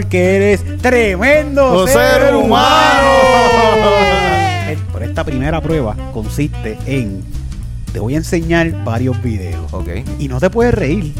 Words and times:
porque 0.00 0.36
eres 0.36 0.78
tremendo 0.80 1.84
ser, 1.88 2.20
ser 2.22 2.34
humano. 2.36 2.44
humano. 2.44 3.90
Pero 4.92 5.04
esta 5.04 5.24
primera 5.24 5.60
prueba 5.60 5.96
consiste 6.12 6.78
en 6.86 7.24
te 7.92 7.98
voy 7.98 8.14
a 8.14 8.18
enseñar 8.18 8.84
varios 8.84 9.20
videos 9.22 9.72
Ok. 9.72 9.88
y 10.20 10.28
no 10.28 10.38
te 10.38 10.50
puedes 10.50 10.72
reír. 10.72 11.12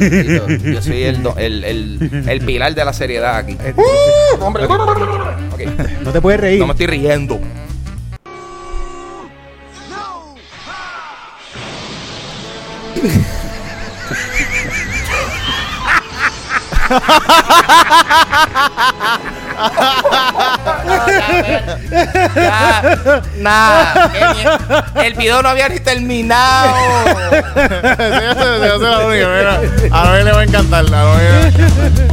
Yo, 0.00 0.48
yo 0.48 0.82
soy 0.82 1.02
el, 1.04 1.22
do- 1.22 1.34
el, 1.38 1.64
el, 1.64 2.24
el 2.28 2.40
pilar 2.44 2.74
de 2.74 2.84
la 2.84 2.92
seriedad 2.92 3.36
aquí. 3.36 3.56
Eh, 3.64 3.72
Hombre, 4.40 4.64
ok. 4.66 5.60
No 6.02 6.10
te 6.12 6.20
puedes 6.20 6.40
reír. 6.40 6.58
No 6.60 6.66
me 6.66 6.72
estoy 6.72 6.86
riendo. 6.88 7.38
Ya. 22.36 23.94
El, 25.04 25.14
video 25.14 25.42
no 25.42 25.48
había 25.48 25.68
ni 25.68 25.80
terminado. 25.80 26.74
Déjase- 27.54 28.58
déjase 28.60 28.80
la 28.84 29.06
única, 29.06 29.26
mira. 29.28 29.60
A 29.90 30.04
Noé 30.04 30.24
le 30.24 30.32
va 30.32 30.40
a 30.40 30.44
encantar. 30.44 30.80
A 30.80 30.88
Noé 30.88 31.22
le 31.24 31.38
va 31.38 31.44
a 31.44 31.48
encantar. 31.48 32.04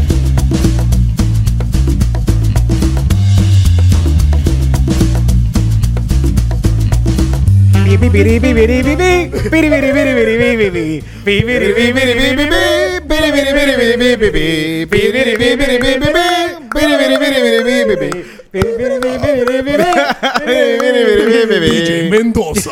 Mendoza. 22.09 22.71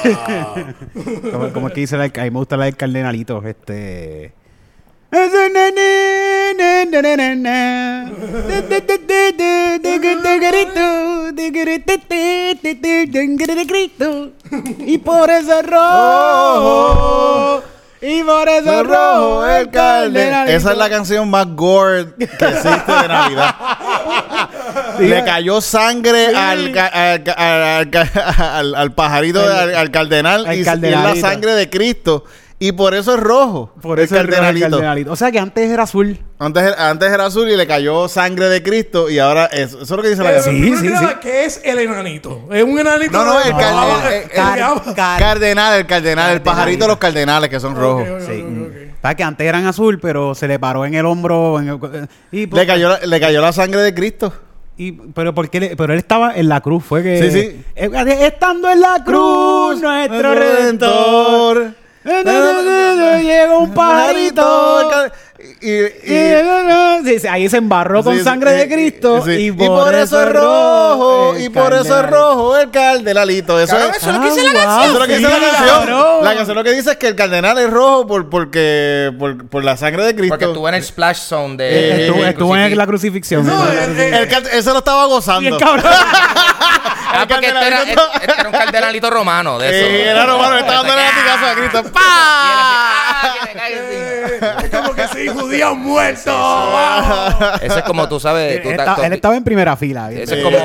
Como, 1.53 1.67
es 1.67 1.73
que 1.73 1.79
dice 1.81 1.97
la, 1.97 2.05
a 2.05 2.07
mí 2.07 2.31
me 2.31 2.39
gusta 2.39 2.57
la 2.57 2.65
del 2.65 2.75
cardenalito, 2.75 3.41
este. 3.45 4.33
Y 14.79 14.97
por 14.99 15.29
eso 15.29 15.59
es 15.59 15.65
rojo. 15.65 17.63
Y 18.01 18.23
por 18.23 18.47
eso 18.47 18.79
es 18.81 18.87
rojo 18.87 19.45
el 19.45 19.69
cardenalito. 19.69 20.55
Esa 20.57 20.71
es 20.71 20.77
la 20.77 20.89
canción 20.89 21.29
más 21.29 21.47
gore 21.47 22.07
que 22.17 22.23
existe 22.23 22.91
de 22.91 23.07
Navidad. 23.07 23.55
Le 24.99 25.23
cayó 25.25 25.59
sangre 25.59 26.27
al, 26.27 26.77
al, 26.77 27.23
al, 27.35 27.89
al- 28.37 28.75
al 28.75 28.91
pajarito, 28.93 29.41
Al- 29.41 29.51
al, 29.51 29.75
al 29.75 29.91
cardenal, 29.91 30.45
al 30.45 30.55
y, 30.55 30.59
y 30.59 30.61
es 30.61 30.65
la 30.91 31.15
sangre 31.15 31.53
de 31.55 31.69
Cristo. 31.69 32.23
Y 32.61 32.73
por 32.73 32.93
eso 32.93 33.13
es 33.13 33.19
rojo. 33.21 33.71
Por 33.81 34.01
eso 34.01 34.15
el 34.15 34.21
es 34.21 34.25
rojo 34.27 34.33
el 34.33 34.35
cardenalito. 34.35 34.69
cardenalito. 34.77 35.11
O 35.13 35.15
sea 35.15 35.31
que 35.31 35.39
antes 35.39 35.69
era 35.69 35.83
azul. 35.83 36.19
Antes, 36.39 36.61
era- 36.63 36.89
antes 36.89 37.09
era 37.09 37.25
azul 37.25 37.49
y 37.49 37.55
le 37.55 37.65
cayó 37.65 38.09
sangre 38.09 38.49
de 38.49 38.61
Cristo. 38.61 39.09
Y 39.09 39.17
ahora 39.17 39.45
es, 39.45 39.69
eso 39.73 39.81
es 39.81 39.89
lo 39.89 40.01
que 40.01 40.09
dice 40.09 40.23
la 40.23 40.31
Eh, 40.31 40.33
canción. 40.35 40.55
Sí, 40.55 40.75
sí, 40.75 40.81
que 40.89 40.97
sí. 40.97 41.05
¿Qué 41.21 41.45
es 41.45 41.61
el 41.63 41.79
enanito? 41.79 42.49
¿Es 42.51 42.63
un 42.63 42.77
enanito? 42.77 43.11
No, 43.13 43.23
no, 43.23 43.39
el 43.39 43.47
eh, 43.47 43.49
el- 43.49 43.55
eh, 43.55 44.29
car- 44.35 44.59
eh, 44.77 44.93
car- 44.93 45.19
Cardenal, 45.19 45.79
el 45.79 45.85
cardenal, 45.87 46.33
el 46.33 46.41
pajarito 46.41 46.83
de 46.83 46.87
los 46.89 46.97
cardenales 46.97 47.49
que 47.49 47.59
son 47.61 47.75
rojos. 47.77 48.03
ok, 48.09 48.21
ok, 48.23 48.27
Sí. 48.29 48.45
Para 48.99 49.15
que 49.15 49.23
antes 49.23 49.47
eran 49.47 49.65
azul, 49.65 49.97
pero 50.01 50.35
se 50.35 50.45
le 50.49 50.59
paró 50.59 50.85
en 50.85 50.93
el 50.95 51.05
hombro. 51.05 51.59
en 51.61 51.69
el- 51.69 52.09
y, 52.33 52.45
Le 52.45 52.67
cayó, 52.67 52.89
la- 52.89 52.99
le 52.99 53.19
cayó 53.21 53.39
la 53.41 53.53
sangre 53.53 53.81
de 53.81 53.93
Cristo. 53.93 54.33
y- 54.77 54.91
pero 54.91 55.33
porque 55.33 55.59
le- 55.61 55.75
pero 55.77 55.93
él 55.93 55.99
estaba 55.99 56.35
en 56.35 56.47
la 56.49 56.59
cruz, 56.61 56.83
fue 56.85 57.03
que 57.03 57.31
Sí, 57.31 57.31
sí. 57.31 57.65
Estando 57.75 58.69
en 58.69 58.79
la 58.81 59.01
cruz, 59.05 59.81
nuestro 59.81 60.35
redentor. 60.35 61.73
Llegó 62.03 63.59
un 63.59 63.73
pajarito. 63.73 65.11
Y, 65.61 65.71
y- 65.71 66.39
Sí, 67.05 67.19
sí, 67.19 67.27
ahí 67.27 67.49
se 67.49 67.57
embarró 67.57 68.03
con 68.03 68.15
sí, 68.17 68.23
sangre 68.23 68.51
sí, 68.51 68.57
de 68.57 68.67
Cristo. 68.75 69.23
sí. 69.25 69.31
Y, 69.31 69.51
por, 69.53 69.93
eso 69.95 70.21
es 70.21 70.29
rojo. 70.33 71.33
Y 71.37 71.49
por 71.49 71.73
eso 71.73 71.97
es 71.99 72.05
rojo 72.09 72.57
el 72.57 72.69
cardenalito. 72.71 73.59
Eso 73.59 73.77
es. 73.77 73.97
eso 73.97 74.09
es 74.09 74.15
lo 74.15 74.21
que 74.21 74.29
dice 74.29 74.43
la 74.43 74.49
Ah, 74.49 74.53
canción. 74.53 74.89
Eso 74.89 74.99
lo 74.99 75.07
que 75.07 75.17
dice 75.17 75.29
sí, 75.29 75.35
la 75.41 75.49
canción. 75.49 76.23
La 76.25 76.35
canción 76.35 76.55
lo 76.57 76.63
que 76.63 76.71
dice 76.73 76.91
es 76.91 76.97
que 76.97 77.07
el 77.07 77.15
cardenal 77.15 77.57
es 77.57 77.69
rojo 77.69 78.05
por, 78.07 78.29
porque, 78.29 79.11
por, 79.17 79.47
por 79.47 79.63
la 79.63 79.77
sangre 79.77 80.05
de 80.05 80.13
Cristo. 80.15 80.33
Porque 80.33 80.45
estuvo 80.45 80.67
en 80.69 80.75
el 80.75 80.83
splash 80.83 81.17
zone 81.19 81.55
de. 81.57 81.69
Eh, 81.69 82.01
Estuvo, 82.07 82.23
de 82.23 82.29
estuvo 82.29 82.55
en 82.57 82.77
la 82.77 82.85
crucifixión. 82.85 83.45
No, 83.47 83.65
Sí. 83.65 83.71
eh, 83.71 84.27
eh, 84.29 84.41
eso 84.53 84.71
lo 84.73 84.79
estaba 84.79 85.05
gozando. 85.05 85.57
Cabrón. 85.57 85.83
Ah, 87.11 87.25
porque 87.27 87.47
este 87.47 87.67
era, 87.67 87.81
este 87.81 87.93
era 88.23 88.45
un 88.45 88.51
cardenalito 88.51 89.09
romano 89.09 89.57
de 89.57 89.67
eso. 89.67 89.89
Eh, 89.89 90.09
era 90.11 90.27
romano, 90.27 90.57
estaba 90.57 90.83
dando 90.83 90.95
latigazo 90.95 91.45
a 91.47 91.55
Cristo. 91.55 91.83
Y 93.67 93.81
ah. 94.41 94.57
Es 94.63 94.69
como 94.69 94.93
que 94.93 95.07
sí, 95.09 95.27
judíos 95.27 95.75
muertos. 95.77 96.33
Eso 97.61 97.77
es 97.77 97.83
como 97.83 98.07
tú 98.09 98.19
sabes. 98.19 98.57
Él, 98.57 98.61
tú- 98.63 98.69
está- 98.71 98.95
tú- 98.95 99.01
él 99.03 99.13
estaba 99.13 99.35
en 99.37 99.43
primera 99.43 99.75
fila. 99.75 100.11
Eso 100.11 100.35
es 100.35 100.43
como. 100.43 100.57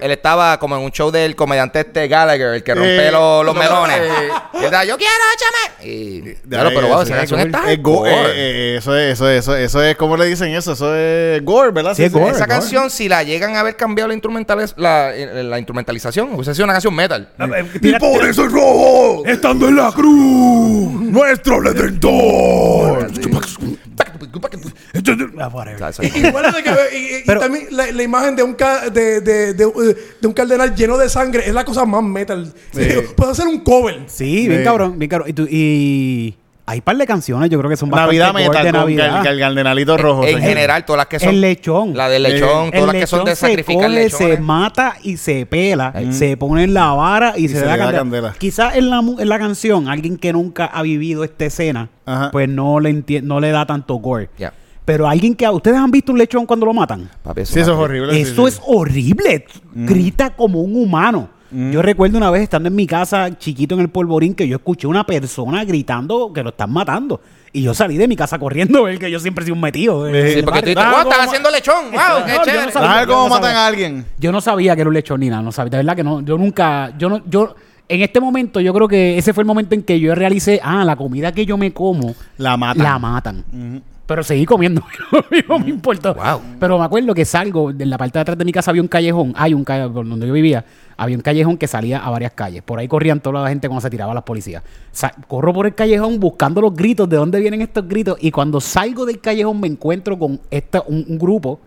Él 0.00 0.10
estaba 0.10 0.58
como 0.58 0.76
en 0.76 0.82
un 0.82 0.90
show 0.90 1.10
del 1.10 1.34
comediante 1.36 1.80
este 1.80 2.08
Gallagher, 2.08 2.54
el 2.54 2.62
que 2.62 2.74
rompe 2.74 3.08
Eh, 3.08 3.12
los, 3.12 3.54
melones. 3.56 3.98
eh. 4.00 4.28
Yo 4.54 4.96
quiero, 4.96 5.24
échame. 5.34 5.88
Y. 5.90 6.34
Claro, 6.48 6.70
pero 6.74 6.88
wow, 6.88 7.02
esa 7.02 7.16
canción 7.16 7.40
está. 7.40 7.70
Eh, 7.72 7.80
eh, 8.06 8.76
eso 8.78 8.96
es, 8.96 9.12
eso 9.14 9.28
es, 9.28 9.38
eso 9.40 9.56
es, 9.56 9.64
eso 9.66 9.82
es, 9.82 9.96
¿cómo 9.96 10.16
le 10.16 10.26
dicen 10.26 10.54
eso? 10.54 10.72
Eso 10.72 10.94
es 10.94 11.44
gore, 11.44 11.70
¿verdad? 11.70 11.94
Sí, 11.94 12.04
es 12.04 12.12
gore. 12.12 12.30
Esa 12.32 12.46
canción, 12.46 12.90
si 12.90 13.08
la 13.08 13.22
llegan 13.22 13.56
a 13.56 13.60
haber 13.60 13.76
cambiado 13.76 14.08
la, 14.08 14.14
instrumentales, 14.14 14.74
la, 14.76 15.14
eh, 15.14 15.42
la 15.44 15.58
instrumentalización, 15.58 16.32
hubiese 16.34 16.54
sido 16.54 16.64
una 16.64 16.74
canción 16.74 16.94
metal. 16.94 17.28
Y 17.80 17.92
por 17.94 18.24
eso 18.26 18.44
es 18.44 18.52
rojo. 18.52 19.22
Estando 19.26 19.68
en 19.68 19.76
la 19.76 19.92
cruz. 19.92 20.92
Nuestro 20.92 21.60
redentor. 21.60 23.07
Pero- 27.26 27.40
también 27.40 27.66
la, 27.70 27.90
la 27.92 28.02
imagen 28.02 28.36
de 28.36 28.42
un, 28.42 28.54
ca- 28.54 28.90
de, 28.90 29.20
de, 29.20 29.54
de, 29.54 29.64
de 30.20 30.26
un 30.26 30.32
cardenal 30.32 30.74
lleno 30.74 30.96
de 30.98 31.08
sangre 31.08 31.44
es 31.46 31.54
la 31.54 31.64
cosa 31.64 31.84
más 31.84 32.02
metal. 32.02 32.52
Puedo 33.16 33.30
hacer 33.30 33.46
un 33.46 33.60
cover. 33.60 34.02
Sí, 34.06 34.46
bien 34.48 34.58
Sí. 34.60 34.64
cabrón, 34.64 34.98
bien 34.98 35.08
cabrón. 35.08 35.28
Y, 35.30 35.32
tú- 35.32 35.48
y 35.50 36.36
hay 36.70 36.78
un 36.78 36.82
par 36.82 36.96
de 36.96 37.06
canciones, 37.06 37.48
yo 37.50 37.58
creo 37.58 37.70
que 37.70 37.76
son 37.76 37.88
bastante 37.90 38.18
Navidad 38.18 38.34
metal 38.34 38.64
de 38.64 38.70
con 38.72 38.80
Navidad. 38.80 39.20
el, 39.26 39.32
el 39.34 39.38
cardenalito 39.40 39.96
rojo. 39.96 40.24
en 40.26 40.40
general, 40.40 40.84
todas 40.84 40.98
las 40.98 41.06
que 41.06 41.18
son. 41.18 41.28
el 41.30 41.40
lechón. 41.40 41.96
La 41.96 42.08
del 42.08 42.22
lechón, 42.24 42.66
El 42.66 42.72
todas 42.72 42.86
las 42.86 42.94
que 42.96 43.06
son 43.06 43.24
de 43.24 43.34
se 43.34 43.46
sacrificar 43.46 43.90
lechones. 43.90 44.36
se 44.36 44.38
mata 44.38 44.96
y 45.02 45.16
se 45.16 45.46
pela, 45.46 45.94
se 46.10 46.36
pone 46.36 46.64
en 46.64 46.74
la 46.74 46.92
vara 46.92 47.34
y, 47.36 47.48
se, 47.48 47.54
se 47.54 47.60
le 47.62 47.66
da 47.66 47.72
le 47.72 47.78
da 47.78 47.84
candela. 47.84 47.98
candela. 47.98 48.34
Quizás 48.38 48.76
en 48.76 48.90
la, 48.90 49.00
mu- 49.00 49.18
en 49.18 49.28
la 49.28 49.38
canción, 49.38 49.88
alguien 49.88 50.16
que 50.18 50.32
nunca 50.32 50.66
ha 50.66 50.82
vivido 50.82 51.24
esta 51.24 51.46
escena, 51.46 51.88
Ajá. 52.04 52.30
pues 52.30 52.48
no 52.48 52.80
le 52.80 53.04
no 53.22 53.40
le 53.40 53.50
da 53.50 53.64
tanto 53.66 53.94
gore. 53.96 54.28
Ya. 54.38 54.52
Pero 54.84 55.06
alguien 55.06 55.34
que... 55.34 55.46
¿Ustedes 55.48 55.76
han 55.76 55.90
visto 55.90 56.12
un 56.12 56.18
lechón 56.18 56.46
cuando 56.46 56.64
lo 56.64 56.72
matan? 56.72 57.10
Papi, 57.22 57.44
Sí, 57.44 57.60
eso 57.60 57.72
es 57.72 57.78
horrible. 57.78 58.18
Eso 58.20 58.46
sí. 58.46 58.54
es 58.54 58.62
horrible. 58.66 59.44
Grita 59.74 60.30
como 60.30 60.60
un 60.62 60.74
humano. 60.76 61.28
Yo 61.50 61.80
recuerdo 61.82 62.18
una 62.18 62.30
vez 62.30 62.42
estando 62.42 62.68
en 62.68 62.74
mi 62.74 62.86
casa, 62.86 63.36
chiquito 63.38 63.74
en 63.74 63.80
el 63.80 63.88
polvorín, 63.88 64.34
que 64.34 64.46
yo 64.46 64.56
escuché 64.56 64.86
una 64.86 65.04
persona 65.06 65.64
gritando 65.64 66.30
que 66.32 66.42
lo 66.42 66.50
están 66.50 66.70
matando. 66.70 67.20
Y 67.52 67.62
yo 67.62 67.72
salí 67.72 67.96
de 67.96 68.06
mi 68.06 68.16
casa 68.16 68.38
corriendo, 68.38 68.86
el 68.88 68.98
que 68.98 69.10
yo 69.10 69.18
siempre 69.18 69.42
he 69.42 69.46
sido 69.46 69.54
un 69.54 69.62
metido. 69.62 70.06
eh, 70.06 70.34
Sí, 70.34 70.42
porque 70.42 70.60
tú 70.60 70.66
dices, 70.68 70.84
Ah, 70.84 70.90
wow, 70.90 70.98
¿cómo 71.04 71.10
están 71.12 71.26
haciendo 71.28 71.50
lechón. 71.50 71.84
Wow, 71.92 72.20
No, 72.20 72.24
qué 72.26 72.32
yo 72.32 72.38
no 72.38 72.44
chévere. 72.44 72.72
sabía. 72.72 72.92
A 72.92 72.96
ver 72.98 73.08
cómo 73.08 73.22
no 73.24 73.28
matan 73.30 73.56
a 73.56 73.66
alguien. 73.66 74.04
Yo 74.18 74.30
no 74.32 74.40
sabía 74.42 74.74
que 74.74 74.82
era 74.82 74.88
un 74.88 74.94
lechón 74.94 75.20
ni 75.20 75.28
nada, 75.30 75.42
no 75.42 75.50
sabía. 75.52 75.70
De 75.70 75.76
verdad 75.78 75.96
que 75.96 76.04
no, 76.04 76.20
yo 76.20 76.36
nunca, 76.36 76.92
yo 76.98 77.08
no, 77.08 77.22
yo, 77.26 77.56
en 77.88 78.02
este 78.02 78.20
momento 78.20 78.60
yo 78.60 78.74
creo 78.74 78.86
que 78.86 79.16
ese 79.16 79.32
fue 79.32 79.40
el 79.42 79.46
momento 79.46 79.74
en 79.74 79.82
que 79.82 79.98
yo 79.98 80.14
realicé, 80.14 80.60
ah, 80.62 80.84
la 80.84 80.96
comida 80.96 81.32
que 81.32 81.46
yo 81.46 81.56
me 81.56 81.72
como, 81.72 82.14
La 82.36 82.58
matan. 82.58 82.82
la 82.84 82.98
matan. 82.98 83.44
Pero 84.08 84.22
seguí 84.22 84.46
comiendo, 84.46 84.82
no 85.48 85.58
me 85.58 85.68
importó. 85.68 86.14
Wow. 86.14 86.40
Pero 86.58 86.78
me 86.78 86.84
acuerdo 86.86 87.12
que 87.12 87.26
salgo, 87.26 87.70
en 87.70 87.90
la 87.90 87.98
parte 87.98 88.18
de 88.18 88.22
atrás 88.22 88.38
de 88.38 88.44
mi 88.46 88.52
casa 88.52 88.70
había 88.70 88.80
un 88.80 88.88
callejón, 88.88 89.34
hay 89.36 89.52
un 89.52 89.64
callejón, 89.64 90.08
donde 90.08 90.26
yo 90.26 90.32
vivía, 90.32 90.64
había 90.96 91.14
un 91.14 91.20
callejón 91.22 91.58
que 91.58 91.66
salía 91.66 91.98
a 91.98 92.08
varias 92.08 92.32
calles. 92.32 92.62
Por 92.62 92.78
ahí 92.78 92.88
corrían 92.88 93.20
toda 93.20 93.42
la 93.42 93.48
gente 93.50 93.68
cuando 93.68 93.82
se 93.82 93.90
tiraba 93.90 94.12
a 94.12 94.14
las 94.14 94.24
policías. 94.24 94.62
Sa- 94.92 95.12
corro 95.28 95.52
por 95.52 95.66
el 95.66 95.74
callejón 95.74 96.18
buscando 96.18 96.62
los 96.62 96.74
gritos, 96.74 97.06
de 97.06 97.16
dónde 97.18 97.38
vienen 97.38 97.60
estos 97.60 97.86
gritos, 97.86 98.16
y 98.18 98.30
cuando 98.30 98.62
salgo 98.62 99.04
del 99.04 99.20
callejón 99.20 99.60
me 99.60 99.68
encuentro 99.68 100.18
con 100.18 100.40
esta, 100.50 100.82
un, 100.86 101.04
un 101.06 101.18
grupo 101.18 101.60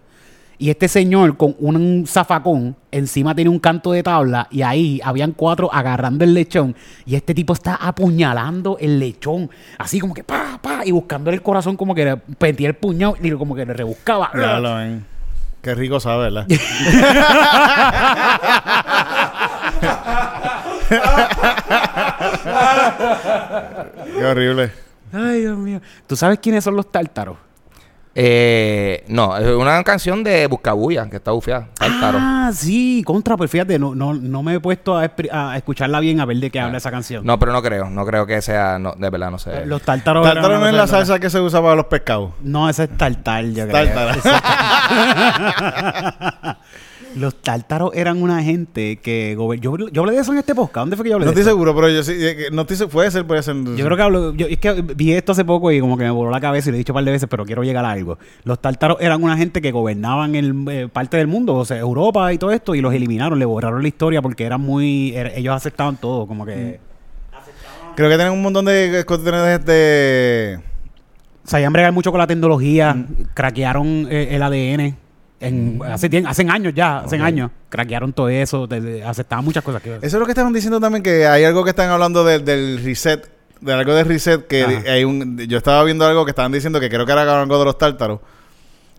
y 0.61 0.69
este 0.69 0.87
señor 0.87 1.37
con 1.37 1.55
un 1.57 2.05
zafacón, 2.07 2.75
encima 2.91 3.33
tiene 3.33 3.49
un 3.49 3.57
canto 3.57 3.93
de 3.93 4.03
tabla 4.03 4.47
y 4.51 4.61
ahí 4.61 5.01
habían 5.03 5.31
cuatro 5.31 5.73
agarrando 5.73 6.23
el 6.23 6.35
lechón 6.35 6.75
y 7.03 7.15
este 7.15 7.33
tipo 7.33 7.53
está 7.53 7.73
apuñalando 7.73 8.77
el 8.79 8.99
lechón, 8.99 9.49
así 9.79 9.99
como 9.99 10.13
que 10.13 10.23
pa, 10.23 10.59
pa, 10.61 10.85
y 10.85 10.91
buscándole 10.91 11.37
el 11.37 11.41
corazón 11.41 11.75
como 11.75 11.95
que 11.95 12.05
le 12.05 12.17
pendía 12.17 12.67
el 12.67 12.75
puñado 12.75 13.15
y 13.19 13.31
como 13.31 13.55
que 13.55 13.65
le 13.65 13.73
rebuscaba. 13.73 14.29
Qué 15.63 15.73
rico 15.73 15.99
sabe, 15.99 16.29
¿verdad? 16.29 16.45
Qué 24.15 24.25
horrible. 24.25 24.71
Ay, 25.11 25.39
Dios 25.39 25.57
mío. 25.57 25.81
¿Tú 26.05 26.15
sabes 26.15 26.37
quiénes 26.37 26.63
son 26.63 26.75
los 26.75 26.91
tártaros? 26.91 27.37
Eh, 28.13 29.05
no, 29.07 29.37
es 29.37 29.47
una 29.47 29.81
canción 29.83 30.23
de 30.23 30.45
Buscabulla 30.47 31.09
que 31.09 31.15
está 31.15 31.31
bufiada. 31.31 31.69
Ah, 31.79 32.51
sí, 32.53 33.03
contra, 33.05 33.37
pues 33.37 33.49
fíjate, 33.49 33.79
no, 33.79 33.95
no, 33.95 34.13
no 34.13 34.43
me 34.43 34.55
he 34.55 34.59
puesto 34.59 34.97
a, 34.97 35.05
escucharla 35.55 36.01
bien 36.01 36.19
a 36.19 36.25
ver 36.25 36.37
de 36.37 36.49
qué 36.49 36.59
habla 36.59 36.77
esa 36.77 36.91
canción. 36.91 37.25
No, 37.25 37.39
pero 37.39 37.53
no 37.53 37.61
creo. 37.61 37.89
No 37.89 38.05
creo 38.05 38.25
que 38.25 38.41
sea. 38.41 38.77
No, 38.79 38.93
de 38.97 39.09
verdad, 39.09 39.31
no 39.31 39.39
sé. 39.39 39.65
Los 39.65 39.81
tártaros. 39.81 40.25
Tártaro 40.25 40.59
no 40.59 40.67
es 40.67 40.73
la 40.73 40.87
salsa 40.87 41.19
que 41.19 41.29
se 41.29 41.39
usa 41.39 41.61
para 41.61 41.75
los 41.75 41.85
pescados. 41.85 42.31
No, 42.41 42.69
ese 42.69 42.83
es 42.83 42.97
tartar, 42.97 43.45
yo 43.45 43.65
creo. 43.67 43.93
Tártaro. 43.93 44.21
Los 47.15 47.35
tártaros 47.41 47.91
eran 47.93 48.21
una 48.21 48.41
gente 48.41 48.97
que 48.97 49.35
yo, 49.59 49.77
yo 49.89 50.01
hablé 50.01 50.13
de 50.15 50.21
eso 50.21 50.31
en 50.31 50.39
este 50.39 50.55
podcast. 50.55 50.83
¿Dónde 50.83 50.95
fue 50.95 51.03
que 51.03 51.09
yo 51.09 51.15
hablé 51.17 51.25
No 51.25 51.31
de 51.31 51.39
estoy 51.39 51.41
esto? 51.41 51.51
seguro, 51.51 51.75
pero 51.75 51.89
yo 51.89 52.03
sí. 52.03 52.13
eh, 52.17 52.47
No 52.51 52.61
estoy 52.61 52.77
seguro. 52.77 52.93
Puede 52.93 53.11
ser, 53.11 53.25
puede 53.27 53.43
ser. 53.43 53.55
Yo 53.75 53.85
creo 53.85 53.97
que 53.97 54.03
hablo, 54.03 54.33
yo, 54.33 54.47
es 54.47 54.57
que 54.59 54.81
vi 54.81 55.13
esto 55.13 55.33
hace 55.33 55.43
poco 55.43 55.71
y 55.71 55.79
como 55.79 55.97
que 55.97 56.03
me 56.05 56.09
voló 56.11 56.31
la 56.31 56.39
cabeza 56.39 56.69
y 56.69 56.71
lo 56.71 56.75
he 56.75 56.79
dicho 56.79 56.93
un 56.93 56.95
par 56.95 57.03
de 57.03 57.11
veces, 57.11 57.27
pero 57.29 57.45
quiero 57.45 57.63
llegar 57.63 57.83
a 57.85 57.91
algo. 57.91 58.17
Los 58.43 58.59
tártaros 58.61 58.97
eran 59.01 59.21
una 59.23 59.35
gente 59.37 59.61
que 59.61 59.71
gobernaban 59.71 60.35
el, 60.35 60.53
eh, 60.69 60.87
parte 60.91 61.17
del 61.17 61.27
mundo, 61.27 61.55
o 61.55 61.65
sea, 61.65 61.77
Europa 61.77 62.31
y 62.33 62.37
todo 62.37 62.51
esto, 62.51 62.75
y 62.75 62.81
los 62.81 62.93
eliminaron, 62.93 63.37
le 63.37 63.45
borraron 63.45 63.81
la 63.81 63.87
historia 63.87 64.21
porque 64.21 64.45
eran 64.45 64.61
muy, 64.61 65.13
ellos 65.35 65.55
aceptaban 65.55 65.97
todo, 65.97 66.27
como 66.27 66.45
que... 66.45 66.79
Creo 67.95 68.09
que 68.09 68.15
tienen 68.15 68.31
un 68.33 68.41
montón 68.41 68.63
de 68.65 69.03
cuestiones 69.05 69.65
de. 69.65 70.59
Sabían 71.43 71.73
bregar 71.73 71.91
mucho 71.91 72.09
con 72.11 72.19
la 72.19 72.27
tecnología, 72.27 72.95
craquearon 73.33 74.07
eh, 74.09 74.29
el 74.31 74.41
ADN. 74.41 74.95
En, 75.41 75.79
hace, 75.83 76.23
hace 76.25 76.47
años 76.47 76.73
ya, 76.75 76.99
hace 76.99 77.17
años, 77.17 77.49
craquearon 77.69 78.13
todo 78.13 78.29
eso, 78.29 78.67
de- 78.67 78.79
de- 78.79 79.03
aceptaban 79.03 79.43
muchas 79.43 79.63
cosas. 79.63 79.81
Que, 79.81 79.95
Eso 79.95 80.05
es 80.05 80.13
lo 80.13 80.25
que 80.25 80.31
estaban 80.31 80.53
diciendo 80.53 80.79
también, 80.79 81.01
que 81.03 81.25
hay 81.27 81.43
algo 81.43 81.63
que 81.63 81.71
están 81.71 81.89
hablando 81.89 82.23
del- 82.23 82.45
del 82.45 82.79
reset, 82.83 83.27
de 83.59 83.73
algo 83.73 83.93
de 83.93 84.03
reset, 84.03 84.45
que 84.47 84.63
Ajá. 84.63 84.91
hay 84.91 85.03
un, 85.03 85.37
yo 85.39 85.57
estaba 85.57 85.83
viendo 85.83 86.05
algo 86.05 86.25
que 86.25 86.31
estaban 86.31 86.51
diciendo, 86.51 86.79
que 86.79 86.89
creo 86.89 87.05
que 87.05 87.11
era 87.11 87.41
algo 87.41 87.57
de 87.59 87.65
los 87.65 87.77
tártaros, 87.77 88.19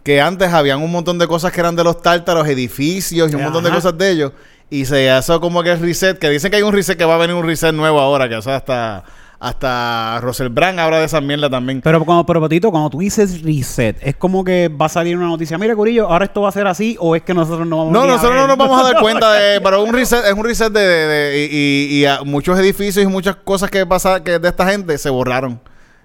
que 0.02 0.20
antes 0.20 0.52
habían 0.52 0.82
un 0.82 0.90
montón 0.90 1.18
de 1.18 1.28
cosas 1.28 1.52
que 1.52 1.60
eran 1.60 1.76
de 1.76 1.84
los 1.84 2.02
tártaros, 2.02 2.46
edificios 2.48 3.30
y 3.30 3.34
un 3.36 3.42
montón 3.44 3.62
de 3.62 3.70
cosas 3.70 3.96
de 3.96 4.10
ellos, 4.10 4.32
y 4.68 4.84
se 4.84 5.16
hizo 5.16 5.40
como 5.40 5.62
que 5.62 5.70
el 5.70 5.78
reset, 5.80 6.18
que 6.18 6.28
dicen 6.28 6.50
que 6.50 6.56
hay 6.56 6.62
un 6.64 6.72
reset, 6.72 6.98
que 6.98 7.04
va 7.04 7.14
a 7.14 7.18
venir 7.18 7.36
un 7.36 7.46
reset 7.46 7.72
nuevo 7.72 8.00
ahora, 8.00 8.28
que 8.28 8.34
o 8.36 8.42
sea, 8.42 8.56
hasta, 8.56 9.04
hasta 9.44 10.20
Russell 10.20 10.48
Brand 10.48 10.78
habla 10.78 11.00
de 11.00 11.06
esa 11.06 11.20
mierda 11.20 11.50
también. 11.50 11.80
Pero 11.82 12.04
cuando, 12.04 12.24
pero 12.24 12.40
Patito, 12.40 12.70
cuando 12.70 12.88
tú 12.90 13.00
dices 13.00 13.42
reset, 13.42 13.96
es 14.00 14.14
como 14.14 14.44
que 14.44 14.68
va 14.68 14.86
a 14.86 14.88
salir 14.88 15.16
una 15.16 15.26
noticia, 15.26 15.58
mira 15.58 15.74
Curillo, 15.74 16.08
ahora 16.08 16.26
esto 16.26 16.42
va 16.42 16.48
a 16.48 16.52
ser 16.52 16.66
así, 16.68 16.96
o 17.00 17.16
es 17.16 17.22
que 17.22 17.34
nosotros 17.34 17.66
no 17.66 17.78
vamos 17.78 17.92
No, 17.92 18.02
a 18.02 18.06
nosotros 18.06 18.30
ver? 18.30 18.40
no 18.42 18.46
nos 18.46 18.56
vamos 18.56 18.80
a 18.80 18.92
dar 18.92 19.02
cuenta 19.02 19.32
de, 19.32 19.60
pero 19.64 19.82
un 19.82 19.92
reset 19.92 20.24
es 20.26 20.32
un 20.32 20.44
reset 20.44 20.72
de, 20.72 20.80
de- 20.80 21.06
de- 21.06 21.48
y, 21.50 21.56
y- 21.56 21.98
y 22.02 22.04
a 22.06 22.22
muchos 22.22 22.56
edificios 22.58 23.04
y 23.04 23.08
muchas 23.08 23.34
cosas 23.36 23.68
que 23.68 23.84
pasa 23.84 24.22
que 24.22 24.38
de 24.38 24.48
esta 24.48 24.68
gente 24.70 24.96
se 24.96 25.10
borraron. 25.10 25.60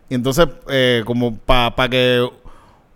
Y 0.10 0.16
entonces, 0.16 0.48
eh, 0.70 1.04
como 1.06 1.38
para 1.38 1.90
que, 1.90 2.28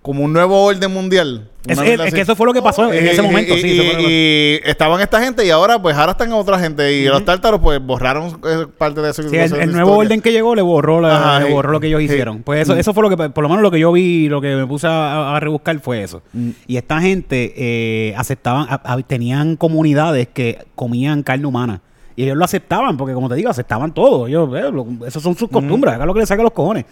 como 0.02 0.24
un 0.24 0.34
nuevo 0.34 0.64
orden 0.64 0.92
mundial. 0.92 1.48
Es, 1.68 1.80
que 1.80 2.22
eso 2.22 2.36
fue 2.36 2.48
lo 2.48 2.54
que 2.54 2.62
pasó 2.64 2.92
en 2.92 3.06
Y- 3.06 3.10
ese 3.10 3.22
momento, 3.22 3.54
y, 3.56 3.62
sí. 3.62 3.78
que 3.78 4.62
y 4.66 4.68
estaban 4.68 5.00
esta 5.00 5.22
gente 5.22 5.46
y 5.46 5.52
ahora, 5.52 5.80
pues 5.80 5.96
ahora 5.96 6.14
están 6.14 6.34
otra 6.34 6.58
gente. 6.58 6.92
Y 6.92 7.06
los 7.06 7.24
tártaros, 7.24 7.60
pues 7.62 7.80
borraron 7.80 8.30
eh, 8.44 8.66
parte 8.80 9.00
de 9.00 9.12
eso. 9.12 9.22
Sí, 9.30 9.36
el, 9.38 9.54
el 9.54 9.72
nuevo 9.72 9.96
orden 9.96 10.22
que 10.22 10.32
llegó 10.32 10.56
le 10.56 10.64
borró, 10.64 11.02
la- 11.02 11.36
Ajá, 11.36 11.40
le 11.46 11.54
borró 11.54 11.72
lo 11.72 11.80
que 11.80 11.86
ellos 11.86 12.02
hicieron. 12.02 12.42
Pues 12.42 12.62
eso, 12.62 12.76
eso 12.76 12.96
fue 12.96 13.04
lo 13.08 13.16
que, 13.16 13.30
por 13.30 13.44
lo 13.44 13.50
menos 13.50 13.62
lo 13.62 13.70
que 13.70 13.80
yo 13.80 13.92
vi, 13.92 14.28
lo 14.28 14.42
que 14.42 14.56
me 14.56 14.66
puse 14.66 14.88
a, 14.88 15.36
a 15.36 15.40
rebuscar 15.40 15.80
fue 15.82 16.02
eso. 16.02 16.24
Mm. 16.34 16.50
Y 16.66 16.78
esta 16.78 17.00
gente 17.00 17.54
eh, 17.56 18.16
aceptaban, 18.18 18.66
a- 18.68 18.82
a- 18.94 19.02
tenían 19.04 19.56
comunidades 19.56 20.30
que 20.34 20.66
comían 20.74 21.22
carne 21.22 21.46
humana. 21.46 21.82
Y 22.16 22.24
ellos 22.24 22.38
lo 22.38 22.44
aceptaban, 22.46 22.98
porque 22.98 23.14
como 23.14 23.30
te 23.30 23.36
digo, 23.36 23.52
aceptaban 23.52 23.94
todo. 23.94 24.26
Ellos, 24.28 24.50
eh, 24.58 24.72
lo- 24.72 25.06
esas 25.06 25.22
son 25.22 25.36
sus 25.38 25.48
Mm. 25.50 25.54
costumbres, 25.54 25.94
hagan 25.94 26.08
lo 26.08 26.14
que 26.16 26.22
les 26.22 26.30
saca 26.30 26.42
los 26.42 26.54
cojones. 26.54 26.86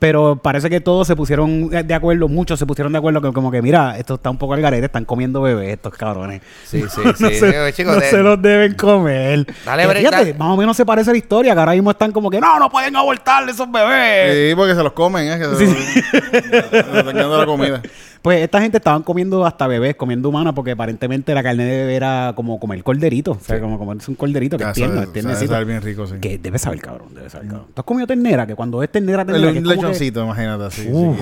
Pero 0.00 0.36
parece 0.42 0.68
que 0.70 0.80
todos 0.80 1.06
se 1.06 1.14
pusieron 1.14 1.68
de 1.68 1.94
acuerdo, 1.94 2.26
muchos 2.26 2.58
se 2.58 2.64
pusieron 2.64 2.90
de 2.90 2.98
acuerdo 2.98 3.20
que 3.20 3.32
como 3.34 3.50
que, 3.50 3.60
mira, 3.60 3.98
esto 3.98 4.14
está 4.14 4.30
un 4.30 4.38
poco 4.38 4.54
al 4.54 4.62
garete, 4.62 4.86
están 4.86 5.04
comiendo 5.04 5.42
bebés 5.42 5.74
estos 5.74 5.92
cabrones. 5.94 6.40
Sí, 6.64 6.82
sí, 6.88 7.00
no 7.04 7.12
sí. 7.14 7.34
se, 7.34 7.46
Digo, 7.52 7.70
chicos, 7.70 7.94
no 7.96 8.00
de- 8.00 8.08
se 8.10 8.16
los 8.16 8.40
deben 8.40 8.74
comer. 8.76 9.46
Dale, 9.64 9.82
Eh, 9.82 9.86
break, 9.86 9.98
fíjate, 9.98 10.16
dale. 10.16 10.34
más 10.34 10.48
o 10.48 10.56
menos 10.56 10.74
se 10.76 10.86
parece 10.86 11.10
a 11.10 11.12
la 11.12 11.18
historia, 11.18 11.52
que 11.52 11.60
ahora 11.60 11.72
mismo 11.72 11.90
están 11.90 12.12
como 12.12 12.30
que 12.30 12.40
no, 12.40 12.58
no 12.58 12.70
pueden 12.70 12.96
abortar 12.96 13.46
esos 13.46 13.70
bebés. 13.70 14.50
Sí, 14.50 14.54
porque 14.56 14.74
se 14.74 14.82
los 14.82 14.92
comen, 14.94 15.32
¿eh? 15.32 15.38
Que 15.38 15.44
se, 15.44 15.66
Sí, 15.66 16.02
se 16.02 16.38
están 16.78 17.12
quedando 17.14 17.36
la 17.38 17.44
comida. 17.46 17.82
Pues 18.22 18.42
esta 18.42 18.60
gente 18.60 18.76
estaban 18.76 19.02
comiendo 19.02 19.46
hasta 19.46 19.66
bebés, 19.66 19.94
comiendo 19.96 20.28
humanas, 20.28 20.52
porque 20.54 20.72
aparentemente 20.72 21.32
la 21.34 21.42
carne 21.42 21.64
de 21.64 21.78
bebé 21.78 21.94
era 21.96 22.32
como 22.36 22.60
comer 22.60 22.82
corderito. 22.82 23.32
O 23.32 23.40
sea, 23.40 23.58
como 23.60 23.78
comerse 23.78 24.10
un 24.10 24.14
corderito 24.14 24.58
que 24.58 24.64
es 24.64 24.72
tierno, 24.74 24.94
sabe- 24.96 25.06
es 25.06 25.12
tiernecito. 25.14 25.46
sabe 25.46 25.48
saber 25.48 25.66
bien 25.66 25.82
rico, 25.82 26.06
sí. 26.06 26.14
Que 26.20 26.36
debe 26.38 26.58
saber, 26.58 26.80
cabrón, 26.80 27.14
debe 27.14 27.30
saber, 27.30 27.48
cabrón. 27.48 27.66
¿Tú 27.72 27.80
has 27.80 27.84
comido 27.86 28.06
ternera? 28.06 28.46
Que 28.46 28.54
cuando 28.54 28.82
es 28.82 28.90
ternera, 28.92 29.24
ternera, 29.24 29.48
un 29.48 29.54
que- 29.54 29.60
lechoncito, 29.74 30.22
imagínate 30.22 30.64
así. 30.64 30.88
Uf. 30.92 31.18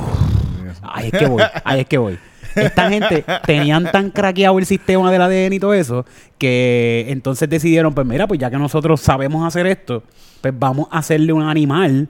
Ahí 0.82 1.06
es 1.12 1.18
que 1.18 1.26
voy, 1.26 1.42
ahí 1.64 1.80
es 1.80 1.86
que 1.86 1.98
voy. 1.98 2.18
Esta 2.54 2.90
gente 2.90 3.24
tenían 3.46 3.90
tan 3.92 4.10
craqueado 4.10 4.58
el 4.58 4.66
sistema 4.66 5.10
del 5.12 5.22
ADN 5.22 5.52
y 5.54 5.60
todo 5.60 5.74
eso 5.74 6.04
que 6.36 7.06
entonces 7.08 7.48
decidieron, 7.48 7.94
pues 7.94 8.06
mira, 8.06 8.26
pues 8.26 8.40
ya 8.40 8.50
que 8.50 8.58
nosotros 8.58 9.00
sabemos 9.00 9.46
hacer 9.46 9.66
esto, 9.66 10.02
pues 10.40 10.52
vamos 10.58 10.88
a 10.90 10.98
hacerle 10.98 11.32
un 11.32 11.42
animal 11.42 12.08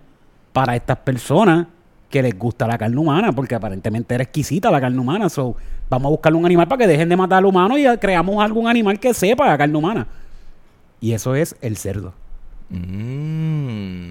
para 0.53 0.75
estas 0.77 0.97
personas 0.99 1.67
que 2.11 2.23
les 2.23 2.39
gusta 2.39 2.67
la 2.67 2.79
carne 2.79 2.97
humana, 2.97 3.33
porque 3.33 3.55
aparentemente 3.55 4.15
era 4.15 4.25
exquisita 4.25 4.71
la 4.71 4.81
carne 4.81 4.99
humana. 4.99 5.29
So, 5.29 5.57
vamos 5.91 6.07
a 6.07 6.11
buscarle 6.11 6.39
un 6.39 6.47
animal 6.47 6.67
para 6.69 6.79
que 6.81 6.87
dejen 6.87 7.09
de 7.09 7.17
matar 7.17 7.39
al 7.39 7.47
humano 7.47 7.77
y 7.77 7.85
creamos 7.99 8.43
algún 8.43 8.67
animal 8.67 8.99
que 8.99 9.13
sepa 9.13 9.47
la 9.47 9.59
carne 9.59 9.77
humana. 9.77 10.07
Y 11.01 11.13
eso 11.13 11.35
es 11.35 11.57
el 11.61 11.77
cerdo. 11.77 12.15
Mm. 12.71 14.11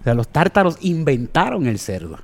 O 0.00 0.04
sea, 0.04 0.14
los 0.14 0.28
tártaros 0.28 0.78
inventaron 0.80 1.66
el 1.66 1.78
cerdo. 1.78 2.18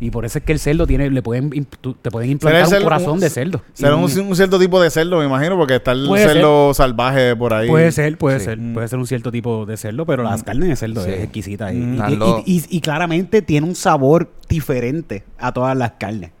Y 0.00 0.10
por 0.10 0.24
eso 0.24 0.38
es 0.38 0.44
que 0.44 0.52
el 0.52 0.58
cerdo 0.58 0.86
tiene, 0.86 1.08
le 1.08 1.22
pueden, 1.22 1.50
te 1.50 2.10
pueden 2.10 2.30
implantar 2.30 2.60
el 2.62 2.66
un 2.66 2.70
cerdo- 2.72 2.84
corazón 2.84 3.10
un- 3.12 3.20
de 3.20 3.30
cerdo. 3.30 3.62
Será 3.74 3.94
un, 3.94 4.02
un 4.04 4.36
cierto 4.36 4.58
tipo 4.58 4.82
de 4.82 4.90
cerdo, 4.90 5.18
me 5.20 5.24
imagino, 5.26 5.56
porque 5.56 5.76
está 5.76 5.92
el 5.92 6.08
cerdo 6.16 6.74
salvaje 6.74 7.36
por 7.36 7.54
ahí. 7.54 7.68
Puede 7.68 7.92
ser, 7.92 8.18
puede 8.18 8.40
Sí. 8.40 8.46
ser, 8.46 8.58
puede 8.74 8.88
ser 8.88 8.98
un 8.98 9.06
cierto 9.06 9.30
tipo 9.30 9.64
de 9.66 9.76
cerdo, 9.76 10.04
pero 10.04 10.24
las 10.24 10.42
carnes 10.42 10.68
de 10.68 10.76
cerdo 10.76 11.04
Sí. 11.04 11.10
es 11.10 11.22
exquisita. 11.22 11.72
Y, 11.72 11.76
Mm. 11.76 12.42
y- 12.44 12.56
y- 12.56 12.64
y 12.76 12.80
claramente 12.80 13.40
tiene 13.40 13.66
un 13.68 13.76
sabor 13.76 14.30
diferente 14.48 15.24
a 15.38 15.52
todas 15.52 15.76
las 15.76 15.92
carnes. 15.92 16.32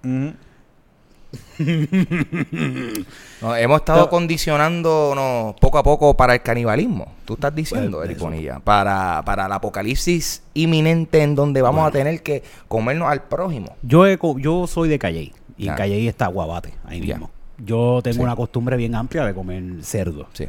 No, 3.42 3.56
hemos 3.56 3.76
estado 3.80 4.08
condicionándonos 4.08 5.54
poco 5.60 5.78
a 5.78 5.82
poco 5.82 6.16
para 6.16 6.34
el 6.34 6.42
canibalismo. 6.42 7.12
Tú 7.24 7.34
estás 7.34 7.54
diciendo, 7.54 7.98
Bueno, 7.98 8.04
Eric. 8.10 8.18
Bonilla, 8.18 8.60
para, 8.60 9.22
para 9.24 9.46
el 9.46 9.52
apocalipsis 9.52 10.42
inminente 10.54 11.22
en 11.22 11.34
donde 11.34 11.62
vamos 11.62 11.86
a 11.86 11.90
tener 11.90 12.22
que 12.22 12.42
comernos 12.68 13.08
al 13.08 13.22
prójimo. 13.24 13.76
Yo, 13.82 14.06
he 14.06 14.18
yo 14.38 14.66
soy 14.66 14.88
de 14.88 14.98
Calley 14.98 15.32
y 15.56 15.64
Ya. 15.66 15.72
en 15.72 15.76
Calley 15.78 16.08
está 16.08 16.26
Guabate, 16.28 16.74
ahí 16.84 17.00
Ya. 17.00 17.14
mismo. 17.14 17.30
Yo 17.58 18.00
tengo 18.02 18.16
Sí. 18.16 18.22
una 18.22 18.34
costumbre 18.36 18.76
bien 18.76 18.94
amplia 18.94 19.24
de 19.24 19.34
comer 19.34 19.62
cerdo. 19.82 20.26
Sí. 20.32 20.46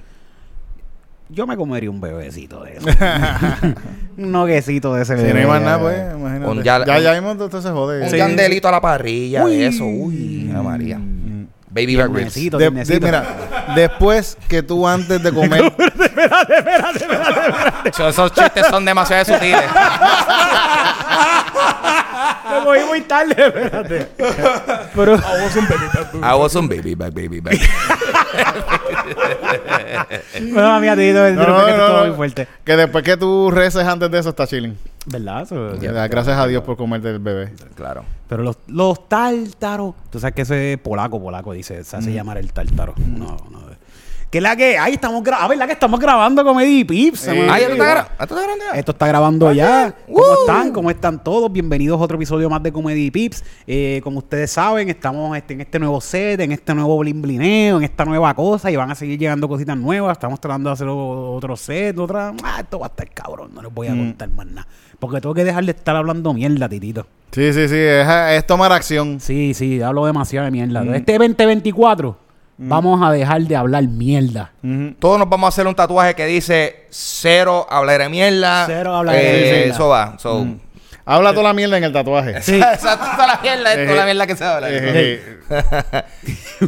Yo 1.30 1.48
me 1.48 1.58
comería 1.58 1.90
un 1.90 2.00
bebecito 2.00 2.64
de 2.64 2.78
eso. 2.78 2.88
un 4.18 4.32
noguecito 4.32 4.94
de 4.94 5.02
ese 5.04 5.18
Si 5.18 5.24
bebé. 5.24 5.34
no 5.34 5.40
hay 5.40 5.46
más 5.48 5.62
nada, 5.62 5.80
pues, 5.80 5.98
imagínate. 6.16 6.52
Un 6.52 6.64
ya- 6.64 6.86
ya, 6.86 7.00
ya 7.00 7.14
mismo 7.14 7.36
todo 7.36 7.62
se 7.62 7.70
jode. 7.72 8.04
Un 8.04 8.10
Sí. 8.10 8.18
candelito 8.18 8.68
a 8.68 8.72
la 8.72 8.82
parrilla, 8.82 9.44
Uy. 9.44 9.64
eso. 9.64 9.86
Uy, 9.86 10.52
Ave 10.54 10.64
María. 10.64 11.00
Baby 11.70 11.96
back 11.98 12.06
ribs. 12.08 12.34
Tiernecito, 12.34 12.58
De- 12.58 12.64
de- 12.66 12.72
tiernecito. 12.72 13.06
mira, 13.06 13.26
después 13.76 14.38
que 14.48 14.64
tú 14.64 14.88
antes 14.88 15.22
de 15.22 15.34
comer... 15.34 15.74
Esos, 17.84 18.10
esos 18.14 18.32
chistes 18.32 18.68
son 18.68 18.86
demasiado 18.86 19.26
sutiles. 19.26 19.62
Me 22.50 22.60
voy 22.64 22.80
muy 22.88 23.02
tarde, 23.02 23.36
espérate. 23.38 24.08
Pero, 24.96 25.16
I 25.16 26.34
was 26.40 26.56
un 26.56 26.68
baby 26.70 26.96
back, 26.96 27.14
baby 27.14 27.42
back. 27.42 27.58
Bueno, 30.52 30.80
mira, 30.80 30.96
te 30.96 31.02
digo, 31.02 31.20
No, 31.20 31.60
no, 31.60 31.66
que 31.66 31.72
no, 31.74 31.98
no. 31.98 32.06
muy 32.08 32.16
fuerte. 32.16 32.48
Que 32.64 32.76
después 32.76 33.04
que 33.04 33.18
tú 33.18 33.52
reces 33.52 33.84
antes 33.86 34.10
de 34.12 34.20
eso 34.20 34.30
está 34.30 34.48
chilling. 34.48 34.78
¿Verdad? 35.08 35.44
Eso- 35.44 35.74
Da 35.94 36.08
Gracias 36.08 36.38
a 36.38 36.48
Dios 36.48 36.64
por 36.64 36.78
comerte 36.78 37.10
el 37.10 37.20
bebé. 37.20 37.54
claro. 37.76 38.04
Pero 38.28 38.42
los, 38.42 38.58
los 38.68 39.08
tártaros, 39.08 39.94
tú 40.10 40.20
sabes 40.20 40.34
que 40.36 40.42
ese 40.42 40.74
es 40.74 40.80
polaco, 40.80 41.22
polaco, 41.22 41.54
dice, 41.54 41.84
se 41.84 41.98
hace 41.98 42.12
llamar 42.12 42.38
el 42.40 42.52
tártaro. 42.54 42.96
No, 42.98 43.38
no. 43.52 43.66
Que 44.32 44.40
es 44.40 44.44
la 44.44 44.56
que, 44.56 44.78
ahí 44.78 44.94
estamos 44.94 45.24
grabando, 45.24 45.50
¿verdad 45.50 45.66
que 45.68 45.72
estamos 45.74 45.98
grabando 46.00 46.44
Comedy 46.44 46.84
Pips? 46.84 47.28
Ah, 47.30 47.34
gra- 47.34 48.08
ah, 48.18 48.26
grabando 48.26 48.58
ya? 48.74 48.80
Esto 48.80 48.92
está 48.92 49.08
grabando 49.08 49.54
ya. 49.54 49.96
¿Cómo 50.08 50.18
Uh. 50.18 50.40
están? 50.42 50.72
¿Cómo 50.74 50.90
están 50.92 51.24
todos? 51.24 51.50
Bienvenidos 51.54 52.02
a 52.02 52.04
otro 52.04 52.18
episodio 52.18 52.50
más 52.50 52.62
de 52.62 52.74
Comedy 52.74 53.12
Pips. 53.12 53.46
Eh, 53.66 54.02
como 54.04 54.18
ustedes 54.18 54.52
saben, 54.52 54.90
estamos 54.90 55.38
este, 55.38 55.54
en 55.54 55.62
este 55.62 55.80
nuevo 55.80 56.02
set, 56.02 56.40
en 56.42 56.52
este 56.52 56.74
nuevo 56.76 56.98
blimblineo, 56.98 57.78
en 57.78 57.84
esta 57.84 58.04
nueva 58.04 58.34
cosa 58.34 58.70
y 58.70 58.76
van 58.76 58.92
a 58.92 58.96
seguir 58.96 59.18
llegando 59.18 59.48
cositas 59.48 59.78
nuevas. 59.78 60.14
Estamos 60.18 60.42
tratando 60.42 60.70
de 60.70 60.74
hacer 60.74 60.88
otro 60.90 61.56
set, 61.56 61.98
otra... 61.98 62.34
Ah, 62.44 62.58
esto 62.60 62.80
va 62.80 62.88
a 62.88 62.90
estar 62.90 63.10
cabrón, 63.12 63.52
no 63.54 63.62
les 63.62 63.74
voy 63.74 63.88
a 63.88 63.92
contar 63.92 64.28
más 64.32 64.48
nada. 64.48 64.68
Porque 65.00 65.22
tengo 65.22 65.34
que 65.36 65.46
dejar 65.46 65.64
de 65.64 65.72
estar 65.72 65.96
hablando 65.96 66.34
mierda, 66.34 66.68
titito. 66.68 67.08
Sí, 67.32 67.54
sí, 67.54 67.70
sí. 67.70 67.76
Es, 67.78 68.08
es 68.32 68.46
tomar 68.48 68.72
acción. 68.74 69.20
Sí, 69.22 69.54
sí, 69.54 69.82
hablo 69.82 70.06
demasiado 70.06 70.44
de 70.46 70.52
mierda. 70.52 70.84
Este 70.96 71.14
2024 71.18 72.25
vamos 72.58 73.02
a 73.04 73.12
dejar 73.12 73.42
de 73.42 73.56
hablar 73.56 73.84
mierda. 73.84 74.52
Todos 75.00 75.20
nos 75.20 75.30
vamos 75.30 75.48
a 75.48 75.50
hacer 75.50 75.68
un 75.68 75.76
tatuaje 75.76 76.14
que 76.16 76.26
dice 76.26 76.86
cero 76.90 77.68
hablar 77.70 78.02
de 78.02 78.10
mierda. 78.10 78.66
Cero 78.68 78.96
hablar 78.96 79.16
de 79.16 79.22
Eh, 79.22 79.54
mierda. 79.60 79.74
Eso 79.76 79.88
va. 79.90 80.16
So, 80.20 80.46
Habla 81.08 81.34
toda 81.34 81.44
la 81.44 81.54
mierda 81.54 81.78
en 81.78 81.84
el 81.84 81.94
tatuaje. 81.94 82.42
Sí. 82.42 82.56
Exacto, 82.74 83.06
toda 83.16 83.28
la 83.28 83.40
mierda, 83.40 83.74
es 83.76 83.86
toda 83.88 84.00
la 84.00 84.06
mierda 84.06 84.26
que 84.26 84.36
se 84.36 84.44
habla. 84.44 84.68
Eh, 84.72 85.38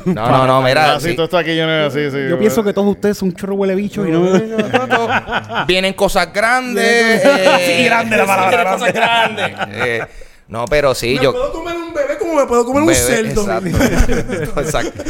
No, 0.06 0.30
no, 0.30 0.46
no, 0.46 0.62
mira. 0.62 0.94
Así, 0.94 1.10
sí. 1.10 1.16
todo 1.16 1.24
esto 1.26 1.38
aquí 1.40 1.56
yo 1.56 1.66
no 1.66 1.88
así, 1.88 2.12
sí. 2.12 2.18
Yo 2.30 2.38
pienso 2.38 2.64
que 2.64 2.72
todos 2.72 2.88
ustedes 2.90 3.18
son 3.18 3.30
un 3.30 3.36
chorro 3.36 3.56
huele 3.56 3.74
bicho 3.74 4.06
y 4.06 4.12
no... 4.12 4.22
Vienen 5.68 5.94
cosas 5.94 6.32
grandes. 6.32 6.86
eh, 7.26 7.66
Sí, 7.80 7.86
grande 7.86 8.16
la 8.18 8.26
palabra, 8.28 8.50
vienen 8.58 8.74
cosas 8.74 8.94
grandes. 8.94 9.52
Eh, 10.48 10.52
no, 10.52 10.66
pero 10.66 10.96
sí, 10.96 11.16
Me 11.18 11.24
yo. 11.24 11.32
puedo 11.34 11.52
comer 11.52 11.76
un 11.76 11.94
bebé 11.94 12.18
como 12.18 12.36
me 12.36 12.46
puedo 12.46 12.66
comer 12.66 12.82
un 12.84 12.88
Bebé, 12.88 13.00
cerdo. 13.00 13.42
Exacto. 13.42 14.62
exacto. 14.62 15.04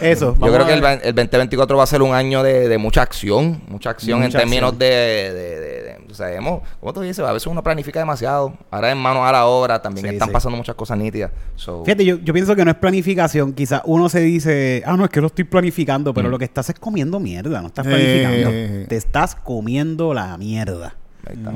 Eso. 0.00 0.36
Yo 0.40 0.52
creo 0.52 0.66
que 0.66 0.72
el, 0.74 0.84
el 0.84 1.14
2024 1.14 1.76
va 1.76 1.84
a 1.84 1.86
ser 1.86 2.02
un 2.02 2.14
año 2.14 2.42
de, 2.42 2.68
de 2.68 2.78
mucha 2.78 3.02
acción, 3.02 3.60
mucha 3.68 3.90
acción 3.90 4.20
Mucha 4.20 4.38
en 4.38 4.42
términos 4.44 4.72
acción. 4.72 4.78
de, 4.78 4.86
de, 4.86 5.32
de- 5.34 5.60
de- 5.60 5.80
o 6.10 6.14
sea, 6.14 6.32
hemos- 6.34 6.62
¿cómo 6.80 6.92
tú 6.92 7.02
dices? 7.02 7.20
A 7.24 7.32
veces 7.32 7.46
uno 7.46 7.62
planifica 7.62 8.00
demasiado. 8.00 8.52
Ahora 8.70 8.90
en 8.90 8.98
manos 8.98 9.22
a 9.28 9.30
la 9.32 9.46
obra 9.46 9.80
también 9.80 10.06
Sí, 10.08 10.12
están 10.14 10.28
sí. 10.28 10.32
pasando 10.32 10.56
muchas 10.56 10.74
cosas 10.74 10.98
nítidas. 10.98 11.30
So, 11.54 11.84
Fíjate, 11.84 12.04
yo, 12.04 12.16
yo 12.16 12.32
pienso 12.34 12.56
que 12.56 12.64
no 12.64 12.72
es 12.72 12.76
planificación. 12.78 13.52
Quizás 13.52 13.82
uno 13.84 14.08
se 14.08 14.18
dice, 14.20 14.82
ah, 14.86 14.96
no, 14.96 15.04
es 15.04 15.10
que 15.10 15.20
lo 15.20 15.28
estoy 15.28 15.44
planificando, 15.44 16.10
Mm. 16.10 16.14
pero 16.14 16.28
lo 16.28 16.38
que 16.38 16.46
estás 16.46 16.68
es 16.68 16.78
comiendo 16.80 17.20
mierda, 17.20 17.60
no 17.60 17.68
estás 17.68 17.86
Eh. 17.86 17.90
planificando. 17.90 18.88
Te 18.88 18.96
estás 18.96 19.34
comiendo 19.36 20.12
la 20.14 20.36
mierda. 20.36 20.96
ahí 21.28 21.36
está. 21.36 21.52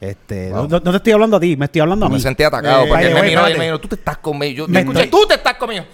Este, 0.00 0.50
Wow. 0.50 0.68
no, 0.68 0.80
te 0.80 0.96
estoy 0.96 1.12
hablando 1.12 1.36
a 1.36 1.40
ti, 1.40 1.56
me 1.56 1.64
estoy 1.64 1.80
hablando 1.80 2.06
a 2.06 2.08
me 2.08 2.14
mí. 2.16 2.20
sentí 2.20 2.44
atacado 2.44 2.84
Eh, 2.84 2.88
porque 2.88 3.06
él 3.06 3.12
vaya, 3.14 3.22
me 3.22 3.28
miró 3.30 3.50
y 3.50 3.58
me 3.58 3.64
dijo, 3.64 3.80
tú 3.80 3.88
te 3.88 3.96
estás 3.96 4.18
conmigo. 4.18 4.58
Yo, 4.66 4.68
Me- 4.68 4.80
escuché, 4.80 5.00
me- 5.00 5.06
tú 5.08 5.26
te 5.26 5.34
estás 5.34 5.54
conmigo. 5.54 5.84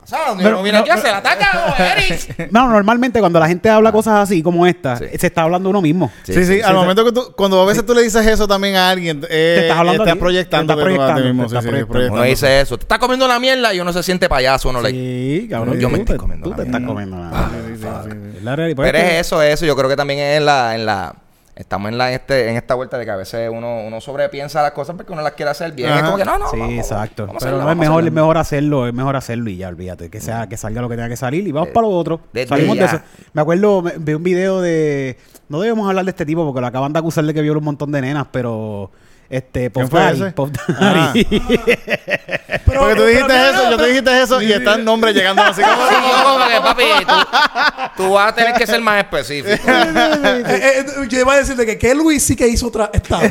O 0.00 0.06
sea, 0.10 0.20
Pero- 0.38 0.52
no 0.52 0.62
viene 0.62 0.78
no, 0.78 0.82
aquí 0.84 0.90
a 0.90 0.94
no, 0.94 1.00
hacer 1.00 1.12
ataca, 1.14 1.74
Eric. 1.98 2.48
No, 2.52 2.66
normalmente 2.68 3.20
cuando 3.20 3.38
la 3.40 3.46
gente 3.46 3.68
habla 3.68 3.92
cosas 3.92 4.14
así 4.20 4.42
como 4.42 4.66
esta, 4.66 4.96
Sí. 4.96 5.04
se 5.18 5.26
está 5.26 5.42
hablando 5.42 5.68
uno 5.68 5.82
mismo. 5.82 6.10
Sí, 6.22 6.44
sí, 6.46 6.62
al 6.62 6.74
momento 6.76 7.04
que 7.04 7.12
tú, 7.12 7.34
cuando 7.36 7.60
a 7.60 7.66
veces 7.66 7.84
tú 7.84 7.92
le 7.94 8.00
dices 8.02 8.24
eso 8.26 8.48
también 8.48 8.76
a 8.76 8.88
alguien, 8.88 9.18
eh, 9.28 9.54
Te 9.58 9.60
estás 9.62 9.76
hablando 9.76 10.04
estás 10.04 10.16
proyectando 10.16 10.74
Te 10.74 10.80
estás 10.80 10.94
proyectando, 10.96 11.44
estás. 11.44 12.10
Uno 12.10 12.22
dice 12.22 12.60
eso, 12.62 12.78
te 12.78 12.84
está 12.84 12.98
comiendo 12.98 13.28
la 13.28 13.38
mierda 13.38 13.74
y 13.74 13.80
uno 13.80 13.92
se 13.92 14.02
siente 14.02 14.30
payaso, 14.30 14.70
uno 14.70 14.80
le... 14.80 14.90
Sí, 14.92 15.46
cabrón. 15.50 15.78
Yo 15.78 15.90
me 15.90 15.98
estoy 15.98 16.16
comiendo 16.16 16.44
Tú 16.44 16.50
la 16.52 16.56
te 16.56 16.62
estás 16.62 16.80
mierda. 16.80 16.94
comiendo 16.94 17.16
la 17.18 17.28
Ah, 17.30 17.50
mierda. 17.52 18.42
La 18.44 18.56
realidad. 18.56 18.82
Pero 18.82 18.98
es 18.98 19.12
eso, 19.26 19.42
eso. 19.42 19.66
Yo 19.66 19.76
creo 19.76 19.90
que 19.90 19.96
también 19.96 20.20
es 20.20 20.38
en 20.38 20.46
la, 20.46 20.74
en 20.74 20.86
la, 20.86 21.14
estamos 21.58 21.90
en 21.90 21.98
la, 21.98 22.12
este, 22.12 22.48
en 22.48 22.56
esta 22.56 22.74
vuelta 22.74 22.96
de 22.98 23.04
que 23.04 23.10
a 23.10 23.16
veces 23.16 23.50
uno, 23.52 23.82
uno 23.84 24.00
sobrepiensa 24.00 24.62
las 24.62 24.70
cosas 24.70 24.94
porque 24.96 25.12
uno 25.12 25.22
las 25.22 25.32
quiere 25.32 25.50
hacer 25.50 25.72
bien. 25.72 25.90
Ajá. 25.90 25.98
Es 25.98 26.04
como 26.04 26.16
que 26.16 26.24
no, 26.24 26.38
no. 26.38 26.50
Sí, 26.50 26.58
vamos, 26.58 26.74
exacto. 26.76 27.26
vamos 27.26 27.42
Pero 27.42 27.56
hacerlo, 27.56 27.64
no, 27.64 27.70
es 27.72 27.76
mejor, 27.76 28.06
es 28.06 28.12
mejor 28.12 28.38
hacerlo, 28.38 28.86
es 28.86 28.94
mejor 28.94 29.16
hacerlo 29.16 29.50
y 29.50 29.56
ya, 29.56 29.68
olvídate. 29.68 30.08
Que 30.08 30.20
sea, 30.20 30.48
que 30.48 30.56
salga 30.56 30.80
lo 30.80 30.88
que 30.88 30.94
tenga 30.94 31.08
que 31.08 31.16
salir 31.16 31.46
y 31.46 31.52
vamos 31.52 31.70
para 31.70 31.86
lo 31.86 31.92
otro. 31.92 32.20
desde 32.32 32.48
Salimos 32.48 32.76
de 32.76 32.80
ya. 32.82 32.86
eso. 32.86 33.00
Me 33.32 33.42
acuerdo, 33.42 33.82
vi 33.98 34.14
un 34.14 34.22
video 34.22 34.60
de. 34.60 35.18
No 35.48 35.60
debemos 35.60 35.88
hablar 35.88 36.04
de 36.04 36.10
este 36.10 36.24
tipo 36.24 36.44
porque 36.44 36.60
lo 36.60 36.66
acaban 36.68 36.92
de 36.92 36.98
acusar 37.00 37.24
de 37.24 37.34
que 37.34 37.42
viola 37.42 37.58
un 37.58 37.64
montón 37.64 37.90
de 37.90 38.00
nenas, 38.02 38.26
pero. 38.30 38.90
Este, 39.30 39.68
Pop 39.68 39.82
¿Quién 39.82 39.90
fue 39.90 40.00
Daddy? 40.00 40.32
Pop 40.32 40.50
Ah. 40.68 41.12
Daddy. 41.12 41.24
Pero- 42.64 42.64
Porque 42.80 42.94
tú 42.94 43.04
dijiste 43.04 43.50
eso, 43.50 43.70
yo 43.70 43.76
te 43.76 43.86
dijiste 43.88 44.22
eso 44.22 44.40
y 44.42 44.52
está 44.52 44.74
el 44.76 44.84
nombre 44.86 45.12
llegando 45.12 45.42
así 45.42 45.60
como... 45.60 45.86
Sí, 45.86 45.94
yo 45.94 46.24
como 46.24 46.46
que, 46.46 46.60
papi, 46.62 46.82
tú, 47.06 48.02
tú 48.04 48.12
vas 48.14 48.32
a 48.32 48.34
tener 48.34 48.54
que 48.54 48.66
ser 48.66 48.80
más 48.80 48.98
específico. 49.04 49.54
Eh, 49.68 50.80
eh, 50.80 50.84
yo 51.08 51.20
iba 51.20 51.32
a 51.34 51.36
decirte 51.36 51.66
que, 51.66 51.76
que 51.78 51.94
Luis 51.94 52.22
sí 52.22 52.34
que 52.36 52.48
hizo 52.48 52.68
otra. 52.68 52.90
Damn. 53.08 53.30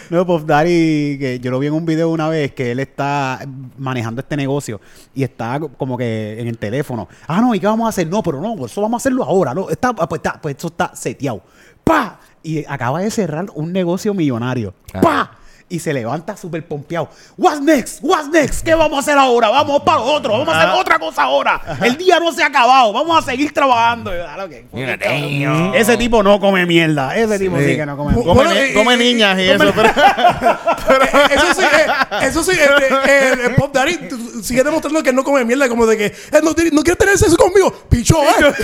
No, 0.10 0.26
Pop 0.26 0.42
Daddy, 0.44 1.16
que 1.18 1.40
yo 1.40 1.50
lo 1.50 1.58
vi 1.58 1.66
en 1.68 1.72
un 1.74 1.86
video 1.86 2.10
una 2.10 2.28
vez 2.28 2.52
que 2.52 2.72
él 2.72 2.80
está 2.80 3.40
manejando 3.78 4.20
este 4.20 4.36
negocio 4.36 4.80
y 5.14 5.22
está 5.24 5.58
como 5.78 5.96
que 5.96 6.36
en 6.38 6.46
el 6.46 6.58
teléfono. 6.58 7.08
Ah, 7.26 7.40
no, 7.40 7.54
¿y 7.54 7.60
qué 7.60 7.66
vamos 7.66 7.86
a 7.86 7.88
hacer? 7.88 8.06
No, 8.06 8.22
pero 8.22 8.40
no, 8.40 8.66
eso 8.66 8.80
vamos 8.82 8.98
a 8.98 9.02
hacerlo 9.02 9.24
ahora. 9.24 9.54
No, 9.54 9.70
está, 9.70 9.88
ah, 9.98 10.08
pues, 10.08 10.18
está, 10.20 10.40
pues 10.40 10.56
eso 10.58 10.68
está 10.68 10.94
seteado. 10.94 11.42
¡Pa! 11.82 12.18
Y 12.46 12.64
acaba 12.68 13.00
de 13.00 13.10
cerrar 13.10 13.46
un 13.54 13.72
negocio 13.72 14.14
millonario. 14.14 14.72
Ah. 14.94 15.00
¡Pa! 15.00 15.38
Y 15.68 15.80
se 15.80 15.92
levanta 15.92 16.36
súper 16.36 16.64
pompeado. 16.64 17.08
What's 17.36 17.60
next? 17.60 17.98
What's 18.00 18.28
next? 18.28 18.64
¿Qué 18.64 18.72
vamos 18.76 18.98
a 18.98 19.00
hacer 19.00 19.18
ahora? 19.18 19.48
Vamos 19.48 19.82
para 19.82 19.98
otro. 19.98 20.30
Vamos 20.38 20.48
a 20.54 20.58
hacer 20.60 20.80
otra 20.80 20.96
cosa 21.00 21.24
ahora. 21.24 21.60
El 21.82 21.96
día 21.96 22.20
no 22.20 22.30
se 22.32 22.40
ha 22.44 22.46
acabado. 22.46 22.92
Vamos 22.92 23.18
a 23.18 23.22
seguir 23.28 23.52
trabajando. 23.52 24.12
"Ah, 24.12 24.44
ok, 24.44 24.52
Mira, 24.72 24.96
cabrón". 24.96 25.40
damn. 25.42 25.74
Ese 25.74 25.96
tipo 25.96 26.22
no 26.22 26.38
come 26.38 26.64
mierda. 26.66 27.16
Ese 27.16 27.36
tipo 27.40 27.58
sí, 27.58 27.64
Sí. 27.70 27.76
que 27.76 27.84
no 27.84 27.96
come 27.96 28.12
mierda. 28.12 28.32
Come, 28.32 28.44
Bueno, 28.44 28.60
come 28.74 28.94
y- 28.94 28.98
niñas 28.98 29.38
y 29.40 29.42
eso, 29.48 29.72
pero... 29.74 29.88
Eh, 30.86 31.34
eso 31.34 31.52
sí, 31.54 31.62
eh, 31.62 31.86
eso 32.28 32.44
sí, 32.44 32.52
eh, 32.52 33.32
el 33.46 33.54
Pop 33.56 33.74
Daddy 33.74 33.98
sigue 34.40 34.62
demostrando 34.62 35.02
que 35.02 35.12
no 35.12 35.24
come 35.24 35.44
mierda, 35.44 35.68
como 35.68 35.84
de 35.84 35.96
que 35.96 36.06
él 36.06 36.44
no, 36.44 36.50
no 36.50 36.82
quiere 36.82 36.94
tener 36.96 37.18
sexo 37.18 37.36
conmigo. 37.36 37.72
Picho, 37.88 38.16
eh. 38.22 38.54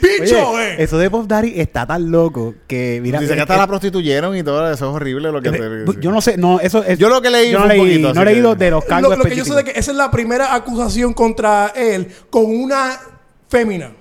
Picho, 0.00 0.50
Oye, 0.50 0.74
eh. 0.74 0.76
eso 0.78 0.96
de 0.98 1.10
Pop 1.10 1.26
Daddy 1.26 1.54
está 1.60 1.86
tan 1.86 2.08
loco 2.10 2.54
que 2.68 3.00
mira 3.02 3.18
Dice 3.20 3.32
eh, 3.32 3.36
que 3.36 3.42
hasta 3.42 3.54
eh, 3.56 3.58
la 3.58 3.66
prostituyeron 3.66 4.36
y 4.36 4.43
todo 4.44 4.70
eso 4.70 4.88
es 4.90 4.94
horrible 4.94 5.32
lo 5.32 5.40
que 5.42 5.48
eh, 5.48 5.84
te... 5.86 6.00
yo 6.00 6.10
no 6.12 6.20
sé 6.20 6.36
no 6.36 6.60
eso 6.60 6.82
es, 6.84 6.98
Yo 6.98 7.08
lo 7.08 7.20
que 7.22 7.30
leí 7.30 7.50
yo 7.50 7.58
no 7.58 7.64
un 7.64 7.68
leí 7.68 7.78
poquito, 7.78 8.14
no 8.14 8.22
he 8.22 8.24
leído 8.24 8.52
que- 8.56 8.64
de 8.64 8.70
los 8.70 8.84
cargos 8.84 9.10
Lo, 9.10 9.16
lo 9.16 9.24
que 9.24 9.36
yo 9.36 9.44
sé 9.44 9.54
de 9.54 9.64
que 9.64 9.70
esa 9.78 9.90
es 9.90 9.96
la 9.96 10.10
primera 10.10 10.54
acusación 10.54 11.12
contra 11.14 11.72
él 11.74 12.08
con 12.30 12.44
una 12.46 12.98
fémina. 13.48 13.92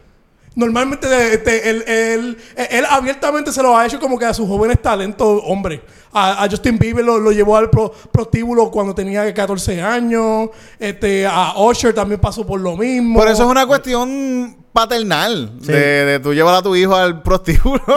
Normalmente 0.56 1.08
este, 1.34 1.70
él, 1.70 1.84
él- 1.88 2.38
él 2.70 2.86
abiertamente 2.90 3.52
se 3.52 3.62
lo 3.64 3.76
ha 3.78 3.86
hecho 3.86 4.00
como 4.00 4.20
que 4.20 4.26
a 4.26 4.34
sus 4.34 4.48
jóvenes 4.48 4.82
talentos 4.82 5.42
hombres. 5.46 5.82
A, 6.16 6.44
a 6.44 6.50
Justin 6.50 6.78
Bieber 6.78 7.04
lo, 7.04 7.18
lo 7.18 7.32
llevó 7.32 7.58
al 7.58 7.72
pro- 7.72 7.92
prostíbulo 8.12 8.70
cuando 8.70 8.94
tenía 8.94 9.34
14 9.34 9.82
años. 9.82 10.50
Este, 10.78 11.26
a 11.26 11.54
Usher 11.58 11.94
también 11.96 12.22
pasó 12.22 12.46
por 12.46 12.60
lo 12.62 12.78
mismo. 12.78 13.18
Por 13.20 13.28
eso 13.28 13.44
es 13.44 13.50
una 13.50 13.66
cuestión 13.66 14.58
paternal 14.72 15.60
de, 15.60 15.74
de 16.06 16.20
tú 16.20 16.34
llevar 16.34 16.54
a 16.56 16.62
tu 16.62 16.76
hijo 16.76 16.96
al 16.96 17.22
prostíbulo. 17.24 17.82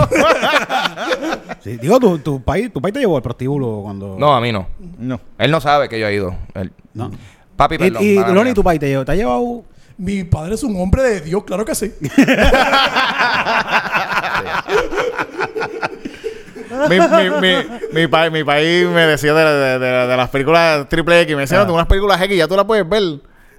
Sí, 1.63 1.77
digo 1.79 1.99
tu, 1.99 2.19
tu 2.19 2.41
país 2.43 2.73
tu 2.73 2.81
país 2.81 2.93
te 2.93 3.01
llevó 3.01 3.17
al 3.17 3.23
prostíbulo 3.23 3.81
cuando 3.83 4.17
No, 4.19 4.35
a 4.35 4.41
mí 4.41 4.53
no. 4.53 4.69
no. 4.99 5.21
Él 5.39 5.51
no 5.51 5.61
sabe 5.61 5.89
que 5.89 5.99
yo 5.99 6.07
he 6.07 6.15
ido. 6.15 6.37
Él- 6.55 6.73
no 6.95 7.11
Papi, 7.57 7.79
perdón. 7.79 8.03
y, 8.03 8.07
y 8.07 8.15
Loni 8.19 8.53
tu 8.53 8.63
país 8.63 8.79
te 8.79 8.87
llevó 8.89 9.05
te 9.05 9.13
ha 9.13 9.15
llevado 9.15 9.65
Mi 9.99 10.25
padre 10.25 10.55
es 10.57 10.63
un 10.63 10.79
hombre 10.81 11.03
de 11.03 11.21
Dios, 11.23 11.43
claro 11.45 11.65
que 11.65 11.75
sí. 11.75 11.91
mi, 16.89 16.99
mi, 16.99 17.31
mi, 17.41 17.55
mi, 17.93 18.07
pa- 18.07 18.31
mi 18.31 18.45
país 18.45 18.87
me 18.89 19.07
decía 19.07 19.33
de, 19.35 19.45
de- 19.45 19.79
de- 19.79 20.07
de 20.07 20.17
las 20.17 20.29
películas 20.29 20.89
triple 20.89 21.21
X. 21.23 21.35
Me 21.35 21.43
decía, 21.43 21.61
Ah. 21.63 21.65
"No, 21.65 21.75
unas 21.75 21.87
películas 21.87 22.21
X 22.21 22.37
ya 22.37 22.47
tú 22.49 22.57
las 22.57 22.65
puedes 22.67 22.89
ver. 22.89 23.03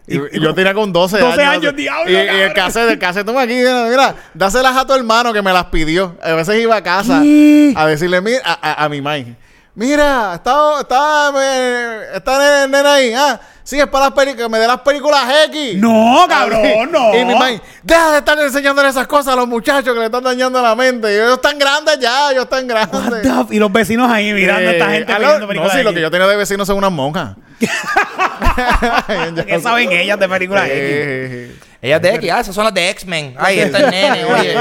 Y, 0.10 0.16
y 0.38 0.40
yo 0.42 0.54
tenía 0.54 0.74
con 0.74 0.94
12, 0.94 1.20
12 1.20 1.42
años. 1.42 1.54
años, 1.64 1.76
diablo, 1.76 2.10
Y, 2.10 2.14
y 2.14 2.18
el 2.18 2.54
cassette, 2.54 2.92
el 2.92 3.00
cassette, 3.00 3.26
toma 3.26 3.42
aquí, 3.42 3.56
mira, 3.56 4.16
dáselas 4.34 4.78
a 4.78 4.86
tu 4.86 4.94
hermano 4.94 5.34
que 5.34 5.42
me 5.42 5.52
las 5.52 5.66
pidió. 5.66 6.16
A 6.24 6.32
veces 6.34 6.62
iba 6.62 6.78
a 6.78 6.82
casa 6.84 7.20
¿Qué? 7.22 7.74
a 7.76 7.86
decirle, 7.88 8.22
mira, 8.22 8.40
a, 8.46 8.54
a, 8.84 8.86
a 8.86 8.90
mi 8.90 9.02
mai. 9.02 9.36
Mira, 9.76 10.32
está, 10.36 10.80
está, 10.82 11.32
me- 11.34 12.16
está 12.18 12.64
el 12.64 12.72
nene 12.72 12.88
ahí. 12.88 13.14
Ah, 13.16 13.40
sí, 13.68 13.78
es 13.80 13.88
para 13.88 14.06
las 14.06 14.14
películas, 14.14 14.46
que 14.48 14.50
me 14.50 14.60
dé 14.60 14.66
las 14.68 14.80
películas 14.80 15.26
X. 15.48 15.76
no 15.78 16.26
cabrón 16.30 16.90
no 16.92 17.14
Y 17.16 17.26
mi 17.26 17.36
mai, 17.36 17.62
deja 17.84 18.12
de 18.12 18.18
estar 18.20 18.40
enseñándole 18.40 18.88
esas 18.90 19.08
cosas 19.08 19.34
a 19.34 19.36
los 19.36 19.48
muchachos 19.48 19.94
que 19.94 20.00
le 20.00 20.06
están 20.06 20.24
dañando 20.24 20.62
la 20.62 20.74
mente. 20.76 21.12
Y 21.12 21.16
ellos 21.16 21.34
están 21.34 21.60
grandes 21.60 22.00
ya, 22.00 22.32
ellos 22.32 22.46
están 22.46 22.66
What 22.70 22.90
grandes. 22.90 23.22
the 23.24 23.28
f- 23.42 23.56
y 23.56 23.60
los 23.60 23.72
vecinos 23.72 24.10
ahí 24.10 24.32
mirando 24.32 24.70
a 24.70 24.74
esta 24.74 24.90
Eh, 24.94 24.98
gente 25.00 25.12
a 25.14 25.20
lo- 25.20 25.26
pidiendo 25.26 25.40
No, 25.42 25.48
películas 25.50 25.74
sí, 25.78 25.84
lo 25.84 25.94
que 25.94 26.02
yo 26.02 26.10
tenía 26.12 26.28
de 26.28 26.36
vecinos 26.38 26.66
son 26.68 26.78
unas 26.78 26.92
monjas. 26.92 27.36
¿Qué 29.48 29.60
saben 29.60 29.92
ellas 29.92 30.20
de 30.20 30.30
películas 30.30 30.64
X? 30.66 30.74
Eh, 30.80 31.56
Ellas 31.82 32.02
de 32.02 32.16
X, 32.16 32.32
ah, 32.32 32.40
esas 32.40 32.56
son 32.56 32.64
las 32.64 32.74
de 32.74 32.90
X-Men. 32.90 33.36
Ay, 33.38 33.60
está 33.60 33.78
el 33.80 33.92
nene, 33.92 34.26
oye. 34.26 34.56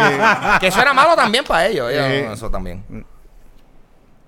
que 0.60 0.66
eso 0.66 0.80
era 0.82 0.92
malo 0.92 1.14
también 1.16 1.44
para 1.44 1.66
ellos. 1.66 1.90
ellos, 1.90 2.04
Eh. 2.06 2.28
Eso 2.32 2.50
también. 2.50 2.84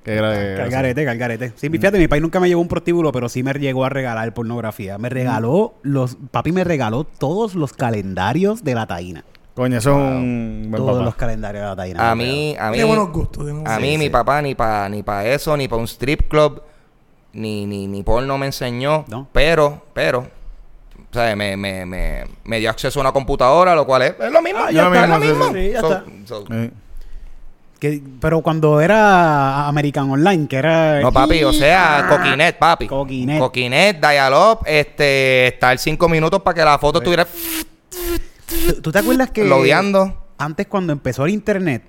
Qué 0.09 0.17
grave. 0.17 0.55
Calgarete, 0.57 1.05
calgarete. 1.05 1.53
Sí, 1.57 1.69
fíjate, 1.69 1.99
mi 1.99 2.09
país 2.09 2.23
nunca 2.23 2.41
me 2.41 2.49
llevó 2.49 2.61
un 2.62 2.69
prostíbulo, 2.69 3.12
pero 3.12 3.29
sí 3.29 3.43
me 3.43 3.53
llegó 3.53 3.85
a 3.85 3.88
regalar 3.91 4.33
pornografía. 4.33 4.97
Me 4.97 5.09
regaló 5.11 5.75
los, 5.83 6.17
papi 6.31 6.50
me 6.53 6.65
regaló 6.65 7.05
todos 7.05 7.55
los 7.55 7.73
calendarios 7.75 8.65
de 8.65 8.75
la 8.75 8.87
taína. 8.87 9.25
Coño, 9.55 9.77
eso 9.79 9.91
es 9.91 9.97
un 9.97 10.67
buen 10.71 10.81
Todos 10.83 10.93
papá. 10.95 11.05
los 11.05 11.15
calendarios 11.17 11.62
de 11.65 11.69
la 11.69 11.77
taína. 11.77 12.11
A 12.11 12.15
mí, 12.15 12.57
a 12.59 12.69
mí, 12.71 12.75
Tiene 12.77 12.88
buenos 12.88 13.11
gustos. 13.12 13.45
tiene 13.45 13.53
buenos 13.61 13.71
a 13.73 13.79
mí 13.81 13.91
Sí, 13.93 13.99
mi 13.99 14.05
sí. 14.05 14.11
papá 14.11 14.41
ni 14.41 14.55
para 14.55 14.88
ni 14.88 15.03
pa 15.03 15.27
eso, 15.27 15.57
ni 15.57 15.69
para 15.69 15.81
un 15.81 15.88
strip 15.88 16.29
club, 16.29 16.62
ni, 17.33 17.67
ni, 17.67 17.87
ni 17.87 18.03
porno 18.03 18.38
me 18.38 18.47
enseñó. 18.47 19.05
No. 19.09 19.29
Pero, 19.33 19.83
pero, 19.93 20.21
o 20.21 21.12
sea, 21.12 21.35
me, 21.37 21.57
me, 21.57 21.85
me, 21.85 22.25
me 22.45 22.59
dio 22.61 22.71
acceso 22.71 22.99
a 22.99 23.03
una 23.03 23.12
computadora, 23.12 23.75
lo 23.75 23.85
cual 23.85 24.03
es, 24.03 24.15
es 24.19 24.33
lo 24.33 24.41
mismo. 24.41 24.61
Ah, 24.62 24.71
ya 24.71 24.88
lo 24.88 24.95
está, 24.95 25.05
es 25.05 25.11
lo 25.11 25.19
mismo, 25.19 25.45
sí, 25.53 25.67
sí, 25.67 25.71
ya 25.73 25.81
So- 25.81 25.93
está. 25.93 26.05
so- 26.25 26.45
Eh. 26.53 26.71
Que- 27.78 28.02
pero 28.20 28.40
cuando 28.42 28.80
era 28.80 29.68
American 29.68 30.11
Online, 30.11 30.49
que 30.49 30.56
era... 30.56 31.00
No, 31.00 31.12
papi, 31.12 31.44
o 31.44 31.52
sea, 31.52 32.06
Coquinet, 32.08 32.58
papi. 32.58 32.87
Coquinet. 32.88 33.38
Coquinet, 33.38 34.00
Dial-Up, 34.00 34.61
este, 34.66 35.47
estar 35.49 35.78
cinco 35.78 36.08
minutos 36.08 36.42
para 36.42 36.54
que 36.54 36.64
la 36.64 36.78
foto 36.78 36.99
estuviera 36.99 37.25
¿Tú, 37.25 38.80
tú 38.82 38.92
te 38.92 38.99
acuerdas 38.99 39.30
que... 39.30 39.44
lodeando. 39.44 40.25
Antes 40.38 40.66
cuando 40.66 40.92
empezó 40.92 41.25
el 41.25 41.32
internet, 41.32 41.82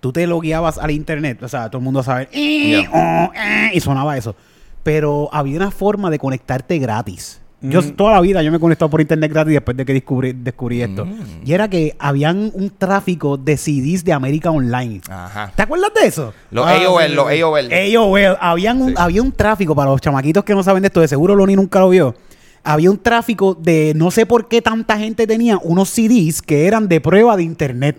tú 0.00 0.12
te 0.12 0.26
logueabas 0.26 0.78
al 0.78 0.90
internet, 0.92 1.42
o 1.42 1.48
sea, 1.48 1.68
todo 1.68 1.78
el 1.78 1.84
mundo 1.84 2.02
sabe, 2.02 2.28
Ya. 2.32 2.88
oh, 2.92 3.32
eh, 3.34 3.70
y 3.74 3.80
sonaba 3.80 4.16
eso. 4.16 4.34
Pero 4.82 5.28
había 5.32 5.56
una 5.56 5.70
forma 5.72 6.10
de 6.10 6.18
conectarte 6.18 6.78
gratis. 6.78 7.40
Yo 7.62 7.82
toda 7.94 8.12
la 8.12 8.20
vida 8.20 8.42
yo 8.42 8.50
me 8.50 8.58
he 8.58 8.60
conectado 8.60 8.90
por 8.90 9.00
internet 9.00 9.32
gratis 9.32 9.54
después 9.54 9.76
de 9.76 9.84
que 9.86 9.94
descubrí, 9.94 10.32
descubrí 10.34 10.82
esto. 10.82 11.06
Y 11.44 11.52
era 11.52 11.68
que 11.68 11.96
habían 11.98 12.50
un 12.54 12.70
tráfico 12.70 13.36
de 13.38 13.56
CDs 13.56 14.04
de 14.04 14.12
América 14.12 14.50
Online. 14.50 15.00
Ajá. 15.08 15.52
¿Te 15.56 15.62
acuerdas 15.62 15.90
de 16.00 16.06
eso? 16.06 16.34
Los 16.50 16.66
Ah, 16.66 16.76
AOL, 16.84 17.14
los. 17.14 17.26
AOL. 17.26 17.68
AOL, 17.72 18.36
habían 18.40 18.82
un, 18.82 18.88
Sí. 18.90 18.94
había 18.98 19.22
un 19.22 19.32
tráfico 19.32 19.74
para 19.74 19.90
los 19.90 20.00
chamaquitos 20.02 20.44
que 20.44 20.54
no 20.54 20.62
saben 20.62 20.82
de 20.82 20.88
esto, 20.88 21.00
de 21.00 21.08
seguro 21.08 21.34
Loni 21.34 21.56
nunca 21.56 21.80
lo 21.80 21.88
vio. 21.88 22.14
Había 22.62 22.90
un 22.90 22.98
tráfico 22.98 23.54
de 23.54 23.92
no 23.96 24.10
sé 24.10 24.26
por 24.26 24.48
qué 24.48 24.60
tanta 24.60 24.98
gente 24.98 25.26
tenía 25.26 25.58
unos 25.62 25.88
CDs 25.88 26.42
que 26.42 26.66
eran 26.66 26.88
de 26.88 27.00
prueba 27.00 27.36
de 27.36 27.42
internet. 27.44 27.98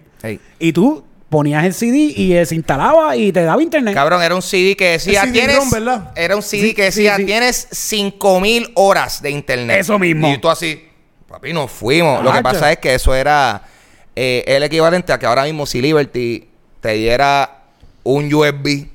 Y 0.60 0.72
tú 0.74 1.04
ponías 1.30 1.66
el 1.66 1.74
CD 1.74 2.14
y 2.16 2.34
eh, 2.34 2.46
se 2.46 2.56
instalaba 2.56 3.16
y 3.16 3.32
te 3.32 3.44
daba 3.44 3.62
internet. 3.62 3.94
Cabrón, 3.94 4.22
era 4.22 4.36
un 4.36 4.42
CD 4.42 4.76
que 4.76 4.92
decía, 4.92 5.30
tienes... 5.32 5.58
Era 6.16 6.36
un 6.36 6.42
CD 6.42 6.68
Sí, 6.70 6.74
que 6.74 6.84
decía, 6.84 7.16
sí, 7.16 7.22
sí. 7.22 7.26
tienes 7.26 7.68
5000 7.72 8.72
horas 8.76 9.22
de 9.22 9.32
internet. 9.32 9.82
Eso 9.82 10.00
mismo. 10.00 10.32
Y 10.32 10.38
tú 10.38 10.50
así, 10.50 10.88
papi, 11.28 11.54
nos 11.54 11.72
fuimos. 11.72 12.24
Lo 12.24 12.32
que 12.32 12.42
pasa 12.42 12.72
es 12.72 12.80
que 12.80 12.96
eso 12.96 13.14
era 13.14 13.64
eh, 14.16 14.44
el 14.48 14.64
equivalente 14.64 15.14
a 15.14 15.20
que 15.20 15.26
ahora 15.26 15.44
mismo 15.44 15.66
si 15.66 15.82
Liberty 15.82 16.48
te 16.82 16.94
diera 16.94 17.64
un 18.04 18.34
USB 18.34 18.88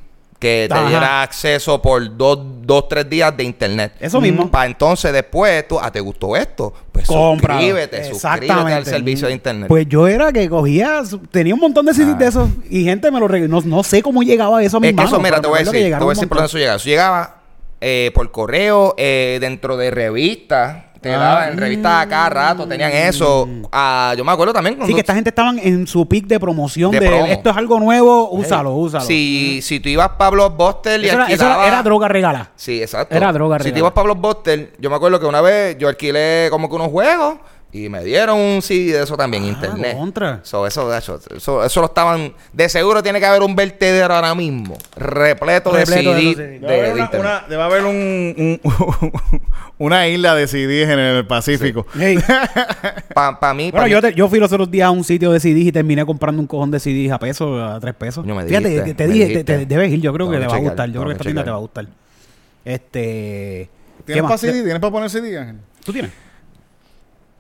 que 0.43 0.67
te 0.69 0.75
Ajá. 0.75 0.89
diera 0.89 1.23
acceso 1.23 1.81
por 1.81 2.17
dos, 2.17 2.41
dos, 2.63 2.89
tres 2.89 3.09
días 3.09 3.35
de 3.37 3.45
internet. 3.45 3.93
Eso 4.01 4.21
mismo. 4.21 4.51
Para 4.51 4.67
entonces 4.67 5.13
después 5.13 5.69
tú, 5.69 5.79
ah, 5.81 5.93
¿te 5.93 6.01
gustó 6.01 6.35
esto? 6.37 6.75
Pues 6.91 7.07
Cómpralo. 7.07 7.61
suscríbete, 7.61 8.05
suscríbete 8.11 8.53
al 8.75 8.85
servicio 8.85 9.29
de 9.29 9.35
internet. 9.35 9.69
Pues 9.69 9.87
yo 9.89 10.09
era 10.09 10.33
que 10.33 10.49
cogía, 10.49 11.03
tenía 11.31 11.55
un 11.55 11.61
montón 11.61 11.87
de 11.87 11.93
Ah. 11.93 12.15
de 12.15 12.27
esos 12.27 12.49
y 12.69 12.83
gente 12.83 13.09
me 13.13 13.21
lo 13.21 13.29
regaló. 13.29 13.61
No, 13.61 13.77
no 13.77 13.83
sé 13.85 14.03
cómo 14.03 14.25
llegaba 14.25 14.61
eso 14.65 14.79
a 14.79 14.81
mis 14.81 14.91
Es 14.91 14.97
que 14.97 15.05
eso, 15.05 15.21
mira, 15.21 15.41
te 15.41 15.47
voy 15.47 15.61
a 15.61 15.63
decir, 15.63 15.73
te 15.97 16.05
voy 16.05 16.07
a 16.11 16.15
decir 16.15 16.29
por 16.29 16.45
eso 16.45 16.59
llegaba. 16.59 16.77
Eso 16.77 16.87
llegaba 16.89 17.37
eh, 17.81 18.11
por 18.15 18.33
correo, 18.33 18.95
eh, 18.99 19.39
dentro 19.41 19.77
de 19.77 19.93
revistas. 19.93 20.85
Te 21.03 21.13
Ah. 21.13 21.19
daban 21.19 21.49
en 21.51 21.59
revistas 21.59 22.07
a 22.07 22.09
cada 22.09 22.29
rato, 22.31 22.67
tenían 22.67 22.93
eso. 22.93 23.49
Ah, 23.73 24.15
yo 24.17 24.25
me 24.25 24.31
acuerdo 24.33 24.53
también 24.53 24.77
cuando... 24.77 24.87
Sí, 24.87 24.95
que 24.95 25.01
esta 25.01 25.15
gente 25.15 25.31
estaban 25.31 25.59
en 25.59 25.87
su 25.89 26.07
pick 26.07 26.27
de 26.29 26.39
promoción 26.39 26.93
De 26.93 27.01
de, 27.01 27.07
promo. 27.09 27.27
esto 27.27 27.51
es 27.51 27.57
algo 27.57 27.81
nuevo, 27.81 28.31
úsalo, 28.31 28.73
úsalo. 28.75 29.05
Si, 29.05 29.61
si 29.63 29.81
tú 29.81 29.89
ibas 29.89 30.11
para 30.11 30.31
Blockbuster 30.31 31.01
y 31.01 31.07
Eso 31.07 31.15
era, 31.17 31.25
eso 31.27 31.33
alquilabas... 31.45 31.67
era, 31.67 31.83
droga 31.83 32.09
regala. 32.09 32.51
Sí, 32.55 32.81
exacto. 32.81 33.15
Era 33.15 33.33
droga 33.33 33.59
Si 33.59 33.65
real. 33.65 33.73
te 33.75 33.79
ibas 33.81 33.93
para 33.93 34.05
Blockbuster, 34.05 34.73
yo 34.79 34.91
me 34.91 34.97
acuerdo 34.97 35.19
que 35.19 35.27
una 35.27 35.41
vez 35.41 35.77
yo 35.77 35.89
alquilé 35.89 36.47
como 36.51 36.69
que 36.69 36.77
unos 36.77 36.89
juegos 36.89 37.35
y 37.75 37.89
me 37.89 38.05
dieron 38.05 38.39
un 38.39 38.61
CD 38.61 38.93
de 38.93 39.03
eso 39.05 39.17
también, 39.17 39.45
internet. 39.45 39.93
Ah, 39.95 39.99
contra. 39.99 40.41
So, 40.43 40.67
eso, 40.67 40.95
eso, 40.95 41.19
eso, 41.35 41.65
eso 41.65 41.81
lo 41.81 41.87
estaban... 41.87 42.35
De 42.53 42.69
seguro 42.69 43.03
tiene 43.03 43.19
que 43.19 43.25
haber 43.25 43.41
un 43.43 43.57
vertedero 43.57 44.13
ahora 44.15 44.35
mismo, 44.35 44.77
repleto, 44.95 45.71
Repleto 45.73 45.73
de 45.73 45.79
de 45.79 45.87
CD. 45.87 46.15
de- 46.15 46.35
CD. 46.35 46.59
Debe 46.59 46.67
de 46.67 46.81
haber, 46.81 46.93
una, 46.93 47.05
internet. 47.05 47.21
una- 47.21 47.45
debe 47.49 47.63
haber 47.63 47.85
un, 47.85 48.61
un- 48.63 49.11
una 49.79 50.07
isla 50.07 50.35
de 50.35 50.47
CDs 50.47 50.91
en 50.91 50.99
el 50.99 51.27
Pacífico. 51.27 51.87
Hey. 51.99 52.19
Para 53.15 53.55
mí, 53.55 53.73
pa' 53.73 53.79
Bueno, 53.81 53.87
mí- 53.87 53.91
yo, 53.93 54.01
te- 54.03 54.15
yo 54.15 54.29
fui 54.29 54.39
los 54.39 54.53
otros 54.53 54.71
días 54.71 54.87
a 54.89 54.91
un 54.91 55.03
sitio 55.03 55.33
de 55.33 55.41
CDs 55.41 55.67
y 55.69 55.73
terminé 55.73 56.05
comprando 56.05 56.41
un 56.43 56.47
cojón 56.47 56.71
de 56.71 56.79
CDs 56.79 57.11
a 57.11 57.19
peso, 57.19 57.65
a 57.65 57.81
tres 57.81 57.95
pesos. 57.95 58.23
Coño, 58.23 58.35
me 58.35 58.45
Fíjate, 58.45 58.69
dijiste, 58.69 58.89
te, 58.91 58.95
te 58.95 59.07
me 59.09 59.15
dije, 59.15 59.45
te, 59.45 59.65
debes 59.67 59.91
ir, 59.93 60.01
yo 60.03 60.13
creo 60.13 60.31
que 60.31 60.39
te 60.39 60.47
va 60.47 60.57
a 60.57 60.59
gustar. 60.59 60.89
Yo 60.91 61.01
creo 61.01 61.07
que 61.07 61.13
esta 61.13 61.25
tienda 61.25 61.45
te 61.45 61.51
va 61.51 61.57
a 61.57 61.61
gustar. 61.61 61.87
Este. 62.65 63.69
¿qué 64.07 64.13
¿Tienes 64.13 64.23
para 64.25 64.39
CD? 64.39 64.63
¿Tienes 64.63 64.79
para 64.81 64.91
poner 64.93 65.11
CD, 65.11 65.39
Ángel? 65.39 65.57
¿Tú 65.85 65.93
tienes? 65.93 66.11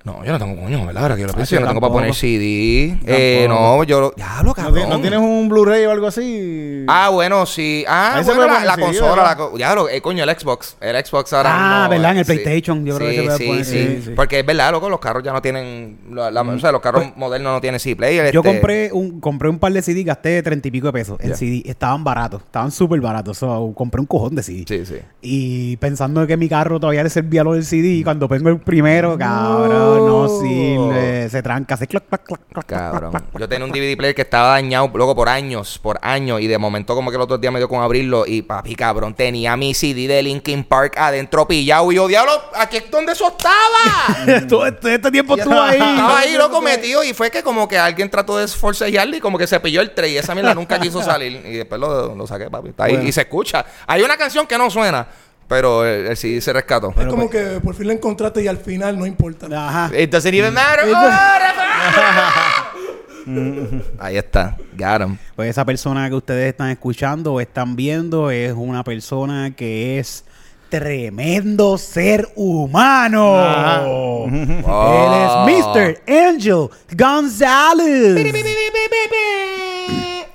No, 0.04 0.24
yo 0.24 0.32
no 0.32 0.38
tengo 0.38 0.60
coño, 0.60 0.84
¿verdad? 0.84 1.02
Ahora 1.04 1.16
que 1.16 1.22
lo 1.22 1.30
Ah, 1.30 1.34
pienso, 1.34 1.54
yo 1.54 1.60
yo 1.60 1.66
no 1.66 1.68
tengo 1.68 1.80
para 1.80 1.92
poner 1.92 2.12
CD. 2.14 2.98
Eh, 3.06 3.46
no, 3.48 3.84
yo 3.84 4.00
lo... 4.00 4.14
Ya 4.16 4.38
lo 4.38 4.48
¿No, 4.48 4.54
cabrón. 4.54 4.88
no 4.90 5.00
tienes 5.00 5.20
un 5.20 5.48
Blu-ray 5.48 5.84
o 5.86 5.92
algo 5.92 6.08
así? 6.08 6.84
Ah, 6.88 7.08
bueno, 7.10 7.46
sí. 7.46 7.84
Ah, 7.86 8.14
Ahí 8.16 8.24
se 8.24 8.32
bueno, 8.34 8.52
puede 8.52 8.66
la, 8.66 8.74
CD, 8.74 8.84
consola. 8.84 9.08
¿verdad? 9.10 9.24
La, 9.26 9.36
co- 9.36 9.56
ya 9.58 9.74
lo... 9.76 9.88
Eh, 9.88 10.00
coño, 10.02 10.24
el 10.24 10.30
Xbox. 10.36 10.76
El 10.80 11.04
Xbox 11.06 11.32
ahora 11.34 11.84
Ah, 11.84 11.88
¿verdad? 11.88 12.10
En 12.12 12.18
el 12.18 12.24
sí. 12.24 12.32
PlayStation, 12.32 12.84
yo 12.84 12.96
creo 12.96 13.08
que 13.10 13.14
Sí, 13.14 13.20
se 13.20 13.26
puede 13.26 13.38
sí, 13.38 13.46
poner, 13.46 13.64
sí. 13.64 13.96
sí, 13.96 14.02
sí. 14.06 14.10
Porque 14.16 14.40
es 14.40 14.46
verdad, 14.46 14.72
loco, 14.72 14.88
los 14.90 14.98
carros 14.98 15.22
ya 15.22 15.32
no 15.32 15.40
tienen... 15.40 15.98
la- 16.10 16.32
la- 16.32 16.42
O 16.42 16.58
sea, 16.58 16.72
los 16.72 16.80
carros 16.80 17.04
modernos 17.16 17.52
no 17.52 17.60
tienen 17.60 17.78
CD-player. 17.78 18.32
Yo 18.32 18.40
este- 18.40 18.52
compré 18.52 18.90
un, 18.92 19.20
compré 19.20 19.48
un 19.48 19.60
par 19.60 19.72
de 19.72 19.82
CD, 19.82 20.02
gasté 20.02 20.42
treinta 20.42 20.66
y 20.66 20.70
pico 20.72 20.88
de 20.88 20.92
pesos. 20.94 21.16
El 21.20 21.30
Ya. 21.30 21.36
CD 21.36 21.62
estaban 21.64 22.02
baratos, 22.02 22.42
estaban 22.42 22.72
súper 22.72 23.00
baratos. 23.00 23.38
So, 23.38 23.72
compré 23.76 24.00
un 24.00 24.06
cojón 24.08 24.34
de 24.34 24.42
CD. 24.42 24.64
Sí, 24.66 24.84
sí. 24.84 24.96
Y 25.22 25.76
pensando 25.76 26.26
que 26.26 26.36
mi 26.36 26.48
carro 26.48 26.80
todavía 26.80 27.04
le 27.04 27.10
servía 27.10 27.44
lo 27.44 27.52
del 27.52 27.64
CD, 27.64 27.86
y 27.88 28.02
cuando 28.02 28.28
pongo 28.28 28.48
el 28.48 28.58
primero, 28.58 29.16
cabrón, 29.16 29.91
no 29.98 30.28
sirve, 30.40 31.28
se 31.28 31.42
tranca, 31.42 31.76
se 31.76 31.86
clac, 31.86 32.04
clac, 32.08 32.22
clac, 32.24 32.66
Cabrón. 32.66 33.12
Yo 33.38 33.48
tenía 33.48 33.64
un 33.64 33.72
DVD 33.72 33.96
player 33.96 34.14
que 34.14 34.22
estaba 34.22 34.48
dañado, 34.48 34.90
loco, 34.94 35.14
por 35.14 35.28
años, 35.28 35.78
por 35.78 35.98
años. 36.02 36.40
Y 36.40 36.46
de 36.46 36.58
momento, 36.58 36.94
como 36.94 37.10
que 37.10 37.16
el 37.16 37.22
otro 37.22 37.38
día 37.38 37.50
me 37.50 37.58
dio 37.58 37.68
con 37.68 37.82
abrirlo. 37.82 38.24
Y 38.26 38.42
papi, 38.42 38.74
cabrón, 38.74 39.14
tenía 39.14 39.56
mi 39.56 39.74
CD 39.74 40.06
de 40.06 40.22
Linkin 40.22 40.64
Park 40.64 40.94
adentro 40.96 41.46
pillado. 41.46 41.90
Y 41.92 41.96
yo, 41.96 42.08
diablo, 42.08 42.32
aquí 42.56 42.78
es 42.78 42.90
donde 42.90 43.12
eso 43.12 43.28
estaba. 43.28 44.26
este, 44.66 44.94
este 44.94 45.10
tiempo 45.10 45.36
estuvo 45.36 45.60
ahí. 45.60 45.74
Estaba 45.80 46.18
ahí, 46.18 46.34
loco, 46.36 46.60
metido. 46.60 47.02
Y 47.04 47.12
fue 47.14 47.30
que 47.30 47.42
como 47.42 47.68
que 47.68 47.78
alguien 47.78 48.10
trató 48.10 48.36
de 48.38 48.48
forcejearle 48.48 49.18
y 49.18 49.20
como 49.20 49.38
que 49.38 49.46
se 49.46 49.58
pilló 49.60 49.80
el 49.80 49.92
tren. 49.92 50.12
Y 50.12 50.16
esa 50.16 50.34
mierda 50.34 50.54
nunca 50.54 50.78
quiso 50.78 51.02
salir. 51.02 51.42
Y 51.44 51.52
después 51.58 51.80
lo, 51.80 52.14
lo 52.14 52.26
saqué, 52.26 52.50
papi. 52.50 52.70
Está 52.70 52.84
ahí 52.84 52.92
Bueno. 52.94 53.08
y 53.08 53.12
se 53.12 53.22
escucha. 53.22 53.64
Hay 53.86 54.02
una 54.02 54.16
canción 54.16 54.46
que 54.46 54.56
no 54.58 54.70
suena, 54.70 55.06
pero 55.52 55.84
el, 55.84 56.06
el 56.06 56.16
CD 56.16 56.40
se 56.40 56.50
rescató. 56.50 56.94
Es 56.98 57.04
como 57.08 57.28
que 57.28 57.60
por 57.62 57.74
fin 57.74 57.88
la 57.88 57.92
encontraste 57.92 58.42
y 58.42 58.48
al 58.48 58.56
final 58.56 58.98
no 58.98 59.04
importa. 59.04 59.48
Ajá. 59.52 59.90
It 59.94 60.10
doesn't 60.10 60.32
even 60.32 60.54
matter. 60.54 60.86
Ahí 63.98 64.16
está. 64.16 64.56
Got 64.72 65.02
him. 65.02 65.18
Pues 65.36 65.50
esa 65.50 65.66
persona 65.66 66.08
que 66.08 66.14
ustedes 66.14 66.48
están 66.48 66.70
escuchando 66.70 67.34
o 67.34 67.40
están 67.40 67.76
viendo 67.76 68.30
es 68.30 68.54
una 68.56 68.82
persona 68.82 69.54
que 69.54 69.98
es 69.98 70.24
tremendo 70.70 71.76
ser 71.76 72.30
humano. 72.34 73.38
Ajá. 73.38 73.82
Oh. 73.84 74.26
Él 74.30 75.12
es 75.52 75.66
Mr. 75.66 76.00
Angel 76.08 76.70
González. 76.96 78.16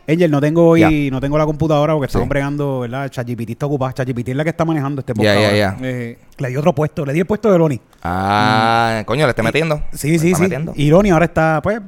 Angel, 0.09 0.31
no 0.31 0.39
tengo 0.39 0.69
hoy, 0.69 1.09
no 1.11 1.19
tengo 1.19 1.37
la 1.37 1.45
computadora 1.45 1.91
porque 1.93 2.05
estamos 2.05 2.25
Sí. 2.25 2.29
bregando, 2.29 2.79
¿verdad? 2.79 3.09
ChatGPT 3.09 3.49
está 3.51 3.65
ocupada. 3.65 3.91
ChatGPT 3.93 4.29
es 4.29 4.35
la 4.37 4.43
que 4.45 4.51
está 4.51 4.63
manejando 4.63 5.01
este 5.01 5.11
Ya, 5.11 5.15
podcast. 5.15 5.39
ya, 5.39 5.47
ahora. 5.69 5.77
ya. 5.81 5.87
Eh, 5.87 6.17
Le 6.37 6.47
di 6.49 6.55
otro 6.55 6.73
puesto, 6.73 7.05
le 7.05 7.11
di 7.13 7.19
el 7.19 7.25
puesto 7.25 7.51
de 7.51 7.57
Loni. 7.57 7.81
Ah, 8.03 9.03
coño, 9.05 9.25
le 9.25 9.31
estoy 9.31 9.43
metiendo. 9.43 9.83
Sí, 9.91 10.11
Le 10.11 10.19
sí, 10.19 10.27
está 10.27 10.37
sí. 10.37 10.43
metiendo. 10.43 10.71
Y 10.77 10.89
Loni 10.89 11.09
ahora 11.09 11.25
está, 11.25 11.59
pues, 11.61 11.81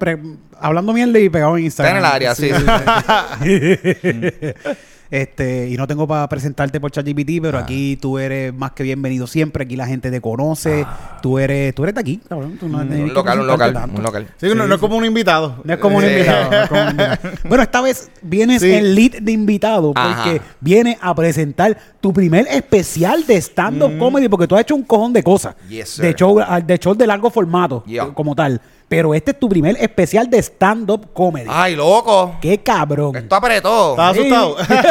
hablando 0.60 0.92
mierda 0.92 1.18
y 1.20 1.30
pegado 1.30 1.56
en 1.58 1.64
Instagram. 1.66 1.98
Está 1.98 2.00
en 2.00 2.06
el 2.06 2.12
área, 2.14 2.36
sí. 2.36 2.50
este, 5.12 5.70
y 5.70 5.76
no 5.78 5.88
tengo 5.88 6.08
para 6.08 6.28
presentarte 6.30 6.80
por 6.80 6.92
ChatGPT, 6.92 7.42
pero 7.42 7.58
Ah. 7.58 7.62
aquí 7.62 7.98
tú 7.98 8.20
eres 8.20 8.54
más 8.54 8.72
que 8.74 8.84
bienvenido 8.84 9.26
siempre. 9.28 9.64
Aquí 9.64 9.76
la 9.76 9.88
gente 9.88 10.12
te 10.12 10.22
conoce. 10.22 10.86
Tú 11.22 11.40
eres, 11.40 11.74
tú 11.74 11.84
eres 11.84 11.96
de 11.96 12.02
aquí, 12.02 12.18
cabrón. 12.30 12.58
Tú 12.60 12.70
no 12.70 12.80
Ah. 12.80 12.84
Un 12.84 13.14
local, 13.14 13.40
un 13.40 13.48
local, 13.48 13.74
tanto. 13.74 13.98
un 13.98 14.04
local. 14.04 14.28
sí, 14.38 14.48
no, 14.56 14.68
no 14.68 14.76
es 14.76 14.80
como 14.80 14.96
un 14.98 15.06
invitado. 15.06 15.62
No 15.64 15.74
es 15.74 15.80
como 15.80 15.98
un 15.98 16.04
invitado. 16.04 16.50
no 16.52 16.58
es 16.64 16.70
como 16.70 16.82
un 16.82 16.90
invitado. 16.92 17.18
Bueno, 17.48 17.64
esta 17.64 17.82
vez 17.82 18.12
vienes 18.22 18.62
Sí. 18.62 18.72
en 18.72 18.96
lead 18.96 19.12
de 19.22 19.32
invitado 19.32 19.94
porque 19.94 20.10
Ajá. 20.10 20.32
vienes 20.62 20.98
a 21.02 21.16
presentar 21.16 21.78
tu 22.00 22.14
primer 22.14 22.46
especial 22.50 23.26
de 23.26 23.36
stand-up 23.42 23.98
comedy 23.98 24.30
porque 24.30 24.48
tú 24.48 24.56
has 24.56 24.62
hecho 24.62 24.76
un 24.76 24.84
cojón 24.84 25.12
de 25.14 25.24
cosas. 25.24 25.56
Yes, 25.68 25.98
de, 25.98 26.14
show, 26.14 26.40
ah, 26.40 26.62
de 26.62 26.78
show 26.78 26.94
de 26.96 27.08
largo 27.08 27.30
formato, 27.30 27.84
Yeah. 27.88 28.14
como 28.14 28.36
tal. 28.36 28.62
Pero 28.90 29.14
este 29.14 29.32
es 29.32 29.40
tu 29.40 29.48
primer 29.48 29.78
especial 29.80 30.30
de 30.30 30.40
stand-up 30.40 31.14
comedy. 31.14 31.48
Ay, 31.48 31.76
loco. 31.76 32.36
¡Qué 32.42 32.58
cabrón! 32.58 33.16
Esto 33.16 33.36
apretó. 33.36 33.92
¿Estás 33.92 34.14
Sí. 34.16 34.20
asustado? 34.22 34.58
yo, 34.58 34.64
yo 34.76 34.82
te 34.82 34.88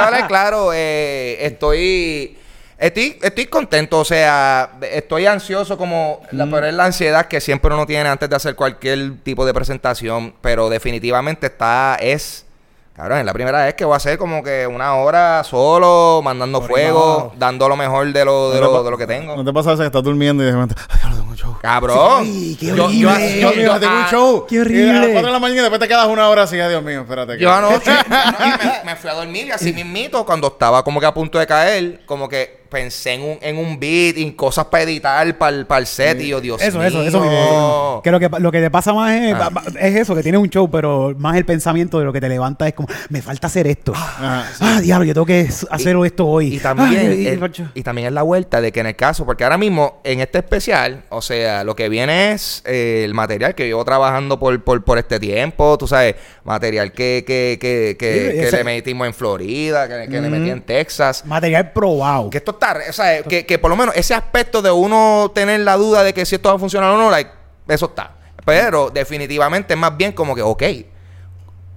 a 0.00 0.06
hablar 0.06 0.28
claro, 0.28 0.70
eh, 0.72 1.38
estoy, 1.44 2.38
estoy, 2.78 3.18
estoy 3.20 3.46
contento, 3.46 3.98
o 3.98 4.04
sea, 4.04 4.70
estoy 4.92 5.26
ansioso 5.26 5.76
como, 5.76 6.20
la, 6.30 6.46
pero 6.46 6.66
es 6.66 6.74
la 6.74 6.84
ansiedad 6.84 7.26
que 7.26 7.40
siempre 7.40 7.74
uno 7.74 7.84
tiene 7.84 8.08
antes 8.08 8.30
de 8.30 8.36
hacer 8.36 8.54
cualquier 8.54 9.18
tipo 9.24 9.44
de 9.44 9.52
presentación, 9.52 10.34
pero 10.40 10.70
definitivamente 10.70 11.46
está, 11.48 11.96
es, 12.00 12.46
cabrón, 12.94 13.18
es 13.18 13.24
la 13.24 13.32
primera 13.32 13.64
vez 13.64 13.74
que 13.74 13.84
voy 13.84 13.94
a 13.94 13.96
hacer 13.96 14.18
como 14.18 14.44
que 14.44 14.68
una 14.68 14.94
hora 14.94 15.42
solo, 15.42 16.20
mandando 16.22 16.60
Por 16.60 16.70
fuego, 16.70 17.32
dando 17.38 17.68
lo 17.68 17.76
mejor 17.76 18.12
de 18.12 18.24
lo, 18.24 18.50
de, 18.52 18.60
¿No 18.60 18.66
te 18.68 18.72
lo, 18.72 18.84
de 18.84 18.90
lo 18.92 18.98
que 18.98 19.06
tengo. 19.08 19.34
¿No 19.36 19.44
te 19.44 19.52
pasa 19.52 19.72
eso 19.72 19.80
que 19.80 19.86
estás 19.86 20.02
durmiendo 20.04 20.44
y 20.44 20.46
de 20.46 20.52
repente, 20.52 20.74
ay, 20.90 21.00
tengo 21.36 21.52
show? 21.52 21.58
Cabrón. 21.60 22.24
Sí, 22.24 22.56
qué 22.58 22.66
Yo- 22.66 22.76
yo- 22.76 22.84
horrible. 22.84 23.04
yo- 23.04 23.36
Dios 23.36 23.56
mío, 23.56 23.66
yo- 23.74 23.80
tengo 23.80 23.94
un 23.94 24.00
ah, 24.02 24.08
show. 24.10 24.46
qué 24.48 24.54
Y 24.54 24.58
a 24.58 24.60
las 24.62 24.66
horrible. 24.70 25.12
4 25.12 25.26
de 25.26 25.32
la 25.32 25.38
mañana 25.38 25.58
y 25.58 25.62
después 25.62 25.80
te 25.80 25.88
quedas 25.88 26.06
una 26.06 26.28
hora 26.28 26.42
así, 26.42 26.58
ay, 26.60 26.68
Dios 26.70 26.82
mío, 26.82 27.00
espérate. 27.02 27.36
que- 27.36 27.42
Yo 27.42 27.52
anoche 27.52 27.90
no, 27.90 28.16
me, 28.84 28.90
me 28.90 28.96
fui 28.96 29.10
a 29.10 29.14
dormir 29.14 29.46
y 29.46 29.50
así 29.50 29.72
mismito, 29.72 30.24
cuando 30.24 30.48
estaba 30.48 30.82
como 30.84 31.00
que 31.00 31.06
a 31.06 31.14
punto 31.14 31.38
de 31.38 31.46
caer, 31.46 32.00
como 32.06 32.28
que 32.28 32.61
pensé 32.72 33.12
en 33.12 33.22
un, 33.22 33.38
en 33.40 33.56
un 33.58 33.78
beat 33.78 34.16
y 34.16 34.32
cosas 34.32 34.64
para 34.64 34.82
editar 34.84 35.38
para 35.38 35.78
el 35.78 35.86
set 35.86 36.20
y 36.20 36.28
yo, 36.28 36.40
Dios 36.40 36.60
Eso, 36.60 36.78
mío. 36.78 36.88
eso, 36.88 37.02
eso, 37.02 37.20
mismo. 37.20 38.00
Que 38.02 38.10
lo 38.10 38.18
que 38.18 38.28
lo 38.40 38.50
que 38.50 38.60
te 38.60 38.70
pasa 38.70 38.92
más 38.92 39.12
es, 39.14 39.34
Ah. 39.34 39.50
es 39.78 39.94
eso, 39.96 40.14
que 40.14 40.22
tienes 40.22 40.40
un 40.40 40.48
show, 40.48 40.68
pero 40.70 41.14
más 41.18 41.36
el 41.36 41.44
pensamiento 41.44 41.98
de 41.98 42.04
lo 42.06 42.12
que 42.12 42.20
te 42.20 42.28
levanta 42.28 42.66
es 42.66 42.74
como, 42.74 42.88
me 43.10 43.22
falta 43.22 43.46
hacer 43.46 43.66
esto. 43.66 43.92
Ajá, 43.94 44.46
Ah, 44.60 44.80
diablo, 44.80 45.04
yo 45.04 45.14
tengo 45.14 45.26
que 45.26 45.48
hacer 45.70 45.96
esto 46.04 46.26
hoy. 46.26 46.56
Y 46.56 46.58
también, 46.58 47.26
es, 47.26 47.38
macho. 47.38 47.64
y 47.74 47.82
también 47.82 48.08
es 48.08 48.12
la 48.14 48.22
vuelta 48.22 48.60
de 48.60 48.72
que 48.72 48.80
en 48.80 48.86
el 48.86 48.96
caso, 48.96 49.24
porque 49.26 49.44
ahora 49.44 49.58
mismo 49.58 50.00
en 50.04 50.20
este 50.20 50.38
especial, 50.38 51.02
o 51.10 51.20
sea, 51.22 51.62
lo 51.64 51.76
que 51.76 51.88
viene 51.88 52.32
es 52.32 52.62
eh, 52.66 53.02
el 53.04 53.12
material 53.14 53.54
que 53.54 53.66
llevo 53.66 53.84
trabajando 53.84 54.38
por, 54.38 54.62
por, 54.64 54.82
por 54.84 54.98
este 54.98 55.20
tiempo, 55.20 55.76
tú 55.78 55.86
sabes, 55.86 56.14
material 56.44 56.92
que, 56.92 57.24
que, 57.26 57.58
que, 57.60 57.96
que, 57.98 58.32
Sí, 58.32 58.50
que 58.50 58.56
le 58.56 58.64
metimos 58.64 59.06
en 59.06 59.14
Florida, 59.14 59.88
que, 59.88 60.08
que 60.10 60.20
le 60.20 60.28
metí 60.30 60.50
en 60.50 60.62
Texas. 60.62 61.24
Material 61.26 61.72
probado. 61.72 62.30
Que 62.30 62.38
esto, 62.38 62.54
o 62.88 62.92
sea, 62.92 63.22
que, 63.22 63.44
que 63.46 63.58
por 63.58 63.70
lo 63.70 63.76
menos 63.76 63.94
ese 63.96 64.14
aspecto 64.14 64.62
de 64.62 64.70
uno 64.70 65.30
tener 65.34 65.60
la 65.60 65.76
duda 65.76 66.02
de 66.02 66.12
que 66.14 66.24
si 66.24 66.36
esto 66.36 66.48
va 66.48 66.56
a 66.56 66.58
funcionar 66.58 66.90
o 66.90 66.96
no, 66.96 67.10
like, 67.10 67.30
eso 67.68 67.86
está. 67.86 68.12
Pero 68.44 68.90
definitivamente 68.90 69.74
es 69.74 69.78
más 69.78 69.96
bien 69.96 70.12
como 70.12 70.34
que, 70.34 70.42
ok, 70.42 70.62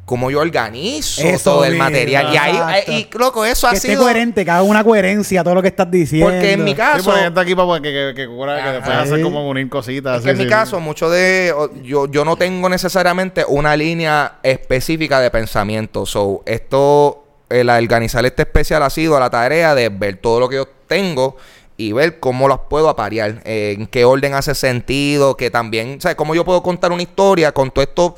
cómo 0.06 0.30
yo 0.30 0.40
organizo 0.40 1.22
Eso 1.24 1.52
todo 1.52 1.66
el 1.66 1.78
material. 1.78 2.32
Y 2.32 2.38
ahí, 2.38 2.56
exacto. 2.56 2.92
y 2.92 3.10
loco, 3.18 3.44
eso 3.46 3.68
Que 3.68 3.74
ha 3.74 3.76
esté 3.78 3.88
sido. 3.90 4.04
coherente, 4.04 4.46
que 4.46 4.52
haga 4.52 4.62
una 4.62 4.84
coherencia 4.84 5.42
a 5.42 5.44
todo 5.44 5.56
lo 5.56 5.62
que 5.64 5.70
estás 5.70 5.90
diciendo. 5.90 6.28
Porque 6.30 6.52
en 6.54 6.64
mi 6.64 6.72
Sí, 6.72 6.78
caso. 6.78 7.06
porque 7.06 7.26
está 7.28 7.42
aquí 7.42 7.56
para 7.56 7.82
que, 7.82 7.92
que, 7.92 8.14
que, 8.16 8.28
cura- 8.28 8.64
que 8.64 8.70
después 8.72 8.98
hacer 8.98 9.18
Sí. 9.18 9.24
como 9.24 9.50
unir 9.50 9.68
cositas. 9.70 10.18
Es 10.18 10.22
sí, 10.22 10.26
que 10.26 10.32
en 10.32 10.38
mi 10.38 10.44
sí, 10.44 10.50
caso, 10.50 10.78
sí. 10.78 10.82
mucho 10.84 11.10
de. 11.10 11.54
Yo, 11.84 12.08
yo 12.08 12.24
no 12.24 12.36
tengo 12.36 12.70
necesariamente 12.70 13.44
una 13.48 13.76
línea 13.76 14.34
específica 14.44 15.20
de 15.20 15.32
pensamiento. 15.32 16.06
So, 16.06 16.44
esto. 16.46 17.25
El 17.50 17.70
organizar 17.70 18.26
este 18.26 18.42
especial 18.44 18.82
ha 18.84 18.90
sido 18.90 19.20
la 19.20 19.30
tarea 19.30 19.76
de 19.76 19.90
ver 19.90 20.18
todo 20.18 20.40
lo 20.40 20.50
que 20.50 20.56
yo 20.56 20.68
tengo 20.88 21.38
y 21.78 21.92
ver 21.92 22.20
cómo 22.20 22.48
las 22.48 22.60
puedo 22.70 22.90
aparear. 22.90 23.42
eh, 23.46 23.76
en 23.78 23.88
qué 23.88 24.06
orden 24.06 24.34
hace 24.34 24.56
sentido. 24.56 25.36
Que 25.38 25.52
también. 25.52 26.00
¿Sabes? 26.02 26.16
Cómo 26.16 26.34
yo 26.36 26.44
puedo 26.46 26.64
contar 26.64 26.92
una 26.92 27.02
historia 27.04 27.52
con 27.52 27.70
todos 27.72 27.88
estos 27.90 28.14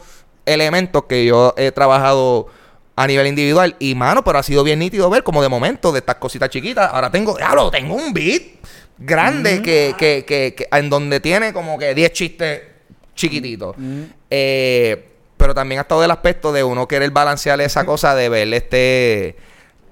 elementos 0.45 1.03
que 1.09 1.25
yo 1.25 1.53
he 1.57 1.71
trabajado 1.71 2.47
a 2.95 3.05
nivel 3.07 3.27
individual. 3.27 3.75
Y 3.79 3.95
mano, 3.95 4.23
pero 4.23 4.39
ha 4.39 4.43
sido 4.43 4.63
bien 4.63 4.79
nítido 4.79 5.09
ver 5.09 5.23
como 5.23 5.41
de 5.41 5.49
momento 5.49 5.91
de 5.91 5.99
estas 5.99 6.15
cositas 6.15 6.49
chiquitas. 6.49 6.89
Ahora 6.93 7.11
tengo, 7.11 7.35
diablo, 7.35 7.69
tengo 7.69 7.95
un 7.95 8.13
beat 8.13 8.43
grande 8.97 9.61
que, 9.61 9.93
que, 9.97 10.23
que, 10.25 10.55
que- 10.55 10.67
en 10.71 10.89
donde 10.89 11.19
tiene 11.19 11.51
como 11.53 11.77
que 11.77 11.93
10 11.93 12.11
chistes 12.13 12.61
chiquititos. 13.15 13.75
Eh, 14.29 15.06
pero 15.47 15.55
también 15.55 15.79
ha 15.79 15.83
estado 15.83 16.01
del 16.01 16.11
aspecto 16.11 16.51
de 16.51 16.61
uno 16.61 16.89
querer 16.89 17.09
balancear 17.11 17.61
esa 17.61 17.85
cosa 17.85 18.15
de 18.15 18.27
ver 18.27 18.53
este. 18.53 19.37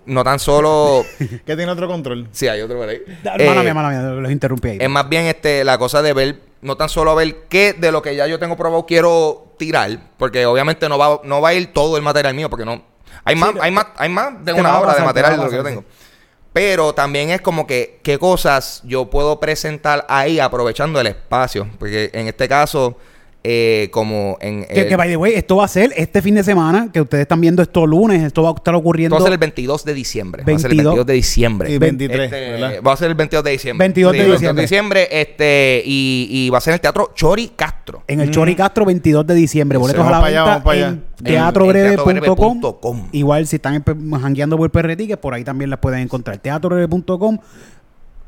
No 0.05 0.21
tan 0.25 0.37
solo. 0.37 1.05
Que 1.45 1.55
tiene 1.55 1.71
otro 1.71 1.87
control. 1.87 2.27
sí, 2.33 2.49
hay 2.49 2.59
otro 2.59 2.77
por 2.77 2.89
ahí. 2.89 2.97
Eh, 3.39 3.47
Mala 3.47 3.63
mía, 3.63 3.73
mala 3.73 3.89
mía, 3.89 4.01
los 4.01 4.31
interrumpí 4.31 4.67
ahí. 4.71 4.77
es 4.81 4.89
más 4.89 5.07
bien 5.07 5.27
este 5.27 5.63
la 5.63 5.77
cosa 5.77 6.01
de 6.01 6.11
ver, 6.11 6.41
no 6.61 6.75
tan 6.75 6.89
solo 6.89 7.15
ver 7.15 7.45
qué 7.47 7.71
de 7.71 7.89
lo 7.93 8.01
que 8.01 8.17
ya 8.17 8.27
yo 8.27 8.37
tengo 8.37 8.57
probado 8.57 8.85
quiero 8.85 9.53
tirar, 9.57 9.97
porque 10.17 10.45
obviamente 10.45 10.89
no 10.89 10.97
va, 10.97 11.21
no 11.23 11.39
va 11.39 11.49
a 11.49 11.53
ir 11.53 11.71
todo 11.71 11.95
el 11.95 12.03
material 12.03 12.33
mío, 12.35 12.49
porque 12.49 12.65
no. 12.65 12.83
Hay 13.23 13.37
más, 13.37 13.53
hay 13.61 13.71
más, 13.71 13.87
hay 13.95 14.09
más 14.09 14.43
de 14.43 14.51
una 14.51 14.77
hora 14.77 14.91
de 14.91 14.99
pasar, 14.99 15.05
material 15.05 15.37
de 15.37 15.43
lo 15.45 15.49
que 15.49 15.55
yo 15.55 15.63
tengo. 15.63 15.85
Pero 16.51 16.93
también 16.93 17.29
es 17.29 17.39
como 17.39 17.65
que 17.65 18.01
qué 18.03 18.19
cosas 18.19 18.81
yo 18.83 19.09
puedo 19.09 19.39
presentar 19.39 20.05
ahí 20.09 20.39
aprovechando 20.41 20.99
el 20.99 21.07
espacio. 21.07 21.69
Porque 21.79 22.11
en 22.13 22.27
este 22.27 22.47
caso, 22.49 22.97
eh, 23.47 23.89
como 23.91 24.37
en. 24.41 24.65
Que, 24.65 24.81
el- 24.81 24.87
que, 24.87 24.95
by 24.95 25.07
the 25.07 25.17
way, 25.17 25.33
esto 25.35 25.57
va 25.57 25.65
a 25.65 25.67
ser 25.67 25.93
este 25.95 26.21
fin 26.23 26.33
de 26.33 26.43
semana, 26.43 26.89
que 26.91 26.99
ustedes 27.01 27.21
están 27.21 27.39
viendo 27.39 27.61
esto 27.61 27.85
lunes, 27.85 28.23
esto 28.23 28.41
va 28.41 28.49
a 28.49 28.53
estar 28.53 28.73
ocurriendo. 28.73 29.15
esto 29.15 29.23
va 29.23 29.27
a 29.27 29.29
ser 29.29 29.33
el 29.33 29.39
22 29.39 29.85
de 29.85 29.93
diciembre. 29.93 30.43
Va 30.43 30.55
a 30.55 30.59
ser 30.59 30.71
el 30.71 30.77
22 30.77 30.93
22 30.95 31.05
de 31.05 31.13
diciembre. 31.13 31.71
Y 31.71 31.77
23, 31.77 32.19
Este, 32.25 32.51
¿verdad? 32.51 32.73
va 32.85 32.93
a 32.93 32.97
ser 32.97 33.09
el 33.09 33.15
22 33.15 33.43
de 33.43 33.51
diciembre. 33.51 33.83
22 33.85 34.11
de 34.13 34.17
Sí, 34.25 34.31
diciembre. 34.31 34.61
diciembre, 34.63 35.07
este, 35.11 35.83
y, 35.85 36.27
y 36.31 36.49
va 36.49 36.57
a 36.57 36.61
ser 36.61 36.71
en 36.71 36.75
el 36.75 36.81
Teatro 36.81 37.11
Chori 37.13 37.51
Castro. 37.55 38.03
En 38.07 38.19
el 38.19 38.31
Chori 38.31 38.55
Castro, 38.55 38.83
22 38.85 39.27
de 39.27 39.35
diciembre. 39.35 39.77
Boletos 39.77 40.05
a 40.07 40.09
la 40.09 40.19
venta 40.21 40.61
allá. 40.65 40.87
en 40.89 41.03
teatrobreve.com. 41.23 43.07
Igual 43.11 43.47
si 43.47 43.57
están 43.57 43.83
jangueando 44.21 44.57
por 44.57 44.69
PR 44.71 44.95
Tickets, 44.95 45.19
por 45.19 45.33
ahí 45.33 45.43
también 45.43 45.69
las 45.69 45.79
pueden 45.79 45.99
encontrar. 46.01 46.37
Teatrobreve.com. 46.39 47.37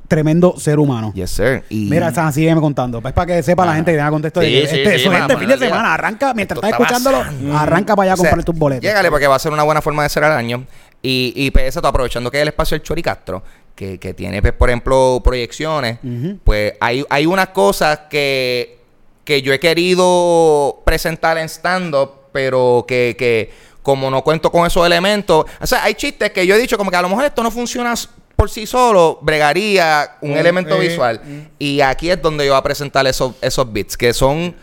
Tremendo 0.07 0.55
ser 0.57 0.79
humano. 0.79 1.11
Yes, 1.13 1.31
sir. 1.31 1.63
Y 1.69 1.89
Mira, 1.89 2.13
San, 2.13 2.31
sígueme 2.31 2.61
contando. 2.61 2.99
Es 3.05 3.11
para 3.13 3.25
que 3.25 3.43
sepa 3.43 3.65
la 3.65 3.73
Ah. 3.73 3.75
gente 3.75 3.91
que 3.91 3.97
tenga 3.97 4.09
contexto. 4.09 4.39
de 4.39 4.47
Sí, 4.47 4.53
sí, 4.53 4.61
este, 4.63 4.89
sí, 4.89 5.01
eso 5.01 5.09
vamos 5.11 5.29
este 5.29 5.37
fin 5.37 5.49
de 5.49 5.57
semana. 5.57 5.93
Arranca, 5.93 6.33
mientras 6.33 6.57
estás 6.57 6.71
está 6.71 6.83
escuchándolo, 6.83 7.17
pasando. 7.19 7.57
arranca 7.57 7.95
para 7.95 8.03
allá 8.03 8.11
a 8.11 8.13
O 8.13 8.17
sea, 8.17 8.29
comprar 8.29 8.45
tus 8.45 8.55
boletos. 8.55 8.83
Llégale 8.83 9.09
porque 9.09 9.27
va 9.27 9.35
a 9.35 9.39
ser 9.39 9.51
una 9.51 9.63
buena 9.63 9.81
forma 9.81 10.03
de 10.03 10.09
cerrar 10.09 10.31
el 10.31 10.37
año. 10.37 10.65
Y, 11.01 11.33
y 11.35 11.51
pues 11.51 11.65
eso, 11.65 11.85
aprovechando 11.85 12.31
que 12.31 12.37
es 12.37 12.41
el 12.43 12.47
espacio 12.47 12.75
del 12.75 12.83
Chori 12.83 13.01
Castro, 13.03 13.43
que, 13.75 13.99
que 13.99 14.13
tiene, 14.13 14.41
pues, 14.41 14.53
por 14.53 14.69
ejemplo, 14.69 15.21
proyecciones, 15.23 15.99
pues 16.43 16.73
hay, 16.79 17.05
hay 17.09 17.25
unas 17.25 17.49
cosas 17.49 17.99
que, 18.09 18.79
que 19.23 19.41
yo 19.41 19.51
he 19.53 19.59
querido 19.59 20.81
presentar 20.85 21.37
en 21.37 21.45
stand-up, 21.49 22.11
pero 22.31 22.85
que, 22.87 23.15
que 23.17 23.51
como 23.83 24.09
no 24.09 24.23
cuento 24.23 24.51
con 24.51 24.65
esos 24.65 24.85
elementos, 24.85 25.45
o 25.61 25.67
sea, 25.67 25.83
hay 25.83 25.93
chistes 25.95 26.31
que 26.31 26.45
yo 26.47 26.55
he 26.55 26.57
dicho 26.57 26.77
como 26.77 26.89
que 26.91 26.97
a 26.97 27.01
lo 27.01 27.09
mejor 27.09 27.25
esto 27.25 27.43
no 27.43 27.51
funciona 27.51 27.93
por 28.37 28.51
sí 28.51 28.67
solo, 28.67 29.17
bregaría 29.21 30.17
un 30.21 30.35
Mm, 30.35 30.37
elemento 30.37 30.75
eh, 30.75 30.87
visual. 30.87 31.21
Y 31.57 31.81
aquí 31.81 32.11
es 32.11 32.21
donde 32.21 32.45
yo 32.45 32.51
voy 32.53 32.59
a 32.59 32.63
presentar 32.63 33.05
esos, 33.07 33.33
esos 33.41 33.73
bits, 33.73 33.97
que 33.97 34.13
son... 34.13 34.55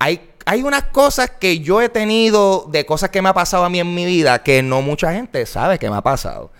Hay, 0.00 0.20
hay 0.44 0.64
unas 0.64 0.82
cosas 0.84 1.30
que 1.30 1.60
yo 1.60 1.80
he 1.80 1.88
tenido 1.88 2.66
de 2.68 2.84
cosas 2.84 3.10
que 3.10 3.22
me 3.22 3.28
ha 3.28 3.32
pasado 3.32 3.64
a 3.64 3.68
mí 3.68 3.78
en 3.78 3.94
mi 3.94 4.04
vida 4.04 4.42
que 4.42 4.60
no 4.60 4.82
mucha 4.82 5.12
gente 5.12 5.46
sabe 5.46 5.78
que 5.78 5.88
me 5.88 5.96
ha 5.96 6.02
pasado. 6.02 6.50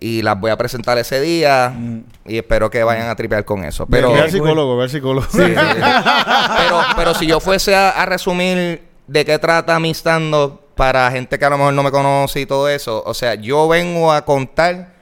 Y 0.00 0.22
las 0.22 0.38
voy 0.38 0.50
a 0.50 0.56
presentar 0.56 0.98
ese 0.98 1.20
día 1.20 1.72
y 2.26 2.36
espero 2.36 2.68
que 2.68 2.82
vayan 2.82 3.08
a 3.08 3.14
tripear 3.14 3.44
con 3.44 3.64
eso. 3.64 3.86
Pero, 3.86 4.12
ve 4.12 4.20
al 4.20 4.30
psicólogo, 4.30 4.76
ve 4.76 4.84
al 4.84 4.90
psicólogo. 4.90 5.26
pero, 5.32 6.82
pero 6.96 7.14
si 7.14 7.28
yo 7.28 7.38
fuese 7.38 7.76
a, 7.76 7.90
a 7.90 8.06
resumir 8.06 8.82
de 9.06 9.24
qué 9.24 9.38
trata 9.38 9.78
mi 9.78 9.90
stand-up 9.94 10.60
para 10.74 11.08
gente 11.12 11.38
que 11.38 11.44
a 11.44 11.50
lo 11.50 11.58
mejor 11.58 11.74
no 11.74 11.84
me 11.84 11.92
conoce 11.92 12.40
y 12.40 12.46
todo 12.46 12.68
eso, 12.68 13.04
o 13.06 13.14
sea, 13.14 13.36
yo 13.36 13.68
vengo 13.68 14.12
a 14.12 14.24
contar 14.24 14.97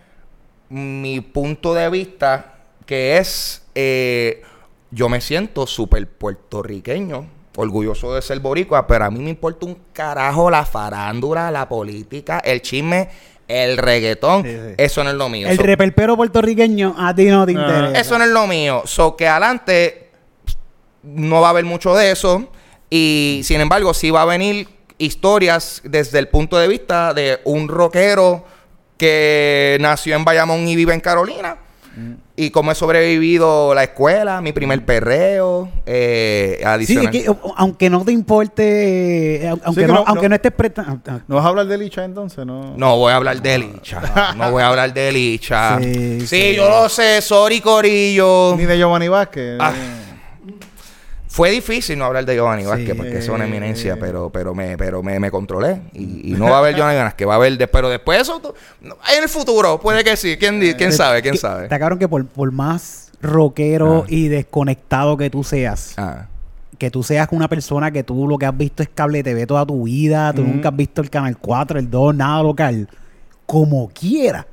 mi 0.69 1.21
punto 1.21 1.75
de 1.75 1.89
vista 1.91 2.55
que 2.85 3.19
es, 3.19 3.63
eh, 3.75 4.43
yo 4.91 5.09
me 5.09 5.21
siento 5.21 5.67
súper 5.67 6.07
puertorriqueño, 6.09 7.27
orgulloso 7.57 8.15
de 8.15 8.23
ser 8.23 8.41
boricua, 8.41 8.87
pero 8.87 9.05
a 9.07 9.11
mí 9.11 9.19
me 9.21 9.31
importa 9.31 9.67
un 9.67 9.77
carajo 9.93 10.51
la 10.51 10.65
farándula, 10.65 11.51
la 11.51 11.69
política, 11.69 12.39
el 12.41 12.61
chisme, 12.63 13.09
el 13.49 13.77
reggaetón, 13.79 14.43
Sí, 14.45 14.51
sí. 14.51 14.75
eso 14.77 15.05
no 15.05 15.11
es 15.11 15.17
lo 15.17 15.29
mío. 15.29 15.49
El 15.49 15.57
So- 15.57 15.63
repelpero 15.63 16.17
puertorriqueño 16.17 16.95
a 16.99 17.15
ti 17.15 17.27
no 17.27 17.47
te 17.47 17.53
Ah. 17.57 17.61
interesa. 17.61 18.01
eso 18.01 18.19
no 18.19 18.25
es 18.25 18.31
lo 18.31 18.47
mío. 18.47 18.83
So 18.87 19.17
que 19.17 19.27
adelante 19.29 20.11
no 21.03 21.41
va 21.41 21.49
a 21.49 21.51
haber 21.51 21.65
mucho 21.65 21.95
de 21.95 22.11
eso. 22.11 22.49
Y 22.91 23.41
sin 23.45 23.61
embargo, 23.61 23.95
sí 23.95 24.11
va 24.11 24.23
a 24.23 24.27
venir 24.27 24.69
historias 24.99 25.81
desde 25.85 26.19
el 26.19 26.29
punto 26.29 26.57
de 26.59 26.69
vista 26.69 27.13
de 27.15 27.41
un 27.45 27.69
rockero 27.69 28.45
que 28.97 29.77
nació 29.81 30.17
en 30.17 30.25
Bayamón 30.25 30.67
y 30.69 30.77
vive 30.77 30.95
en 30.95 31.01
Carolina. 31.01 31.57
Y 32.39 32.51
cómo 32.51 32.71
he 32.71 32.75
sobrevivido 32.75 33.75
la 33.75 33.85
escuela, 33.85 34.43
mi 34.43 34.53
primer 34.53 34.85
perreo, 34.85 35.71
eh, 35.87 36.57
Sí, 36.59 36.65
adicional. 36.67 37.15
es 37.17 37.23
que, 37.25 37.35
aunque 37.57 37.89
no 37.89 38.05
te 38.05 38.13
importe, 38.13 39.37
eh, 39.47 39.49
aunque, 39.65 39.81
que 39.81 39.87
no, 39.87 39.95
no- 39.95 40.05
aunque 40.07 40.25
no- 40.25 40.29
no 40.29 40.35
estés 40.35 40.53
prestando. 40.53 41.01
¿No 41.27 41.37
vas 41.37 41.47
a 41.47 41.49
hablar 41.49 41.67
de 41.67 41.79
Licha 41.79 42.05
entonces? 42.05 42.45
No. 42.45 42.77
No 42.77 42.99
voy 42.99 43.13
a 43.13 43.17
hablar 43.17 43.41
de 43.41 43.57
Licha. 43.59 44.35
No 44.37 44.51
voy 44.51 44.63
a 44.63 44.69
hablar 44.69 44.93
de 44.93 45.11
Licha. 45.11 45.79
Sí, 45.83 46.21
Sí, 46.21 46.27
sí. 46.27 46.55
yo 46.55 46.69
lo 46.69 46.87
sé. 46.91 47.23
Sorry, 47.23 47.63
Corillo. 47.63 48.55
Ni 48.59 48.67
de 48.67 48.77
Giovanni 48.77 49.09
Vázquez. 49.09 49.57
Ah. 49.59 49.73
Fue 51.37 51.51
difícil 51.51 51.99
no 51.99 52.07
hablar 52.07 52.25
de 52.25 52.35
Giovanni 52.35 52.65
Vázquez 52.65 52.89
Sí. 52.93 52.95
porque 52.95 53.19
es 53.19 53.29
una 53.29 53.45
eminencia, 53.45 53.99
pero, 54.01 54.31
pero 54.31 54.55
me, 54.55 54.79
pero 54.79 55.03
me, 55.03 55.21
me 55.21 55.31
controlé. 55.31 55.83
Y, 55.93 56.33
y 56.33 56.35
no 56.35 56.47
va 56.47 56.57
a 56.57 56.59
haber 56.61 56.75
Giovanni 56.77 56.97
Vázquez, 56.99 57.29
va 57.29 57.35
a 57.35 57.37
haber, 57.37 57.59
de- 57.59 57.69
pero 57.69 57.91
después 57.91 58.17
de 58.17 58.23
eso, 58.23 58.41
no, 58.81 58.97
en 59.15 59.23
el 59.23 59.29
futuro, 59.29 59.79
puede 59.79 60.03
que 60.03 60.17
sí. 60.17 60.39
¿Quién, 60.39 60.59
quién 60.79 60.93
sabe? 60.95 61.21
¿Quién 61.21 61.35
Que- 61.35 61.41
sabe? 61.41 61.65
Está 61.65 61.79
cabrón 61.79 61.99
que 61.99 62.09
por, 62.09 62.25
por 62.27 62.51
más 62.53 63.13
rockero 63.21 64.05
Ah. 64.05 64.07
y 64.09 64.29
desconectado 64.29 65.17
que 65.19 65.29
tú 65.29 65.45
seas, 65.45 65.93
Ah. 65.99 66.27
que 66.79 66.91
tú 66.91 67.03
seas 67.03 67.29
una 67.33 67.49
persona 67.49 67.91
que 67.91 68.03
tú 68.03 68.27
lo 68.27 68.39
que 68.39 68.47
has 68.47 68.57
visto 68.57 68.83
es 68.83 68.89
cable 68.89 69.23
TV 69.23 69.47
toda 69.47 69.67
tu 69.67 69.85
vida, 69.85 70.33
tú 70.33 70.43
nunca 70.43 70.71
has 70.71 70.77
visto 70.77 71.03
el 71.03 71.11
canal 71.11 71.37
4, 71.37 71.79
el 71.79 71.91
2, 71.91 72.15
nada 72.15 72.43
local, 72.43 72.89
como 73.45 73.89
quiera, 73.89 74.47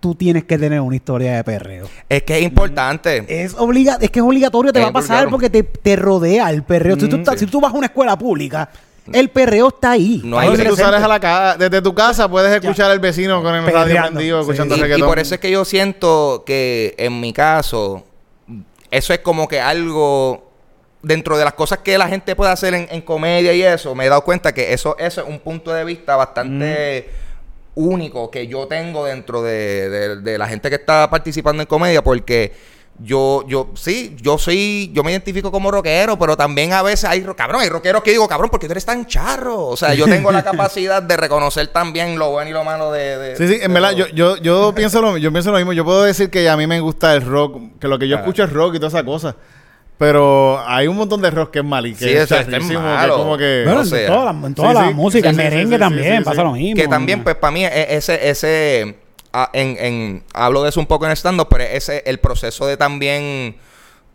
tú 0.00 0.14
tienes 0.14 0.44
que 0.44 0.56
tener 0.58 0.80
una 0.80 0.94
historia 0.96 1.36
de 1.36 1.44
perreo. 1.44 1.88
Es 2.08 2.22
que 2.22 2.38
es 2.38 2.42
importante. 2.44 3.24
Es 3.28 3.54
obliga 3.54 3.98
es 4.00 4.10
que 4.10 4.20
es 4.20 4.24
obligatorio, 4.24 4.72
te 4.72 4.78
Es 4.78 4.84
va 4.84 4.90
a 4.90 4.92
pasar 4.92 5.28
porque 5.28 5.50
te, 5.50 5.62
te 5.62 5.96
rodea 5.96 6.50
el 6.50 6.62
perreo. 6.62 6.94
si, 6.98 7.08
tú 7.08 7.16
Mm, 7.16 7.20
estás- 7.20 7.38
sí. 7.38 7.44
si 7.46 7.50
tú 7.50 7.60
vas 7.60 7.72
a 7.72 7.76
una 7.76 7.86
escuela 7.86 8.16
pública, 8.16 8.68
el 9.12 9.30
perreo 9.30 9.68
está 9.68 9.92
ahí. 9.92 10.20
No 10.24 10.38
hay 10.38 10.54
si 10.56 10.64
tú 10.64 10.76
sales 10.76 11.02
a 11.02 11.08
la 11.08 11.18
casa, 11.18 11.56
desde 11.58 11.80
tu 11.82 11.94
casa 11.94 12.28
puedes 12.28 12.52
escuchar 12.52 12.90
al 12.90 13.00
vecino 13.00 13.42
con 13.42 13.54
el 13.54 13.66
radio 13.66 14.02
prendido, 14.02 14.42
Sí. 14.44 14.50
escuchando 14.50 14.76
Y, 14.86 14.92
y 15.00 15.02
por 15.02 15.18
eso 15.18 15.34
es 15.34 15.40
que 15.40 15.50
yo 15.50 15.64
siento 15.64 16.44
que 16.46 16.94
en 16.98 17.18
mi 17.18 17.32
caso, 17.32 18.04
eso 18.90 19.12
es 19.12 19.18
como 19.20 19.48
que 19.48 19.60
algo 19.60 20.44
dentro 21.02 21.38
de 21.38 21.44
las 21.44 21.54
cosas 21.54 21.78
que 21.78 21.96
la 21.96 22.06
gente 22.08 22.36
puede 22.36 22.50
hacer 22.52 22.74
en, 22.74 22.86
en 22.90 23.00
comedia 23.00 23.52
y 23.54 23.62
eso, 23.62 23.94
me 23.94 24.04
he 24.04 24.08
dado 24.08 24.22
cuenta 24.24 24.52
que 24.52 24.72
eso, 24.72 24.96
eso 24.98 25.22
es 25.22 25.28
un 25.28 25.38
punto 25.38 25.72
de 25.72 25.84
vista 25.84 26.14
bastante 26.16 27.08
único 27.78 28.30
que 28.30 28.46
yo 28.46 28.66
tengo 28.66 29.04
dentro 29.06 29.42
de, 29.42 29.88
de- 29.88 30.16
de 30.20 30.38
la 30.38 30.48
gente 30.48 30.68
que 30.68 30.76
está 30.76 31.08
participando 31.08 31.62
en 31.62 31.66
comedia, 31.66 32.02
porque 32.02 32.52
yo, 33.00 33.44
yo, 33.46 33.68
sí, 33.76 34.16
yo 34.20 34.38
soy, 34.38 34.90
yo 34.92 35.04
me 35.04 35.12
identifico 35.12 35.52
como 35.52 35.70
rockero, 35.70 36.18
pero 36.18 36.36
también 36.36 36.72
a 36.72 36.82
veces 36.82 37.04
hay, 37.04 37.22
cabrón, 37.36 37.60
hay 37.62 37.68
rockeros 37.68 38.02
que 38.02 38.10
digo, 38.10 38.26
cabrón, 38.26 38.50
porque 38.50 38.66
tú 38.66 38.72
eres 38.72 38.84
tan 38.84 39.06
charro. 39.06 39.66
O 39.66 39.76
sea, 39.76 39.94
yo 39.94 40.06
tengo 40.06 40.32
la 40.32 40.42
capacidad 40.44 41.00
de 41.00 41.16
reconocer 41.16 41.68
también 41.68 42.18
lo 42.18 42.30
bueno 42.32 42.50
y 42.50 42.52
lo 42.52 42.64
malo 42.64 42.90
de... 42.90 43.16
de- 43.16 43.36
Sí, 43.36 43.46
sí, 43.46 43.58
en 43.62 43.72
verdad, 43.72 43.92
yo, 43.92 44.08
yo, 44.08 44.36
yo, 44.38 44.74
pienso 44.74 45.00
lo, 45.00 45.16
yo 45.16 45.30
pienso 45.30 45.52
lo 45.52 45.58
mismo. 45.58 45.72
Yo 45.72 45.84
puedo 45.84 46.02
decir 46.02 46.28
que 46.28 46.48
a 46.48 46.56
mí 46.56 46.66
me 46.66 46.80
gusta 46.80 47.14
el 47.14 47.24
rock, 47.24 47.78
que 47.80 47.86
lo 47.86 48.00
que 48.00 48.08
yo 48.08 48.16
escucho 48.16 48.42
es 48.42 48.52
rock 48.52 48.74
y 48.74 48.78
toda 48.78 48.88
esa 48.88 49.04
cosa. 49.04 49.36
Pero 49.98 50.60
hay 50.64 50.86
un 50.86 50.96
montón 50.96 51.20
de 51.20 51.30
rock 51.30 51.50
que 51.50 51.58
es 51.58 51.64
mal 51.64 51.84
y 51.84 51.92
que 51.92 52.04
Sí, 52.04 52.10
es 52.10 52.28
que 52.28 52.58
como 53.10 53.36
que... 53.36 53.62
Bueno, 53.64 53.80
o 53.80 53.84
en 53.84 54.06
toda 54.06 54.32
la, 54.32 54.46
en 54.46 54.54
toda 54.54 54.68
sí, 54.68 54.74
la 54.74 54.88
sí, 54.88 54.94
música, 54.94 55.22
sí, 55.24 55.28
el 55.30 55.34
sí, 55.34 55.42
merengue 55.42 55.66
sí, 55.66 55.72
sí, 55.74 55.78
también 55.80 56.18
sí, 56.18 56.24
pasa 56.24 56.36
sí. 56.40 56.44
lo 56.44 56.52
mismo. 56.52 56.76
Que 56.76 56.88
también, 56.88 57.24
pues, 57.24 57.34
para 57.34 57.50
mí, 57.50 57.64
e- 57.64 57.96
ese, 57.96 58.28
ese, 58.30 58.96
a- 59.32 59.50
en, 59.52 59.76
en- 59.84 60.24
hablo 60.32 60.62
de 60.62 60.68
eso 60.68 60.78
un 60.78 60.86
poco 60.86 61.04
en 61.06 61.12
stand-up, 61.16 61.48
pero 61.50 61.64
ese 61.64 62.04
el 62.06 62.18
proceso 62.18 62.64
de 62.66 62.76
también 62.76 63.56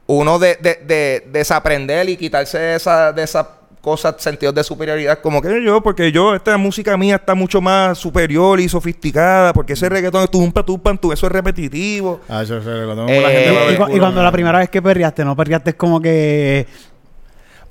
uno 0.08 0.40
de, 0.40 0.56
de, 0.56 0.76
de 0.86 1.28
desaprender 1.32 2.08
y 2.10 2.16
quitarse 2.16 2.58
de 2.60 2.76
esa, 2.76 3.12
de 3.12 3.24
esas 3.24 3.46
cosas, 3.84 4.16
sentidos 4.20 4.56
de 4.56 4.64
superioridad, 4.64 5.20
como 5.20 5.42
que 5.42 5.62
yo, 5.62 5.82
porque 5.84 6.10
yo, 6.14 6.34
esta 6.34 6.58
música 6.58 6.96
mía 6.96 7.18
está 7.18 7.36
mucho 7.36 7.60
más 7.60 7.98
superior 7.98 8.62
y 8.62 8.70
sofisticada, 8.70 9.52
porque 9.52 9.74
ese 9.74 9.90
reggaetón 9.90 10.24
es 10.24 10.32
tumpa, 10.32 10.64
tumpa, 10.66 10.96
tu, 10.96 11.12
eso 11.12 11.26
es 11.28 11.32
repetitivo. 11.34 12.22
Ah, 12.30 12.44
yo 12.44 12.62
sé, 12.62 12.70
cuando 12.86 13.06
Eh, 13.10 13.20
la 13.22 13.30
gente 13.30 13.52
Y, 13.52 13.76
cu- 13.76 13.84
y 13.84 13.86
culo, 13.88 14.00
cuando 14.00 14.22
no. 14.22 14.24
la 14.24 14.32
primera 14.32 14.58
vez 14.60 14.70
que 14.70 14.82
perreaste, 14.82 15.26
no 15.26 15.36
perreaste 15.36 15.74
como 15.76 16.02
que. 16.02 16.66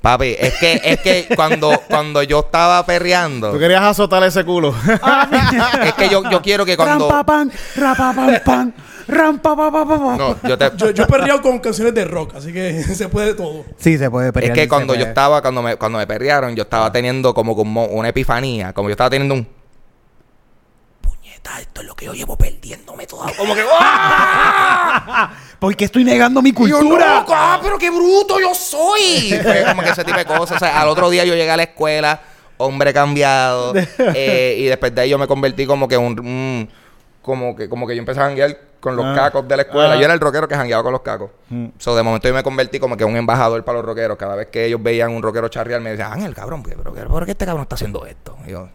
Papi, 0.03 0.35
es 0.37 0.53
que, 0.55 0.81
es 0.83 0.99
que 0.99 1.27
cuando, 1.33 1.81
cuando 1.87 2.21
yo 2.23 2.41
estaba 2.41 2.85
perreando, 2.85 3.53
Tú 3.53 3.57
querías 3.57 3.81
azotar 3.83 4.21
ese 4.23 4.43
culo. 4.43 4.75
es 5.85 5.93
que 5.93 6.09
yo, 6.09 6.29
yo 6.29 6.41
quiero 6.41 6.65
que 6.65 6.75
cuando. 6.75 7.07
Rampapan, 7.09 7.49
rapapam, 7.77 8.39
pam, 8.43 8.73
rampapapapapa. 9.07 10.17
No, 10.17 10.35
yo 10.43 10.57
te, 10.57 10.71
Yo, 10.75 10.89
yo 10.89 11.03
he 11.05 11.07
perreado 11.07 11.41
con 11.41 11.57
canciones 11.59 11.93
de 11.93 12.03
rock, 12.03 12.35
así 12.35 12.51
que 12.51 12.83
se 12.95 13.07
puede 13.07 13.33
todo. 13.33 13.63
Sí, 13.77 13.97
se 13.97 14.11
puede 14.11 14.27
Es 14.27 14.33
perrear. 14.33 14.53
que 14.53 14.61
se 14.63 14.67
cuando 14.67 14.93
yo 14.93 15.05
estaba, 15.05 15.41
cuando 15.41 15.61
me, 15.61 15.77
cuando 15.77 15.97
me 15.99 16.05
perrearon, 16.05 16.53
yo 16.53 16.63
estaba 16.63 16.91
teniendo 16.91 17.33
como, 17.33 17.55
como 17.55 17.85
una 17.85 18.09
epifanía. 18.09 18.73
Como 18.73 18.89
yo 18.89 18.93
estaba 18.95 19.09
teniendo 19.09 19.35
un. 19.35 19.47
Esto 21.59 21.81
es 21.81 21.87
lo 21.87 21.95
que 21.95 22.05
yo 22.05 22.13
llevo 22.13 22.35
perdiéndome 22.37 23.05
toda. 23.05 23.31
Como 23.37 23.53
que. 23.53 23.63
¡ah! 23.69 25.31
¿Por 25.59 25.75
qué 25.75 25.85
estoy 25.85 26.03
negando 26.03 26.41
mi 26.41 26.51
yo, 26.51 26.55
cultura? 26.79 27.19
"Loco, 27.19 27.33
ah, 27.35 27.59
pero 27.61 27.77
qué 27.77 27.89
bruto 27.89 28.39
yo 28.39 28.53
soy. 28.53 29.39
Fue 29.41 29.63
como 29.67 29.81
que 29.83 29.89
ese 29.89 30.03
tipo 30.03 30.17
de 30.17 30.25
cosas. 30.25 30.57
O 30.57 30.59
sea, 30.59 30.81
al 30.81 30.87
otro 30.89 31.09
día 31.09 31.23
yo 31.25 31.35
llegué 31.35 31.51
a 31.51 31.57
la 31.57 31.63
escuela, 31.63 32.21
hombre 32.57 32.93
cambiado. 32.93 33.73
eh, 33.97 34.55
y 34.59 34.65
después 34.65 34.93
de 34.95 35.01
ahí 35.01 35.09
yo 35.09 35.17
me 35.17 35.27
convertí 35.27 35.65
como 35.65 35.87
que 35.87 35.97
un. 35.97 36.19
un- 36.19 36.69
como 37.21 37.55
que, 37.55 37.69
como 37.69 37.87
que 37.87 37.95
yo 37.95 37.99
empecé 38.01 38.19
a 38.19 38.23
janguear 38.25 38.57
con 38.81 38.97
los 38.97 39.05
Ah. 39.05 39.13
cacos 39.15 39.47
de 39.47 39.55
la 39.55 39.61
escuela. 39.63 39.93
Ah. 39.93 39.95
Yo 39.95 40.03
era 40.03 40.13
el 40.13 40.19
rockero 40.19 40.45
que 40.45 40.55
jangueaba 40.55 40.83
con 40.83 40.91
los 40.91 41.01
cacos. 41.03 41.31
Mm. 41.49 41.67
So, 41.79 41.95
de 41.95 42.03
momento 42.03 42.27
yo 42.27 42.33
me 42.33 42.43
convertí 42.43 42.79
como 42.79 42.97
que 42.97 43.05
un 43.05 43.15
embajador 43.15 43.63
para 43.63 43.77
los 43.77 43.85
rockeros. 43.85 44.17
Cada 44.17 44.35
vez 44.35 44.47
que 44.47 44.65
ellos 44.65 44.83
veían 44.83 45.11
un 45.11 45.23
rockero 45.23 45.47
charrear, 45.47 45.79
me 45.79 45.91
decían, 45.91 46.11
Ángel, 46.11 46.35
cabrón, 46.35 46.63
¿pero, 46.63 46.83
pero, 46.93 47.07
¿por 47.09 47.23
qué 47.23 47.31
este 47.31 47.45
cabrón 47.45 47.63
está 47.63 47.75
haciendo 47.75 48.05
esto? 48.05 48.35
Y 48.45 48.51
yo, 48.51 48.67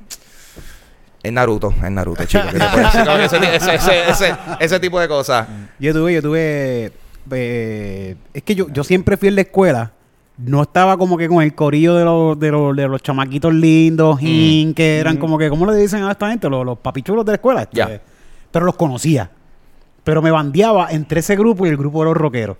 es 1.22 1.32
Naruto, 1.32 1.72
es 1.82 1.90
Naruto, 1.90 2.24
chicos. 2.24 2.46
¿qué 2.52 2.58
te 2.58 2.64
puedo 2.66 2.84
decir? 2.84 3.04
Como 3.04 3.16
que 3.16 3.24
ese, 3.24 3.56
ese- 3.56 3.74
ese- 3.74 4.10
ese- 4.10 4.36
ese 4.60 4.80
tipo 4.80 5.00
de 5.00 5.08
cosas. 5.08 5.46
Yo 5.78 5.92
tuve, 5.92 6.14
yo 6.14 6.22
tuve. 6.22 6.92
eh, 7.30 8.16
es 8.32 8.42
que 8.42 8.54
yo, 8.54 8.68
yo 8.70 8.84
siempre 8.84 9.16
fui 9.16 9.28
en 9.28 9.34
la 9.34 9.42
escuela. 9.42 9.92
No 10.38 10.62
estaba 10.62 10.96
como 10.96 11.18
que 11.18 11.26
con 11.28 11.42
el 11.42 11.52
corillo 11.54 11.96
de 11.96 12.04
los, 12.04 12.38
de 12.38 12.52
los, 12.52 12.76
de 12.76 12.86
los 12.86 13.02
chamaquitos 13.02 13.52
lindos, 13.52 14.16
Mm. 14.16 14.24
jin, 14.24 14.74
que 14.74 14.98
eran 14.98 15.16
como 15.16 15.36
que, 15.36 15.48
¿cómo 15.50 15.66
le 15.66 15.76
dicen 15.76 16.04
a 16.04 16.12
esta 16.12 16.30
gente? 16.30 16.48
Los, 16.48 16.64
los 16.64 16.78
papichulos 16.78 17.24
de 17.26 17.32
la 17.32 17.36
escuela. 17.36 17.62
Este, 17.62 17.76
Ya. 17.76 18.00
Pero 18.52 18.64
los 18.64 18.76
conocía. 18.76 19.30
Pero 20.04 20.22
me 20.22 20.30
bandeaba 20.30 20.90
entre 20.92 21.20
ese 21.20 21.34
grupo 21.36 21.66
y 21.66 21.70
el 21.70 21.76
grupo 21.76 21.98
de 22.00 22.04
los 22.06 22.16
rockeros. 22.16 22.56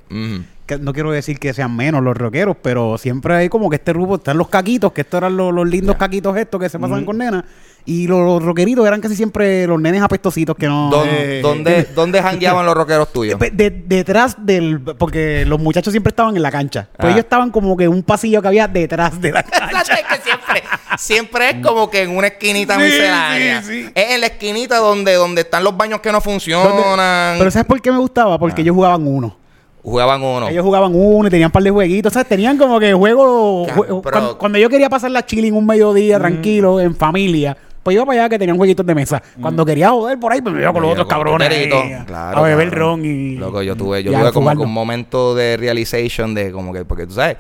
Que 0.67 0.77
no 0.77 0.93
quiero 0.93 1.13
decir 1.13 1.39
que 1.39 1.55
sean 1.55 1.75
menos 1.75 2.03
los 2.03 2.15
rockeros, 2.17 2.57
pero 2.61 2.99
siempre 2.99 3.35
hay 3.37 3.49
como 3.49 3.71
que 3.71 3.77
este 3.77 3.93
grupo, 3.93 4.17
están 4.17 4.37
los 4.37 4.49
caquitos, 4.49 4.93
que 4.93 5.01
estos 5.03 5.17
eran 5.19 5.35
los, 5.37 5.55
los 5.55 5.67
lindos 5.67 5.97
caquitos 5.97 6.37
estos 6.37 6.61
que 6.61 6.69
se 6.69 6.79
pasaban 6.81 7.05
con 7.07 7.17
nenas. 7.17 7.45
Y 7.85 8.07
los, 8.07 8.21
los 8.21 8.43
rockeritos 8.43 8.87
eran 8.87 9.01
casi 9.01 9.17
siempre 9.17 9.67
los 9.67 9.81
nenes 9.81 10.03
apestositos 10.03 10.55
que 10.57 10.67
no... 10.67 10.91
¿Dó- 10.91 11.05
Eh, 11.07 11.41
¿Dónde, 11.43 11.85
¿Dónde 11.95 12.21
jangueaban 12.23 12.67
los 12.67 12.75
rockeros 12.75 13.11
tuyos? 13.13 13.41
De- 13.41 13.51
de- 13.51 13.71
detrás 13.71 14.37
del. 14.45 14.81
Porque 14.81 15.45
los 15.47 15.59
muchachos 15.59 15.93
siempre 15.93 16.11
estaban 16.11 16.37
en 16.37 16.43
la 16.43 16.51
cancha. 16.51 16.89
Pues 16.97 17.07
Ah. 17.09 17.11
ellos 17.13 17.21
estaban 17.21 17.51
como 17.51 17.77
que 17.79 17.85
en 17.85 17.91
un 17.91 18.03
pasillo 18.03 18.43
que 18.43 18.49
había 18.49 18.69
detrás 18.69 19.19
de 19.21 19.33
la 19.33 19.43
cancha. 19.45 19.95
Es 19.95 20.05
que 20.05 20.23
siempre, 20.23 20.63
siempre 20.99 21.51
es 21.51 21.67
como 21.67 21.89
que 21.89 22.03
en 22.03 22.15
una 22.15 22.27
esquinita 22.27 22.75
Sí, 22.77 22.83
miscelánea. 22.83 23.63
sí, 23.63 23.85
sí. 23.85 23.91
Es 23.95 24.11
en 24.11 24.21
la 24.21 24.27
esquinita 24.27 24.77
donde, 24.77 25.15
donde 25.15 25.41
están 25.43 25.65
los 25.65 25.75
baños 25.75 26.01
que 26.01 26.13
no 26.13 26.21
funcionan. 26.21 27.39
Pero 27.39 27.51
¿sabes 27.51 27.67
por 27.67 27.81
qué 27.81 27.91
me 27.91 27.99
gustaba? 27.99 28.39
Porque 28.39 28.61
ellos 28.63 28.75
jugaban 28.75 29.07
uno. 29.07 29.35
Jugaban 29.83 30.23
uno. 30.23 30.49
Ellos 30.49 30.65
jugaban 30.65 30.93
uno 30.95 31.29
y 31.29 31.31
tenían 31.31 31.47
un 31.49 31.53
par 31.53 31.63
de 31.63 31.71
jueguitos. 31.71 32.13
¿Sabes? 32.13 32.29
Tenían 32.29 32.59
como 32.59 32.79
que 32.79 32.93
juegos. 32.93 33.69
Cabrón, 33.69 33.87
jue- 33.89 34.01
pero- 34.03 34.13
cuando, 34.13 34.39
cuando 34.39 34.59
yo 34.59 34.69
quería 34.69 34.91
pasar 34.91 35.11
la 35.11 35.25
chilling 35.25 35.55
un 35.55 35.65
mediodía 35.65 36.19
tranquilo, 36.19 36.81
en 36.81 36.95
familia. 36.95 37.57
Pues 37.89 37.95
iba 37.95 38.05
para 38.05 38.21
allá 38.21 38.29
que 38.29 38.39
tenían 38.39 38.59
jueguitos 38.59 38.85
de 38.85 38.95
mesa. 38.95 39.23
Cuando 39.41 39.65
quería 39.65 39.89
joder 39.89 40.21
por 40.21 40.31
ahí, 40.31 40.43
pues 40.43 40.55
me 40.55 40.61
iba 40.61 40.75
con 40.75 40.83
los 40.83 40.91
otros 40.93 41.07
con 41.07 41.17
cabrones. 41.17 41.49
Ahí, 41.49 41.71
claro, 42.05 42.37
a 42.37 42.43
beber 42.43 42.69
cabrón. 42.69 43.01
ron 43.01 43.05
y. 43.07 43.37
Loco, 43.37 43.63
yo 43.63 43.77
tuve, 43.77 44.03
yo 44.03 44.13
y 44.13 44.15
a 44.15 44.19
tuve 44.21 44.33
como 44.35 44.51
que 44.51 44.57
fumarnos. 44.57 44.67
un 44.67 44.73
momento 44.75 45.35
de 45.35 45.57
realization 45.57 46.35
de 46.35 46.53
como 46.53 46.71
que, 46.71 46.85
porque 46.85 47.07
tú 47.07 47.15
sabes, 47.15 47.39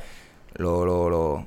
lo, 0.54 0.86
lo, 0.86 1.10
lo, 1.10 1.46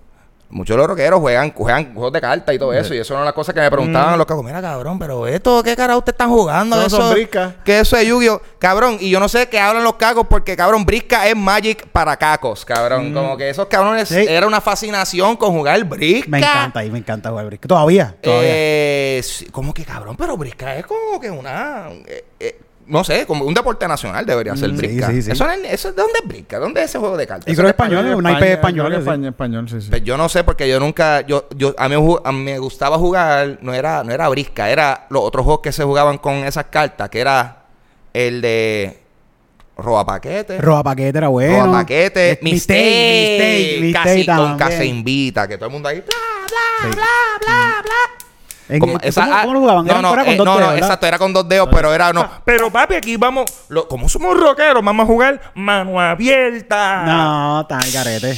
muchos 0.51 0.75
de 0.75 0.77
los 0.79 0.87
rockeros 0.87 1.19
juegan, 1.19 1.51
juegan 1.53 1.93
juegos 1.93 2.13
de 2.13 2.21
cartas 2.21 2.53
y 2.55 2.59
todo 2.59 2.73
eso. 2.73 2.93
Y 2.93 2.99
eso 2.99 3.13
era 3.13 3.23
una 3.23 3.33
cosa 3.33 3.53
que 3.53 3.59
me 3.61 3.69
preguntaban 3.71 4.17
los 4.17 4.25
cacos. 4.27 4.43
Mira, 4.43 4.61
cabrón, 4.61 4.99
pero 4.99 5.25
esto, 5.27 5.63
¿qué 5.63 5.75
cara 5.75 5.97
ustedes 5.97 6.13
están 6.13 6.29
jugando? 6.29 6.75
Eso 6.77 6.87
Eso, 6.87 6.97
son 6.97 7.13
briscas. 7.13 7.53
Que 7.65 7.79
eso 7.79 7.97
es 7.97 8.07
Yu-Gi-Oh! 8.07 8.41
Cabrón, 8.59 8.97
y 8.99 9.09
yo 9.09 9.19
no 9.19 9.27
sé 9.29 9.47
qué 9.49 9.59
hablan 9.59 9.83
los 9.83 9.95
cacos 9.95 10.27
porque, 10.29 10.55
cabrón, 10.55 10.85
brisca 10.85 11.27
es 11.27 11.35
Magic 11.35 11.87
para 11.87 12.15
cacos, 12.17 12.63
cabrón. 12.65 13.13
Como 13.13 13.37
que 13.37 13.49
esos 13.49 13.67
cabrones 13.67 14.09
Sí. 14.09 14.25
era 14.27 14.45
una 14.47 14.61
fascinación 14.61 15.35
con 15.37 15.51
jugar 15.51 15.83
brisca. 15.85 16.29
Me 16.29 16.39
encanta, 16.39 16.83
y 16.85 16.91
me 16.91 16.99
encanta 16.99 17.29
jugar 17.29 17.45
brisca. 17.45 17.67
Todavía, 17.67 18.15
todavía. 18.21 18.49
Eh, 18.49 19.21
sí, 19.23 19.45
¿Cómo 19.51 19.73
que 19.73 19.83
cabrón? 19.85 20.15
Pero 20.17 20.37
brisca 20.37 20.75
es 20.75 20.85
como 20.85 21.19
que 21.19 21.29
una. 21.31 21.87
eh, 22.05 22.25
eh, 22.39 22.59
no 22.91 23.03
sé, 23.03 23.25
como 23.25 23.45
un 23.45 23.53
deporte 23.53 23.87
nacional 23.87 24.25
debería 24.25 24.55
ser 24.55 24.69
Mm, 24.71 24.77
sí, 24.77 24.85
brisca. 24.87 25.07
sí, 25.09 25.21
sí. 25.23 25.31
Eso, 25.31 25.45
no 25.45 25.51
es- 25.53 25.73
eso, 25.73 25.91
¿De 25.91 26.01
dónde 26.01 26.19
es 26.21 26.27
brisca? 26.27 26.59
¿Dónde 26.59 26.83
es 26.83 26.89
ese 26.89 26.99
juego 26.99 27.17
de 27.17 27.25
cartas? 27.25 27.47
Y 27.47 27.51
Eso 27.51 27.61
creo 27.61 27.69
es 27.69 27.75
que 27.75 27.81
español, 27.83 27.99
español. 28.05 28.19
una 28.19 28.31
IP 28.33 28.43
española, 28.53 28.95
sí. 28.95 29.01
Español, 29.01 29.29
español, 29.29 29.69
sí, 29.69 29.81
sí. 29.81 29.89
Pues 29.89 30.03
yo 30.03 30.17
no 30.17 30.29
sé 30.29 30.43
porque 30.43 30.67
yo 30.69 30.79
nunca, 30.79 31.21
yo, 31.21 31.47
yo, 31.55 31.73
a 31.77 31.87
mí, 31.89 31.95
a 32.23 32.31
mí 32.31 32.39
me 32.43 32.59
gustaba 32.59 32.97
jugar, 32.97 33.57
no 33.61 33.73
era, 33.73 34.03
no 34.03 34.11
era 34.11 34.27
brisca, 34.29 34.69
era 34.69 35.07
los 35.09 35.23
otros 35.23 35.43
juegos 35.45 35.61
que 35.61 35.71
se 35.71 35.83
jugaban 35.83 36.17
con 36.17 36.35
esas 36.43 36.65
cartas, 36.65 37.09
que 37.09 37.19
era 37.21 37.63
el 38.13 38.41
de 38.41 38.99
roba 39.77 40.05
paquete, 40.05 40.59
Roba 40.61 40.83
paquete 40.83 41.17
era 41.17 41.29
bueno. 41.29 41.65
roba 41.65 41.79
paquete, 41.79 42.31
Eh, 42.33 42.39
mistake, 42.41 42.77
mistake, 43.07 43.77
mistake 43.81 44.03
casi 44.03 44.25
con 44.27 44.57
casa 44.57 44.83
invita, 44.83 45.47
que 45.47 45.55
todo 45.57 45.67
el 45.67 45.71
mundo 45.71 45.89
ahí, 45.89 46.01
bla, 46.01 46.07
bla, 46.47 46.89
Sí. 46.89 46.95
bla, 46.95 47.05
bla, 47.45 47.81
bla. 47.81 48.25
¿Cómo, 48.79 48.97
cómo 49.41 49.53
lo 49.53 49.59
jugaban? 49.59 49.85
No, 49.85 49.91
Era- 49.91 50.01
no, 50.01 50.13
era 50.13 50.23
con 50.25 50.33
eh, 50.33 50.37
dos 50.37 50.45
no, 50.45 50.57
dedos, 50.57 50.71
no, 50.71 50.77
exacto, 50.77 51.07
era 51.07 51.17
con 51.17 51.33
dos 51.33 51.47
dedos, 51.49 51.69
pero 51.71 51.93
era 51.93 52.13
no. 52.13 52.29
Pero 52.45 52.71
papi, 52.71 52.95
aquí 52.95 53.17
vamos, 53.17 53.45
lo- 53.69 53.87
como 53.87 54.07
somos 54.09 54.37
rockeros, 54.37 54.83
vamos 54.83 55.03
a 55.03 55.07
jugar 55.07 55.41
mano 55.55 55.99
abierta. 55.99 57.03
No, 57.05 57.65
tan 57.67 57.81
garete. 57.91 58.37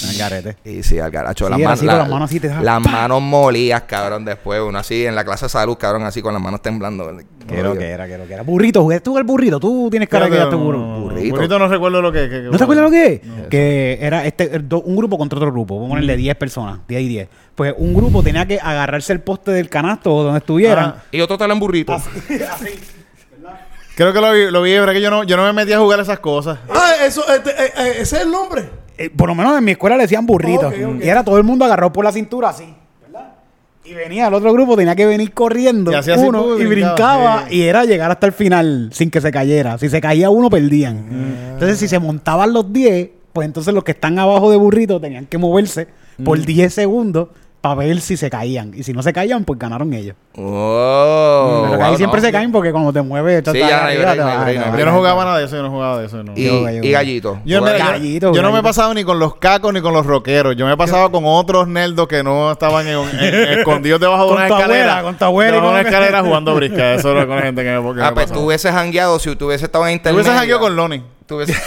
Tan 0.00 0.18
garete. 0.18 0.56
Y 0.64 0.82
sí, 0.82 0.98
al 0.98 1.10
garacho, 1.10 1.46
Sí, 1.46 1.50
las, 1.50 1.60
manos, 1.60 1.72
así 1.78 1.86
con 1.86 1.98
las 1.98 2.08
manos 2.08 2.30
así, 2.30 2.40
te 2.40 2.48
daba 2.48 2.62
las 2.62 2.82
¡pa! 2.82 2.90
manos 2.90 3.22
molías, 3.22 3.82
cabrón, 3.82 4.24
después, 4.24 4.60
uno 4.60 4.78
así 4.78 5.06
en 5.06 5.14
la 5.14 5.24
clase 5.24 5.46
de 5.46 5.48
salud, 5.50 5.76
cabrón, 5.76 6.04
así 6.04 6.22
con 6.22 6.32
las 6.32 6.42
manos 6.42 6.62
temblando. 6.62 7.10
Que 7.46 7.62
lo 7.62 7.74
que 7.76 7.86
era, 7.88 8.06
que 8.06 8.18
lo 8.18 8.26
que 8.26 8.34
era. 8.34 8.42
Burrito, 8.42 8.82
jugaste 8.82 9.02
tú 9.02 9.16
el 9.18 9.24
burrito. 9.24 9.58
Tú 9.58 9.88
tienes 9.90 10.08
cara 10.08 10.26
de 10.26 10.32
que 10.32 10.36
ya 10.36 10.44
que 10.44 10.50
te 10.50 10.56
burro. 10.56 10.78
no, 10.78 11.00
burrito. 11.00 11.34
burrito 11.34 11.58
no 11.58 11.68
recuerdo 11.68 12.02
lo 12.02 12.12
que... 12.12 12.28
que- 12.28 12.40
¿No 12.42 12.58
te 12.58 12.64
acuerdas 12.64 12.84
lo 12.84 12.90
que 12.90 13.06
es? 13.14 13.20
Que 13.48 13.98
era 14.00 14.26
este, 14.26 14.50
un 14.70 14.96
grupo 14.96 15.16
contra 15.16 15.38
otro 15.38 15.50
grupo. 15.50 15.74
Vamos 15.76 15.88
a 15.88 15.90
ponerle 15.92 16.16
10 16.16 16.36
personas, 16.36 16.80
10 16.86 17.00
y 17.02 17.08
10. 17.08 17.28
Pues 17.54 17.74
un 17.78 17.94
grupo 17.94 18.22
tenía 18.22 18.46
que 18.46 18.60
agarrarse 18.60 19.12
el 19.12 19.20
poste 19.20 19.50
del 19.52 19.68
canasto 19.68 20.14
o 20.14 20.22
donde 20.24 20.38
estuvieran. 20.38 20.94
Ah. 20.98 21.02
Y 21.10 21.20
otro 21.20 21.38
tal 21.38 21.50
en 21.50 21.58
burrito. 21.58 21.96
Creo 23.96 24.12
que 24.12 24.20
lo 24.20 24.32
vi, 24.32 24.50
lo 24.50 24.62
vi, 24.62 24.70
pero 24.74 24.92
es 24.92 24.94
que 24.94 25.00
yo 25.02 25.10
no, 25.10 25.24
yo 25.24 25.36
no 25.36 25.42
me 25.42 25.52
metí 25.52 25.72
a 25.72 25.78
jugar 25.80 25.98
esas 25.98 26.20
cosas. 26.20 26.58
Ah, 26.70 26.92
eso, 27.04 27.24
este, 27.34 27.50
eh, 27.50 27.72
eh, 27.76 27.92
ese 27.98 28.16
es 28.16 28.22
el 28.22 28.30
nombre. 28.30 28.70
Eh, 28.98 29.10
por 29.10 29.28
lo 29.28 29.34
menos 29.34 29.56
en 29.56 29.64
mi 29.64 29.70
escuela 29.72 29.96
le 29.96 30.02
decían 30.02 30.26
burrito. 30.26 30.72
Y 31.00 31.08
era 31.08 31.24
todo 31.24 31.38
el 31.38 31.44
mundo 31.44 31.64
agarrado 31.64 31.92
por 31.92 32.04
la 32.04 32.12
cintura 32.12 32.48
así. 32.48 32.64
¿verdad? 33.06 33.32
Y 33.84 33.94
venía 33.94 34.26
el 34.26 34.34
otro 34.34 34.52
grupo, 34.52 34.76
tenía 34.76 34.94
que 34.96 35.06
venir 35.06 35.32
corriendo 35.32 35.92
Y 35.92 35.94
hacía 35.94 36.14
así, 36.14 36.26
uno 36.26 36.42
pum, 36.42 36.60
y 36.60 36.66
brincaba. 36.66 37.44
Y 37.50 37.62
era 37.62 37.84
llegar 37.84 38.10
hasta 38.10 38.26
el 38.26 38.32
final 38.32 38.90
sin 38.92 39.10
que 39.10 39.20
se 39.20 39.30
cayera. 39.30 39.78
Si 39.78 39.88
se 39.88 40.00
caía 40.00 40.30
uno, 40.30 40.50
perdían. 40.50 40.96
Mm. 40.96 41.52
Entonces, 41.52 41.78
si 41.78 41.88
se 41.88 41.98
montaban 41.98 42.52
los 42.52 42.72
10, 42.72 43.08
pues 43.32 43.46
entonces 43.46 43.72
los 43.72 43.84
que 43.84 43.92
están 43.92 44.18
abajo 44.18 44.50
de 44.50 44.56
burrito 44.56 45.00
tenían 45.00 45.26
que 45.26 45.38
moverse 45.38 45.86
Mm. 46.18 46.24
por 46.24 46.44
10 46.44 46.74
segundos 46.74 47.28
para 47.60 47.74
ver 47.74 48.00
si 48.00 48.16
se 48.16 48.30
caían. 48.30 48.72
Y 48.74 48.82
si 48.84 48.92
no 48.92 49.02
se 49.02 49.12
caían, 49.12 49.44
pues 49.44 49.58
ganaron 49.58 49.92
ellos. 49.92 50.14
Oh, 50.36 51.60
Pero 51.62 51.70
que 51.72 51.76
wow, 51.78 51.86
ahí 51.86 51.96
siempre 51.96 52.20
no. 52.20 52.26
se 52.26 52.32
caen 52.32 52.52
porque 52.52 52.70
cuando 52.72 52.92
te 52.92 53.02
mueves, 53.02 53.42
Sí, 53.50 53.58
ya 53.58 53.92
Yo 54.76 54.84
no 54.86 54.92
jugaba 54.92 55.24
nada 55.24 55.38
de 55.38 55.44
eso, 55.46 55.56
yo 55.56 55.62
no 55.62 55.70
jugaba 55.70 55.98
de 55.98 56.06
eso. 56.06 56.22
No. 56.22 56.32
Y, 56.36 56.44
Yo, 56.44 56.70
yo, 56.70 56.82
y 56.82 56.90
gallito. 56.90 57.40
Yo, 57.44 57.60
mira, 57.60 57.78
Gallito, 57.78 58.32
yo 58.32 58.42
no 58.42 58.52
me 58.52 58.60
he 58.60 58.62
pasado 58.62 58.94
ni 58.94 59.02
con 59.04 59.18
los 59.18 59.36
cacos 59.36 59.72
ni 59.72 59.80
con 59.80 59.92
los 59.92 60.06
rockeros. 60.06 60.54
Yo 60.56 60.66
me 60.66 60.72
he 60.72 60.76
pasado 60.76 61.10
con 61.10 61.24
otros 61.26 61.66
nerdos 61.68 62.06
que 62.08 62.22
no 62.22 62.52
estaban 62.52 62.86
en- 62.86 62.98
en- 63.18 63.34
escondidos 63.58 64.00
debajo 64.00 64.26
de 64.26 64.32
una 64.32 64.46
escalera. 64.48 65.02
con 65.02 65.16
tu 65.16 65.24
abuela 65.24 65.50
y 65.50 65.52
Debajo 65.54 65.66
de 65.72 65.72
con- 65.72 65.80
una 65.80 65.88
escalera 65.90 66.22
jugando 66.22 66.54
brisca. 66.54 66.94
Eso 66.94 67.10
era 67.12 67.26
con 67.26 67.36
la 67.36 67.42
gente 67.42 67.62
que 67.64 67.70
me, 67.70 67.94
que 67.94 68.02
Ah, 68.02 68.08
me 68.08 68.12
pues 68.12 68.26
pasaba. 68.26 68.40
tú 68.40 68.46
hubieses 68.46 68.72
jangueado 68.72 69.18
si 69.18 69.34
tú 69.36 69.46
hubieses 69.46 69.64
estado 69.64 69.86
en 69.86 69.90
Tú 69.94 69.96
internet. 69.96 70.14
hubieses 70.22 70.38
jangueado 70.38 70.60
con 70.60 70.76
Lonnie. 70.76 71.02
Tú 71.28 71.36
hubieses... 71.36 71.56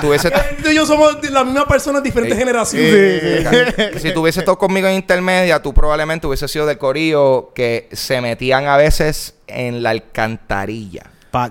tú. 0.00 0.12
Eh, 0.14 0.18
Tú 0.62 0.70
y 0.70 0.74
yo 0.74 0.86
somos 0.86 1.20
de 1.20 1.30
la 1.30 1.44
misma 1.44 1.66
persona, 1.68 2.00
diferentes 2.00 2.36
Sí. 2.36 2.40
generaciones. 2.40 4.02
si 4.02 4.12
tú 4.12 4.22
hubieses 4.22 4.40
estado 4.40 4.56
conmigo 4.58 4.88
en 4.88 4.94
intermedia, 4.94 5.60
tú 5.60 5.74
probablemente 5.74 6.26
hubieses 6.26 6.50
sido 6.50 6.64
del 6.66 6.78
corillo 6.78 7.52
que 7.54 7.88
se 7.92 8.20
metían 8.22 8.66
a 8.66 8.76
veces 8.78 9.34
en 9.46 9.82
la 9.82 9.90
alcantarilla. 9.90 11.02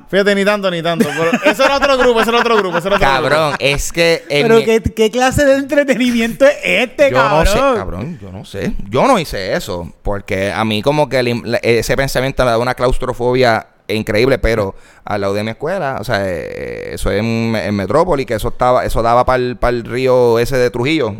Fíjate, 0.09 0.33
ni 0.33 0.45
tanto, 0.45 0.71
ni 0.71 0.81
tanto. 0.81 1.09
Pero 1.15 1.29
ese 1.45 1.63
era 1.63 1.75
otro 1.77 1.97
grupo, 1.97 2.21
ese 2.21 2.29
era 2.29 2.39
otro 2.39 2.55
grupo, 2.57 2.77
ese 2.77 2.87
era 2.87 2.95
otro 2.97 3.07
Cabrón, 3.07 3.53
es 3.59 3.91
que... 3.91 4.23
Pero 4.29 4.55
mi- 4.55 4.63
¿qué, 4.65 4.81
qué 4.81 5.11
clase 5.11 5.43
de 5.45 5.55
entretenimiento 5.57 6.45
es 6.45 6.55
este, 6.63 7.11
yo 7.11 7.17
cabrón? 7.17 7.43
no 7.43 7.51
sé, 7.51 7.59
cabrón, 7.77 8.19
yo 8.21 8.31
no 8.31 8.45
sé. 8.45 8.73
Yo 8.89 9.05
no 9.05 9.19
hice 9.19 9.53
eso. 9.53 9.93
Porque 10.01 10.51
a 10.53 10.63
mí 10.65 10.81
como 10.81 11.07
que 11.09 11.19
el 11.19 11.59
ese 11.61 11.95
pensamiento 11.97 12.45
me 12.45 12.51
da 12.51 12.57
una 12.57 12.73
claustrofobia 12.75 13.67
increíble, 13.87 14.39
pero 14.39 14.75
al 15.03 15.21
lado 15.21 15.33
de 15.33 15.43
mi 15.43 15.51
escuela, 15.51 15.97
o 15.99 16.03
sea, 16.03 16.23
eh, 16.25 16.93
eso 16.93 17.11
es 17.11 17.19
en, 17.19 17.55
en 17.55 17.75
Metrópoli, 17.75 18.25
que 18.25 18.35
eso 18.35 18.49
estaba, 18.49 18.85
eso 18.85 19.01
daba 19.01 19.25
para 19.25 19.37
el 19.69 19.83
río 19.83 20.39
ese 20.39 20.57
de 20.57 20.69
Trujillo. 20.69 21.15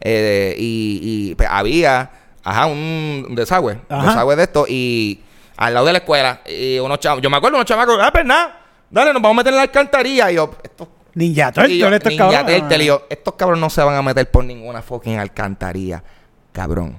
Eh, 0.00 0.54
y, 0.58 1.00
y, 1.02 1.34
pues, 1.34 1.48
había, 1.50 2.10
ajá, 2.44 2.66
un 2.66 3.34
desagüe, 3.34 3.78
Ajá. 3.88 4.06
desagüe 4.08 4.36
de 4.36 4.42
esto, 4.44 4.66
y 4.68 5.20
al 5.56 5.74
lado 5.74 5.86
de 5.86 5.92
la 5.92 5.98
escuela, 5.98 6.40
y 6.46 6.78
unos 6.78 7.00
chavos, 7.00 7.22
yo 7.22 7.30
me 7.30 7.36
acuerdo 7.36 7.56
unos 7.56 7.66
chamacos, 7.66 7.98
ah, 8.00 8.10
pues 8.12 8.24
nada, 8.24 8.60
dale, 8.90 9.12
nos 9.12 9.20
vamos 9.20 9.36
a 9.36 9.38
meter 9.38 9.52
en 9.52 9.56
la 9.56 9.62
alcantarilla. 9.62 10.30
Y 10.30 10.36
yo, 10.36 10.50
estos 10.62 10.88
Ninja 11.14 11.50
Turtle, 11.50 11.96
estos 11.96 12.10
Ninja 12.12 12.30
cabrones. 12.30 12.60
Turtle, 12.60 12.84
y 12.84 12.86
yo, 12.86 13.02
estos 13.10 13.34
cabrones 13.34 13.60
no 13.60 13.70
se 13.70 13.82
van 13.82 13.96
a 13.96 14.02
meter 14.02 14.30
por 14.30 14.44
ninguna 14.44 14.82
fucking 14.82 15.18
alcantarilla. 15.18 16.02
Cabrón. 16.52 16.96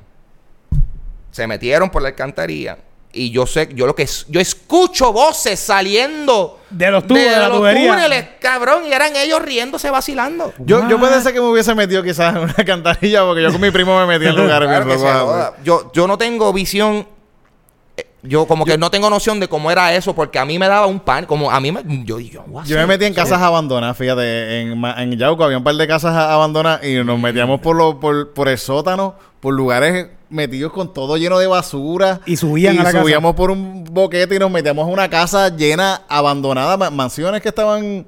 Se 1.32 1.48
metieron 1.48 1.90
por 1.90 2.02
la 2.02 2.10
alcantarilla. 2.10 2.78
Y 3.12 3.32
yo 3.32 3.48
sé, 3.48 3.70
yo 3.74 3.88
lo 3.88 3.96
que 3.96 4.04
es, 4.04 4.26
yo 4.30 4.40
escucho 4.40 5.12
voces 5.12 5.60
saliendo 5.60 6.60
De 6.70 6.92
los 6.92 7.08
tubos, 7.08 7.24
de 7.24 7.30
la 7.32 7.48
los 7.50 7.58
tubería. 7.58 7.92
túneles, 7.92 8.26
cabrón, 8.40 8.84
y 8.88 8.94
eran 8.94 9.16
ellos 9.16 9.42
riéndose, 9.42 9.90
vacilando. 9.90 10.54
Yo, 10.60 10.88
yo 10.88 11.00
puede 11.00 11.20
ser 11.22 11.34
que 11.34 11.42
me 11.42 11.48
hubiese 11.48 11.74
metido 11.74 12.04
quizás 12.04 12.36
en 12.36 12.44
una 12.44 12.54
cantarilla 12.66 13.24
porque 13.24 13.42
yo 13.42 13.52
con 13.52 13.62
mi 13.62 13.72
primo 13.72 14.00
me 14.00 14.06
metí 14.06 14.28
en 14.30 14.36
lugares 14.42 14.68
Claro 14.70 14.86
bien 14.86 15.00
joda. 15.00 15.54
yo, 15.64 15.92
yo 15.92 16.08
no 16.08 16.20
tengo 16.20 16.54
visión. 16.54 17.08
eh, 17.98 18.06
Yo 18.22 18.46
como 18.46 18.64
que 18.64 18.78
no 18.78 18.92
tengo 18.92 19.10
noción 19.10 19.40
de 19.40 19.48
cómo 19.48 19.72
era 19.72 19.92
eso, 19.96 20.14
porque 20.14 20.38
a 20.38 20.46
mí 20.46 20.60
me 20.60 20.68
daba 20.68 20.86
un 20.86 21.00
pan, 21.00 21.26
como 21.26 21.50
a 21.50 21.60
mí 21.60 21.72
me, 21.72 21.82
yo, 22.06 22.20
yo, 22.20 22.46
Yo 22.64 22.78
me 22.78 22.86
metí 22.86 23.06
en 23.06 23.16
casas 23.16 23.42
abandonadas, 23.42 23.98
fíjate, 23.98 24.62
en, 24.62 24.86
en 24.86 25.18
Yauco 25.18 25.44
había 25.46 25.58
un 25.58 25.64
par 25.64 25.74
de 25.74 25.88
casas 25.88 26.16
abandonadas 26.16 26.84
y 26.86 27.04
nos 27.04 27.18
metíamos 27.20 27.60
por, 27.60 27.76
lo, 27.76 28.00
por, 28.00 28.34
por 28.34 28.48
el 28.50 28.60
sótano, 28.60 29.16
por 29.40 29.56
lugares 29.56 30.10
metidos 30.30 30.72
con 30.74 30.94
todo 30.94 31.18
lleno 31.18 31.40
de 31.40 31.48
basura. 31.48 32.22
Y 32.26 32.38
subían 32.38 32.76
y 32.76 32.78
a 32.80 32.84
la 32.84 32.92
casa. 32.92 33.02
subíamos 33.04 33.36
por 33.36 33.52
un 33.52 33.84
boquete 33.84 34.36
y 34.36 34.40
nos 34.40 34.52
metíamos 34.52 34.88
en 34.88 34.94
una 34.94 35.10
casa 35.10 35.50
llena, 35.56 36.02
abandonada, 36.08 36.78
ma- 36.78 36.90
mansiones 36.90 37.42
que 37.42 37.50
estaban... 37.50 38.06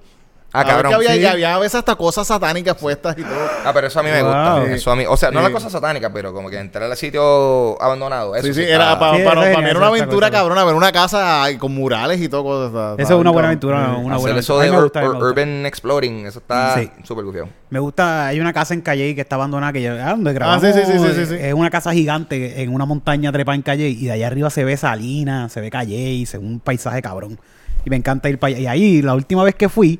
Ah, 0.53 0.65
cabrón. 0.65 0.89
que 0.91 0.95
había, 0.95 1.13
sí. 1.13 1.19
y 1.21 1.25
había 1.25 1.55
a 1.55 1.59
veces 1.59 1.75
hasta 1.75 1.95
cosas 1.95 2.27
satánicas 2.27 2.75
puestas 2.75 3.17
y 3.17 3.21
todo. 3.23 3.33
Ah, 3.65 3.71
pero 3.73 3.87
eso 3.87 3.99
a 3.99 4.03
mí 4.03 4.09
me 4.09 4.21
Wow. 4.21 4.31
gusta. 4.31 4.65
Sí. 4.67 4.73
Eso 4.73 4.91
a 4.91 4.95
mí, 4.97 5.05
o 5.07 5.15
sea, 5.15 5.31
no 5.31 5.39
Sí. 5.39 5.45
la 5.47 5.51
cosa 5.53 5.69
satánica, 5.69 6.11
pero 6.11 6.33
como 6.33 6.49
que 6.49 6.59
entrar 6.59 6.91
al 6.91 6.97
sitio 6.97 7.81
abandonado. 7.81 8.35
Eso 8.35 8.47
sí, 8.47 8.53
sí, 8.53 8.63
era 8.63 8.99
para, 8.99 9.17
Sí, 9.17 9.23
para, 9.23 9.45
eso 9.45 9.53
para 9.53 9.63
mí 9.65 9.69
era 9.69 9.79
una 9.79 9.87
eso 9.87 9.95
aventura 9.95 10.29
cabrona, 10.29 10.63
ver 10.65 10.75
una 10.75 10.91
casa 10.91 11.45
con 11.57 11.73
murales 11.73 12.19
y 12.21 12.27
todo. 12.27 12.43
cosas, 12.43 12.67
está- 12.67 12.93
Eso 13.01 13.13
es 13.13 13.19
una 13.21 13.31
buena 13.31 13.31
cabrón. 13.31 13.45
aventura, 13.45 13.77
Sí. 13.77 14.05
una 14.05 14.17
buena 14.17 14.39
eso 14.39 14.53
aventura. 14.55 14.61
A 14.61 14.65
de 14.65 14.77
ur- 14.77 14.83
gusta, 14.83 15.03
ur- 15.03 15.29
urban 15.29 15.65
exploring, 15.65 16.25
eso 16.25 16.39
está 16.39 16.75
Sí. 16.79 16.91
súper 17.03 17.23
gufiado. 17.23 17.47
Me 17.69 17.79
gusta, 17.79 18.27
hay 18.27 18.39
una 18.41 18.51
casa 18.51 18.73
en 18.73 18.81
Calle 18.81 19.15
que 19.15 19.21
está 19.21 19.35
abandonada, 19.35 19.71
que 19.71 19.81
ya, 19.81 20.07
ah, 20.07 20.11
donde 20.11 20.33
grabamos. 20.33 20.61
sí, 20.63 20.73
sí, 20.73 20.81
sí, 20.85 20.99
sí, 20.99 21.13
sí, 21.15 21.25
sí. 21.27 21.35
Es 21.39 21.53
una 21.53 21.69
casa 21.69 21.93
gigante 21.93 22.61
en 22.61 22.73
una 22.73 22.85
montaña 22.85 23.31
trepa 23.31 23.55
en 23.55 23.61
Calle 23.61 23.87
y 23.87 24.05
de 24.05 24.11
allá 24.11 24.27
arriba 24.27 24.49
se 24.49 24.65
ve 24.65 24.75
Salinas, 24.75 25.51
se 25.53 25.61
ve 25.61 25.69
Calle, 25.71 26.25
se 26.25 26.37
ve 26.37 26.45
un 26.45 26.59
paisaje 26.59 27.01
cabrón. 27.01 27.39
Y 27.85 27.89
me 27.89 27.95
encanta 27.95 28.27
ir 28.29 28.37
para 28.37 28.55
allá. 28.55 28.59
Y 28.59 28.67
ahí, 28.67 29.01
la 29.01 29.15
última 29.15 29.43
vez 29.43 29.55
que 29.55 29.69
fui, 29.69 29.99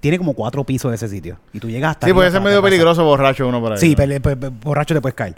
tiene 0.00 0.18
como 0.18 0.32
cuatro 0.34 0.64
pisos 0.64 0.90
de 0.90 0.96
ese 0.96 1.08
sitio. 1.08 1.38
Y 1.52 1.60
tú 1.60 1.68
llegas 1.68 1.90
hasta 1.92 2.06
Sí, 2.06 2.12
puede 2.12 2.30
ser 2.30 2.40
medio 2.40 2.62
peligroso 2.62 3.04
borracho 3.04 3.46
uno 3.46 3.60
por 3.60 3.72
ahí. 3.72 3.78
Sí, 3.78 3.90
¿no? 3.90 3.96
pele- 3.96 4.20
pe- 4.20 4.36
pe- 4.36 4.48
borracho 4.48 4.94
te 4.94 5.00
puedes 5.00 5.14
caer. 5.14 5.36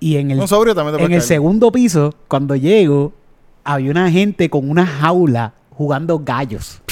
Y 0.00 0.16
en 0.16 0.30
el, 0.30 0.40
Un 0.40 0.48
sobrio 0.48 0.74
también 0.74 0.96
te 0.96 1.02
en 1.04 1.12
el 1.12 1.18
caer. 1.18 1.22
segundo 1.28 1.70
piso, 1.72 2.14
cuando 2.28 2.56
llego, 2.56 3.12
había 3.64 3.90
una 3.90 4.10
gente 4.10 4.48
con 4.50 4.68
una 4.68 4.86
jaula 4.86 5.52
jugando 5.70 6.18
gallos. 6.18 6.80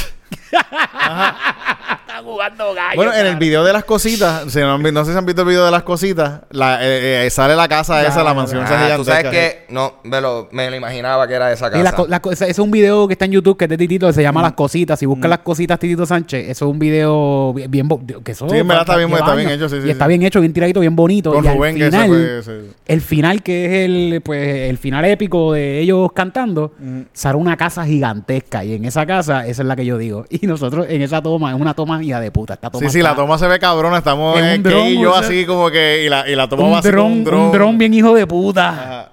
Están 2.23 2.33
jugando 2.35 2.75
gallos. 2.75 2.97
Bueno, 2.97 3.13
en 3.15 3.27
el 3.27 3.37
video 3.37 3.65
de 3.65 3.73
las 3.73 3.85
cositas, 3.85 4.51
si 4.53 4.61
no, 4.61 4.79
no 4.79 5.05
sé 5.05 5.13
si 5.13 5.19
han 5.19 5.27
visto 5.27 5.43
el 5.43 5.49
video 5.49 5.65
de 5.65 5.71
las 5.71 5.83
cositas, 5.83 6.41
la, 6.51 6.79
eh, 6.85 7.27
eh, 7.27 7.31
sale 7.31 7.57
la 7.57 7.67
casa 7.69 8.07
esa, 8.07 8.23
la 8.23 8.33
mansión 8.35 8.63
esa 8.65 8.95
Ah, 8.95 8.97
tú 8.97 9.05
sabes 9.05 9.25
que 9.29 9.65
no, 9.71 9.95
me 10.05 10.21
lo, 10.21 10.49
me 10.53 10.71
lo 10.71 10.77
imaginaba 10.77 11.27
que 11.27 11.35
era 11.35 11.49
de 11.49 11.55
esa 11.55 11.69
Y 11.69 11.83
casa. 11.83 11.93
co- 11.97 12.07
co- 12.21 12.31
ese 12.33 12.49
es 12.51 12.59
un 12.59 12.71
video 12.71 13.07
que 13.09 13.15
está 13.15 13.25
en 13.25 13.33
YouTube 13.33 13.57
que 13.57 13.65
es 13.65 13.69
de 13.71 13.77
Titito 13.77 14.07
que 14.07 14.13
se 14.13 14.23
llama 14.23 14.41
Las 14.43 14.53
Cositas. 14.53 14.99
Si 14.99 15.07
buscas 15.07 15.29
las 15.29 15.41
cositas 15.41 15.79
Titito 15.79 16.07
Sánchez, 16.07 16.49
eso 16.49 16.67
es 16.67 16.71
un 16.71 16.79
video 16.79 17.53
bien, 17.55 17.71
bien 17.71 17.89
bo- 17.89 18.01
que 18.25 18.33
eso 18.33 18.49
Sí, 18.49 18.59
en 18.59 18.69
verdad 18.69 18.83
está 18.83 18.97
bien- 18.97 19.13
está 19.13 19.35
bien 19.35 19.51
hecho, 19.51 19.69
sí, 19.69 19.81
sí, 19.83 19.89
y 19.89 19.91
está 19.91 20.05
sí. 20.05 20.09
bien 20.09 20.23
hecho, 20.23 20.41
bien 20.41 20.53
tiradito, 20.53 20.81
bien 20.81 20.95
bonito. 20.97 21.33
Con 21.33 21.45
y 21.45 21.49
al 21.49 21.57
Rubén, 21.57 21.77
que 21.77 21.87
ese 21.89 21.91
final, 22.03 22.09
fue- 22.09 22.43
sí. 22.43 22.71
el 22.87 23.01
final 23.01 23.43
que 23.43 23.67
es 23.67 23.73
el 23.89 24.21
pues 24.23 24.71
el 24.71 24.79
final 24.79 25.05
épico 25.05 25.53
de 25.53 25.81
ellos 25.81 26.11
cantando, 26.13 26.73
sale 27.13 27.37
una 27.37 27.57
casa 27.57 27.85
gigantesca 27.85 28.65
y 28.65 28.75
en 28.75 28.85
esa 28.85 29.07
casa 29.07 29.47
esa 29.47 29.63
es 29.63 29.69
la 29.69 29.77
que 29.77 29.85
yo 29.85 29.99
digo. 29.99 30.25
Y 30.43 30.47
nosotros 30.47 30.87
en 30.89 31.03
esa 31.03 31.23
toma 31.23 31.53
es 31.55 31.61
una 31.61 31.75
toma 31.75 31.99
hija 32.13 32.21
de 32.21 32.31
puta, 32.31 32.55
esta 32.55 32.71
toma 32.71 32.87
Sí, 32.87 32.93
sí, 32.99 33.03
la 33.03 33.15
toma 33.15 33.39
se 33.39 33.47
ve 33.49 33.59
cabrona. 33.59 33.99
Estamos 33.99 34.39
En 34.39 34.45
un 34.45 34.63
dron, 34.63 34.87
y 34.87 35.01
yo 35.01 35.11
o 35.11 35.15
sea, 35.15 35.27
así 35.27 35.45
como 35.45 35.71
que... 35.71 36.05
Y 36.05 36.09
la, 36.09 36.29
y 36.29 36.37
la 36.37 36.49
toma 36.49 36.65
un 36.65 36.75
va 36.75 36.79
así 36.79 36.89
dron, 36.89 37.13
un 37.13 37.25
dron. 37.25 37.41
un 37.41 37.53
dron 37.53 37.79
bien 37.79 37.95
hijo 37.95 38.15
de 38.15 38.27
puta. 38.27 38.69
Ajá. 38.69 39.13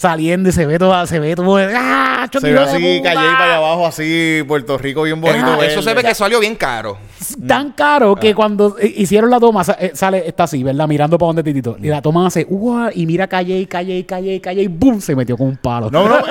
Saliendo 0.00 0.48
y 0.48 0.52
se 0.52 0.64
ve 0.64 0.78
todo, 0.78 1.06
se 1.06 1.18
ve 1.18 1.36
todo. 1.36 1.58
¡Ah! 1.58 2.26
Se 2.32 2.40
ve 2.40 2.58
así, 2.58 3.00
calle 3.02 3.20
y 3.20 3.32
para 3.32 3.44
allá 3.44 3.56
abajo, 3.56 3.86
así, 3.86 4.42
Puerto 4.48 4.78
Rico 4.78 5.02
bien 5.02 5.20
bonito. 5.20 5.44
Ah, 5.46 5.66
eso 5.66 5.82
se 5.82 5.92
ve 5.92 6.02
que 6.02 6.14
salió 6.14 6.40
bien 6.40 6.56
caro. 6.56 6.96
tan 7.46 7.72
caro 7.72 8.16
que 8.16 8.34
cuando 8.34 8.78
eh, 8.78 8.94
hicieron 8.96 9.28
la 9.28 9.38
toma 9.38 9.62
eh, 9.78 9.90
sale 9.92 10.26
está 10.26 10.44
así, 10.44 10.62
¿verdad? 10.62 10.88
Mirando 10.88 11.18
para 11.18 11.26
donde 11.28 11.42
Titito. 11.42 11.76
Y 11.78 11.88
la 11.88 12.00
toma 12.00 12.26
hace 12.26 12.46
¡Uah! 12.48 12.90
y 12.94 13.04
mira 13.04 13.26
calle 13.26 13.58
y 13.58 13.66
calle 13.66 13.98
y 13.98 14.04
calle 14.04 14.36
y 14.36 14.40
calle 14.40 14.62
y 14.62 14.68
¡boom! 14.68 15.02
se 15.02 15.14
metió 15.14 15.36
con 15.36 15.48
un 15.48 15.56
palo. 15.58 15.90
No, 15.90 16.08
no, 16.08 16.18
eh, 16.20 16.22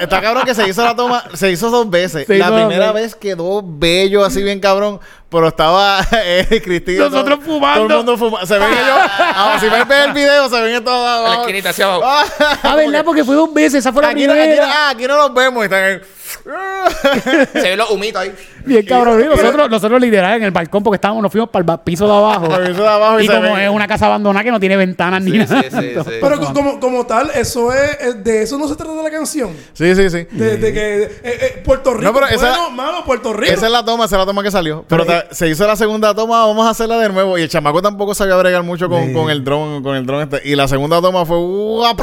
está 0.00 0.20
cabrón 0.20 0.44
que 0.44 0.54
se 0.54 0.68
hizo 0.68 0.84
la 0.84 0.94
toma, 0.94 1.24
se 1.34 1.50
hizo 1.50 1.70
dos 1.70 1.90
veces. 1.90 2.24
Se 2.24 2.38
la 2.38 2.46
hizo 2.46 2.54
primera 2.54 2.92
vez 2.92 3.16
quedó 3.16 3.64
bello, 3.64 4.24
así 4.24 4.44
bien 4.44 4.60
cabrón, 4.60 5.00
pero 5.30 5.48
estaba 5.48 6.00
eh, 6.12 6.60
Cristina. 6.64 7.04
Nosotros 7.08 7.38
todo- 7.40 7.46
fumando. 7.54 7.82
Todo 7.86 7.90
el 7.90 7.96
mundo 8.06 8.16
fumando. 8.18 8.46
Se 8.46 8.58
ven 8.58 8.72
ellos, 8.72 8.98
ah, 9.18 9.56
si 9.60 9.68
ven 9.68 9.86
el 9.90 10.12
video, 10.12 10.48
se 10.48 10.60
ven 10.60 10.74
estos 10.76 10.92
abajo. 10.92 11.28
La 11.34 11.40
esquinita 11.40 11.70
hacia 11.70 11.84
abajo. 11.86 12.26
Ah, 12.62 12.74
¿verdad? 12.76 13.04
Porque 13.04 13.24
fue 13.24 13.34
dos 13.34 13.52
veces. 13.52 13.74
Esa 13.76 13.92
fue 13.92 14.02
la 14.02 14.08
aquí, 14.10 14.26
no, 14.26 14.32
aquí, 14.32 14.42
primera. 14.42 14.66
no- 14.66 14.72
ah, 14.74 14.90
aquí 14.90 15.06
no 15.06 15.16
los 15.16 15.34
vemos. 15.34 15.64
Están 15.64 15.82
ahí. 15.84 16.00
Se 17.52 17.60
ven 17.62 17.78
los 17.78 17.90
humitos 17.90 18.20
ahí. 18.22 18.34
Bien 18.64 18.84
cabrón. 18.84 19.20
Y 19.20 19.24
nosotros, 19.24 19.70
nosotros 19.70 20.00
literal 20.00 20.36
en 20.36 20.42
el 20.44 20.50
balcón 20.50 20.82
porque 20.82 20.96
estábamos, 20.96 21.22
nos 21.22 21.30
fuimos 21.32 21.50
para 21.50 21.72
el 21.74 21.80
piso 21.80 22.06
de 22.06 22.12
abajo. 22.12 22.48
Para 22.48 22.64
el 22.64 22.70
piso 22.70 22.82
de 22.82 22.88
abajo 22.88 23.20
y 23.20 23.26
como 23.26 23.56
es 23.56 23.70
una 23.70 23.86
casa 23.86 24.06
abandonada 24.06 24.44
que 24.44 24.50
no 24.50 24.60
tiene 24.60 24.76
ventanas 24.76 25.22
ni 25.22 25.32
Sí, 25.32 25.38
nada. 25.38 25.62
sí, 25.62 25.68
sí, 25.70 25.90
sí. 25.94 26.10
Pero 26.20 26.40
co- 26.40 26.52
como, 26.52 26.80
como 26.80 27.06
tal, 27.06 27.30
eso 27.34 27.72
es, 27.72 28.22
de 28.24 28.42
eso 28.42 28.58
no 28.58 28.68
se 28.68 28.76
trata 28.76 28.92
la 29.02 29.10
canción. 29.10 29.50
Sí, 29.72 29.94
sí, 29.94 30.10
sí. 30.10 30.26
De, 30.30 30.56
de 30.56 30.72
que 30.72 31.02
eh, 31.04 31.10
eh, 31.22 31.62
Puerto 31.64 31.94
Rico. 31.94 32.04
No, 32.04 32.14
pero 32.14 32.26
esa- 32.28 32.48
bueno, 32.50 32.70
mano, 32.70 33.04
Puerto 33.04 33.32
Rico. 33.32 33.52
Esa 33.52 33.66
es 33.66 33.72
la 33.72 33.84
toma, 33.84 34.04
esa 34.06 34.16
es 34.16 34.20
la 34.20 34.26
toma 34.26 34.42
que 34.42 34.50
salió. 34.50 34.84
Pero 34.88 35.04
Pero, 35.06 35.20
ta- 35.24 35.34
se 35.34 35.48
hizo 35.48 35.66
la 35.66 35.76
segunda 35.76 36.14
toma, 36.14 36.46
vamos 36.46 36.66
a 36.66 36.70
hacerla 36.70 36.98
de 36.98 37.08
nuevo. 37.10 37.38
Y 37.38 37.42
el 37.42 37.48
chamaco 37.48 37.80
tampoco 37.82 38.14
sabía 38.14 38.36
bregar 38.36 38.62
mucho 38.62 38.88
con, 38.88 39.06
Sí. 39.08 39.12
con 39.12 39.30
el 39.30 39.44
dron, 39.44 39.82
con 39.82 39.96
el 39.96 40.04
dron 40.06 40.22
este. 40.22 40.40
Y 40.48 40.54
la 40.56 40.66
segunda 40.68 41.00
toma 41.00 41.24
fue 41.24 41.38
¡Ua! 41.38 41.94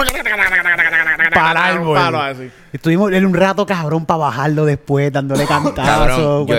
Para 1.33 1.51
el 1.51 1.57
árbol. 1.77 1.97
Palo 1.97 2.21
así. 2.21 2.49
Estuvimos 2.75 3.11
en 3.11 3.25
un 3.25 3.33
rato 3.33 3.65
cabrón 3.65 4.05
para 4.05 4.17
bajarlo 4.17 4.65
después, 4.65 5.11
dándole 5.11 5.45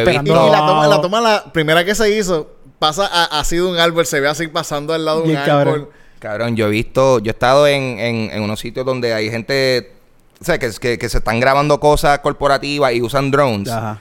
he 0.00 0.05
Y, 0.46 0.50
la 0.50 0.66
toma, 0.66 0.87
la 0.87 1.00
toma, 1.00 1.20
la 1.20 1.52
primera 1.52 1.85
que 1.85 1.94
se 1.94 2.11
hizo, 2.16 2.48
pasa 2.79 3.07
a- 3.07 3.38
así 3.40 3.57
de 3.57 3.62
un 3.62 3.79
árbol, 3.79 4.07
se 4.07 4.20
ve 4.20 4.29
así 4.29 4.48
pasando 4.48 4.94
al 4.94 5.05
lado 5.05 5.22
de 5.22 5.31
un 5.31 5.37
árbol. 5.37 5.46
cabrón. 5.46 5.88
Cabrón, 6.18 6.57
yo 6.57 6.66
he 6.66 6.70
visto, 6.70 7.18
yo 7.18 7.31
he 7.31 7.33
estado 7.33 7.66
en, 7.66 7.98
en, 7.98 8.31
en 8.33 8.42
unos 8.42 8.59
sitios 8.61 8.87
donde 8.87 9.12
hay 9.12 9.31
gente, 9.31 9.92
o 10.40 10.44
sea, 10.44 10.59
que, 10.59 10.70
que, 10.81 10.96
que 10.98 11.09
se 11.09 11.18
están 11.18 11.38
grabando 11.38 11.79
cosas 11.79 12.18
corporativas 12.20 12.92
y 12.94 13.02
usan 13.02 13.31
drones. 13.31 13.68
Ajá. 13.70 14.00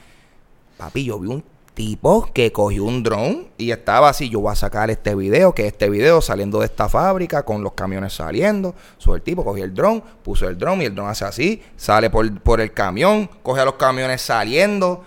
Papi, 0.77 1.05
yo 1.05 1.19
vi 1.19 1.27
un 1.27 1.43
tipo 1.75 2.27
que 2.33 2.51
cogió 2.51 2.85
un 2.85 3.03
drone 3.03 3.49
y 3.57 3.69
estaba 3.69 4.09
así, 4.09 4.29
yo 4.29 4.39
voy 4.39 4.51
a 4.51 4.55
sacar 4.55 4.89
este 4.89 5.13
video, 5.13 5.53
que 5.53 5.67
este 5.67 5.89
video 5.89 6.21
saliendo 6.21 6.59
de 6.59 6.65
esta 6.65 6.89
fábrica 6.89 7.43
con 7.43 7.61
los 7.61 7.73
camiones 7.73 8.13
saliendo. 8.13 8.73
So, 8.97 9.13
el 9.13 9.21
tipo 9.21 9.43
cogió 9.43 9.63
el 9.63 9.75
drone, 9.75 10.01
puso 10.23 10.47
el 10.47 10.57
drone 10.57 10.83
y 10.83 10.87
el 10.87 10.95
drone 10.95 11.11
hace 11.11 11.25
así, 11.25 11.61
sale 11.75 12.09
por, 12.09 12.41
por 12.41 12.61
el 12.61 12.73
camión, 12.73 13.29
coge 13.43 13.61
a 13.61 13.65
los 13.65 13.75
camiones 13.75 14.21
saliendo. 14.21 15.03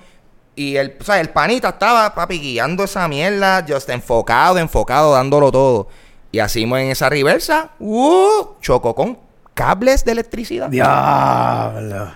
Y 0.54 0.76
el, 0.76 0.96
o 1.00 1.04
sea, 1.04 1.20
el 1.20 1.30
panita 1.30 1.70
estaba, 1.70 2.14
papi, 2.14 2.38
guiando 2.38 2.84
esa 2.84 3.08
mierda, 3.08 3.64
just 3.66 3.88
enfocado, 3.90 4.58
enfocado, 4.58 5.14
dándolo 5.14 5.50
todo. 5.50 5.88
Y 6.30 6.40
así 6.40 6.64
en 6.64 6.74
esa 6.74 7.08
reversa, 7.08 7.70
uh, 7.78 8.54
chocó 8.60 8.94
con 8.94 9.18
cables 9.54 10.04
de 10.04 10.12
electricidad. 10.12 10.68
Diablo. 10.68 12.12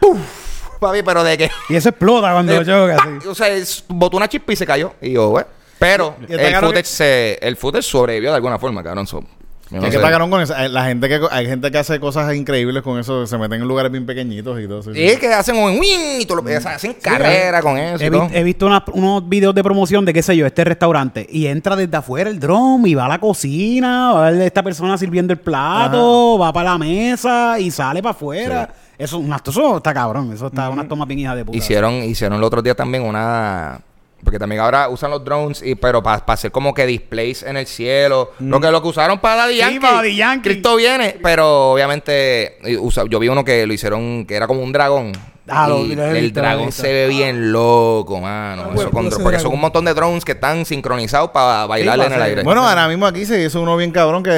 Papi, 0.83 1.03
pero 1.03 1.25
de 1.25 1.39
que... 1.39 1.51
Y 1.71 1.77
eso 1.77 1.89
explota 1.89 2.33
cuando 2.33 2.53
Eh, 2.61 2.65
choca. 2.65 2.97
así. 2.97 3.29
O 3.29 3.35
sea, 3.35 3.49
es- 3.49 3.85
botó 3.89 4.17
una 4.19 4.29
chispa 4.29 4.53
y 4.53 4.57
se 4.57 4.67
cayó. 4.67 4.93
Y 5.01 5.13
yo, 5.13 5.31
güey. 5.31 5.45
Pero 5.79 6.15
Y 6.29 6.35
está 6.35 6.49
el 6.49 6.57
footage, 6.57 6.85
se, 6.87 7.39
el 7.41 7.57
footage 7.57 7.83
sobrevivió 7.85 8.31
de 8.31 8.37
alguna 8.37 8.59
forma, 8.59 8.83
cabrón. 8.83 9.07
so. 9.07 9.23
Es 9.75 9.95
no 9.95 10.01
cabrón 10.03 10.31
con 10.31 10.43
eso. 10.43 10.55
Hay- 10.55 10.69
La 10.69 10.85
gente 10.85 11.09
que, 11.09 11.19
hay 11.31 11.47
gente 11.47 11.71
que 11.71 11.79
hace 11.79 11.99
cosas 11.99 12.35
increíbles 12.35 12.83
con 12.83 13.01
eso. 13.01 13.27
Se 13.27 13.39
meten 13.39 13.63
en 13.63 13.67
lugares 13.69 13.91
bien 13.91 14.05
pequeñitos 14.05 14.61
y 14.61 14.69
todo 14.69 14.81
eso. 14.81 14.93
Sí, 14.93 15.17
que 15.19 15.33
hacen 15.33 15.57
un 15.57 15.79
win 15.81 16.21
y 16.21 16.27
tú 16.27 16.37
lo- 16.37 16.45
hacen 16.69 16.93
carrera 17.01 17.63
con 17.63 17.79
eso. 17.79 18.05
He, 18.05 18.07
y 18.07 18.11
vi- 18.11 18.17
todo. 18.19 18.29
he 18.35 18.43
visto 18.45 18.67
unos 18.93 19.27
videos 19.29 19.55
de 19.55 19.63
promoción 19.65 20.05
de 20.05 20.13
qué 20.13 20.23
sé 20.23 20.37
yo, 20.37 20.45
este 20.45 20.63
restaurante 20.65 21.27
y 21.31 21.47
entra 21.47 21.75
desde 21.75 21.97
afuera 21.97 22.29
el 22.29 22.39
dron 22.39 22.87
y 22.87 22.95
va 22.95 23.07
a 23.07 23.09
la 23.09 23.19
cocina, 23.19 24.13
va 24.13 24.29
a 24.29 24.31
ver 24.31 24.43
esta 24.43 24.63
persona 24.63 24.99
sirviendo 24.99 25.33
el 25.33 25.39
plato, 25.41 26.39
va 26.39 26.53
para 26.53 26.73
la 26.73 26.79
mesa 26.79 27.59
y 27.59 27.71
sale 27.71 28.03
para 28.03 28.11
afuera. 28.11 28.75
Eso, 29.03 29.19
un 29.19 29.33
acto- 29.33 29.51
eso 29.51 29.79
está 29.79 29.93
cabrón, 29.93 30.33
eso 30.33 30.47
está 30.47 30.69
unas 30.71 30.87
tomas 30.89 31.09
bien 31.09 31.21
hijas 31.21 31.37
de 31.37 31.45
puta. 31.45 31.57
Hicieron, 31.59 31.95
hicieron 32.05 32.39
el 32.39 32.45
otro 32.45 32.63
día 32.63 32.75
también 32.75 33.03
una. 33.03 33.81
Porque 34.23 34.39
también 34.39 34.61
ahora 34.61 34.89
usan 34.89 35.11
los 35.11 35.25
drones, 35.25 35.61
y, 35.67 35.75
pero 35.75 36.01
para 36.01 36.23
hacer 36.29 36.53
como 36.53 36.73
que 36.73 36.87
displays 36.87 37.43
en 37.43 37.57
el 37.57 37.67
cielo. 37.67 38.31
Lo 38.39 38.61
que 38.61 38.71
lo 38.71 38.81
que 38.81 38.87
usaron 38.87 39.19
para 39.19 39.35
Daddy 39.43 39.55
Sí, 39.55 39.59
Yankee. 39.59 39.79
para 39.81 39.97
Daddy 39.97 40.15
Yankee. 40.17 40.49
Cristo 40.49 40.77
viene, 40.77 41.17
pero 41.21 41.73
obviamente 41.73 42.59
usa- 42.79 43.05
yo 43.09 43.19
vi 43.19 43.27
uno 43.27 43.45
que 43.45 43.67
lo 43.67 43.73
hicieron 43.73 44.25
que 44.25 44.37
era 44.37 44.47
como 44.47 44.63
un 44.63 44.71
dragón. 44.71 45.11
Ah, 45.49 45.67
lo- 45.69 45.81
y 45.85 45.97
lo 45.97 46.05
he 46.05 46.11
el 46.19 46.23
visto, 46.25 46.41
dragón 46.41 46.71
se 46.71 46.87
ve 46.93 47.09
bien 47.09 47.51
loco, 47.51 48.21
mano. 48.21 48.67
Ah, 48.69 48.75
Eso 48.77 48.91
con 48.93 49.07
ese 49.07 49.17
dro- 49.17 49.23
porque 49.25 49.37
dragón. 49.39 49.41
son 49.41 49.53
un 49.55 49.61
montón 49.61 49.85
de 49.85 49.93
drones 49.93 50.25
que 50.25 50.33
están 50.33 50.65
sincronizados 50.65 51.31
para 51.31 51.67
bailarle 51.67 52.05
para 52.05 52.15
en 52.15 52.21
el 52.23 52.29
aire. 52.29 52.43
Bueno, 52.45 52.67
ahora 52.67 52.87
mismo 52.87 53.07
aquí 53.07 53.27
se 53.27 53.43
hizo 53.45 53.61
uno 53.61 53.77
bien 53.77 53.91
cabrón 53.91 54.23
que 54.23 54.31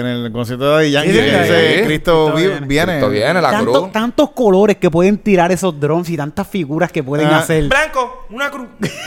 en 0.00 0.06
el 0.06 0.32
concierto 0.32 0.78
de 0.78 0.90
Yankee 0.90 1.10
Sí, 1.12 1.16
sí, 1.18 1.24
que 1.24 1.30
sí, 1.30 1.38
dice. 1.42 1.82
Cristo, 1.84 1.84
Cristo 1.86 2.32
vi- 2.34 2.42
viene. 2.42 2.66
viene. 2.66 2.92
Cristo 2.94 3.08
viene, 3.10 3.40
la 3.40 3.50
Tanto- 3.52 3.72
cruz. 3.72 3.92
tantos 3.92 4.30
colores 4.32 4.76
que 4.78 4.90
pueden 4.90 5.18
tirar 5.18 5.52
esos 5.52 5.78
drones 5.78 6.10
y 6.10 6.16
tantas 6.16 6.48
figuras 6.48 6.90
que 6.90 7.04
pueden 7.04 7.28
Ah. 7.28 7.38
hacer. 7.38 7.68
Blanco, 7.68 8.26
una 8.30 8.50
cruz. 8.50 8.66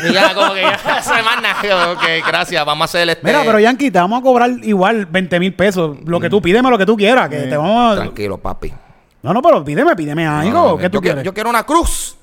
Y 0.09 0.13
ya, 0.13 0.33
como 0.33 0.53
que 0.53 0.61
ya 0.61 0.77
se 1.03 1.11
nada. 1.11 1.91
Ok, 1.91 2.03
gracias. 2.25 2.65
Vamos 2.65 2.83
a 2.83 2.85
hacer 2.85 3.09
este. 3.09 3.25
Mira, 3.25 3.41
pero 3.45 3.59
Yankee, 3.59 3.91
te 3.91 3.99
vamos 3.99 4.19
a 4.19 4.23
cobrar 4.23 4.51
igual 4.63 5.05
20 5.05 5.37
mil 5.41 5.53
pesos. 5.53 5.97
Lo 6.05 6.19
que 6.21 6.29
tú 6.29 6.41
pídeme, 6.41 6.69
lo 6.69 6.77
que 6.77 6.85
tú 6.85 6.95
quieras. 6.95 7.27
Que 7.27 7.39
te 7.39 7.57
vamos 7.57 7.91
a... 7.93 7.95
Tranquilo, 8.01 8.37
papi. 8.37 8.71
No, 9.25 9.33
no, 9.33 9.41
pero 9.41 9.65
pídeme, 9.65 9.95
pídeme 9.95 10.27
algo. 10.27 10.51
No, 10.53 10.67
no, 10.69 10.77
¿Qué 10.77 10.83
yo 10.83 10.91
tú 10.91 11.01
quiero- 11.01 11.15
quieres? 11.15 11.23
Yo 11.25 11.33
quiero 11.33 11.49
una 11.49 11.63
cruz. 11.65 12.15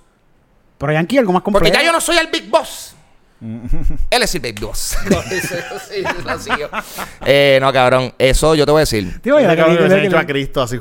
Pero 0.79 0.93
Yankee, 0.93 1.19
algo 1.19 1.33
más 1.33 1.43
complejo. 1.43 1.65
Porque 1.65 1.77
ya 1.77 1.85
yo 1.85 1.93
no 1.93 2.01
soy 2.01 2.17
el 2.17 2.29
Big 2.29 2.49
Boss. 2.49 2.95
Él 4.11 4.23
es 4.23 4.35
el 4.37 4.41
Big 4.41 4.61
Boss. 4.61 4.97
Eh, 7.25 7.59
no, 7.61 7.73
cabrón. 7.73 8.13
Eso 8.19 8.55
yo 8.55 8.65
te 8.65 8.71
voy 8.73 8.79
a 8.81 8.83
decir. 8.83 9.21
Tío, 9.21 9.39
Ese 9.39 9.49
ya 9.49 9.57
cabrón 9.57 9.77
que 9.79 9.89
se 9.89 9.95
ha 9.95 10.01
que- 10.01 10.07
hecho 10.07 10.19
a 10.19 10.27
Cristo 10.27 10.63
así. 10.63 10.79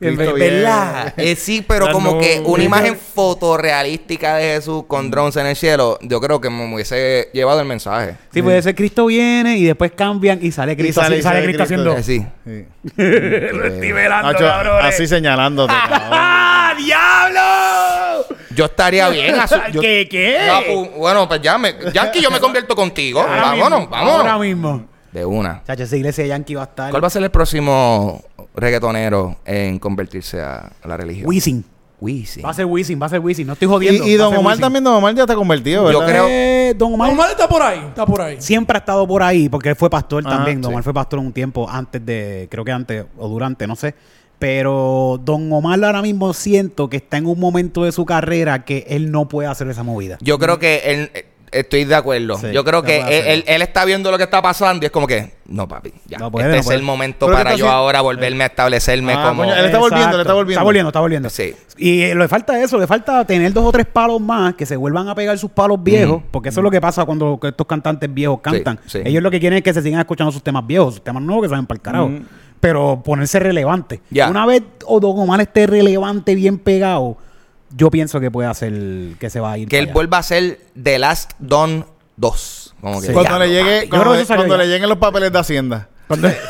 En 0.00 0.16
Cristo 0.16 0.34
¿Verdad? 0.34 1.14
Eh, 1.16 1.36
sí, 1.36 1.64
pero 1.66 1.90
como 1.92 2.18
que 2.18 2.42
una 2.44 2.62
imagen 2.64 2.96
fotorrealística 2.96 4.36
de 4.36 4.54
Jesús 4.54 4.84
con 4.86 5.10
drones 5.10 5.36
en 5.36 5.46
el 5.46 5.56
cielo, 5.56 5.98
yo 6.02 6.20
creo 6.20 6.40
que 6.40 6.50
me 6.50 6.72
hubiese 6.74 7.30
llevado 7.32 7.60
el 7.60 7.66
mensaje. 7.66 8.16
Sí, 8.32 8.42
puede 8.42 8.60
ser 8.62 8.74
Cristo 8.74 9.06
viene 9.06 9.56
y 9.56 9.64
después 9.64 9.92
cambian 9.92 10.38
y 10.42 10.50
sale 10.52 10.76
Cristo, 10.76 11.00
sale- 11.00 11.16
así- 11.16 11.22
sale, 11.22 11.40
sale 11.40 11.46
Cristo 11.46 11.64
Cristo. 11.66 11.92
haciendo. 11.92 12.26
Eh, 12.46 12.66
sí. 12.84 12.86
Sí. 12.86 12.92
Estoy 13.02 13.92
velando, 13.92 14.32
Nacho, 14.32 14.44
cabrones. 14.44 14.84
así 14.94 15.06
señalándote. 15.06 15.72
¡Ah, 15.76 16.74
diablo! 16.76 18.26
Yo 18.54 18.64
estaría 18.66 19.08
bien. 19.08 19.36
yo- 19.72 19.80
¿Qué, 19.80 20.06
qué? 20.10 20.90
Bueno, 20.96 21.28
pues 21.28 21.40
ya 21.40 21.58
me, 21.58 21.74
Yankee, 21.92 22.20
yo 22.20 22.30
me 22.30 22.40
convierto 22.40 22.74
contigo. 22.74 23.20
Ahora 23.20 23.40
vámonos, 23.42 23.80
mismo, 23.80 23.90
vámonos. 23.94 24.20
Ahora 24.20 24.38
mismo. 24.38 24.86
De 25.14 25.24
una. 25.24 25.62
Chacho, 25.64 25.84
esa 25.84 25.96
iglesia 25.96 26.26
Yankee 26.26 26.56
va 26.56 26.62
a 26.62 26.64
estar. 26.64 26.90
¿Cuál 26.90 27.02
va 27.02 27.06
a 27.06 27.10
ser 27.10 27.22
el 27.22 27.30
próximo 27.30 28.20
reggaetonero 28.54 29.36
en 29.44 29.78
convertirse 29.78 30.40
a, 30.42 30.72
a 30.82 30.88
la 30.88 30.96
religión? 30.96 31.26
Wisin. 31.28 31.64
Wisin. 32.00 32.44
Va 32.44 32.50
a 32.50 32.54
ser 32.54 32.66
Wisin, 32.66 33.00
va 33.00 33.06
a 33.06 33.08
ser 33.08 33.20
Wisin. 33.20 33.46
No 33.46 33.52
estoy 33.54 33.68
jodiendo. 33.68 34.04
y 34.06 34.14
Don 34.14 34.34
Omar 34.34 34.54
Wisin. 34.54 34.60
también, 34.60 34.84
Don 34.84 34.94
Omar 34.96 35.14
ya 35.14 35.22
está 35.22 35.36
convertido, 35.36 35.90
Yo 35.90 36.00
¿verdad? 36.00 36.12
creo- 36.12 36.26
Eh, 36.28 36.74
Don 36.76 36.92
Omar 36.94 37.10
Omar 37.12 37.30
está 37.30 37.48
por 37.48 37.62
ahí, 37.62 37.78
está 37.86 38.04
por 38.04 38.20
ahí. 38.20 38.36
siempre 38.40 38.76
ha 38.76 38.80
estado 38.80 39.06
por 39.06 39.22
ahí 39.22 39.48
porque 39.48 39.68
él 39.70 39.76
fue 39.76 39.88
pastor 39.88 40.24
Ajá, 40.26 40.36
también. 40.36 40.60
Don 40.60 40.70
sí. 40.70 40.74
Omar 40.74 40.82
fue 40.82 40.92
pastor 40.92 41.20
un 41.20 41.32
tiempo 41.32 41.70
antes 41.70 42.04
de, 42.04 42.48
creo 42.50 42.64
que 42.64 42.72
antes 42.72 43.04
o 43.16 43.28
durante, 43.28 43.66
no 43.68 43.76
sé. 43.76 43.94
Pero 44.40 45.20
Don 45.24 45.50
Omar 45.52 45.82
ahora 45.84 46.02
mismo 46.02 46.32
siento 46.34 46.90
que 46.90 46.96
está 46.98 47.16
en 47.18 47.26
un 47.26 47.38
momento 47.38 47.84
de 47.84 47.92
su 47.92 48.04
carrera 48.04 48.64
que 48.64 48.84
él 48.88 49.10
no 49.12 49.28
puede 49.28 49.48
hacer 49.48 49.68
esa 49.68 49.84
movida. 49.84 50.18
Yo 50.20 50.38
creo 50.40 50.58
que 50.58 50.78
él. 50.84 51.10
Eh, 51.54 51.60
Estoy 51.60 51.84
de 51.84 51.94
acuerdo. 51.94 52.36
Sí, 52.38 52.48
yo 52.52 52.64
creo 52.64 52.80
no 52.80 52.86
que 52.86 52.96
él, 52.98 53.02
hacerlo. 53.04 53.32
él- 53.32 53.44
él 53.46 53.62
está 53.62 53.84
viendo 53.84 54.10
lo 54.10 54.16
que 54.18 54.24
está 54.24 54.42
pasando 54.42 54.84
y 54.84 54.86
es 54.86 54.92
como 54.92 55.06
que, 55.06 55.34
no, 55.46 55.66
papi, 55.68 55.92
ya. 56.06 56.18
No 56.18 56.30
puede, 56.30 56.46
este 56.46 56.54
no 56.56 56.60
es 56.60 56.66
puede. 56.66 56.78
el 56.78 56.82
momento 56.84 57.26
Pero 57.26 57.38
para 57.38 57.50
yo 57.50 57.54
haciendo- 57.66 57.72
ahora 57.72 58.00
volverme 58.00 58.44
a 58.44 58.46
establecerme 58.48 59.12
Ah, 59.14 59.26
como. 59.28 59.42
coño, 59.42 59.54
él 59.54 59.64
está 59.66 59.78
volviendo, 59.78 60.04
él 60.04 60.20
está 60.20 60.32
Exacto. 60.32 60.34
volviendo. 60.34 60.52
Está 60.52 60.62
volviendo, 60.64 60.88
está 60.90 61.00
volviendo. 61.00 61.30
Sí. 61.30 61.54
Y 61.76 62.02
eh, 62.02 62.14
le 62.14 62.28
falta 62.28 62.60
eso, 62.62 62.78
le 62.78 62.86
falta 62.86 63.24
tener 63.24 63.52
dos 63.52 63.64
o 63.64 63.72
tres 63.72 63.86
palos 63.86 64.20
más 64.20 64.54
que 64.54 64.66
se 64.66 64.76
vuelvan 64.76 65.08
a 65.08 65.14
pegar 65.14 65.36
sus 65.38 65.50
palos 65.50 65.82
viejos, 65.82 66.22
porque 66.30 66.50
eso 66.50 66.60
es 66.60 66.64
lo 66.64 66.70
que 66.70 66.80
pasa 66.80 67.04
cuando 67.04 67.38
estos 67.42 67.66
cantantes 67.66 68.12
viejos 68.12 68.40
cantan. 68.40 68.78
sí. 68.86 69.00
Ellos 69.04 69.22
lo 69.22 69.30
que 69.30 69.40
quieren 69.40 69.56
es 69.58 69.62
que 69.64 69.72
se 69.74 69.82
sigan 69.82 70.00
escuchando 70.00 70.32
sus 70.32 70.42
temas 70.42 70.66
viejos, 70.66 70.94
sus 70.94 71.04
temas 71.04 71.22
nuevos 71.22 71.42
que 71.44 71.48
salen 71.48 71.66
para 71.66 71.76
el 71.76 71.82
carajo. 71.82 72.10
Pero 72.60 73.02
ponerse 73.04 73.38
relevante. 73.38 74.00
Ya. 74.08 74.30
Una 74.30 74.46
vez 74.46 74.62
o 74.86 74.98
Don 74.98 75.18
Omar 75.18 75.38
esté 75.42 75.66
relevante, 75.66 76.34
bien 76.34 76.58
pegado, 76.58 77.18
yo 77.76 77.90
pienso 77.90 78.20
que 78.20 78.30
puede 78.30 78.48
hacer 78.48 78.72
que 79.18 79.30
se 79.30 79.40
va 79.40 79.52
a 79.52 79.58
ir. 79.58 79.68
Que 79.68 79.78
él 79.78 79.84
allá. 79.86 79.92
vuelva 79.94 80.18
a 80.18 80.22
ser 80.22 80.60
The 80.80 80.98
Last 80.98 81.32
Don 81.38 81.86
2. 82.16 82.74
Como 82.80 83.00
que, 83.00 83.06
Sí. 83.08 83.12
Cuando 83.12 83.38
le 83.38 83.48
llegue, 83.48 83.88
cuando, 83.88 84.56
le 84.56 84.66
lleguen 84.66 84.88
los 84.88 84.98
papeles 84.98 85.32
de 85.32 85.38
Hacienda. 85.38 85.88
Cuando, 86.06 86.28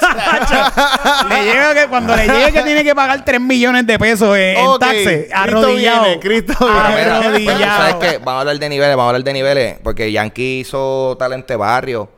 le 1.29 1.45
llega 1.45 1.75
que, 1.75 1.89
cuando 1.89 2.17
le 2.17 2.27
llegue 2.27 2.53
que 2.53 2.63
tiene 2.63 2.83
que 2.83 2.95
pagar 2.95 3.25
3 3.25 3.41
millones 3.41 3.87
de 3.87 3.99
pesos 3.99 4.37
en, 4.37 4.59
en 4.59 4.67
Ok, 4.67 4.81
taxes, 4.81 5.05
Cristo 5.07 5.37
arrodillado. 5.37 6.03
viene, 6.05 6.21
Cristo 6.21 6.55
Pero 6.59 6.73
viene. 6.73 6.89
mira, 6.91 7.17
pues, 7.17 7.27
arrodillado. 7.27 7.91
¿sabes 7.91 7.95
qué? 8.11 8.19
Vamos 8.19 8.35
a 8.35 8.41
hablar 8.41 8.59
de 8.59 8.69
niveles, 8.69 8.97
vamos 8.97 9.05
a 9.05 9.09
hablar 9.11 9.25
de 9.25 9.33
niveles. 9.33 9.77
Porque 9.83 10.11
Yankee 10.13 10.61
hizo 10.61 11.17
talente 11.19 11.55
barrio. 11.57 12.09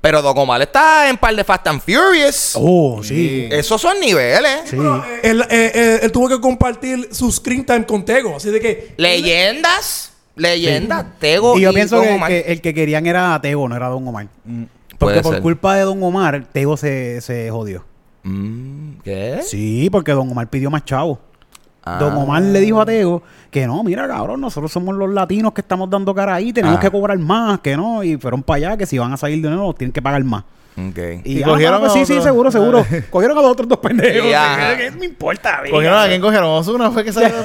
Pero 0.00 0.22
Don 0.22 0.38
Omar 0.38 0.62
está 0.62 1.08
en 1.10 1.16
par 1.16 1.34
de 1.34 1.42
Fast 1.42 1.66
and 1.66 1.80
Furious. 1.80 2.52
Oh, 2.54 3.02
sí. 3.02 3.48
Esos 3.50 3.80
son 3.80 3.98
niveles. 3.98 4.60
Sí. 4.64 4.76
Pero, 4.76 5.04
eh, 5.04 5.20
él, 5.24 5.40
eh, 5.50 5.72
eh, 5.74 6.00
él 6.02 6.12
tuvo 6.12 6.28
que 6.28 6.40
compartir 6.40 7.08
su 7.10 7.32
screen 7.32 7.64
time 7.64 7.84
con 7.84 8.04
Tego. 8.04 8.36
Así 8.36 8.50
de 8.50 8.60
que. 8.60 8.94
Leyendas. 8.96 10.12
Leyendas. 10.36 11.04
Tego 11.18 11.58
Y 11.58 11.62
yo 11.62 11.72
pienso 11.72 11.96
Don 11.96 12.06
que, 12.06 12.12
Omar. 12.12 12.30
que 12.30 12.40
el 12.40 12.60
que 12.60 12.72
querían 12.72 13.06
era 13.06 13.34
a 13.34 13.40
Tego, 13.40 13.68
no 13.68 13.74
era 13.74 13.88
Don 13.88 14.06
Omar. 14.06 14.28
Porque 14.98 15.14
puede 15.14 15.22
por 15.22 15.34
ser. 15.34 15.42
culpa 15.42 15.74
de 15.74 15.82
Don 15.82 16.00
Omar, 16.02 16.46
Tego 16.52 16.76
se, 16.76 17.20
se 17.20 17.50
jodió. 17.50 17.84
Mm, 18.22 18.98
¿Qué? 19.02 19.40
Sí, 19.42 19.88
porque 19.90 20.12
Don 20.12 20.30
Omar 20.30 20.48
pidió 20.48 20.70
más 20.70 20.84
chavo. 20.84 21.18
Ah. 21.96 21.98
Don 22.00 22.16
Omar 22.16 22.42
le 22.42 22.60
dijo 22.60 22.80
a 22.80 22.86
Tego 22.86 23.22
que 23.50 23.66
no, 23.66 23.82
mira, 23.82 24.06
cabrón, 24.06 24.40
nosotros 24.40 24.70
somos 24.70 24.94
los 24.94 25.10
latinos 25.10 25.52
que 25.52 25.60
estamos 25.62 25.88
dando 25.88 26.14
cara 26.14 26.34
ahí, 26.34 26.52
tenemos 26.52 26.78
Ah. 26.78 26.80
que 26.80 26.90
cobrar 26.90 27.18
más, 27.18 27.60
que 27.60 27.76
no, 27.76 28.02
y 28.04 28.16
fueron 28.16 28.42
para 28.42 28.56
allá, 28.56 28.76
que 28.76 28.86
si 28.86 28.98
van 28.98 29.12
a 29.12 29.16
salir 29.16 29.40
de 29.42 29.48
nuevo, 29.50 29.74
tienen 29.74 29.92
que 29.92 30.02
pagar 30.02 30.22
más. 30.24 30.44
Ok. 30.90 30.98
Y, 31.24 31.38
Y 31.38 31.42
ah, 31.42 31.46
cogieron 31.46 31.80
pues 31.80 31.90
a 31.90 31.94
sí, 31.94 32.06
sí, 32.06 32.12
otro. 32.12 32.22
seguro, 32.24 32.50
seguro. 32.52 32.86
cogieron 33.10 33.36
a 33.38 33.42
los 33.42 33.50
otros 33.50 33.68
dos 33.68 33.78
pendejos. 33.78 34.28
Me 34.98 35.06
importa, 35.06 35.60
venga. 35.62 35.74
¿Cogieron 35.74 35.98
a 35.98 36.06
quién 36.06 36.20
cogieron? 36.20 36.48
¿Osuna 36.50 36.90
fue 36.90 37.04
que 37.04 37.12
salió? 37.12 37.30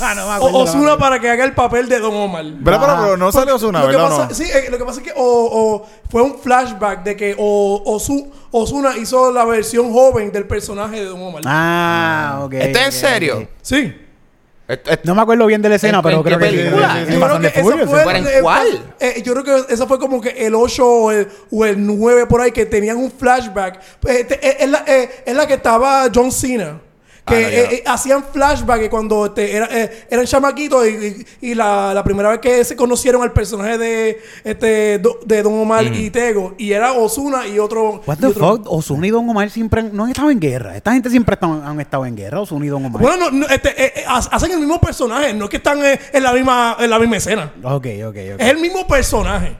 No 0.00 0.14
me 0.14 0.22
O- 0.22 0.32
acuerdo, 0.32 0.58
Osuna 0.58 0.96
para 0.96 1.18
que 1.20 1.28
haga 1.28 1.44
el 1.44 1.52
papel 1.52 1.88
de 1.88 1.98
Don 1.98 2.14
Omar. 2.14 2.44
Pero, 2.64 2.80
pero, 2.80 2.96
pero 3.02 3.16
no 3.16 3.30
salió 3.32 3.56
Osuna, 3.56 3.80
lo 3.80 3.88
que 3.88 3.96
¿verdad? 3.96 4.08
pasa, 4.10 4.28
No. 4.28 4.34
Sí, 4.34 4.44
eh, 4.44 4.68
lo 4.70 4.78
que 4.78 4.84
pasa 4.84 5.00
es 5.00 5.06
que 5.06 5.12
o, 5.16 5.22
o 5.22 5.86
fue 6.10 6.22
un 6.22 6.38
flashback 6.38 7.02
de 7.02 7.16
que 7.16 7.34
o, 7.38 7.82
Osu- 7.84 8.30
Osuna 8.52 8.96
hizo 8.96 9.30
la 9.32 9.44
versión 9.44 9.92
joven 9.92 10.32
del 10.32 10.46
personaje 10.46 10.96
de 11.00 11.04
Don 11.06 11.20
Omar. 11.20 11.42
Ah, 11.44 12.40
ok. 12.44 12.54
¿Esto 12.54 12.78
es 12.78 12.84
en 12.86 12.92
serio? 12.92 13.48
Sí. 13.60 13.94
Esto- 14.68 14.90
esto- 14.90 15.02
No 15.04 15.14
me 15.14 15.22
acuerdo 15.22 15.46
bien 15.46 15.62
de 15.62 15.68
la 15.68 15.74
escena, 15.76 15.98
¿En- 15.98 16.02
pero 16.02 16.16
en 16.18 16.22
creo 16.24 16.38
qué 16.38 16.44
que 16.44 16.50
sí, 16.50 16.56
película? 16.56 16.86
que 16.88 16.92
sí, 16.92 17.12
Yo 17.12 17.18
sí, 17.18 17.24
creo 17.24 17.40
que 17.52 17.60
Furious, 17.62 17.90
fue 17.90 17.98
sí. 18.00 18.06
¿Pero 18.06 18.28
en 18.28 18.42
cuál? 18.42 18.66
eh, 19.00 19.22
yo 19.24 19.32
creo 19.34 19.44
que 19.66 19.74
esa 19.74 19.86
fue 19.86 19.98
como 19.98 20.20
que 20.20 20.30
el 20.30 20.54
8 20.54 20.86
o 20.86 21.10
el, 21.12 21.28
o 21.52 21.64
el 21.64 21.86
9 21.86 22.26
por 22.26 22.40
ahí 22.40 22.50
que 22.50 22.66
tenían 22.66 22.96
un 22.96 23.10
flashback. 23.10 23.80
Eh, 24.08 24.24
te- 24.24 24.34
eh, 24.48 24.56
es, 24.60 24.68
la, 24.70 24.84
eh, 24.86 25.10
es 25.24 25.34
la 25.36 25.46
que 25.46 25.54
estaba 25.54 26.06
John 26.12 26.32
Cena. 26.32 26.80
Que 27.26 27.34
Ah, 27.34 27.40
no, 27.40 27.48
eh, 27.48 27.62
no. 27.66 27.72
eh, 27.72 27.82
hacían 27.86 28.22
flashback 28.22 28.78
que 28.82 28.88
cuando 28.88 29.26
este, 29.26 29.56
era, 29.56 29.66
eh, 29.72 30.06
eran 30.08 30.24
chamaquitos 30.26 30.86
y, 30.86 31.26
y- 31.40 31.50
y 31.50 31.54
la, 31.56 31.92
la 31.92 32.04
primera 32.04 32.28
vez 32.28 32.38
que 32.38 32.64
se 32.64 32.76
conocieron 32.76 33.20
al 33.20 33.32
personaje 33.32 33.76
de, 33.78 34.20
este, 34.44 35.00
do- 35.00 35.18
de 35.26 35.42
Don 35.42 35.58
Omar 35.58 35.84
y 35.86 36.10
Tego. 36.10 36.54
Y 36.56 36.70
era 36.70 36.92
Osuna 36.92 37.44
y 37.48 37.58
otro. 37.58 38.00
What 38.06 38.18
y 38.18 38.20
the 38.20 38.26
otro- 38.28 38.56
fuck? 38.58 38.66
Osuna 38.72 39.08
y 39.08 39.10
Don 39.10 39.28
Omar 39.28 39.50
siempre 39.50 39.80
han- 39.80 39.90
no 39.96 40.04
han 40.04 40.10
estado 40.10 40.30
en 40.30 40.38
guerra. 40.38 40.76
Esta 40.76 40.92
gente 40.92 41.10
siempre 41.10 41.36
han 41.40 41.80
estado 41.80 42.06
en 42.06 42.14
guerra, 42.14 42.40
Osuna 42.42 42.64
y 42.64 42.68
Don 42.68 42.84
Omar. 42.84 43.02
Bueno, 43.02 43.30
no, 43.32 43.38
no, 43.40 43.46
este, 43.48 43.70
eh, 43.70 43.92
eh, 43.96 44.04
ha- 44.06 44.18
hacen 44.18 44.52
el 44.52 44.60
mismo 44.60 44.80
personaje, 44.80 45.34
no 45.34 45.46
es 45.46 45.50
que 45.50 45.56
están 45.56 45.84
eh, 45.84 45.98
en, 46.12 46.22
la 46.22 46.32
misma, 46.32 46.76
en 46.78 46.88
la 46.90 46.98
misma 47.00 47.16
escena. 47.16 47.52
Ok, 47.64 47.86
ok, 48.06 48.16
ok. 48.34 48.38
Es 48.40 48.48
el 48.50 48.58
mismo 48.58 48.86
personaje. 48.86 49.56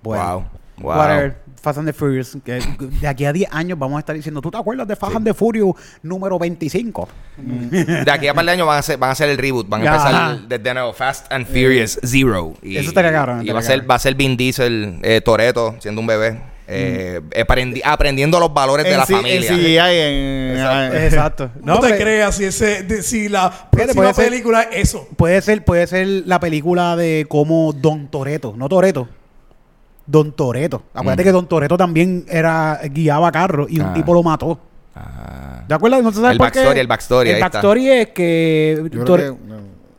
Bueno. 0.00 0.24
Wow. 0.24 0.44
Wow. 0.78 0.96
Whatever. 0.98 1.36
Fast 1.64 1.78
and 1.78 1.88
the 1.88 1.92
Furious. 1.92 2.36
que 2.44 2.60
de 3.00 3.08
aquí 3.08 3.24
a 3.24 3.32
10 3.32 3.48
años 3.52 3.78
vamos 3.78 3.96
a 3.96 4.00
estar 4.00 4.14
diciendo, 4.14 4.40
¿tú 4.40 4.50
te 4.50 4.58
acuerdas 4.58 4.86
de 4.86 4.94
Fast 4.94 5.16
and 5.16 5.26
the 5.26 5.34
Furious 5.34 5.74
número 6.02 6.38
25? 6.38 7.08
De 7.38 8.10
aquí 8.10 8.28
a 8.28 8.34
par 8.34 8.44
de 8.44 8.52
años 8.52 8.66
van 8.66 8.76
a 8.76 8.80
hacer, 8.80 8.98
van 8.98 9.08
a 9.08 9.12
hacer 9.12 9.30
el 9.30 9.38
reboot. 9.38 9.68
Van 9.68 9.82
a 9.86 9.86
empezar 9.86 10.38
desde 10.46 10.74
nuevo. 10.74 10.92
Fast 10.92 11.32
and 11.32 11.46
Furious 11.46 11.98
Zero. 12.04 12.52
Y, 12.62 12.76
Eso 12.76 12.90
estaría 12.90 13.10
cabrón, 13.12 13.38
Y 13.38 13.48
estaría 13.48 13.54
va 13.54 13.58
a, 13.60 13.62
ser, 13.62 13.90
va 13.90 13.94
a 13.96 13.98
ser 13.98 14.14
Vin 14.14 14.36
Diesel, 14.36 14.98
eh, 15.02 15.20
Toreto, 15.24 15.74
siendo 15.80 16.00
un 16.00 16.06
bebé. 16.06 16.40
eh, 16.66 17.20
aprendi- 17.36 17.82
aprendiendo 17.84 18.40
los 18.40 18.52
valores 18.54 18.86
de 18.86 18.96
la 18.96 19.04
familia. 19.06 19.50
En 19.50 19.58
CGI, 19.58 19.78
en... 19.98 21.04
Exacto. 21.04 21.50
No, 21.62 21.78
te 21.80 21.96
creas 21.98 22.36
si, 22.36 22.44
ese, 22.44 22.82
de- 22.84 23.02
si 23.02 23.28
la 23.28 23.68
próxima 23.70 24.12
ser- 24.14 24.30
película 24.30 24.62
es 24.62 24.88
eso. 24.90 25.06
Puede 25.16 25.42
ser, 25.42 25.64
puede 25.64 25.86
ser 25.86 26.06
la 26.26 26.40
película 26.40 26.96
de 26.96 27.26
como 27.28 27.72
Don 27.74 28.08
Toreto, 28.08 28.54
no 28.56 28.68
Toreto. 28.68 29.08
Don 30.06 30.32
Toreto. 30.32 30.82
Acuérdate 30.92 31.22
Mm. 31.22 31.24
que 31.26 31.32
Don 31.32 31.46
Toreto 31.46 31.76
también 31.76 32.24
era 32.28 32.80
guiaba 32.90 33.30
carro 33.32 33.66
y 33.68 33.80
un 33.80 33.86
Ah. 33.86 33.94
tipo 33.94 34.12
lo 34.14 34.22
mató. 34.22 34.58
Ah. 34.94 35.64
Sabe 35.68 36.32
El 36.32 36.38
por 36.38 36.52
qué. 36.52 36.58
backstory, 36.60 36.80
el 36.80 36.86
backstory, 36.86 37.28
El 37.30 37.34
ahí 37.36 37.40
está. 37.42 37.58
backstory 37.58 37.88
es 37.90 38.08
que, 38.08 38.90
Tore- 39.04 39.22
que- 39.34 39.46
no. 39.48 39.54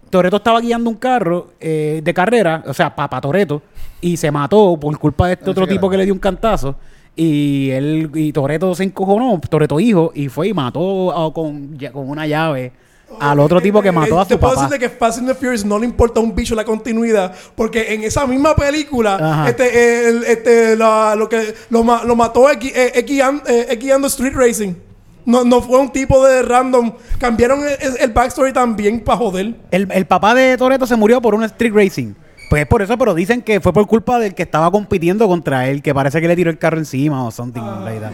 Toreto 0.09 0.37
estaba 0.37 0.61
guiando 0.61 0.89
un 0.89 0.95
carro 0.97 1.47
eh, 1.59 2.01
de 2.03 2.13
carrera, 2.13 2.63
o 2.67 2.73
sea, 2.73 2.95
Papa 2.95 3.19
Toreto, 3.19 3.61
y 3.99 4.15
se 4.15 4.31
mató 4.31 4.77
por 4.79 4.97
culpa 4.99 5.27
de 5.27 5.33
este 5.33 5.45
No 5.45 5.51
otro 5.51 5.67
tipo 5.67 5.89
que 5.89 5.97
le 5.97 6.05
dio 6.05 6.13
un 6.13 6.19
cantazo. 6.19 6.75
Y 7.17 7.69
él 7.71 8.11
y 8.13 8.31
Toreto 8.31 8.75
se 8.75 8.83
encojonó, 8.83 9.39
Toreto 9.49 9.79
hijo, 9.79 10.11
y 10.13 10.27
fue 10.29 10.49
y 10.49 10.53
mató 10.53 11.11
a- 11.11 11.33
con, 11.33 11.77
ya- 11.77 11.91
con 11.91 12.07
una 12.09 12.27
llave 12.27 12.71
al 13.19 13.39
otro 13.39 13.61
tipo 13.61 13.81
que 13.81 13.91
mató 13.91 14.19
a 14.19 14.23
Eh, 14.23 14.25
Te 14.27 14.33
su 14.35 14.39
puedo 14.39 14.53
papá. 14.55 14.67
decirte 14.67 14.87
que 14.89 14.97
Fast 14.97 15.19
and 15.19 15.27
the 15.27 15.35
Furious 15.35 15.63
no 15.63 15.79
le 15.79 15.85
importa 15.85 16.19
un 16.19 16.35
bicho 16.35 16.53
la 16.55 16.65
continuidad, 16.65 17.33
porque 17.55 17.93
en 17.93 18.03
esa 18.03 18.25
misma 18.27 18.55
película, 18.55 19.15
Ajá. 19.15 19.49
este, 19.49 20.09
el- 20.09 20.23
este, 20.25 20.75
la- 20.75 21.15
lo 21.15 21.29
que 21.29 21.53
lo, 21.69 21.83
ma- 21.83 22.03
lo 22.03 22.15
mató 22.15 22.49
es, 22.49 22.57
gui- 22.59 22.73
eh, 22.75 22.91
eh, 22.95 23.75
guiando 23.79 24.07
Street 24.07 24.33
Racing. 24.35 24.73
No, 25.25 25.43
no 25.43 25.59
fue 25.61 25.79
un 25.79 25.91
tipo 25.91 26.23
de 26.25 26.43
random. 26.43 26.93
Cambiaron 27.17 27.61
el, 27.63 27.97
el 27.99 28.11
backstory 28.11 28.53
también 28.53 28.99
para 28.99 29.17
joder. 29.17 29.55
El, 29.71 29.87
el 29.91 30.05
papá 30.05 30.35
de 30.35 30.55
Toreto 30.57 30.85
se 30.85 30.95
murió 30.95 31.19
por 31.21 31.33
un 31.33 31.43
street 31.45 31.73
racing. 31.73 32.13
Pues 32.47 32.61
es 32.61 32.67
por 32.67 32.83
eso, 32.83 32.95
pero 32.95 33.15
dicen 33.15 33.41
que 33.41 33.59
fue 33.59 33.73
por 33.73 33.87
culpa 33.87 34.19
del 34.19 34.35
que 34.35 34.43
estaba 34.43 34.69
compitiendo 34.69 35.27
contra 35.27 35.67
él, 35.67 35.81
que 35.81 35.95
parece 35.95 36.21
que 36.21 36.27
le 36.27 36.35
tiró 36.35 36.51
el 36.51 36.59
carro 36.59 36.77
encima 36.77 37.23
o 37.25 37.31
something 37.31 37.59
like 37.83 37.99
that. 38.01 38.11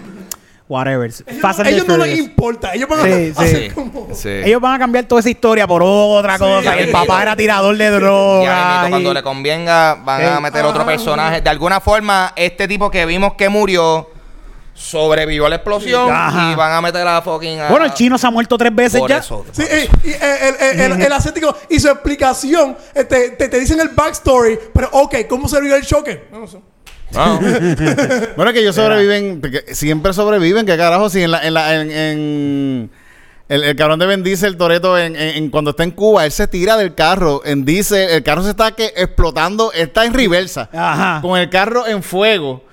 Whatever. 0.72 1.06
Ellos, 1.06 1.24
Fast 1.42 1.60
and 1.60 1.68
ellos 1.68 1.86
the 1.86 1.98
no 1.98 2.06
les 2.06 2.18
importa. 2.18 2.74
Ellos 2.74 2.88
van 2.88 3.00
a 3.02 3.04
Sí, 3.04 3.12
sí. 3.26 3.34
hacer 3.36 3.74
como. 3.74 4.08
Sí. 4.14 4.30
Ellos 4.30 4.62
van 4.62 4.74
a 4.76 4.80
cambiar 4.80 5.04
toda 5.04 5.20
esa 5.20 5.30
historia 5.30 5.68
por 5.68 5.84
otra 5.84 6.38
cosa. 6.40 6.78
el 6.78 6.90
papá 6.92 7.22
era 7.24 7.36
tirador 7.36 7.76
de 7.76 7.90
drogas. 7.90 8.66
mismito, 8.76 8.90
cuando 8.90 9.12
y- 9.12 9.14
le 9.16 9.22
convenga, 9.24 9.96
van 9.96 10.24
a 10.26 10.40
meter 10.40 10.64
otro 10.64 10.84
Ah. 10.84 10.86
personaje. 10.86 11.42
De 11.42 11.50
alguna 11.50 11.82
forma, 11.82 12.32
este 12.38 12.70
tipo 12.70 12.90
que 12.90 13.06
vimos 13.06 13.34
que 13.34 13.50
murió 13.50 14.08
sobrevivió 14.74 15.46
a 15.46 15.50
la 15.50 15.56
explosión 15.58 16.10
Ajá. 16.10 16.52
y 16.52 16.56
van 16.56 16.72
a 16.72 16.82
meter 16.82 17.06
a 17.08 17.22
fucking. 17.22 17.60
a- 17.60 17.68
Bueno, 17.70 17.86
el 17.86 17.94
chino 17.94 18.18
se 18.18 18.26
ha 18.26 18.32
muerto 18.32 18.58
tres 18.58 18.74
veces 18.74 19.00
por 19.00 19.10
ya. 19.10 19.18
eso. 19.18 19.46
Sí, 19.52 19.64
eh, 19.70 19.90
y, 20.06 20.10
eh, 20.12 20.20
el, 20.72 20.80
el, 20.82 20.92
el, 20.94 21.02
el 21.02 21.12
asiático 21.12 21.56
y 21.70 21.80
su 21.80 21.90
explicación, 21.90 22.78
eh, 22.96 23.04
te, 23.04 23.32
te, 23.32 23.50
te 23.50 23.60
dicen 23.60 23.80
el 23.82 23.90
backstory, 23.90 24.58
pero 24.74 24.90
ok, 24.94 25.16
¿cómo 25.30 25.48
se 25.50 25.60
vio 25.60 25.76
el 25.76 25.86
choque? 25.86 26.28
No 26.32 26.48
sé. 26.48 26.60
No. 27.14 27.40
Bueno, 28.36 28.54
que 28.54 28.60
ellos 28.60 28.76
sobreviven, 28.76 29.42
que 29.42 29.76
siempre 29.76 30.14
sobreviven, 30.14 30.66
que 30.66 30.78
carajo, 30.78 31.10
si 31.10 31.22
en 31.24 31.32
la, 31.32 31.46
en 31.46 31.54
la, 31.54 31.76
en, 31.82 31.92
en- 31.92 32.92
el, 33.50 33.64
el 33.64 33.76
cabrón 33.76 34.00
de 34.00 34.06
Ben 34.06 34.24
Diesel, 34.24 34.56
Toreto, 34.56 34.98
en, 34.98 35.16
en- 35.16 35.36
en- 35.36 35.50
cuando 35.50 35.72
está 35.72 35.84
en 35.84 35.92
Cuba, 35.92 36.26
él 36.26 36.32
se 36.32 36.48
tira 36.48 36.78
del 36.78 36.96
carro, 36.96 37.42
en 37.46 37.66
Diesel, 37.66 38.10
el 38.10 38.24
carro 38.24 38.44
se 38.44 38.52
está 38.52 38.72
que 38.72 38.94
explotando, 38.96 39.74
está 39.74 40.06
en 40.06 40.14
reversa, 40.14 40.70
Ajá. 40.74 41.20
con 41.22 41.38
el 41.38 41.50
carro 41.50 41.86
en 41.88 42.02
fuego. 42.02 42.64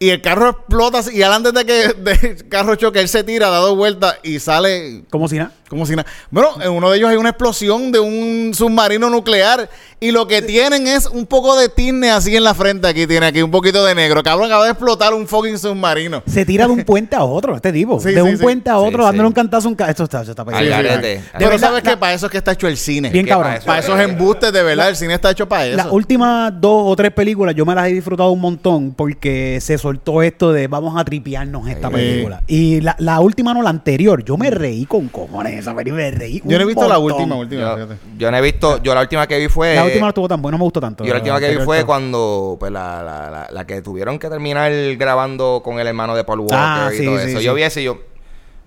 Y 0.00 0.10
el 0.10 0.20
carro 0.22 0.50
explota 0.50 1.00
y 1.12 1.22
antes 1.22 1.52
de 1.52 1.64
que 1.64 1.84
el 2.28 2.48
carro 2.48 2.76
choque, 2.76 3.00
él 3.00 3.08
se 3.08 3.24
tira, 3.24 3.48
da 3.50 3.58
dos 3.58 3.76
vueltas 3.76 4.16
y 4.22 4.38
sale 4.38 5.02
Como 5.10 5.26
si 5.28 5.36
nada. 5.38 5.52
Como 5.68 5.84
si 5.86 5.94
nada. 5.96 6.08
Bueno, 6.30 6.50
en 6.62 6.70
uno 6.70 6.90
de 6.90 6.96
ellos 6.98 7.10
hay 7.10 7.16
una 7.16 7.30
explosión 7.30 7.92
de 7.92 7.98
un 8.00 8.52
submarino 8.54 9.10
nuclear 9.10 9.68
y 10.00 10.10
lo 10.10 10.26
que 10.26 10.42
tienen 10.42 10.86
es 10.86 11.06
un 11.06 11.26
poco 11.26 11.56
de 11.58 11.68
tizne 11.68 12.10
así 12.10 12.34
en 12.36 12.44
la 12.44 12.54
frente. 12.54 12.88
Aquí 12.88 13.06
tiene 13.06 13.26
aquí 13.26 13.42
un 13.42 13.50
poquito 13.50 13.84
de 13.84 13.94
negro. 13.94 14.22
Cabrón, 14.22 14.46
acaba 14.46 14.64
de 14.64 14.70
explotar 14.70 15.12
un 15.14 15.26
fucking 15.26 15.58
submarino. 15.58 16.22
Se 16.26 16.44
tira 16.46 16.66
de 16.66 16.72
un 16.72 16.84
puente 16.84 17.16
a 17.16 17.24
otro, 17.24 17.54
este 17.56 17.72
tipo. 17.72 17.98
Sí, 18.00 18.08
de 18.10 18.14
sí, 18.14 18.20
un 18.20 18.36
sí. 18.36 18.42
puente 18.42 18.70
a 18.70 18.78
otro, 18.78 19.00
sí. 19.02 19.06
dándole 19.06 19.26
un 19.26 19.32
cantazo 19.34 19.68
a 19.68 19.70
un 19.70 19.74
ca- 19.76 19.90
Esto 19.90 20.04
está, 20.04 20.20
esto 20.22 20.32
está. 20.32 20.44
De 20.44 21.20
Pero 21.38 21.58
sabes 21.58 21.82
que 21.82 21.90
la- 21.90 21.98
para 22.00 22.14
eso 22.14 22.26
es 22.26 22.32
que 22.32 22.38
está 22.38 22.52
hecho 22.52 22.68
el 22.68 22.76
cine. 22.76 23.10
Bien 23.10 23.26
cabrón. 23.26 23.44
para 23.48 23.56
eso- 23.58 23.66
Para 23.66 23.78
esos 23.80 24.00
embustes, 24.00 24.52
de 24.52 24.62
verdad, 24.62 24.88
el 24.88 24.96
cine 24.96 25.14
está 25.14 25.30
hecho 25.30 25.48
para 25.48 25.66
eso. 25.66 25.76
Las 25.76 25.88
últimas 25.90 26.52
dos 26.60 26.82
o 26.86 26.96
tres 26.96 27.10
películas 27.12 27.54
yo 27.54 27.64
me 27.66 27.74
las 27.74 27.86
he 27.88 27.92
disfrutado 27.92 28.30
un 28.30 28.40
montón 28.40 28.92
porque 28.94 29.58
se 29.60 29.78
soltó 29.78 30.22
esto 30.22 30.52
de 30.52 30.66
vamos 30.68 30.98
a 30.98 31.04
tripearnos 31.04 31.68
esta 31.68 31.88
Sí. 31.88 31.94
película. 31.94 32.42
Y 32.46 32.80
la, 32.80 32.96
la 32.98 33.20
última 33.20 33.52
no, 33.54 33.62
la 33.62 33.70
anterior, 33.70 34.24
yo 34.24 34.36
me 34.36 34.50
reí 34.50 34.86
con 34.86 35.08
cojones 35.08 35.57
esa 35.58 35.74
película, 35.74 36.02
me 36.04 36.10
reí. 36.10 36.40
Yo 36.44 36.56
no 36.58 36.64
he 36.64 36.66
visto 36.66 36.88
la 36.88 36.98
montón. 36.98 37.20
última, 37.20 37.36
última, 37.36 37.60
Yo, 37.62 37.74
fíjate. 37.74 37.96
yo 38.16 38.30
no 38.30 38.36
he 38.36 38.40
visto. 38.40 38.82
Yo 38.82 38.94
la 38.94 39.00
última 39.02 39.26
que 39.26 39.38
vi 39.38 39.48
fue. 39.48 39.74
La 39.74 39.84
última 39.84 40.00
no 40.02 40.08
estuvo 40.08 40.28
tan 40.28 40.40
buena, 40.42 40.56
no 40.56 40.60
me 40.60 40.64
gustó 40.64 40.80
tanto. 40.80 41.04
Yo 41.04 41.12
la 41.12 41.18
última 41.20 41.38
que 41.40 41.50
vi 41.56 41.64
fue 41.64 41.84
cuando 41.84 42.56
pues 42.58 42.72
la, 42.72 43.02
la, 43.02 43.30
la, 43.30 43.48
la 43.50 43.66
que 43.66 43.82
tuvieron 43.82 44.18
que 44.18 44.28
terminar 44.28 44.72
grabando 44.96 45.60
con 45.64 45.78
el 45.80 45.86
hermano 45.86 46.14
de 46.16 46.24
Paul 46.24 46.40
Walker 46.40 46.56
Ah, 46.58 46.90
y 46.92 46.98
sí, 46.98 47.04
todo 47.04 47.18
sí, 47.18 47.28
eso. 47.30 47.38
sí. 47.40 47.44
Yo 47.44 47.54
vi 47.54 47.62
ese 47.62 47.80
y 47.80 47.84
yo, 47.84 47.98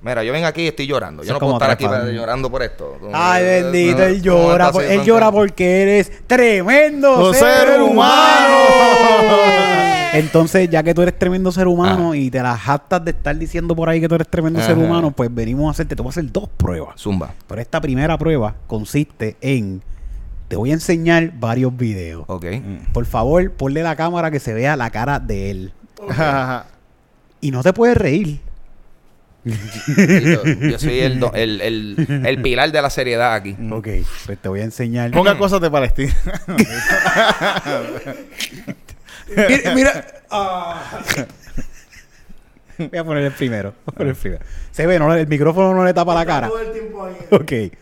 mira, 0.01 0.23
yo 0.23 0.33
vengo 0.33 0.47
aquí 0.47 0.63
y 0.63 0.67
estoy 0.67 0.87
llorando. 0.87 1.23
Yo 1.23 1.31
Eso 1.31 1.33
no 1.33 1.37
es 1.37 1.39
puedo 1.41 1.53
estar 1.55 1.71
aquí 1.71 2.13
llorando 2.15 2.49
por 2.49 2.63
esto. 2.63 2.97
Ay, 3.13 3.43
bendito, 3.43 3.97
No, 3.99 4.03
él 4.05 4.21
¿cómo 4.21 4.23
llora, 4.49 4.71
por- 4.71 4.83
él 4.83 5.03
llora 5.03 5.31
porque 5.31 5.81
eres 5.83 6.11
tremendo 6.27 7.33
ser, 7.33 7.67
ser 7.67 7.81
humano. 7.81 7.91
humano. 7.91 9.80
Entonces, 10.13 10.69
ya 10.69 10.83
que 10.83 10.93
tú 10.93 11.01
eres 11.01 11.17
tremendo 11.17 11.51
ser 11.51 11.67
humano 11.67 12.11
Ah. 12.11 12.17
y 12.17 12.29
te 12.29 12.41
las 12.41 12.59
jactas 12.59 13.03
de 13.05 13.11
estar 13.11 13.37
diciendo 13.37 13.75
por 13.75 13.87
ahí 13.89 14.01
que 14.01 14.09
tú 14.09 14.15
eres 14.15 14.27
tremendo 14.27 14.59
ser 14.61 14.77
humano, 14.77 15.11
pues 15.11 15.33
venimos 15.33 15.67
a 15.67 15.71
hacerte, 15.71 15.95
te 15.95 16.01
voy 16.01 16.09
a 16.09 16.11
hacer 16.11 16.29
dos 16.31 16.49
pruebas. 16.49 16.99
Zumba. 16.99 17.33
Pero 17.47 17.61
esta 17.61 17.79
primera 17.79 18.17
prueba 18.17 18.55
consiste 18.67 19.37
en, 19.41 19.81
te 20.49 20.55
voy 20.57 20.71
a 20.71 20.73
enseñar 20.73 21.31
varios 21.39 21.75
videos. 21.77 22.25
Ok. 22.27 22.45
Por 22.93 23.05
favor, 23.05 23.51
ponle 23.53 23.83
la 23.83 23.95
cámara 23.95 24.31
que 24.31 24.39
se 24.39 24.53
vea 24.53 24.75
la 24.75 24.89
cara 24.89 25.19
de 25.19 25.51
él. 25.51 25.73
Ajá. 26.09 26.65
Y 27.43 27.49
no 27.49 27.63
te 27.63 27.73
puedes 27.73 27.97
reír. 27.97 28.39
yo, 29.43 30.43
yo 30.45 30.77
soy 30.77 30.99
el, 30.99 31.19
do- 31.19 31.31
el, 31.33 31.59
el, 31.59 32.21
el 32.23 32.41
pilar 32.43 32.71
de 32.71 32.79
la 32.79 32.91
seriedad 32.91 33.33
aquí. 33.33 33.57
Ok, 33.71 33.87
pues 34.27 34.37
te 34.37 34.47
voy 34.47 34.59
a 34.59 34.63
enseñar. 34.65 35.09
Ponga 35.09 35.35
cosas 35.39 35.59
de 35.59 35.71
Palestina. 35.71 36.13
Mira, 39.35 39.75
mira, 39.75 40.05
ah, 40.31 41.01
Voy 42.77 42.97
a 42.97 43.03
poner 43.03 43.23
el 43.25 43.31
primero. 43.31 43.73
Voy 43.85 43.93
a 43.93 43.97
poner 43.97 44.11
el 44.11 44.15
primero. 44.19 44.43
Se 44.71 44.87
ve, 44.87 44.97
no, 44.97 45.13
el 45.13 45.27
micrófono 45.27 45.73
no 45.73 45.85
le 45.85 45.93
tapa 45.93 46.15
la 46.15 46.25
cara. 46.25 46.47
todo 46.47 46.59
el 46.59 46.71
tiempo 46.71 47.05
ahí. 47.05 47.15
Ok. 47.29 47.77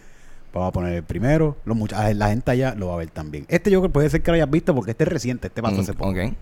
Vamos 0.53 0.69
a 0.69 0.71
poner 0.73 0.93
el 0.93 1.03
primero. 1.03 1.57
Los 1.63 1.77
mucha- 1.77 2.11
la 2.13 2.27
gente 2.29 2.51
allá 2.51 2.73
lo 2.75 2.87
va 2.87 2.95
a 2.95 2.97
ver 2.97 3.09
también. 3.09 3.45
Este 3.47 3.69
yo 3.71 3.79
creo 3.79 3.89
que 3.89 3.93
puede 3.93 4.09
ser 4.09 4.21
que 4.21 4.31
lo 4.31 4.35
hayas 4.35 4.49
visto 4.49 4.73
porque 4.75 4.91
este 4.91 5.03
es 5.05 5.07
reciente. 5.07 5.47
Este 5.47 5.61
pasó 5.61 5.81
hace 5.81 5.93
Mm, 5.93 5.95
poco. 5.95 6.09
ok. 6.11 6.33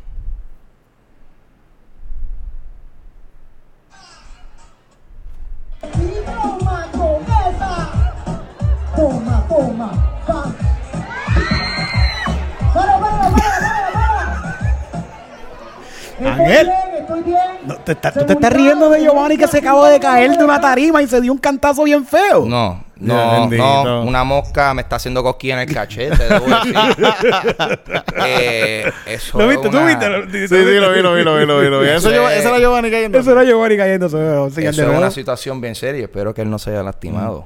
Estoy 16.48 16.66
bien, 16.66 17.02
estoy 17.02 17.24
bien. 17.24 17.38
No, 17.66 17.76
te 17.76 17.92
está- 17.94 18.12
tú 18.12 18.26
te 18.26 18.34
estás 18.34 18.54
riendo 18.54 18.90
de 18.90 19.02
Giovanni 19.02 19.38
que 19.38 19.48
se 19.48 19.58
acaba 19.60 19.90
de 19.90 20.00
caer 20.00 20.38
de 20.38 20.44
una 20.44 20.60
tarima 20.62 21.02
y 21.02 21.08
se 21.08 21.20
dio 21.22 21.32
un 21.32 21.38
cantazo 21.38 21.84
bien 21.84 22.06
feo. 22.06 22.46
No, 22.46 22.84
no, 23.00 23.48
no. 23.50 24.04
Una 24.04 24.24
mosca 24.24 24.74
me 24.74 24.82
está 24.82 24.96
haciendo 24.96 25.22
cosquilla 25.24 25.62
en 25.62 25.68
el 25.70 25.74
cachete. 25.76 26.24
debo 26.24 26.46
decir. 26.46 26.76
eh, 28.26 28.92
eso 29.06 29.38
¿Lo 29.40 29.48
viste? 29.48 29.70
¿Tú 29.70 29.80
viste? 29.86 30.10
Lo- 30.10 30.26
Sí, 30.32 30.48
sí, 30.48 30.56
lo 30.80 30.92
vi, 30.92 31.02
lo 31.02 31.14
vi, 31.16 31.24
lo 31.24 31.38
vi, 31.38 31.46
lo 31.46 31.60
vi. 31.60 31.68
Lo 31.70 31.80
vi. 31.82 31.90
Eso, 31.90 32.10
Sí. 32.10 32.16
esa 32.16 32.50
era 32.50 32.60
Giovanni 32.60 32.90
cayendo. 32.92 33.18
Eso 33.20 33.32
era 33.32 33.44
Giovanni 33.44 33.78
cayéndose. 33.78 34.18
a 34.18 34.44
enseñar 34.46 34.74
Eso 34.74 34.84
es 34.92 34.98
una 34.98 35.12
situación 35.12 35.62
bien 35.62 35.76
seria. 35.76 36.04
Espero 36.04 36.34
que 36.34 36.42
él 36.42 36.50
no 36.50 36.60
se 36.60 36.72
haya 36.72 36.84
lastimado. 36.84 37.46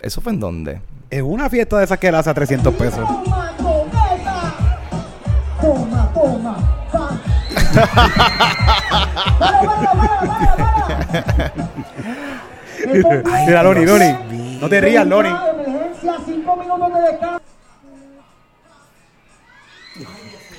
¿Eso 0.00 0.20
fue 0.20 0.32
en 0.32 0.40
dónde? 0.40 0.80
Es 1.10 1.22
una 1.22 1.48
fiesta 1.48 1.78
de 1.78 1.84
esas 1.84 1.98
que 1.98 2.10
le 2.10 2.18
hace 2.18 2.30
a 2.30 2.34
300 2.34 2.74
pesos. 2.74 3.08
Mira, 13.46 13.62
Loni, 13.62 13.84
Loni. 13.86 14.58
No 14.60 14.68
te 14.68 14.80
rías, 14.80 15.06
Loni. 15.06 15.28
Emergencia, 15.28 16.14
cinco 16.26 16.56
minutos 16.56 16.90
de 16.94 17.00
descanso. 17.12 17.40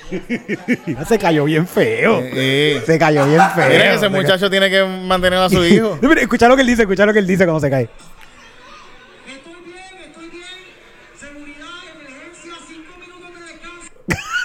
Se 1.08 1.18
cayó 1.20 1.46
bien 1.46 1.68
feo. 1.68 2.22
Sí. 2.22 2.78
Se 2.86 2.98
cayó 3.00 3.26
bien 3.26 3.42
feo. 3.56 3.70
Mira 3.70 3.84
que 3.84 3.94
ese 3.96 4.10
muchacho 4.10 4.50
tiene 4.50 4.70
que 4.70 4.84
mantener 4.84 5.40
a 5.40 5.50
su 5.50 5.64
hijo. 5.66 5.98
Escucha 6.18 6.48
lo 6.48 6.56
que 6.56 6.62
él 6.62 6.68
dice, 6.68 6.84
escucha 6.84 7.06
lo 7.06 7.14
que 7.14 7.20
él 7.20 7.28
dice 7.28 7.46
cuando 7.46 7.60
se 7.60 7.70
cae. 7.70 7.90
Estoy 9.28 9.54
bien, 9.66 9.78
estoy 10.08 10.30
bien. 10.30 10.44
Seguridad, 11.20 11.68
emergencia, 11.96 12.54
cinco 12.68 12.92
minutos 13.00 13.34
de 13.34 13.42
descanso. 13.54 13.92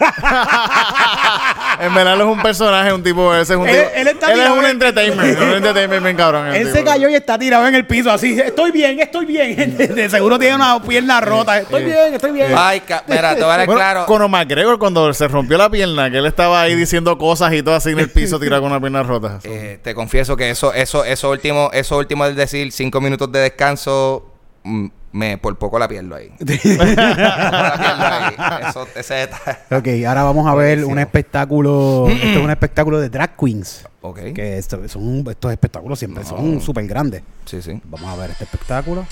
En 1.80 1.94
verdad 1.94 2.14
él 2.14 2.20
es 2.20 2.26
un 2.26 2.42
personaje, 2.42 2.92
un 2.92 3.02
tipo, 3.02 3.34
ese 3.34 3.54
es 3.54 3.58
un 3.58 3.66
Él- 3.66 3.76
tipo. 3.76 3.90
él 3.94 4.08
está 4.08 4.32
es 4.32 4.50
un 4.50 4.58
en- 4.58 4.70
entertainment, 4.72 5.38
un 5.40 5.48
entertainment 5.54 6.02
bien 6.04 6.16
cabrón. 6.16 6.48
Él 6.48 6.64
tipo. 6.64 6.76
se 6.76 6.84
cayó 6.84 7.08
y 7.08 7.14
está 7.14 7.38
tirado 7.38 7.66
en 7.66 7.74
el 7.74 7.86
piso 7.86 8.10
así. 8.10 8.38
Estoy 8.38 8.70
bien, 8.70 9.00
estoy 9.00 9.24
bien. 9.24 9.76
De 9.78 10.10
seguro 10.10 10.38
tiene 10.38 10.56
una 10.56 10.82
pierna 10.82 11.20
rota. 11.22 11.58
Estoy 11.58 11.84
bien, 11.84 12.14
estoy 12.14 12.32
bien. 12.32 12.52
Ay, 12.56 12.82
mira, 13.06 13.34
te 13.34 13.40
voy 13.42 13.50
a 13.52 13.56
dar 13.56 13.66
Bueno, 13.66 13.78
claro. 13.80 14.06
Conor 14.06 14.28
McGregor 14.28 14.78
cuando 14.78 15.12
se 15.14 15.26
rompió 15.28 15.56
la 15.56 15.70
pierna, 15.70 16.10
que 16.10 16.18
él 16.18 16.26
estaba 16.26 16.60
ahí 16.60 16.74
diciendo 16.74 17.16
cosas 17.16 17.52
y 17.54 17.62
todo 17.62 17.74
así 17.74 17.90
en 17.90 17.98
el 18.00 18.10
piso 18.10 18.38
tirado 18.40 18.60
con 18.62 18.70
una 18.72 18.80
pierna 18.80 19.02
rota. 19.02 19.38
Eh, 19.44 19.78
te 19.82 19.94
confieso 19.94 20.36
que 20.36 20.50
eso, 20.50 20.74
eso, 20.74 21.04
eso 21.04 21.30
último, 21.30 21.70
eso 21.72 21.96
último 21.96 22.26
es 22.26 22.36
decir 22.36 22.72
cinco 22.72 23.00
minutos 23.00 23.32
de 23.32 23.38
descanso, 23.40 24.30
mm, 24.64 24.86
me 25.12 25.38
por 25.38 25.56
poco 25.58 25.78
la 25.78 25.88
pierdo 25.88 26.14
ahí. 26.14 26.30
La 26.38 27.76
pierdo 27.78 28.04
ahí. 28.04 28.68
Eso, 28.68 28.86
ese 28.94 29.14
detalle. 29.14 29.58
Ok, 29.70 30.06
ahora 30.06 30.22
vamos 30.24 30.46
a 30.46 30.54
ver 30.54 30.68
Buenísimo. 30.78 30.92
un 30.92 30.98
espectáculo. 30.98 32.06
esto 32.10 32.38
es 32.38 32.44
un 32.44 32.50
espectáculo 32.50 33.00
de 33.00 33.08
drag 33.08 33.36
queens. 33.36 33.86
Ok. 34.02 34.18
Que 34.34 34.58
esto- 34.58 34.86
son, 34.88 35.24
estos 35.28 35.52
espectáculos 35.52 35.98
siempre 35.98 36.24
son 36.24 36.60
súper 36.60 36.86
grandes. 36.86 37.22
Sí, 37.44 37.60
sí. 37.62 37.80
Vamos 37.84 38.08
a 38.12 38.16
ver 38.16 38.30
este 38.30 38.44
espectáculo. 38.44 39.06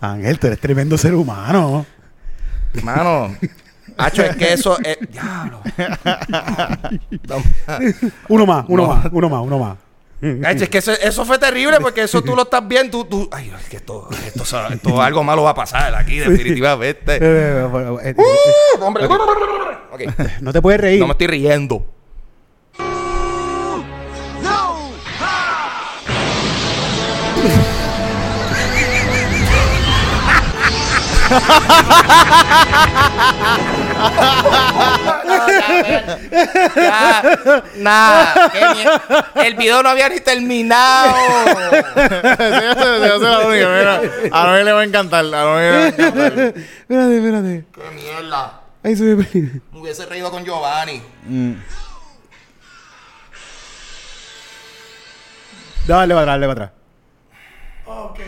Ángel, 0.00 0.38
tú 0.38 0.46
eres 0.46 0.60
tremendo 0.60 0.96
ser 0.98 1.14
humano. 1.14 1.86
Mano. 2.82 3.36
Hacho, 3.96 4.22
es 4.22 4.36
que 4.36 4.52
eso 4.52 4.78
es. 4.80 4.98
Diablo. 5.10 5.62
Uno 8.28 8.46
más, 8.46 8.64
uno 8.68 8.86
más, 8.86 9.06
uno 9.10 9.28
más, 9.30 9.42
uno 9.42 9.58
más. 9.58 9.76
Es 10.62 10.68
que 10.70 10.78
eso, 10.78 10.92
eso 10.92 11.24
fue 11.24 11.38
terrible 11.38 11.78
porque 11.80 12.02
eso 12.02 12.22
tú 12.22 12.34
lo 12.34 12.42
estás 12.42 12.66
viendo. 12.66 13.04
Tú, 13.04 13.04
tú- 13.04 13.28
ay, 13.32 13.52
es 13.60 13.68
que 13.68 13.76
esto, 13.76 14.08
esto, 14.26 14.42
esto, 14.44 14.66
esto 14.68 15.02
algo 15.02 15.22
malo 15.22 15.42
va 15.42 15.50
a 15.50 15.54
pasar 15.54 15.94
aquí, 15.94 16.18
definitivamente. 16.18 17.16
Eh, 17.16 17.20
eh, 17.20 17.96
eh, 18.02 18.14
eh, 18.18 18.80
Hombre. 18.80 19.06
No 20.40 20.52
te 20.52 20.62
puedes 20.62 20.80
reír. 20.80 21.00
No 21.00 21.06
me 21.06 21.12
estoy 21.12 21.26
riendo. 21.26 21.86
Ya, 36.76 37.62
nada. 37.76 38.52
El 39.36 39.54
video 39.54 39.82
no 39.82 39.88
había 39.88 40.08
ni 40.08 40.20
terminado. 40.20 41.14
A 44.32 44.44
Noé 44.46 44.64
le 44.64 44.72
va 44.72 44.80
a 44.80 44.84
encantar. 44.84 45.24
A 45.24 45.28
Noé 45.28 45.70
le 45.70 45.78
va 45.78 45.84
a 45.84 45.88
encantar. 45.88 46.32
Espérate, 46.32 47.16
espérate. 47.16 47.64
Qué 47.74 47.90
mierda. 47.94 48.60
Ahí 48.82 48.96
se 48.96 49.02
me... 49.04 49.16
Me 49.16 49.80
hubiese 49.80 50.06
reído 50.06 50.30
con 50.30 50.44
Giovanni. 50.44 51.02
Dale 55.86 56.14
para 56.14 56.34
atrás, 56.34 56.40
dale 56.40 56.46
para 56.46 56.64
atrás. 56.64 56.70
Ok. 57.86 58.20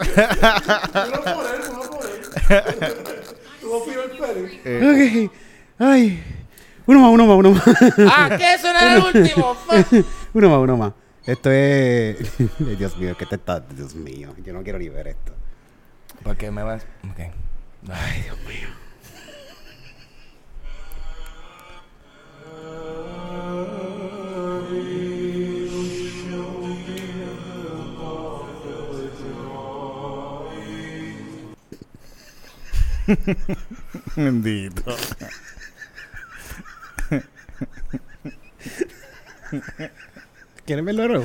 Uno 0.00 1.34
por 1.34 1.46
él, 1.46 1.60
uno 1.70 1.82
por 1.90 2.06
él. 4.36 5.30
Ok. 5.30 5.32
Ay. 5.78 6.22
Uno 6.86 7.00
más, 7.00 7.10
uno 7.10 7.26
más, 7.26 7.36
uno 7.36 7.50
más. 7.52 7.62
Ah, 8.12 8.36
que 8.36 8.54
eso 8.54 8.72
no 8.72 8.78
era 8.78 8.94
el 8.96 9.02
último. 9.02 9.54
fuck. 9.54 10.04
uno 10.34 10.50
más, 10.50 10.58
uno 10.58 10.76
más. 10.76 10.92
Esto 11.24 11.50
es... 11.50 12.16
Dios 12.78 12.96
mío, 12.96 13.16
¿qué 13.16 13.26
te 13.26 13.36
está...? 13.36 13.60
Dios 13.60 13.94
mío, 13.94 14.34
yo 14.42 14.52
no 14.52 14.62
quiero 14.62 14.78
ni 14.78 14.88
ver 14.88 15.08
esto. 15.08 15.32
¿Por 16.22 16.36
qué 16.36 16.50
me 16.50 16.62
vas? 16.62 16.84
Ok. 17.10 17.18
Ay, 17.88 18.22
Dios 18.22 18.38
mío. 18.48 18.79
Bendito. 34.16 34.96
¿Quieres 40.64 40.84
verlo 40.84 41.02
de 41.02 41.08
nuevo? 41.08 41.24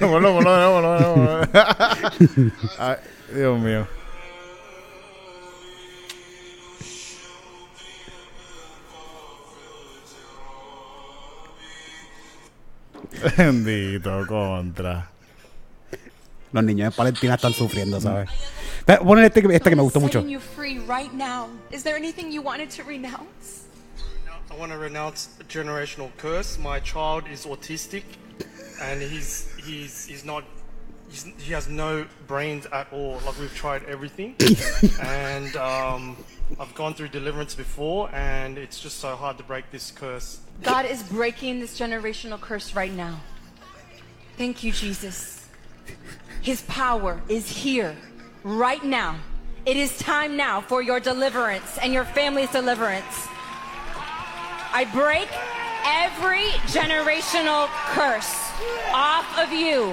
Ponlo, 0.00 0.34
ponlo 0.34 0.52
de 0.52 0.58
nuevo, 0.58 0.74
ponlo 0.74 0.94
de 0.94 1.00
nuevo. 1.00 2.52
Ay, 2.78 2.96
Dios 3.32 3.60
mío. 3.60 3.86
Bendito, 13.36 14.26
contra. 14.26 15.10
Los 16.52 16.64
niños 16.64 16.92
de 16.92 16.96
Palestina 16.96 17.34
están 17.34 17.52
sufriendo, 17.52 18.00
¿sabes? 18.00 18.30
Pero 18.86 19.04
Poner 19.04 19.24
este, 19.24 19.42
que- 19.42 19.52
este 19.52 19.68
que 19.68 19.76
me 19.76 19.82
gustó 19.82 20.00
mucho. 20.00 20.20
Setting 20.20 20.30
you 20.30 20.38
free 20.38 20.78
right 20.78 21.12
now. 21.12 21.48
Is 21.72 21.82
there 21.82 21.96
anything 21.96 22.30
you 22.30 22.40
wanted 22.40 22.70
to 22.70 22.84
renounce? 22.84 23.64
I 24.48 24.54
want 24.54 24.70
to 24.70 24.78
renounce 24.78 25.28
a 25.40 25.44
generational 25.44 26.10
curse. 26.18 26.56
My 26.56 26.78
child 26.78 27.24
is 27.28 27.44
autistic, 27.46 28.04
and 28.80 29.02
he's 29.02 29.48
he's 29.66 30.06
he's 30.06 30.24
not. 30.24 30.44
He's, 31.08 31.24
he 31.38 31.52
has 31.52 31.68
no 31.68 32.06
brains 32.28 32.66
at 32.72 32.86
all. 32.92 33.20
Like 33.26 33.38
we've 33.40 33.54
tried 33.54 33.82
everything, 33.84 34.36
and 35.02 35.54
um, 35.56 36.16
I've 36.58 36.74
gone 36.74 36.94
through 36.94 37.08
deliverance 37.08 37.56
before, 37.56 38.08
and 38.12 38.56
it's 38.56 38.80
just 38.80 38.98
so 38.98 39.16
hard 39.16 39.36
to 39.38 39.44
break 39.44 39.70
this 39.72 39.90
curse. 39.90 40.40
God 40.62 40.86
is 40.86 41.02
breaking 41.02 41.58
this 41.58 41.78
generational 41.78 42.40
curse 42.40 42.74
right 42.74 42.92
now. 42.92 43.20
Thank 44.38 44.62
you, 44.62 44.70
Jesus. 44.70 45.48
His 46.40 46.62
power 46.62 47.20
is 47.28 47.48
here 47.48 47.96
right 48.46 48.84
now. 48.84 49.18
It 49.66 49.76
is 49.76 49.98
time 49.98 50.36
now 50.36 50.60
for 50.60 50.80
your 50.80 51.00
deliverance 51.00 51.78
and 51.82 51.92
your 51.92 52.04
family's 52.04 52.50
deliverance. 52.52 53.26
I 54.72 54.88
break 54.94 55.28
every 55.84 56.50
generational 56.70 57.66
curse 57.90 58.32
off 58.94 59.26
of 59.36 59.52
you, 59.52 59.92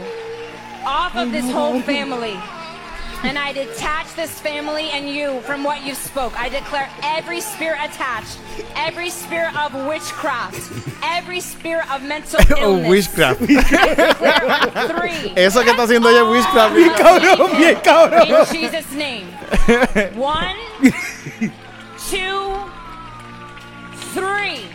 off 0.86 1.16
of 1.16 1.32
this 1.32 1.50
whole 1.50 1.82
family. 1.82 2.38
And 3.24 3.38
I 3.40 3.54
detach 3.54 4.14
this 4.16 4.38
family 4.42 4.90
and 4.92 5.10
you 5.10 5.40
from 5.42 5.64
what 5.64 5.86
you 5.86 5.96
spoke. 5.96 6.38
I 6.38 6.50
declare 6.50 6.90
every 7.02 7.40
spirit 7.40 7.80
attached, 7.82 8.38
every 8.76 9.10
spirit 9.10 9.56
of 9.56 9.74
witchcraft, 9.88 10.60
every 11.02 11.40
spirit 11.40 11.90
of 11.90 12.04
mental 12.04 12.40
Oh, 12.58 12.76
illness. 12.76 12.90
witchcraft. 12.90 13.40
Three. 14.90 15.34
Eso 15.38 15.64
que 15.64 15.72
está 15.72 15.84
haciendo 15.84 16.10
ella 16.10 16.24
es 16.24 16.28
witchcraft. 16.28 16.76
All 16.76 16.96
cabrón, 16.96 17.58
bien 17.58 17.76
cabrón. 17.82 18.28
In 18.28 18.46
Jesus' 18.46 18.92
name. 18.92 19.28
One, 20.18 20.58
two, 22.10 22.58
three. 24.14 24.66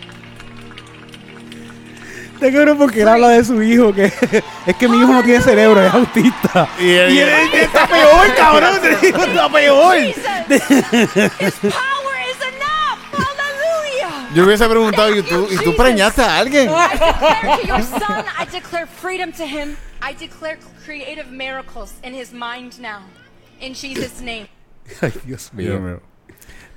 Te 2.40 2.50
quiero 2.50 2.76
porque 2.78 3.02
él 3.02 3.08
habla 3.08 3.28
de 3.30 3.44
su 3.44 3.60
hijo, 3.62 3.92
que 3.92 4.04
es 4.66 4.76
que 4.76 4.88
mi 4.88 4.98
hijo 4.98 5.12
no 5.12 5.22
tiene 5.24 5.40
cerebro, 5.42 5.80
es 5.82 5.92
autista. 5.92 6.68
Y 6.78 6.90
él- 6.90 7.12
Y 7.12 7.18
él 7.20 7.28
está 7.54 7.86
peor, 7.86 8.34
cabrón, 8.36 8.78
ese 8.84 9.08
hijo 9.08 9.24
está 9.24 9.48
peor. 9.50 9.96
Yo 14.34 14.44
hubiese 14.44 14.68
preguntado, 14.68 15.14
¿y 15.16 15.22
tú, 15.22 15.48
¿y 15.50 15.56
tú 15.56 15.74
preñaste 15.74 16.22
a 16.22 16.36
alguien? 16.38 16.68
I 16.68 16.72
declare 16.92 17.56
to 17.60 17.66
your 17.66 17.82
son, 17.82 18.24
I 18.38 18.44
declare 18.52 18.86
freedom 18.86 19.32
to 19.32 19.44
him. 19.44 19.76
I 20.02 20.12
declare 20.14 20.58
creative 20.84 21.30
miracles 21.30 21.94
in 22.04 22.14
his 22.14 22.32
mind 22.32 22.78
now. 22.78 23.00
In 23.60 23.74
Jesus' 23.74 24.20
name. 24.20 24.48
Ay, 25.00 25.12
Dios 25.24 25.50
Dios 25.52 25.80
mío. 25.80 26.00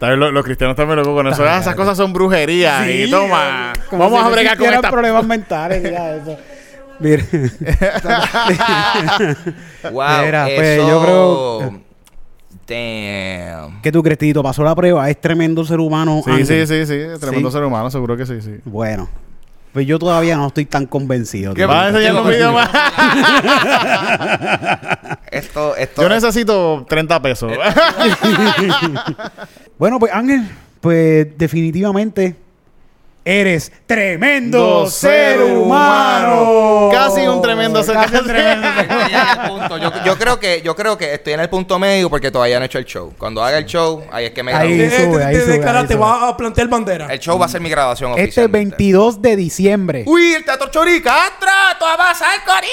También 0.02 0.20
los, 0.20 0.34
los 0.34 0.44
cristianos 0.44 0.76
también 0.76 0.98
locos 0.98 1.14
con 1.14 1.28
eso. 1.28 1.46
Ah, 1.48 1.60
esas 1.60 1.76
cosas 1.76 1.96
son 1.96 2.12
brujerías. 2.12 2.90
y 2.90 3.10
toma. 3.10 3.72
Como 3.90 4.04
Vamos 4.04 4.20
si 4.20 4.26
a 4.26 4.28
no 4.28 4.32
bregar 4.36 4.58
con 4.58 4.66
existieran 4.66 4.74
esta. 4.80 4.92
problemas 4.92 5.26
mentales, 5.26 5.84
ya, 5.84 6.16
eso. 6.16 6.38
Mira. 7.00 7.24
Wow. 9.92 10.26
Mira, 10.26 10.48
pues, 10.56 10.78
yo 10.78 11.02
creo- 11.04 11.82
Damn. 12.68 13.82
¿Qué 13.82 13.92
tú 13.92 14.02
crees, 14.04 14.18
Tito? 14.20 14.44
¿Pasó 14.44 14.64
la 14.64 14.76
prueba? 14.76 15.10
¿Es 15.10 15.20
tremendo 15.20 15.64
ser 15.66 15.80
humano? 15.80 16.22
Sí, 16.24 16.32
Ángel? 16.32 16.68
sí, 16.68 16.68
sí, 16.68 16.86
sí. 16.86 17.20
Tremendo 17.20 17.50
Sí. 17.50 17.54
ser 17.58 17.64
humano, 17.64 17.90
seguro 17.92 18.16
que 18.18 18.26
sí, 18.26 18.42
sí. 18.42 18.58
Bueno. 18.66 19.10
Pues 19.74 19.88
yo 19.88 19.98
todavía 19.98 20.36
no 20.36 20.48
estoy 20.48 20.66
tan 20.66 20.86
convencido. 20.86 21.54
¿Qué 21.54 21.66
vas 21.66 21.86
a 21.86 21.90
enseñar 21.90 22.16
un 22.22 22.28
video 22.30 22.52
más? 22.54 22.70
Esto, 25.32 25.76
esto. 25.78 26.02
Yo 26.02 26.10
necesito 26.10 26.86
30 26.90 27.22
pesos. 27.22 27.54
Bueno, 29.82 29.98
pues 29.98 30.14
Ángel, 30.14 30.48
pues 30.80 31.36
definitivamente 31.40 32.36
eres 33.24 33.72
tremendo 33.86 34.88
ser 34.88 35.40
humano. 35.42 36.90
Casi 36.92 37.22
un 37.28 37.40
tremendo 37.42 37.84
ser 37.84 37.98
tremendo 38.10 38.68
punto. 39.48 39.78
Yo, 39.78 39.92
yo 40.06 40.16
creo 40.18 40.40
que, 40.40 40.62
yo 40.64 40.76
creo 40.76 40.98
que 40.98 41.14
estoy 41.14 41.34
en 41.34 41.42
el 41.42 41.50
punto 41.50 41.78
medio 41.78 42.10
porque 42.10 42.32
todavía 42.32 42.58
no 42.60 42.64
he 42.64 42.66
hecho 42.66 42.80
el 42.80 42.86
show. 42.86 43.14
Cuando 43.18 43.44
haga 43.44 43.58
el 43.60 43.66
show, 43.66 44.04
ahí 44.12 44.26
es 44.26 44.32
que 44.32 44.42
me 44.44 44.54
Ahí 44.54 44.76
sube, 44.76 44.78
te- 44.78 44.84
ahí 44.84 44.90
te 44.90 45.06
sube, 45.12 45.24
ahí 45.24 45.36
te 45.88 45.94
sube. 45.94 46.02
va 46.02 46.30
a 46.30 46.38
plantear 46.38 46.68
bandera. 46.68 47.08
El 47.14 47.20
show 47.20 47.38
va 47.38 47.46
a 47.46 47.50
ser 47.50 47.62
mi 47.62 47.70
graduación 47.70 48.12
Este 48.12 48.24
oficialmente. 48.24 48.76
22 48.78 49.22
de 49.22 49.36
diciembre. 49.36 50.04
Uy, 50.08 50.34
el 50.34 50.44
Teatro 50.44 50.70
Choricastro, 50.70 51.48
tú 51.80 51.86
vas 51.86 51.94
a 51.94 51.98
pasar, 51.98 52.40
Corilla. 52.46 52.68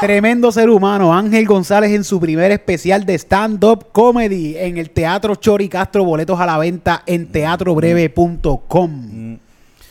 Tremendo 0.00 0.50
ser 0.52 0.68
humano, 0.70 1.14
Ángel 1.14 1.46
González 1.46 1.92
en 1.92 2.02
su 2.04 2.18
primer 2.20 2.50
especial 2.50 3.06
de 3.06 3.14
stand-up 3.14 3.86
comedy 3.92 4.56
en 4.58 4.76
el 4.78 4.90
Teatro 4.90 5.34
Chori 5.36 5.68
Castro. 5.68 6.04
Boletos 6.04 6.38
a 6.40 6.46
la 6.46 6.58
venta 6.58 7.02
en 7.06 7.30
teatrobreve.com. 7.30 9.38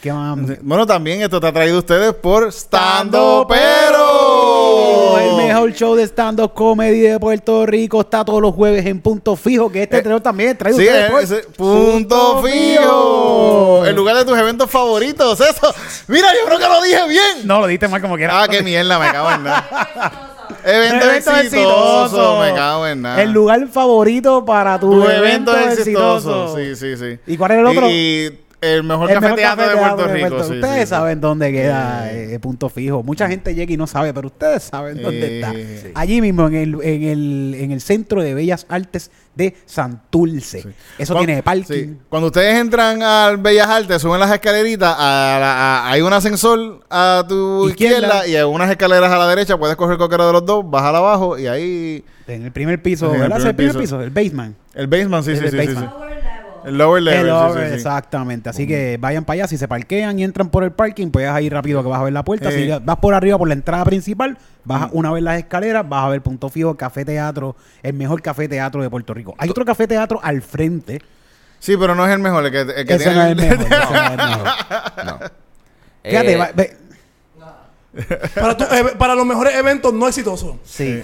¿Qué 0.03 0.11
más? 0.11 0.37
Bueno, 0.61 0.85
también 0.85 1.21
esto 1.21 1.39
te 1.39 1.47
ha 1.47 1.53
traído 1.53 1.77
a 1.77 1.79
ustedes 1.79 2.13
por 2.13 2.51
Stando 2.51 3.47
El 3.49 3.55
Pero. 3.57 5.37
mejor 5.37 5.71
show 5.71 5.95
de 5.95 6.03
stand-up 6.03 6.53
comedy 6.53 6.99
de 6.99 7.17
Puerto 7.21 7.65
Rico 7.65 8.01
está 8.01 8.25
todos 8.25 8.41
los 8.41 8.53
jueves 8.53 8.85
en 8.85 8.99
Punto 8.99 9.37
Fijo, 9.37 9.71
que 9.71 9.83
este 9.83 10.01
traidor 10.01 10.19
también 10.19 10.57
trae 10.57 10.73
Sí, 10.73 10.81
ustedes 10.81 11.09
por 11.09 11.21
ese- 11.23 11.43
punto 11.55 12.43
fijo. 12.43 13.85
El 13.85 13.95
lugar 13.95 14.17
de 14.17 14.25
tus 14.25 14.37
eventos 14.37 14.69
favoritos. 14.69 15.39
Eso. 15.39 15.73
Mira, 16.09 16.27
yo 16.33 16.47
creo 16.47 16.59
que 16.59 16.67
lo 16.67 16.81
dije 16.81 17.07
bien. 17.07 17.45
No, 17.47 17.61
lo 17.61 17.67
diste 17.67 17.87
mal 17.87 18.01
como 18.01 18.17
quieras. 18.17 18.35
Ah, 18.41 18.47
qué 18.49 18.61
mierda, 18.61 18.99
me 18.99 19.09
cago 19.09 19.31
en 19.31 19.43
nada. 19.45 20.29
Evento, 20.65 21.05
Evento 21.05 21.31
exitoso, 21.37 22.39
me 22.41 22.53
cago 22.53 22.87
en 22.87 23.01
nada. 23.03 23.21
El 23.21 23.31
lugar 23.31 23.67
favorito 23.69 24.43
para 24.43 24.77
tu, 24.79 24.91
tu 24.91 25.03
evento, 25.09 25.55
evento 25.55 25.57
exitoso. 25.57 26.55
exitoso. 26.55 26.57
Sí, 26.57 26.75
sí, 26.75 26.97
sí. 26.97 27.19
¿Y 27.25 27.37
cuál 27.37 27.51
era 27.51 27.61
el 27.61 27.67
otro? 27.67 27.89
Y, 27.89 27.93
y 27.93 28.39
el 28.63 28.83
mejor 28.83 29.11
El 29.11 29.19
mejor 29.21 29.39
café 29.41 29.61
de 29.69 29.75
Puerto 29.77 30.07
de 30.07 30.13
Rico. 30.13 30.27
Puerto- 30.29 30.47
sí, 30.47 30.53
ustedes 30.55 30.75
sí, 30.75 30.81
sí. 30.81 30.87
saben 30.87 31.21
dónde 31.21 31.51
queda 31.51 32.11
eh, 32.11 32.39
punto 32.39 32.69
fijo. 32.69 33.03
Mucha 33.03 33.27
gente 33.27 33.53
llega 33.53 33.73
y 33.73 33.77
no 33.77 33.87
sabe, 33.87 34.13
pero 34.13 34.27
ustedes 34.27 34.63
saben 34.63 35.01
dónde 35.01 35.35
está. 35.39 35.51
Sí. 35.53 35.91
Allí 35.95 36.21
mismo, 36.21 36.47
en 36.47 36.55
el, 36.55 36.77
en, 36.81 37.03
el, 37.03 37.55
en 37.59 37.71
el 37.71 37.81
Centro 37.81 38.21
de 38.23 38.33
Bellas 38.33 38.65
Artes 38.69 39.11
de 39.35 39.55
Santurce. 39.65 40.63
Eso 40.97 41.13
Cuan- 41.13 41.25
tiene 41.25 41.43
parking. 41.43 41.63
sí. 41.73 41.97
Cuando 42.09 42.27
ustedes 42.27 42.55
entran 42.59 43.01
al 43.01 43.37
Bellas 43.37 43.67
Artes, 43.67 44.01
suben 44.01 44.19
las 44.19 44.31
escaleritas, 44.31 44.95
a 44.97 45.37
la- 45.39 45.53
a- 45.87 45.91
hay 45.91 46.01
un 46.01 46.13
ascensor 46.13 46.81
a 46.89 47.23
tu 47.27 47.67
Izquierda. 47.69 47.97
izquierda. 47.97 48.27
y 48.27 48.35
hay 48.35 48.43
unas 48.43 48.69
escaleras 48.69 49.11
a 49.11 49.17
la 49.17 49.27
derecha. 49.27 49.57
Puedes 49.57 49.75
coger 49.75 49.97
cualquiera 49.97 50.25
de 50.27 50.33
los 50.33 50.45
dos, 50.45 50.69
bajar 50.69 50.95
abajo 50.95 51.37
y 51.37 51.47
ahí. 51.47 52.03
En 52.27 52.45
el 52.45 52.51
primer 52.51 52.81
piso, 52.81 53.07
En 53.07 53.15
el 53.15 53.21
¿verdad? 53.21 53.39
Es 53.39 53.45
el 53.45 53.55
primer 53.55 53.71
primer 53.73 53.83
piso. 53.83 53.97
piso, 53.97 54.03
el 54.03 54.09
basement. 54.09 54.55
El 54.73 54.87
basement, 54.87 55.25
sí, 55.25 55.31
sí, 55.35 55.43
el 55.43 55.51
sí, 55.51 55.51
sí, 55.51 55.57
basement. 55.57 55.91
sí. 55.91 56.02
El 56.65 56.77
lower 56.77 57.01
level. 57.03 57.27
El 57.29 57.33
sí, 57.53 57.59
sí, 57.59 57.67
sí. 57.69 57.73
Exactamente. 57.75 58.49
Así 58.49 58.67
que 58.67 58.97
vayan 58.99 59.23
para 59.25 59.35
allá. 59.35 59.47
Si 59.47 59.57
se 59.57 59.67
parquean 59.67 60.17
y 60.19 60.23
entran 60.23 60.49
por 60.49 60.63
el 60.63 60.71
parking, 60.71 61.09
puedes 61.11 61.41
ir 61.41 61.51
rápido 61.53 61.81
que 61.83 61.89
vas 61.89 61.99
a 61.99 62.03
ver 62.03 62.13
la 62.13 62.23
puerta. 62.23 62.49
Eh. 62.49 62.51
Si 62.79 62.83
vas 62.85 62.97
por 62.97 63.13
arriba, 63.13 63.37
por 63.37 63.47
la 63.47 63.53
entrada 63.53 63.83
principal, 63.85 64.37
bajas 64.63 64.89
una 64.93 65.11
vez 65.11 65.23
las 65.23 65.37
escaleras, 65.37 65.87
vas 65.87 66.05
a 66.05 66.09
ver 66.09 66.21
punto 66.21 66.49
fijo, 66.49 66.75
café 66.75 67.05
teatro, 67.05 67.55
el 67.81 67.93
mejor 67.93 68.21
café 68.21 68.47
teatro 68.47 68.81
de 68.81 68.89
Puerto 68.89 69.13
Rico. 69.13 69.35
Hay 69.37 69.49
otro 69.49 69.65
café 69.65 69.87
teatro 69.87 70.19
al 70.23 70.41
frente. 70.41 71.01
Sí, 71.59 71.77
pero 71.77 71.95
no 71.95 72.05
es 72.05 72.11
el 72.11 72.19
mejor. 72.19 72.45
El 72.45 72.51
que, 72.51 72.61
el 72.61 72.85
que 72.85 72.93
Ese 72.95 73.03
tiene 73.09 73.15
no 73.15 73.23
es 73.23 73.29
el 73.29 73.35
mejor. 73.37 73.65
ese 73.71 73.79
no 73.79 74.03
es 74.03 74.11
el 74.11 74.17
mejor. 74.17 74.47
No. 75.05 75.19
Fíjate, 76.03 76.33
Eh, 76.33 76.37
va- 76.37 76.51
ve- 76.53 76.77
Para, 78.35 78.57
tu- 78.57 78.63
eh, 78.63 78.83
para 78.97 79.13
los 79.15 79.25
mejores 79.25 79.55
eventos 79.55 79.93
no 79.93 80.07
exitosos. 80.07 80.55
sí. 80.65 81.01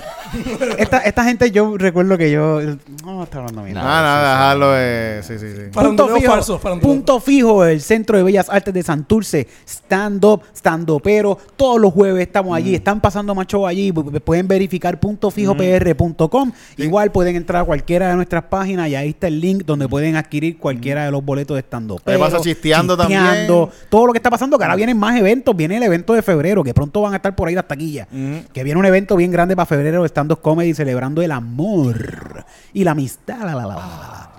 esta, 0.78 1.00
esta 1.00 1.24
gente, 1.24 1.52
yo 1.52 1.78
recuerdo 1.78 2.18
que 2.18 2.32
yo. 2.32 2.60
No, 3.06 3.24
está 3.24 3.38
hablando 3.40 3.64
bien. 3.64 3.78
Ah, 3.78 3.82
nada, 3.84 4.32
dejarlo. 4.32 4.72
eh, 4.76 5.22
sí, 5.24 5.38
sí, 5.40 5.46
sí. 5.52 5.62
Punto 5.72 5.74
Faranduleo 5.74 6.16
fijo, 6.18 6.32
falso, 6.32 6.60
faranduleo. 6.60 6.96
punto 6.96 7.20
fijo, 7.20 7.64
el 7.66 7.82
Centro 7.82 8.18
de 8.18 8.24
Bellas 8.24 8.50
Artes 8.50 8.74
de 8.74 8.82
Santurce, 8.84 9.48
stand-up, 9.68 10.42
stand-upero, 10.56 11.38
todos 11.56 11.80
los 11.80 11.94
jueves 11.94 12.22
estamos 12.24 12.52
Mm. 12.52 12.56
allí, 12.56 12.76
están 12.76 13.00
pasando 13.02 13.36
más 13.36 13.46
show 13.48 13.68
allí, 13.68 13.92
pu- 13.92 14.20
pueden 14.22 14.48
verificar 14.48 15.00
puntofijopr.com, 15.00 16.52
igual 16.78 17.12
pueden 17.12 17.36
entrar 17.36 17.62
a 17.62 17.66
cualquiera 17.66 18.10
de 18.10 18.16
nuestras 18.16 18.44
páginas 18.46 18.90
y 18.90 18.96
ahí 18.96 19.10
está 19.10 19.28
el 19.28 19.40
link 19.40 19.64
donde 19.66 19.88
pueden 19.88 20.16
adquirir 20.16 20.58
cualquiera 20.58 21.06
de 21.06 21.12
los 21.12 21.24
boletos 21.24 21.56
de 21.56 21.62
stand-up. 21.62 22.02
Ahí 22.06 22.18
pasa 22.18 22.40
chisteando 22.40 22.98
también. 22.98 23.48
Todo 23.90 24.08
lo 24.08 24.14
que 24.14 24.18
está 24.18 24.30
pasando, 24.30 24.58
que 24.58 24.64
ahora 24.64 24.76
vienen 24.76 24.98
más 24.98 25.18
eventos, 25.20 25.56
viene 25.56 25.78
el 25.78 25.84
evento 25.84 26.14
de 26.14 26.22
febrero, 26.22 26.64
que 26.64 26.74
pronto 26.80 27.02
van 27.02 27.12
a 27.14 27.18
estar 27.18 27.36
por 27.36 27.50
ahí 27.50 27.56
las 27.56 27.68
taquillas, 27.68 28.08
que 28.54 28.64
viene 28.64 28.80
un 28.80 28.86
evento 28.86 29.16
bien 29.18 29.32
grande 29.32 29.54
para 29.56 29.66
febrero 29.66 30.02
de 30.02 30.08
stand-up 30.08 30.42
comedy 30.42 30.74
celebrando 30.74 31.22
el 31.22 31.32
amor 31.32 32.46
y 32.74 32.84
la 32.86 32.92
amistad. 32.92 33.40
la, 33.40 33.54
la, 33.54 33.66
la. 33.66 34.30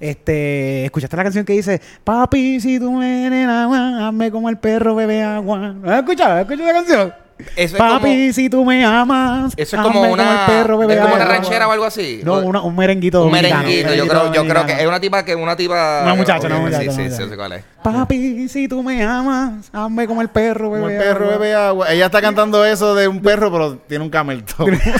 Este, 0.00 0.84
¿escuchaste 0.84 1.16
la 1.16 1.24
canción 1.24 1.44
que 1.44 1.54
dice 1.54 1.80
Papi, 2.04 2.60
si 2.60 2.78
tú 2.78 2.92
me 2.92 3.26
eres 3.26 3.48
agua, 3.48 4.06
hazme 4.06 4.30
como 4.30 4.48
el 4.48 4.58
perro 4.58 4.94
bebe 4.94 5.24
agua? 5.24 5.74
¿Has 5.84 5.98
escuchado? 5.98 6.34
¿Has 6.34 6.42
escuchado 6.42 6.66
la 6.68 6.72
canción? 6.72 7.14
Eso 7.38 7.50
es 7.56 7.72
Papi, 7.74 8.02
como- 8.24 8.32
si 8.32 8.50
tú 8.50 8.64
me 8.64 8.84
amas, 8.84 9.52
Eso 9.56 9.76
es 9.76 9.82
como 9.82 10.02
una, 10.10 10.46
el 10.46 10.52
perro 10.52 10.78
bebe 10.78 10.94
es 10.94 11.00
como 11.00 11.14
una 11.14 11.24
ranchera 11.24 11.68
o 11.68 11.72
algo 11.72 11.84
así. 11.84 12.20
No, 12.24 12.38
una- 12.40 12.62
un 12.62 12.74
merenguito 12.74 13.24
un 13.24 13.30
merenguito. 13.32 13.90
un 13.90 13.94
Yo 13.96 14.08
creo, 14.08 14.32
yo 14.32 14.46
creo 14.46 14.66
que 14.66 14.72
es 14.72 14.86
una 14.86 14.98
tipa 15.00 15.24
que 15.24 15.34
una 15.36 15.54
tipa. 15.56 16.00
Una 16.02 16.14
muchacha, 16.14 16.46
una 16.48 16.58
muchacha, 16.58 16.90
Sí, 16.92 17.00
una 17.00 17.10
sí, 17.10 17.22
cuál 17.36 17.52
es. 17.52 17.64
Papi, 17.82 18.48
si 18.48 18.66
tú 18.66 18.82
me 18.82 19.02
amas, 19.04 19.70
hazme 19.72 20.06
como 20.08 20.20
el 20.22 20.28
perro 20.28 20.70
bebe 20.70 20.82
Como 20.84 20.90
el 20.92 20.98
perro 20.98 21.24
agua. 21.26 21.38
bebe 21.38 21.54
agua. 21.54 21.92
Ella 21.92 22.06
está 22.06 22.20
cantando 22.20 22.64
eso 22.64 22.94
de 22.96 23.06
un 23.06 23.20
perro, 23.22 23.52
pero 23.52 23.76
tiene 23.86 24.02
un 24.04 24.10
camel 24.10 24.42
toe. 24.44 24.78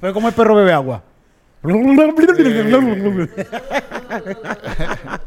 Pero 0.00 0.12
como 0.12 0.28
el 0.28 0.34
perro 0.34 0.54
bebe 0.54 0.72
agua. 0.72 1.02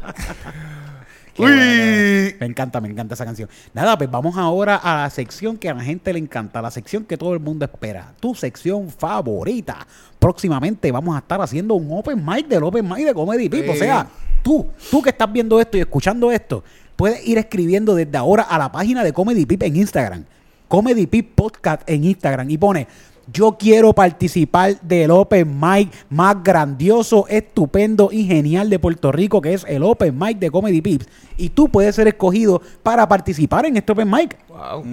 Uy. 1.38 2.34
Me 2.40 2.46
encanta, 2.46 2.80
me 2.80 2.88
encanta 2.88 3.14
esa 3.14 3.24
canción. 3.24 3.48
Nada, 3.74 3.96
pues 3.96 4.10
vamos 4.10 4.36
ahora 4.36 4.76
a 4.76 5.02
la 5.02 5.10
sección 5.10 5.56
que 5.56 5.68
a 5.68 5.74
la 5.74 5.82
gente 5.82 6.12
le 6.12 6.18
encanta, 6.18 6.60
la 6.60 6.70
sección 6.70 7.04
que 7.04 7.16
todo 7.16 7.34
el 7.34 7.40
mundo 7.40 7.64
espera, 7.64 8.12
tu 8.20 8.34
sección 8.34 8.90
favorita. 8.90 9.86
Próximamente 10.18 10.90
vamos 10.92 11.14
a 11.14 11.18
estar 11.18 11.40
haciendo 11.40 11.74
un 11.74 11.88
open 11.96 12.24
mic 12.24 12.48
del 12.48 12.62
open 12.62 12.88
mic 12.88 13.04
de 13.04 13.14
Comedy 13.14 13.48
Pip. 13.48 13.68
O 13.68 13.74
sea, 13.74 14.06
tú, 14.42 14.66
tú 14.90 15.02
que 15.02 15.10
estás 15.10 15.32
viendo 15.32 15.60
esto 15.60 15.76
y 15.76 15.80
escuchando 15.80 16.30
esto, 16.30 16.64
puedes 16.96 17.26
ir 17.26 17.38
escribiendo 17.38 17.94
desde 17.94 18.16
ahora 18.18 18.42
a 18.42 18.58
la 18.58 18.72
página 18.72 19.04
de 19.04 19.12
Comedy 19.12 19.46
Pip 19.46 19.62
en 19.62 19.76
Instagram. 19.76 20.24
Comedy 20.68 21.06
Pip 21.06 21.34
Podcast 21.34 21.88
en 21.88 22.04
Instagram 22.04 22.50
y 22.50 22.58
pone 22.58 22.86
yo 23.32 23.56
quiero 23.58 23.92
participar 23.92 24.80
del 24.80 25.10
Open 25.10 25.58
Mic 25.60 25.90
más 26.10 26.42
grandioso, 26.42 27.26
estupendo 27.28 28.10
y 28.12 28.24
genial 28.26 28.70
de 28.70 28.78
Puerto 28.78 29.12
Rico, 29.12 29.40
que 29.42 29.54
es 29.54 29.64
el 29.68 29.82
Open 29.82 30.18
Mic 30.18 30.38
de 30.38 30.50
Comedy 30.50 30.80
Pips. 30.80 31.06
Y 31.36 31.50
tú 31.50 31.68
puedes 31.68 31.94
ser 31.94 32.08
escogido 32.08 32.60
para 32.82 33.06
participar 33.08 33.66
en 33.66 33.76
este 33.76 33.92
Open 33.92 34.10
Mic. 34.10 34.36
Wow. 34.48 34.84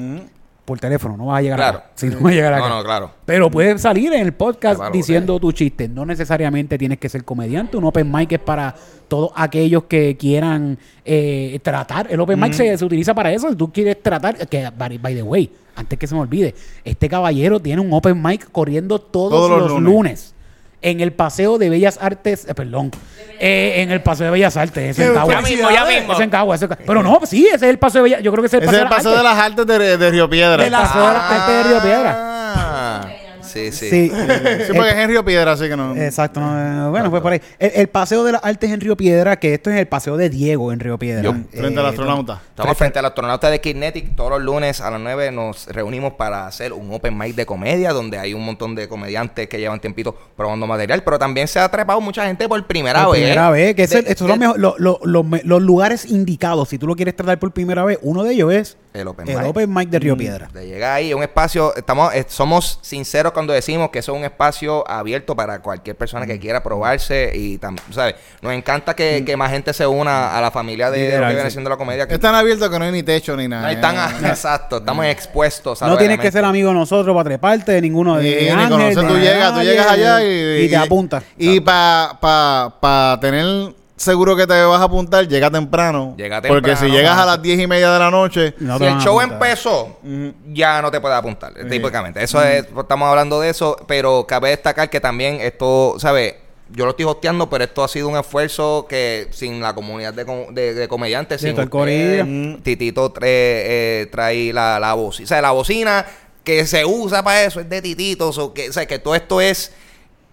Por 0.65 0.79
teléfono, 0.79 1.15
no 1.15 1.27
vas 1.27 1.37
a 1.37 1.41
llegar 1.43 1.59
Claro. 1.59 1.77
acá. 1.77 1.91
Sí, 1.93 2.07
no 2.07 2.19
vas 2.21 2.31
a 2.31 2.35
llegar 2.35 2.53
acá. 2.55 2.67
No, 2.69 2.77
no, 2.77 2.83
claro. 2.83 3.11
Pero 3.23 3.51
puedes 3.51 3.79
salir 3.81 4.11
en 4.13 4.21
el 4.25 4.33
podcast 4.33 4.77
Claro, 4.77 4.91
diciendo 4.91 5.39
tu 5.39 5.51
chiste. 5.51 5.87
No 5.87 6.07
necesariamente 6.07 6.79
tienes 6.79 6.97
que 6.97 7.07
ser 7.07 7.23
comediante. 7.23 7.77
Un 7.77 7.83
open 7.83 8.11
mic 8.11 8.31
es 8.31 8.39
para 8.39 8.73
todos 9.07 9.29
aquellos 9.35 9.83
que 9.83 10.17
quieran 10.17 10.79
eh, 11.05 11.59
tratar. 11.61 12.07
El 12.09 12.19
open 12.19 12.39
mic 12.39 12.53
se, 12.53 12.75
se 12.75 12.83
utiliza 12.83 13.13
para 13.13 13.31
eso. 13.31 13.47
Si 13.51 13.55
tú 13.55 13.71
quieres 13.71 14.01
tratar, 14.01 14.47
que 14.47 14.67
by, 14.75 14.97
by 14.97 15.13
the 15.13 15.21
way, 15.21 15.51
antes 15.75 15.99
que 15.99 16.07
se 16.07 16.15
me 16.15 16.21
olvide, 16.21 16.55
este 16.83 17.09
caballero 17.09 17.59
tiene 17.59 17.81
un 17.81 17.91
open 17.93 18.21
mic 18.21 18.49
corriendo 18.51 18.99
todos, 18.99 19.31
Todos 19.31 19.49
los 19.49 19.59
los, 19.59 19.69
lunes. 19.81 19.93
lunes. 19.93 20.31
En 20.81 20.99
el 21.01 21.13
Paseo 21.13 21.57
de 21.57 21.69
Bellas 21.69 21.97
Artes, 21.99 22.45
eh, 22.47 22.53
perdón, 22.53 22.91
eh, 23.39 23.75
en 23.77 23.91
el 23.91 24.01
Paseo 24.03 24.25
de 24.27 24.31
Bellas 24.33 24.55
Artes, 24.55 24.91
ese 24.91 25.01
Qué 25.01 25.07
en 25.07 25.13
Cagua. 25.15 25.33
Ya 25.33 25.41
mismo, 25.41 25.71
ya 25.71 25.85
mismo. 25.85 26.13
Ese 26.13 26.23
en 26.23 26.29
Cagua. 26.29 26.57
Pero 26.85 27.01
no, 27.01 27.21
sí, 27.25 27.47
ese 27.47 27.55
es 27.55 27.63
el 27.63 27.79
Paseo 27.79 28.03
de 28.03 28.09
Bellas 28.09 28.21
Yo 28.23 28.31
creo 28.31 28.43
que 28.43 28.47
ese 28.47 28.57
es 28.57 28.63
el 28.63 28.69
Ese 28.69 28.77
es 28.77 28.83
Paseo, 28.83 28.97
el 28.97 29.03
paseo 29.03 29.17
de 29.17 29.23
las 29.23 29.37
artes 29.37 29.65
de, 29.65 29.97
de 29.97 30.11
Río 30.11 30.29
Piedra. 30.29 30.63
De 30.63 30.69
las 30.69 30.95
artes 30.95 31.47
de 31.47 31.63
Río 31.63 31.81
Piedra. 31.81 32.24
Sí, 33.55 33.71
sí. 33.71 33.89
Sí. 33.89 34.09
Sí, 34.09 34.73
porque 34.75 34.89
es 34.89 34.95
en 34.97 35.07
Río 35.09 35.23
Piedra, 35.25 35.53
así 35.53 35.67
que 35.69 35.75
no. 35.77 35.95
Exacto. 35.95 36.39
no, 36.39 36.87
eh, 36.87 36.89
bueno, 36.89 37.09
fue 37.09 37.21
por 37.21 37.31
ahí. 37.33 37.41
El, 37.57 37.71
el 37.75 37.87
Paseo 37.87 38.23
de 38.23 38.33
las 38.33 38.43
Artes 38.43 38.69
en 38.69 38.81
Río 38.81 38.95
Piedra, 38.97 39.37
que 39.39 39.53
esto 39.53 39.69
es 39.69 39.77
el 39.77 39.87
Paseo 39.87 40.17
de 40.17 40.29
Diego 40.29 40.71
en 40.73 40.79
Río 40.79 40.97
Piedra. 40.99 41.23
Yo, 41.23 41.33
Frente 41.51 41.79
al 41.79 41.85
Eh, 41.85 41.89
astronauta. 41.89 42.41
Estamos 42.49 42.77
frente 42.77 42.99
al 42.99 43.05
astronauta 43.05 43.49
de 43.49 43.61
Kinetic. 43.61 44.15
Todos 44.15 44.29
los 44.31 44.41
lunes 44.41 44.81
a 44.81 44.91
las 44.91 44.99
9 44.99 45.31
nos 45.31 45.67
reunimos 45.67 46.13
para 46.13 46.47
hacer 46.47 46.73
un 46.73 46.93
open 46.93 47.17
mic 47.17 47.35
de 47.35 47.45
comedia, 47.45 47.91
donde 47.93 48.17
hay 48.17 48.33
un 48.33 48.43
montón 48.45 48.75
de 48.75 48.87
comediantes 48.87 49.47
que 49.47 49.57
llevan 49.59 49.79
tiempito 49.79 50.15
probando 50.35 50.67
material, 50.67 51.03
pero 51.03 51.17
también 51.17 51.47
se 51.47 51.59
ha 51.59 51.69
trepado 51.69 52.01
mucha 52.01 52.25
gente 52.25 52.47
por 52.49 52.65
primera 52.67 53.05
Por 53.05 53.13
vez. 53.13 53.23
primera 53.23 53.49
vez, 53.49 53.75
que 53.75 53.83
es 53.83 53.89
De- 53.89 53.99
el- 53.99 54.07
estos 54.07 54.27
son 54.27 54.39
los, 54.57 55.23
mejor- 55.23 55.61
lugares 55.61 56.05
indicados. 56.05 56.69
Si 56.69 56.77
tú 56.77 56.87
lo 56.87 56.95
quieres 56.95 57.15
tratar 57.15 57.39
por 57.39 57.51
primera 57.51 57.83
vez, 57.85 57.99
uno 58.01 58.23
de 58.23 58.33
ellos 58.33 58.51
es 58.53 58.77
El 58.93 59.07
open 59.07 59.27
el 59.29 59.37
mic. 59.37 59.45
Open 59.47 59.73
Mic 59.73 59.89
de 59.89 59.99
Río 59.99 60.17
Piedra. 60.17 60.49
De 60.53 60.65
llegar 60.67 60.93
ahí 60.93 61.13
un 61.13 61.23
espacio, 61.23 61.75
estamos, 61.75 62.13
eh, 62.13 62.25
somos 62.27 62.79
sinceros 62.81 63.31
con 63.33 63.44
cuando 63.45 63.53
decimos 63.53 63.91
que 63.91 63.99
eso 63.99 64.11
es 64.11 64.17
un 64.17 64.25
espacio 64.25 64.89
abierto 64.89 65.35
para 65.35 65.61
cualquier 65.61 65.95
persona 65.95 66.25
que 66.25 66.39
quiera 66.39 66.63
probarse 66.63 67.31
y 67.35 67.59
¿sabes? 67.91 68.15
Nos 68.41 68.53
encanta 68.53 68.95
que, 68.95 69.23
que 69.23 69.37
más 69.37 69.51
gente 69.51 69.71
se 69.71 69.85
una 69.85 70.35
a 70.35 70.41
la 70.41 70.49
familia 70.49 70.89
de, 70.89 71.11
de 71.11 71.19
lo 71.19 71.27
que 71.27 71.35
viene 71.35 71.51
siendo 71.51 71.69
la 71.69 71.77
comedia. 71.77 72.07
que 72.07 72.15
Es 72.15 72.19
tan 72.19 72.33
abierto 72.33 72.67
que 72.71 72.79
no 72.79 72.85
hay 72.85 72.91
ni 72.91 73.03
techo 73.03 73.37
ni 73.37 73.47
nada. 73.47 73.61
no 73.61 73.69
están, 73.69 74.25
exacto, 74.25 74.77
estamos 74.77 75.05
expuestos 75.05 75.79
a 75.83 75.87
No 75.87 75.95
tienes 75.95 76.19
que 76.19 76.31
ser 76.31 76.43
amigo 76.43 76.69
de 76.69 76.73
nosotros 76.73 77.15
para 77.15 77.25
treparte, 77.25 77.73
de 77.73 77.81
ninguno 77.81 78.17
de 78.17 78.49
Y, 78.49 78.55
ni 78.55 78.67
conocer, 78.67 79.07
tú 79.07 79.17
llegas, 79.19 79.53
tú 79.53 79.61
llegas 79.61 79.87
allá 79.87 80.23
y, 80.23 80.65
y 80.65 80.69
te 80.69 80.77
apuntas. 80.77 81.23
Y 81.37 81.59
para 81.59 82.17
pa, 82.19 82.77
pa 82.81 83.19
tener 83.21 83.75
seguro 83.95 84.35
que 84.35 84.45
te 84.45 84.61
vas 84.63 84.81
a 84.81 84.83
apuntar, 84.83 85.27
llega 85.27 85.49
temprano. 85.49 86.13
Llega 86.17 86.41
Porque 86.41 86.71
temprano, 86.71 86.79
si 86.79 86.91
llegas 86.91 87.17
a 87.17 87.25
las 87.25 87.41
diez 87.41 87.59
y 87.59 87.67
media 87.67 87.91
de 87.91 87.99
la 87.99 88.11
noche, 88.11 88.53
No 88.59 88.77
si 88.77 88.83
el 88.85 88.97
show 88.99 89.21
empezó, 89.21 89.99
ya 90.51 90.81
no 90.81 90.91
te 90.91 90.99
puedes 90.99 91.17
apuntar, 91.17 91.53
típicamente. 91.69 92.21
Eso 92.23 92.41
es, 92.43 92.65
estamos 92.77 93.07
hablando 93.09 93.39
de 93.39 93.49
eso, 93.49 93.77
pero 93.87 94.25
cabe 94.27 94.49
destacar 94.49 94.89
que 94.89 94.99
también 94.99 95.39
esto, 95.41 95.95
¿sabes? 95.99 96.35
Yo 96.71 96.85
lo 96.85 96.91
estoy 96.91 97.05
hosteando, 97.05 97.47
pero 97.47 97.63
esto 97.63 97.83
ha 97.83 97.87
sido 97.87 98.07
un 98.09 98.17
esfuerzo 98.17 98.87
que 98.89 99.27
sin 99.31 99.61
la 99.61 99.75
comunidad 99.75 100.13
de, 100.15 100.25
com- 100.25 100.51
de- 100.51 100.73
de 100.73 100.87
comediantes, 100.87 101.39
Sí, 101.39 101.53
sin 101.53 101.67
corillo. 101.67 102.25
Titito 102.63 103.11
trae, 103.11 103.29
eh, 104.01 104.07
trae 104.11 104.51
la, 104.51 104.79
la 104.79 104.93
bocina. 104.95 105.25
O 105.25 105.27
sea, 105.27 105.41
la 105.41 105.51
bocina 105.51 106.05
que 106.43 106.65
se 106.65 106.83
usa 106.83 107.23
para 107.23 107.43
eso 107.43 107.59
es 107.59 107.69
de 107.69 107.83
Tititos. 107.83 108.39
O, 108.39 108.51
que, 108.51 108.69
o 108.69 108.73
sea, 108.73 108.87
que 108.87 108.97
todo 108.97 109.13
esto 109.13 109.41
es 109.41 109.73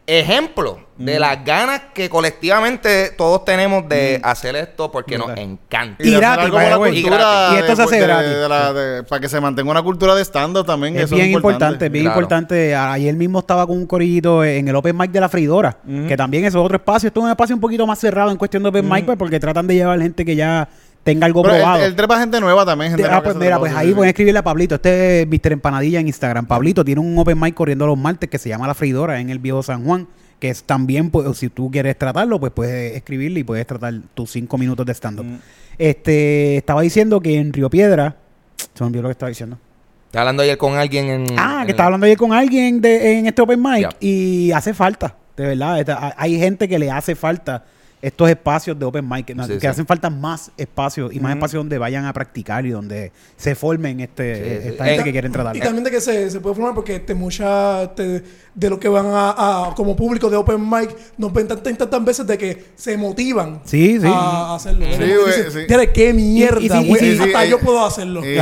ejemplo 0.06 0.80
de 0.98 1.18
las 1.18 1.44
ganas 1.44 1.80
que 1.94 2.08
colectivamente 2.10 3.10
todos 3.16 3.44
tenemos 3.44 3.88
de 3.88 4.20
hacer 4.22 4.54
esto 4.56 4.90
porque 4.90 5.16
nos 5.18 5.30
encanta. 5.36 6.02
Y 6.04 6.10
de 6.10 6.16
hacer 6.16 6.20
gratis, 6.20 6.44
algo 6.44 6.56
by 6.56 6.70
por 6.70 6.70
la 6.70 6.90
cultura 6.92 7.48
Y 7.52 7.56
esto 7.56 7.70
se 7.70 7.76
de- 7.76 7.82
hace 7.82 7.96
de- 7.96 8.02
gratis. 8.02 8.30
de 8.30 8.48
la- 8.48 8.72
de- 8.72 9.02
para 9.04 9.20
que 9.20 9.28
se 9.28 9.40
mantenga 9.40 9.70
una 9.70 9.82
cultura 9.82 10.14
de 10.14 10.22
stand-up 10.24 10.66
también. 10.66 10.96
Es 10.96 11.04
eso 11.04 11.14
bien 11.16 11.30
importante, 11.30 11.88
bien 11.88 12.04
Claro. 12.04 12.18
importante. 12.20 12.74
A- 12.74 12.92
Ayer 12.92 13.14
mismo 13.14 13.38
estaba 13.40 13.66
con 13.66 13.76
un 13.78 13.86
corillito 13.86 14.44
en 14.44 14.68
el 14.68 14.76
Open 14.76 14.96
Mic 14.96 15.10
de 15.12 15.20
la 15.20 15.28
Freidora, 15.28 15.76
que 16.08 16.16
también 16.16 16.44
eso 16.44 16.58
es 16.60 16.64
otro 16.64 16.76
espacio. 16.76 17.06
Esto 17.08 17.20
es 17.20 17.24
un 17.24 17.30
espacio 17.30 17.54
un 17.56 17.60
poquito 17.60 17.86
más 17.86 17.98
cerrado 17.98 18.30
en 18.30 18.36
cuestión 18.36 18.62
de 18.62 18.68
Open 18.68 18.88
Mic, 18.88 19.04
pues, 19.06 19.16
porque 19.18 19.40
tratan 19.40 19.66
de 19.66 19.74
llevar 19.76 20.00
gente 20.00 20.24
que 20.24 20.36
ya 20.36 20.68
tenga 21.04 21.26
algo 21.26 21.42
Pero 21.42 21.56
probado. 21.56 21.78
él, 21.78 21.84
él 21.90 21.96
trepa 21.96 22.18
gente 22.20 22.40
nueva 22.40 22.64
también. 22.64 22.90
Gente 22.92 23.02
Te- 23.02 23.08
nueva 23.08 23.18
ah, 23.20 23.22
pues 23.24 23.36
mira, 23.36 23.58
pues 23.58 23.74
ahí 23.74 23.92
pueden 23.94 24.08
escribirle 24.08 24.38
a 24.38 24.44
Pablito. 24.44 24.74
Este 24.76 25.22
es 25.22 25.28
Mr. 25.28 25.52
Empanadilla 25.52 26.00
en 26.00 26.06
Instagram. 26.06 26.46
Pablito 26.46 26.84
tiene 26.84 27.00
un 27.00 27.18
open 27.18 27.38
mic 27.40 27.54
corriendo 27.54 27.86
los 27.86 27.98
martes 27.98 28.28
que 28.30 28.38
se 28.38 28.48
llama 28.48 28.66
La 28.66 28.74
Freidora 28.74 29.20
en 29.20 29.30
el 29.30 29.38
Viejo 29.38 29.62
San 29.62 29.84
Juan. 29.84 30.06
Que 30.38 30.48
es 30.50 30.64
también, 30.64 31.10
pues, 31.10 31.38
si 31.38 31.48
tú 31.50 31.70
quieres 31.70 31.96
tratarlo, 31.96 32.40
pues 32.40 32.50
puedes 32.52 32.96
escribirle 32.96 33.40
y 33.40 33.44
puedes 33.44 33.64
tratar 33.64 33.94
tus 34.14 34.30
cinco 34.32 34.58
minutos 34.58 34.84
de 34.84 34.92
stand-up. 34.92 35.24
Mm. 35.24 35.38
Este, 35.78 36.56
estaba 36.56 36.82
diciendo 36.82 37.20
que 37.20 37.38
en 37.38 37.52
Río 37.52 37.70
Piedra, 37.70 38.16
se 38.56 38.82
me 38.82 38.86
olvidó 38.88 39.02
lo 39.02 39.08
que 39.08 39.12
estaba 39.12 39.28
diciendo. 39.28 39.58
Estaba 40.06 40.22
hablando 40.22 40.42
ayer 40.42 40.58
con 40.58 40.76
alguien 40.76 41.06
en. 41.06 41.26
Ah, 41.38 41.58
en- 41.60 41.66
que 41.66 41.70
estaba 41.70 41.86
hablando 41.86 42.06
ayer 42.06 42.18
con 42.18 42.32
alguien 42.32 42.80
de, 42.80 43.18
en 43.18 43.26
este 43.26 43.40
open 43.40 43.62
mic 43.62 43.96
y 44.00 44.50
hace 44.52 44.74
falta, 44.74 45.14
de 45.36 45.46
verdad. 45.46 46.14
Hay 46.16 46.38
gente 46.38 46.68
que 46.68 46.78
le 46.78 46.90
hace 46.90 47.14
falta 47.14 47.64
estos 48.02 48.28
espacios 48.28 48.76
de 48.78 48.84
open 48.84 49.08
mic, 49.08 49.24
que, 49.26 49.32
Sí, 49.34 49.52
que 49.54 49.60
sí. 49.60 49.66
hacen 49.68 49.86
falta 49.86 50.10
más 50.10 50.50
espacios 50.56 51.14
y 51.14 51.20
más 51.20 51.34
espacios 51.34 51.60
donde 51.60 51.78
vayan 51.78 52.04
a 52.04 52.12
practicar 52.12 52.66
y 52.66 52.70
donde 52.70 53.12
se 53.36 53.54
formen 53.54 54.00
este, 54.00 54.34
Sí, 54.34 54.42
sí. 54.64 54.68
esta 54.70 54.84
gente 54.84 55.00
Eh, 55.00 55.04
que 55.04 55.12
quieren 55.12 55.30
tratar. 55.32 55.56
Y 55.56 55.60
también 55.60 55.84
de 55.84 55.90
que 55.92 56.00
se, 56.00 56.28
se 56.30 56.40
puede 56.40 56.56
formar 56.56 56.74
porque 56.74 56.96
este, 56.96 57.14
mucha 57.14 57.84
este, 57.84 58.24
de 58.54 58.70
lo 58.70 58.78
que 58.80 58.88
van 58.88 59.06
a, 59.06 59.30
a- 59.68 59.74
como 59.76 59.94
público 59.96 60.28
de 60.28 60.36
Open 60.36 60.68
Mic 60.68 60.90
nos 61.16 61.32
ven 61.32 61.46
tantas, 61.48 61.78
tantas 61.78 62.04
veces 62.04 62.26
de 62.26 62.36
que 62.36 62.64
se 62.74 62.96
motivan 62.96 63.60
Sí, 63.64 63.98
sí. 64.00 64.06
a 64.06 64.56
hacerlo. 64.56 64.84
Sí, 64.90 64.96
güey, 64.98 65.26
dicen, 65.26 65.52
sí. 65.52 65.58
"Tienes 65.68 65.88
qué 65.90 66.12
mierda, 66.12 66.60
Y- 66.60 66.66
y 66.66 66.68
sí, 66.96 67.06
y 67.06 67.16
güey. 67.16 67.20
Hasta 67.32 67.44
yo 67.46 67.60
puedo 67.60 67.84
hacerlo. 67.86 68.20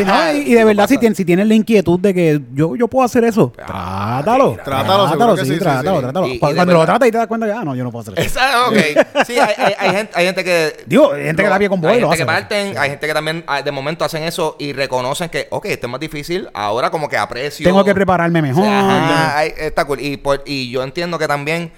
Y, 0.00 0.04
no, 0.04 0.32
y, 0.34 0.38
y 0.50 0.54
de 0.54 0.64
verdad, 0.64 0.88
si, 0.88 0.96
tienes, 0.98 1.16
si 1.18 1.24
tienes 1.24 1.46
la 1.46 1.54
inquietud 1.54 2.00
de 2.00 2.14
que 2.14 2.40
yo, 2.54 2.74
yo 2.76 2.88
puedo 2.88 3.04
hacer 3.04 3.24
eso, 3.24 3.52
trátalo. 3.54 4.56
Trátalo, 4.64 5.36
sí, 5.36 5.44
sí, 5.46 5.52
sí, 5.54 5.58
trátalo, 5.58 5.96
sí. 5.96 6.02
trátalo. 6.02 6.26
Y 6.28 6.38
Cuando, 6.38 6.64
lo 6.72 6.84
tratas 6.84 7.08
y 7.08 7.10
te 7.12 7.18
das 7.18 7.26
cuenta 7.26 7.46
que, 7.46 7.52
ah, 7.52 7.62
no, 7.64 7.74
yo 7.74 7.84
no 7.84 7.90
puedo 7.92 8.10
hacer 8.10 8.18
eso. 8.24 8.40
Ok. 8.68 8.76
Sí, 9.26 9.38
hay, 9.38 9.54
hay- 9.56 9.74
hay 9.78 9.90
gente, 9.90 10.12
hay 10.14 10.26
gente 10.26 10.44
que. 10.44 10.76
Digo, 10.86 11.12
hay 11.12 11.24
gente 11.24 11.42
que 11.42 11.48
da 11.48 11.58
pie 11.58 11.68
con 11.68 11.82
y 11.82 11.86
Hay 11.86 12.00
gente 12.00 12.16
que 12.16 12.26
parten, 12.26 12.78
hay 12.78 12.90
gente 12.90 13.06
que 13.06 13.14
también 13.14 13.44
ah, 13.46 13.62
de 13.62 13.70
momento 13.72 14.04
hacen 14.04 14.22
eso 14.24 14.56
y 14.58 14.72
reconocen 14.72 15.28
que, 15.28 15.46
ok, 15.50 15.66
esto 15.66 15.86
es 15.86 15.90
más 15.90 16.00
difícil. 16.00 16.48
Ahora, 16.54 16.90
como 16.90 17.08
que 17.08 17.16
aprecio. 17.16 17.64
Tengo 17.64 17.84
que 17.84 17.94
prepararme 17.94 18.40
O 18.40 18.42
mejor. 18.42 18.64
sea, 18.64 19.34
ajá, 19.34 19.44
está 19.46 19.84
cool. 19.84 20.00
Y, 20.00 20.16
por- 20.16 20.42
y 20.46 20.70
yo 20.70 20.82
entiendo 20.82 21.18
que 21.18 21.26
también 21.28 21.72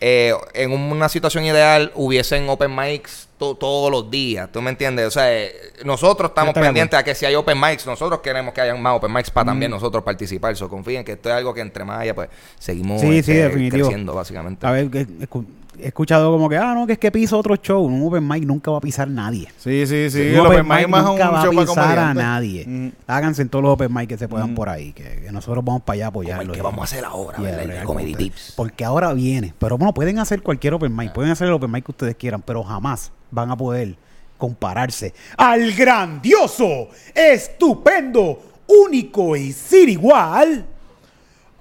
eh, 0.00 0.34
en 0.54 0.72
una 0.72 1.08
situación 1.08 1.44
ideal 1.44 1.90
hubiesen 1.94 2.48
open 2.48 2.74
mics 2.74 3.28
to- 3.38 3.54
todos 3.54 3.90
los 3.90 4.10
días. 4.10 4.50
¿Tú 4.52 4.60
me 4.60 4.68
entiendes? 4.70 5.06
O 5.06 5.10
sea, 5.10 5.32
eh, 5.32 5.54
nosotros 5.84 6.30
estamos 6.30 6.52
pendientes 6.52 6.98
a 6.98 7.02
que 7.02 7.14
si 7.14 7.24
hay 7.24 7.34
open 7.36 7.58
mics, 7.58 7.86
nosotros 7.86 8.20
queremos 8.20 8.52
que 8.52 8.60
hayan 8.60 8.82
más 8.82 8.96
open 8.96 9.12
mics 9.12 9.30
para 9.30 9.46
también 9.46 9.70
nosotros 9.70 10.02
participar. 10.04 10.54
So, 10.56 10.68
confíen 10.68 11.04
que 11.04 11.12
esto 11.12 11.30
es 11.30 11.34
algo 11.36 11.54
que 11.54 11.60
entre 11.60 11.84
más 11.84 12.00
haya, 12.00 12.14
pues 12.14 12.28
seguimos 12.58 13.00
Sí, 13.00 13.22
sí, 13.22 13.32
este, 13.38 13.68
creciendo, 13.70 14.14
básicamente. 14.14 14.66
A 14.66 14.72
ver, 14.72 14.88
he 15.78 15.88
escuchado 15.88 16.30
como 16.30 16.48
que, 16.48 16.56
ah, 16.56 16.74
no, 16.74 16.86
que 16.86 16.94
es 16.94 16.98
que 16.98 17.10
piso 17.10 17.38
otro 17.38 17.56
show. 17.56 17.84
Un 17.84 18.06
open 18.06 18.26
mic 18.26 18.44
nunca 18.44 18.70
va 18.70 18.78
a 18.78 18.80
pisar 18.80 19.08
nadie. 19.08 19.48
Sí, 19.58 19.86
sí, 19.86 20.10
sí. 20.10 20.20
un 20.20 20.26
el 20.26 20.40
open 20.40 20.60
open 20.60 20.76
mic 20.76 20.88
más 20.88 21.02
un 21.02 21.08
nunca 21.10 21.30
va 21.30 21.40
a 21.40 21.44
show 21.44 21.56
pisar 21.56 21.98
a 21.98 22.14
nadie. 22.14 22.64
Mm. 22.66 22.88
Háganse 23.06 23.42
en 23.42 23.48
todos 23.48 23.62
los 23.62 23.72
open 23.72 23.92
mic 23.92 24.08
que 24.08 24.18
se 24.18 24.28
puedan 24.28 24.54
por 24.54 24.68
ahí. 24.68 24.92
Que, 24.92 25.22
que 25.24 25.32
nosotros 25.32 25.64
vamos 25.64 25.82
para 25.82 25.94
allá 25.94 26.04
a 26.06 26.08
apoyarlo. 26.08 26.52
que 26.52 26.62
vamos 26.62 26.80
a 26.80 26.84
hacer 26.84 27.04
ahora, 27.04 27.38
¿verdad? 27.38 27.78
El 27.78 27.84
Comedy. 27.84 28.14
Tips. 28.14 28.54
Porque 28.56 28.84
ahora 28.84 29.12
viene. 29.12 29.54
Pero 29.58 29.78
bueno, 29.78 29.92
pueden 29.94 30.18
hacer 30.18 30.42
cualquier 30.42 30.74
open 30.74 30.94
mic. 30.94 31.12
Pueden 31.12 31.32
hacer 31.32 31.48
el 31.48 31.54
open 31.54 31.70
mic 31.70 31.84
que 31.84 31.92
ustedes 31.92 32.16
quieran. 32.16 32.42
Pero 32.42 32.62
jamás 32.62 33.12
van 33.30 33.50
a 33.50 33.56
poder 33.56 33.96
compararse 34.38 35.14
al 35.36 35.72
grandioso, 35.72 36.88
estupendo, 37.14 38.42
único 38.66 39.36
y 39.36 39.52
sin 39.52 39.88
igual. 39.88 40.66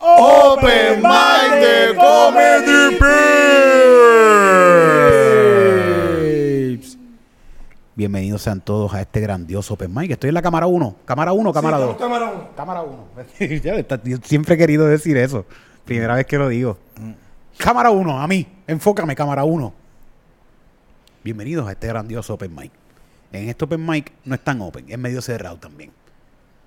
Open 0.05 1.01
mic 1.01 1.61
de 1.61 1.95
Comedy 1.95 2.97
Pips. 6.75 6.97
Bienvenidos 7.95 8.41
sean 8.41 8.59
todos 8.59 8.93
a 8.93 8.99
este 8.99 9.21
grandioso 9.21 9.75
Open 9.75 9.93
Mic. 9.93 10.11
Estoy 10.11 10.27
en 10.27 10.33
la 10.33 10.41
cámara 10.41 10.67
1. 10.67 10.97
Cámara 11.05 11.31
1, 11.31 11.53
cámara 11.53 11.77
2. 11.77 11.95
Cámara 11.95 12.31
uno. 12.31 12.49
Cámara 12.53 12.81
1. 12.81 13.07
Ya 13.63 13.75
está, 13.75 14.03
yo 14.03 14.17
siempre 14.21 14.55
he 14.55 14.57
querido 14.57 14.85
decir 14.87 15.15
eso. 15.15 15.45
Primera 15.85 16.15
vez 16.15 16.25
que 16.25 16.37
lo 16.37 16.49
digo. 16.49 16.77
Cámara 17.57 17.89
1, 17.89 18.19
a 18.21 18.27
mí. 18.27 18.45
Enfócame, 18.67 19.15
cámara 19.15 19.45
1. 19.45 19.73
Bienvenidos 21.23 21.65
a 21.65 21.71
este 21.71 21.87
grandioso 21.87 22.33
Open 22.33 22.53
Mic. 22.53 22.73
En 23.31 23.47
este 23.47 23.63
Open 23.63 23.85
Mic 23.85 24.11
no 24.25 24.35
es 24.35 24.41
tan 24.43 24.59
open, 24.59 24.83
es 24.89 24.99
medio 24.99 25.21
cerrado 25.21 25.55
también. 25.55 25.91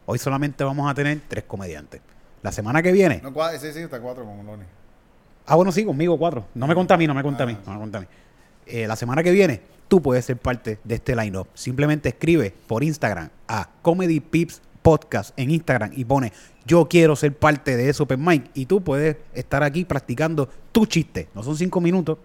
Hoy 0.07 0.19
solamente 0.19 0.65
vamos 0.65 0.91
a 0.91 0.95
tener 0.95 1.21
tres 1.29 1.45
comediantes. 1.45 2.01
La 2.47 2.53
semana 2.53 2.81
que 2.81 2.93
viene. 2.93 3.21
No, 3.25 3.33
sí, 3.59 3.73
sí, 3.73 3.81
está 3.81 4.01
cuatro 4.01 4.25
con 4.25 4.47
Loni. 4.47 4.63
Ah, 5.47 5.57
bueno, 5.57 5.73
sí, 5.73 5.85
conmigo 5.85 6.17
cuatro. 6.17 6.47
No 6.55 6.69
me 6.69 6.77
conta 6.77 6.95
a 6.95 6.97
mí, 6.97 7.05
no 7.05 7.13
me 7.13 7.25
conta 7.25 7.43
a 7.43 7.47
mí. 7.47 7.59
No 7.67 7.73
me 7.73 7.81
conta 7.81 7.99
a 7.99 8.01
mí. 8.03 8.07
Eh, 8.67 8.87
la 8.87 8.95
semana 8.95 9.25
que 9.25 9.33
viene, 9.33 9.63
tú 9.89 10.01
puedes 10.01 10.25
ser 10.25 10.37
parte 10.37 10.79
de 10.85 10.95
este 10.95 11.17
line-up. 11.17 11.49
Simplemente 11.55 12.11
escribe 12.11 12.55
por 12.69 12.85
Instagram 12.85 13.31
a 13.49 13.69
Comedy 13.83 14.21
Pips 14.21 14.63
Podcast 14.81 15.37
en 15.37 15.51
Instagram 15.51 15.91
y 15.97 16.05
pone 16.05 16.33
yo 16.65 16.87
quiero 16.87 17.17
ser 17.17 17.37
parte 17.37 17.77
de 17.77 17.89
ese 17.89 18.01
Open 18.05 18.25
Mic. 18.25 18.49
Y 18.55 18.67
tú 18.67 18.81
puedes 18.81 19.17
estar 19.35 19.65
aquí 19.65 19.85
practicando 19.85 20.49
tu 20.71 20.87
chiste. 20.87 21.29
No 21.35 21.43
son 21.43 21.57
cinco 21.57 21.81
minutos. 21.81 22.17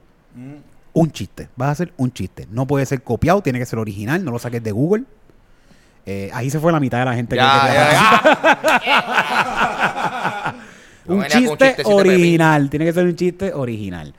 Un 0.93 1.11
chiste. 1.11 1.49
Vas 1.55 1.69
a 1.69 1.72
hacer 1.72 1.93
un 1.97 2.13
chiste. 2.13 2.47
No 2.51 2.67
puede 2.67 2.86
ser 2.86 3.01
copiado, 3.01 3.41
tiene 3.41 3.57
que 3.57 3.65
ser 3.65 3.80
original. 3.80 4.24
No 4.24 4.30
lo 4.30 4.38
saques 4.38 4.61
de 4.61 4.72
Google. 4.72 5.05
Eh, 6.06 6.30
ahí 6.34 6.49
se 6.49 6.60
fue 6.60 6.72
la 6.72 6.80
mitad 6.80 6.99
de 6.99 7.06
la 7.06 7.14
gente 7.14 7.36
que 7.36 7.41
Ya, 7.41 7.62
quería 7.62 7.91
ya. 7.91 8.22
No 11.06 11.16
un 11.16 11.24
chiste 11.26 11.78
original. 11.86 12.70
Tiene 12.70 12.86
que 12.86 12.93
ser 12.93 13.06
un 13.06 13.16
chiste 13.16 13.54
original. 13.54 14.14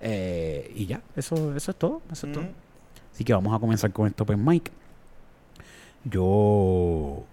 Eh, 0.00 0.72
y 0.76 0.86
ya, 0.86 1.00
eso, 1.16 1.54
eso 1.56 1.70
es 1.70 1.76
todo. 1.76 2.02
Eso 2.12 2.26
es 2.26 2.32
todo. 2.32 2.44
Así 3.12 3.24
que 3.24 3.32
vamos 3.32 3.54
a 3.54 3.58
comenzar 3.58 3.92
con 3.92 4.06
este 4.06 4.22
Open 4.22 4.44
Mic. 4.44 4.70
Yo 6.04 7.24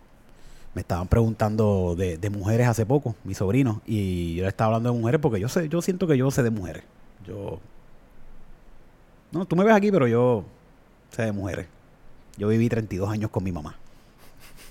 me 0.73 0.81
estaban 0.81 1.07
preguntando 1.07 1.95
de, 1.95 2.17
de 2.17 2.29
mujeres 2.29 2.67
hace 2.67 2.85
poco, 2.85 3.15
mi 3.23 3.33
sobrino, 3.33 3.81
y 3.85 4.35
yo 4.35 4.43
le 4.43 4.49
estaba 4.49 4.69
hablando 4.69 4.91
de 4.91 4.99
mujeres 4.99 5.21
porque 5.21 5.39
yo 5.39 5.47
sé, 5.47 5.69
yo 5.69 5.81
siento 5.81 6.07
que 6.07 6.17
yo 6.17 6.29
sé 6.31 6.43
de 6.43 6.49
mujeres. 6.49 6.83
Yo 7.25 7.59
no, 9.31 9.45
tú 9.45 9.55
me 9.55 9.63
ves 9.63 9.75
aquí, 9.75 9.91
pero 9.91 10.07
yo 10.07 10.45
sé 11.11 11.23
de 11.23 11.31
mujeres. 11.31 11.67
Yo 12.37 12.47
viví 12.47 12.69
32 12.69 13.09
años 13.09 13.29
con 13.29 13.43
mi 13.43 13.51
mamá. 13.51 13.75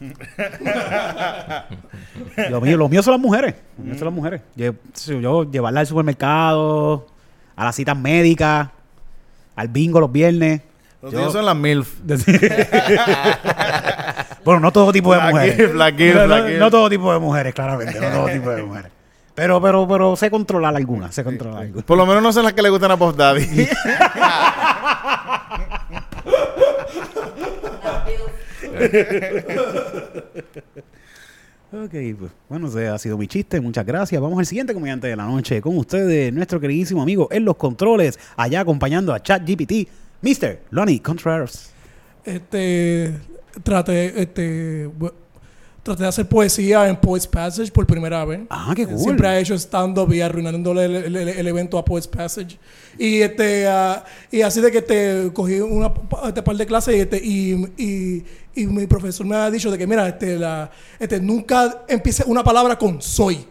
lo, 2.51 2.61
mío, 2.61 2.77
lo 2.77 2.89
mío 2.89 3.03
son 3.03 3.13
las 3.13 3.21
mujeres. 3.21 3.55
Lo 3.79 3.85
mío 3.85 3.95
son 3.95 4.05
las 4.07 4.15
mujeres. 4.15 4.41
Yo, 4.57 4.73
yo 5.21 5.51
llevarla 5.51 5.81
al 5.81 5.87
supermercado, 5.87 7.07
a 7.57 7.65
las 7.65 7.77
citas 7.77 7.97
médicas, 7.97 8.69
al 9.57 9.69
bingo 9.69 10.01
los 10.01 10.13
viernes. 10.13 10.63
Los 11.03 11.13
Yo- 11.13 11.31
son 11.31 11.45
las 11.45 11.57
MILF. 11.57 12.01
bueno, 14.45 14.61
no 14.61 14.73
todo 14.73 14.91
tipo 14.91 15.13
de 15.13 15.19
Black 15.19 15.31
mujeres. 15.33 15.73
Black 15.73 16.01
no, 16.01 16.27
Black 16.27 16.71
todo 16.71 16.89
tipo 16.89 17.13
de 17.13 17.19
mujeres, 17.19 17.55
claramente. 17.55 18.01
No 18.01 18.11
todo 18.11 18.27
tipo 18.29 18.51
de 18.51 18.63
mujeres. 18.63 18.91
Pero, 19.35 19.61
pero, 19.61 19.89
pero 19.89 20.17
sé 20.17 20.31
controlar 20.31 20.77
algunas. 20.77 21.15
Sé 21.15 21.25
controlar 21.25 21.63
algunas. 21.63 21.85
Por 21.85 21.99
lo 21.99 22.07
menos 22.07 22.23
no 22.23 22.33
son 22.33 22.45
las 22.45 22.53
que 22.53 22.63
le 22.63 22.71
gustan 22.71 22.93
a 22.93 22.97
Post 22.97 23.19
Daddy. 23.19 23.45
Ok, 31.75 31.91
pues 31.91 32.31
bueno, 32.49 32.69
ese 32.69 32.87
ha 32.87 32.97
sido 32.99 33.19
mi 33.19 33.27
chiste. 33.27 33.61
Muchas 33.61 33.85
gracias. 33.85 34.23
Vamos 34.23 34.39
al 34.39 34.47
siguiente 34.47 34.73
comediante 34.73 35.09
de 35.09 35.17
la 35.17 35.25
noche. 35.25 35.61
Con 35.61 35.77
ustedes, 35.77 36.33
nuestro 36.33 36.61
queridísimo 36.61 37.03
amigo 37.03 37.27
en 37.33 37.45
los 37.45 37.57
controles, 37.57 38.17
allá 38.37 38.61
acompañando 38.61 39.13
a 39.13 39.21
ChatGPT, 39.21 39.89
Mr. 40.23 40.61
Lonnie 40.71 41.01
Contreras. 41.01 41.73
Este, 42.25 43.13
traté, 43.65 44.23
este, 44.23 44.89
traté 45.85 46.03
de 46.03 46.09
hacer 46.09 46.29
poesía 46.29 46.89
en 46.89 46.97
Poets 46.97 47.29
Passage 47.29 47.71
por 47.71 47.87
primera 47.87 48.25
vez. 48.25 48.41
Ah, 48.51 48.73
qué 48.75 48.85
cool. 48.87 48.99
Siempre 48.99 49.29
ha 49.29 49.39
hecho 49.39 49.55
stand-up 49.55 50.13
y 50.13 50.21
arruinándole 50.21 50.87
el, 50.87 51.15
el- 51.15 51.29
el 51.29 51.47
evento 51.47 51.79
a 51.79 51.85
Poets 51.85 52.09
Passage. 52.09 52.59
Y 52.99 53.21
este 53.21 53.69
ah, 53.69 54.05
y 54.33 54.41
así 54.43 54.61
de 54.61 54.73
que 54.73 54.83
te 54.83 55.31
cogí 55.33 55.61
una 55.61 55.93
este 56.27 56.43
par 56.43 56.57
de 56.57 56.67
clases 56.67 56.97
y, 56.97 57.01
este, 57.01 57.17
y, 57.23 57.53
y, 57.77 58.25
y 58.55 58.67
mi 58.67 58.87
profesor 58.89 59.25
me 59.27 59.37
ha 59.37 59.51
dicho 59.51 59.71
de 59.71 59.79
que 59.79 59.87
mira, 59.87 60.09
este, 60.09 60.39
la, 60.39 60.71
este, 60.99 61.21
nunca 61.21 61.85
empiece 61.87 62.25
una 62.27 62.43
palabra 62.43 62.77
con 62.79 63.01
soy. 63.01 63.45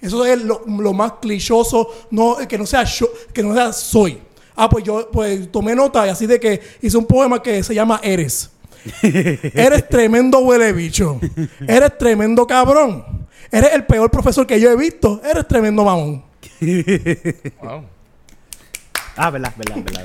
Eso 0.00 0.24
es 0.24 0.42
lo, 0.42 0.62
lo 0.66 0.92
más 0.92 1.12
clichoso, 1.20 1.88
no, 2.10 2.36
que 2.48 2.58
no 2.58 2.66
sea 2.66 2.84
yo- 2.84 3.08
que 3.32 3.42
no 3.42 3.54
sea 3.54 3.72
soy. 3.72 4.18
Ah, 4.56 4.68
pues 4.68 4.82
yo 4.84 5.08
pues 5.12 5.50
tomé 5.52 5.74
nota 5.76 6.04
y 6.06 6.10
así 6.10 6.26
de 6.26 6.40
que 6.40 6.60
hice 6.82 6.96
un 6.96 7.06
poema 7.06 7.40
que 7.40 7.62
se 7.62 7.72
llama 7.74 8.00
Eres. 8.02 8.50
Eres 9.02 9.88
tremendo 9.88 10.40
huele 10.40 10.72
bicho. 10.72 11.20
Eres 11.66 11.96
tremendo 11.98 12.46
cabrón. 12.46 13.26
Eres 13.50 13.72
el 13.72 13.84
peor 13.84 14.10
profesor 14.10 14.46
que 14.46 14.60
yo 14.60 14.70
he 14.70 14.76
visto. 14.76 15.20
Eres 15.24 15.46
tremendo 15.46 15.84
mamón. 15.84 16.24
Wow. 17.62 17.84
Ah, 19.16 19.30
verdad, 19.30 19.52
verdad, 19.56 19.76
verdad. 19.84 20.02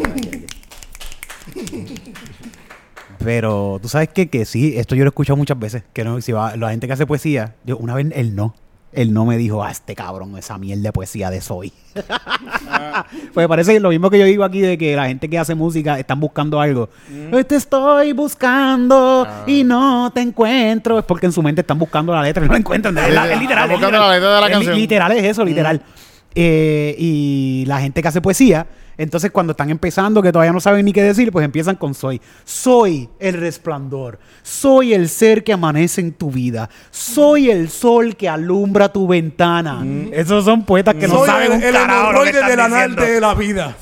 Pero 3.23 3.79
tú 3.81 3.88
sabes 3.88 4.09
que, 4.09 4.29
que 4.29 4.45
sí, 4.45 4.77
esto 4.77 4.95
yo 4.95 5.03
lo 5.03 5.09
he 5.09 5.11
escuchado 5.11 5.38
muchas 5.38 5.57
veces. 5.57 5.84
Que 5.93 6.03
no, 6.03 6.19
si 6.21 6.31
va, 6.31 6.55
la 6.57 6.71
gente 6.71 6.88
que 6.88 6.93
hace 6.93 7.05
poesía, 7.05 7.55
yo 7.63 7.77
una 7.77 7.93
vez 7.93 8.07
él 8.13 8.36
no. 8.36 8.55
Él 8.93 9.13
no 9.13 9.25
me 9.25 9.37
dijo, 9.37 9.63
ah, 9.63 9.71
este 9.71 9.95
cabrón, 9.95 10.37
esa 10.37 10.57
mierda 10.57 10.83
de 10.83 10.91
poesía 10.93 11.29
de 11.29 11.41
soy. 11.41 11.73
pues 13.33 13.47
parece 13.47 13.79
lo 13.79 13.89
mismo 13.89 14.09
que 14.09 14.19
yo 14.19 14.25
digo 14.25 14.43
aquí 14.43 14.61
de 14.61 14.77
que 14.77 14.95
la 14.95 15.07
gente 15.07 15.29
que 15.29 15.37
hace 15.39 15.55
música 15.55 15.99
están 15.99 16.19
buscando 16.19 16.59
algo. 16.59 16.89
"Eh, 17.11 17.43
Te 17.43 17.55
estoy 17.55 18.11
buscando 18.13 19.27
y 19.47 19.63
no 19.63 20.11
te 20.13 20.21
encuentro. 20.21 20.99
Es 20.99 21.05
porque 21.05 21.25
en 21.25 21.31
su 21.31 21.41
mente 21.41 21.61
están 21.61 21.79
buscando 21.79 22.13
la 22.13 22.21
letra 22.21 22.43
y 22.43 22.47
no 22.47 22.53
la 22.53 22.59
encuentran. 22.59 22.97
Es, 22.97 23.13
la- 23.13 23.31
es 23.31 23.39
literal. 23.39 23.71
Es 23.71 23.79
literal. 23.79 24.01
la 24.01 24.13
letra 24.13 24.35
de 24.35 24.41
la 24.41 24.47
Es 24.47 24.53
canción. 24.53 24.75
Literal 24.75 25.11
es 25.13 25.23
eso, 25.23 25.43
literal. 25.45 25.81
Eh, 26.35 26.95
y 26.97 27.63
la 27.67 27.79
gente 27.79 28.01
que 28.01 28.07
hace 28.07 28.21
poesía, 28.21 28.65
entonces 28.97 29.31
cuando 29.31 29.51
están 29.51 29.69
empezando, 29.69 30.21
que 30.21 30.31
todavía 30.31 30.53
no 30.53 30.59
saben 30.59 30.85
ni 30.85 30.93
qué 30.93 31.03
decir, 31.03 31.31
pues 31.31 31.45
empiezan 31.45 31.75
con 31.75 31.93
soy. 31.93 32.21
Soy 32.43 33.09
el 33.19 33.35
resplandor. 33.39 34.19
Soy 34.41 34.93
el 34.93 35.09
ser 35.09 35.43
que 35.43 35.53
amanece 35.53 36.01
en 36.01 36.13
tu 36.13 36.31
vida. 36.31 36.69
Soy 36.91 37.49
el 37.49 37.69
sol 37.69 38.15
que 38.15 38.29
alumbra 38.29 38.91
tu 38.91 39.07
ventana. 39.07 39.83
Esos 40.11 40.45
son 40.45 40.65
poetas 40.65 40.95
que 40.95 41.07
no 41.07 41.19
Soy 41.19 41.27
saben 41.27 41.51
el, 41.53 41.57
un 41.57 41.63
el 41.63 41.73
carajo 41.73 42.11
lo 42.13 42.23
que 42.23 42.29
están 42.29 42.49
del 42.49 42.59
anal 42.59 42.95
diciendo. 42.95 43.13
de 43.13 43.21
la 43.21 43.33
vida. 43.33 43.77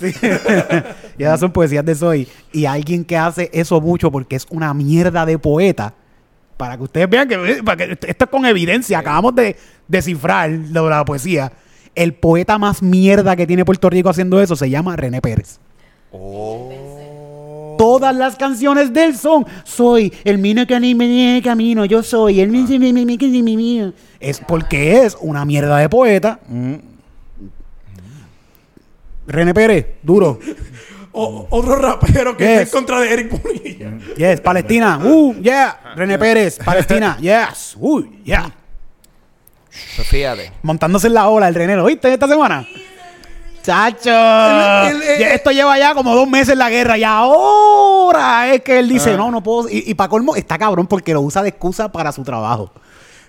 y 1.18 1.24
esas 1.24 1.40
son 1.42 1.52
poesías 1.52 1.86
de 1.86 1.96
Soy. 1.96 2.28
Y 2.52 2.66
alguien 2.66 3.04
que 3.04 3.18
hace 3.18 3.50
eso 3.54 3.82
mucho 3.82 4.12
porque 4.12 4.36
es 4.36 4.46
una 4.50 4.74
mierda 4.74 5.26
de 5.26 5.38
poeta. 5.38 5.94
Para 6.58 6.78
que 6.78 6.84
ustedes 6.84 7.10
vean 7.10 7.28
que, 7.28 7.64
para 7.64 7.76
que 7.76 7.98
esto 8.08 8.26
es 8.26 8.30
con 8.30 8.46
evidencia. 8.46 9.00
Acabamos 9.00 9.34
de 9.36 9.56
descifrar 9.88 10.50
lo 10.50 10.84
de 10.86 10.90
la 10.92 11.04
poesía. 11.04 11.52
El 11.96 12.14
poeta 12.14 12.58
más 12.58 12.82
mierda 12.82 13.36
que 13.36 13.46
tiene 13.46 13.66
Puerto 13.66 13.90
Rico 13.90 14.10
haciendo 14.10 14.42
eso 14.42 14.56
se 14.56 14.70
llama 14.70 14.96
René 14.96 15.22
Pérez. 15.22 15.60
Todas 17.78 18.16
las 18.16 18.36
canciones 18.36 18.94
de 18.94 19.06
él 19.06 19.18
son 19.18 19.46
Soy 19.64 20.14
el 20.24 20.38
mino 20.38 20.68
que 20.68 20.80
ni 20.80 20.94
me 20.94 21.42
camino, 21.44 21.84
yo 21.86 22.04
soy 22.04 22.40
el 22.40 22.50
mi, 22.50 22.62
mi, 22.64 22.80
mi, 22.80 22.94
mi, 22.94 23.18
mi, 23.18 23.42
mi, 23.44 23.58
mi". 23.58 23.94
Es 24.20 24.40
porque 24.40 25.04
es 25.04 25.18
una 25.20 25.44
mierda 25.46 25.78
de 25.78 25.90
poeta. 25.90 26.40
René 29.28 29.54
Pérez, 29.54 29.86
duro. 30.04 30.40
O- 31.14 31.48
otro 31.50 31.76
rapero 31.76 32.38
que 32.38 32.44
Yes. 32.46 32.62
está 32.62 32.78
en 32.78 32.84
contra 32.86 33.00
de 33.02 33.14
Eric 33.14 33.42
Bonilla. 33.44 33.98
Yes, 34.16 34.40
Palestina. 34.42 34.98
Uh, 35.04 35.34
yeah. 35.42 35.94
René 35.96 36.18
Pérez, 36.18 36.58
Palestina. 36.64 37.18
Yes. 37.22 37.76
Uh, 37.80 38.02
yeah. 38.24 38.50
Pues 39.96 40.08
fíjate. 40.08 40.52
Montándose 40.64 41.08
en 41.08 41.14
la 41.14 41.28
ola 41.30 41.48
el 41.48 41.56
René. 41.56 41.76
¿Lo 41.76 41.86
viste 41.86 42.12
esta 42.14 42.28
semana? 42.28 42.68
Chacho. 43.64 44.10
El- 44.10 45.02
el- 45.04 45.20
Ya 45.20 45.34
esto 45.34 45.52
lleva 45.52 45.78
ya 45.78 45.94
como 45.94 46.16
dos 46.16 46.28
meses 46.28 46.50
en 46.50 46.60
la 46.60 46.70
guerra 46.70 46.98
y 46.98 47.04
ahora 47.04 48.54
es 48.54 48.62
que 48.62 48.80
él 48.80 48.90
dice, 48.90 49.16
no, 49.16 49.30
no 49.32 49.42
puedo. 49.44 49.70
Y, 49.70 49.84
y 49.88 49.94
para 49.94 50.10
colmo 50.10 50.36
está 50.36 50.58
cabrón 50.58 50.88
porque 50.88 51.14
lo 51.14 51.22
usa 51.22 51.44
de 51.44 51.50
excusa 51.50 51.92
para 51.92 52.12
su 52.12 52.24
trabajo. 52.24 52.72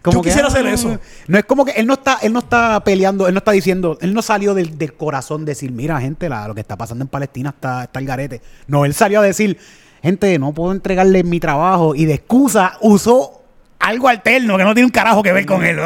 Yo 0.05 0.21
quisiera 0.21 0.49
hacer 0.49 0.67
ah, 0.67 0.73
eso. 0.73 0.99
No 1.29 1.39
es 1.39 1.45
como 1.45 1.65
que 1.65 1.73
él 1.73 1.87
no 1.87 1.93
está, 1.95 2.19
él 2.23 2.33
no 2.33 2.41
está 2.41 2.83
peleando, 2.83 3.29
él 3.29 3.35
no 3.35 3.39
está 3.39 3.53
diciendo, 3.53 3.99
él 4.01 4.13
no 4.15 4.21
salió 4.21 4.53
del, 4.53 4.77
del 4.77 4.95
corazón 4.95 5.45
decir, 5.45 5.71
mira, 5.71 6.01
gente, 6.01 6.29
la- 6.29 6.49
lo 6.49 6.55
que 6.57 6.61
está 6.61 6.77
pasando 6.77 7.05
en 7.05 7.09
Palestina 7.09 7.51
está, 7.51 7.85
está 7.85 8.01
el 8.01 8.07
garete. 8.07 8.41
No, 8.67 8.85
él 8.85 8.95
salió 8.95 9.21
a 9.21 9.23
decir, 9.23 9.59
gente, 10.03 10.37
no 10.41 10.53
puedo 10.53 10.73
entregarle 10.73 11.23
mi 11.23 11.39
trabajo 11.39 11.95
y 11.95 12.07
de 12.07 12.15
excusa 12.15 12.79
usó 12.81 13.42
algo 13.83 14.09
alterno 14.09 14.57
que 14.57 14.65
no 14.65 14.75
tiene 14.75 14.87
un 14.87 14.91
carajo 14.93 15.23
que 15.23 15.33
ver 15.33 15.45
con 15.45 15.65
él. 15.65 15.77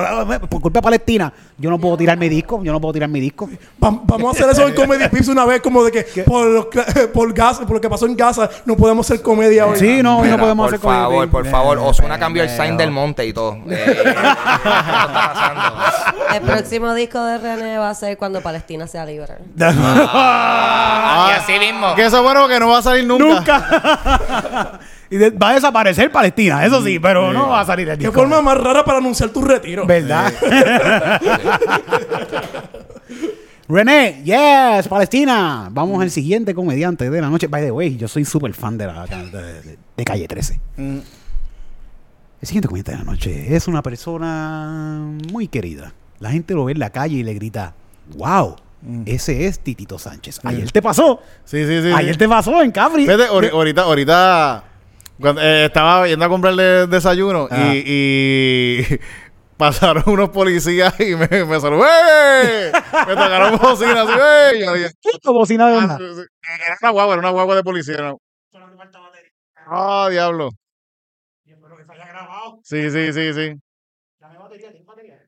Por 0.49 0.61
culpa 0.61 0.79
de 0.79 0.83
Palestina, 0.83 1.33
yo 1.59 1.71
no 1.71 1.79
puedo 1.79 1.97
tirar 1.97 2.17
mi 2.19 2.29
disco, 2.29 2.63
yo 2.63 2.71
no 2.73 2.81
puedo 2.81 2.93
tirar 2.93 3.09
mi 3.09 3.21
disco. 3.21 3.49
Va- 3.83 3.99
vamos 4.05 4.29
a 4.29 4.39
hacer 4.39 4.51
eso 4.53 4.69
en 4.69 4.75
Comedy 4.77 5.09
Pips 5.09 5.29
una 5.29 5.45
vez, 5.47 5.61
como 5.63 5.83
de 5.83 5.91
que 5.93 6.23
por, 6.23 6.47
los 6.47 6.67
cla- 6.67 7.09
por, 7.13 7.33
Gaza, 7.33 7.63
por 7.63 7.73
lo 7.77 7.81
que 7.81 7.89
pasó 7.89 8.07
en 8.07 8.17
Gaza, 8.17 8.49
no 8.67 8.77
podemos 8.77 9.07
hacer 9.07 9.23
comedia 9.23 9.67
hoy. 9.67 9.79
Sí, 9.79 10.03
no, 10.03 10.19
hoy 10.19 10.29
no 10.29 10.35
Mira, 10.35 10.39
podemos 10.39 10.67
por 10.67 10.75
hacer 10.75 10.81
comedia. 10.81 11.03
favor, 11.03 11.31
por 11.31 11.47
Eh, 11.47 11.51
favor. 11.51 11.79
Osuna 11.79 12.17
eh, 12.17 12.19
cambió 12.19 12.43
el 12.43 12.49
eh, 12.51 12.57
sign 12.57 12.77
del 12.77 12.91
monte 12.91 13.25
y 13.27 13.33
todo. 13.33 13.57
Eh, 13.69 13.85
¿qué 14.03 14.09
está 14.11 15.09
pasando? 15.13 16.35
El 16.35 16.41
próximo 16.43 16.95
disco 16.95 17.23
de 17.25 17.39
René 17.39 17.79
va 17.79 17.91
a 17.91 17.95
ser 17.95 18.17
cuando 18.19 18.41
Palestina 18.43 18.87
sea 18.87 19.07
libre. 19.07 19.35
Ah, 19.59 21.31
y 21.31 21.39
así 21.39 21.59
mismo. 21.59 21.95
Que 21.95 22.05
eso 22.05 22.19
es 22.19 22.23
bueno 22.23 22.47
que 22.49 22.61
no 22.61 22.69
va 22.69 22.79
a 22.79 22.83
salir 22.83 23.07
nunca. 23.07 23.27
Nunca. 23.27 24.81
y 25.11 25.17
de- 25.17 25.31
va 25.31 25.51
a 25.51 25.55
desaparecer 25.55 26.11
Palestina, 26.11 26.65
eso 26.65 26.83
sí, 26.85 26.99
pero 26.99 27.33
no 27.33 27.49
va 27.49 27.61
a 27.61 27.65
salir 27.67 27.89
el 27.89 27.97
Qué 27.99 28.05
disco. 28.07 28.21
forma 28.21 28.41
más 28.43 28.59
rara 28.59 28.85
para 28.85 28.99
anunciar 28.99 29.31
tu 29.31 29.43
retiro. 29.43 29.87
¿Verdad? 29.87 30.33
René, 33.69 34.23
yes, 34.25 34.87
Palestina. 34.89 35.69
Vamos 35.73 36.01
al 36.01 36.11
siguiente 36.11 36.55
comediante 36.55 37.11
de 37.11 37.21
la 37.21 37.29
noche. 37.29 37.49
By 37.49 37.65
the 37.65 37.71
way, 37.73 37.97
yo 37.97 38.07
soy 38.07 38.25
súper 38.25 38.53
fan 38.55 38.79
de, 38.79 38.87
la, 38.87 39.07
de, 39.07 39.63
de- 39.63 39.79
de 39.97 40.05
Calle 40.05 40.29
13. 40.29 40.61
Mm. 40.77 40.99
El 42.41 42.47
siguiente 42.47 42.69
comediante 42.69 42.93
de 42.93 42.99
la 42.99 43.05
noche 43.05 43.57
es 43.57 43.67
una 43.67 43.83
persona 43.83 45.01
muy 45.33 45.49
querida. 45.49 45.93
La 46.21 46.31
gente 46.31 46.55
lo 46.55 46.65
ve 46.67 46.73
en 46.73 46.79
la 46.79 46.91
calle 46.91 47.17
y 47.17 47.23
le 47.25 47.35
grita, 47.35 47.75
wow, 48.17 48.55
ese 49.05 49.47
es 49.47 49.59
Titito 49.59 49.99
Sánchez. 49.99 50.41
Ayer 50.45 50.71
te 50.71 50.81
pasó. 50.81 51.21
Sí, 51.45 51.67
sí, 51.67 51.83
sí. 51.83 51.91
Ayer 51.95 52.15
sí. 52.15 52.19
te 52.19 52.29
pasó 52.29 52.63
en 52.63 52.73
ahori- 53.29 53.51
ahorita, 53.51 53.83
ahorita 53.83 54.65
cuando, 55.21 55.41
eh, 55.43 55.67
estaba 55.67 56.07
yendo 56.07 56.25
a 56.25 56.29
comprarle 56.29 56.87
desayuno 56.87 57.49
Ah. 57.51 57.73
y, 57.75 57.83
y 57.87 58.99
pasaron 59.57 60.03
unos 60.07 60.29
policías 60.31 60.99
y 61.01 61.15
me, 61.17 61.27
me 61.29 61.61
saludaron. 61.61 61.87
¡Ey! 61.87 62.73
Me 63.07 63.15
tocaron 63.15 63.59
bocina 63.59 64.03
así. 64.03 64.13
¡Ey! 64.57 64.65
Yo 64.65 64.75
dije, 64.75 64.91
¿Qué 65.01 65.11
bocina 65.31 65.69
de 65.69 65.77
onda? 65.79 65.95
"Ah, 65.95 65.99
sí, 65.99 66.15
sí". 66.15 66.23
Era 66.67 66.77
una 66.83 66.91
guagua, 66.91 67.15
era 67.15 67.21
una 67.21 67.31
guagua 67.31 67.57
de 67.57 67.63
policía. 67.63 67.97
¿no? 67.99 68.19
Ah, 69.67 70.09
diablo. 70.11 70.51
Sí, 72.63 72.91
sí, 72.91 73.13
sí, 73.13 73.33
sí. 73.33 73.55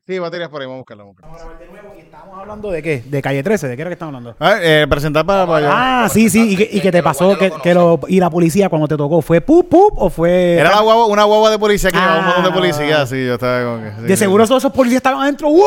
Sí, 0.09 0.17
baterías 0.17 0.49
por 0.49 0.59
ahí, 0.59 0.65
vamos 0.65 0.77
a 0.77 0.79
buscarla. 0.79 1.03
Vamos 1.03 1.19
a 1.21 1.45
buscarla. 1.45 1.93
¿Estamos 1.99 2.39
hablando 2.39 2.71
de 2.71 2.81
qué? 2.81 3.03
De 3.05 3.21
Calle 3.21 3.43
13, 3.43 3.67
¿de 3.67 3.75
qué 3.75 3.81
era 3.83 3.89
que 3.91 3.93
estamos 3.93 4.15
hablando? 4.15 4.35
A 4.43 4.53
ver, 4.55 4.61
eh, 4.63 4.87
presentar 4.87 5.23
para, 5.23 5.45
para. 5.45 5.69
Ah, 6.05 6.09
sí, 6.09 6.31
sí, 6.31 6.53
y 6.53 6.55
que, 6.57 6.67
y 6.71 6.81
que 6.81 6.91
te 6.91 7.03
pasó 7.03 7.37
que, 7.37 7.51
que 7.61 7.75
lo, 7.75 7.99
y 8.07 8.19
la 8.19 8.31
policía 8.31 8.69
cuando 8.69 8.87
te 8.87 8.97
tocó, 8.97 9.21
¿fue 9.21 9.39
pup 9.39 9.69
pup 9.69 9.93
o 10.01 10.09
fue...? 10.09 10.55
Era 10.55 10.71
la 10.71 10.81
guagua, 10.81 11.05
una 11.05 11.25
guagua 11.25 11.51
de 11.51 11.59
policía 11.59 11.91
que 11.91 11.99
llevaba 11.99 12.19
un 12.21 12.25
montón 12.25 12.43
de 12.43 12.49
Ah. 12.49 12.53
policías. 12.53 13.07
Sí, 13.07 13.23
yo 13.23 13.35
estaba 13.35 13.63
como 13.63 13.83
que. 13.83 13.91
sí, 13.97 14.01
De 14.01 14.07
sí, 14.15 14.17
seguro 14.17 14.45
sí. 14.45 14.49
todos 14.49 14.63
esos 14.63 14.73
policías 14.73 14.97
estaban 14.97 15.21
adentro. 15.21 15.47
¡Wow! 15.49 15.61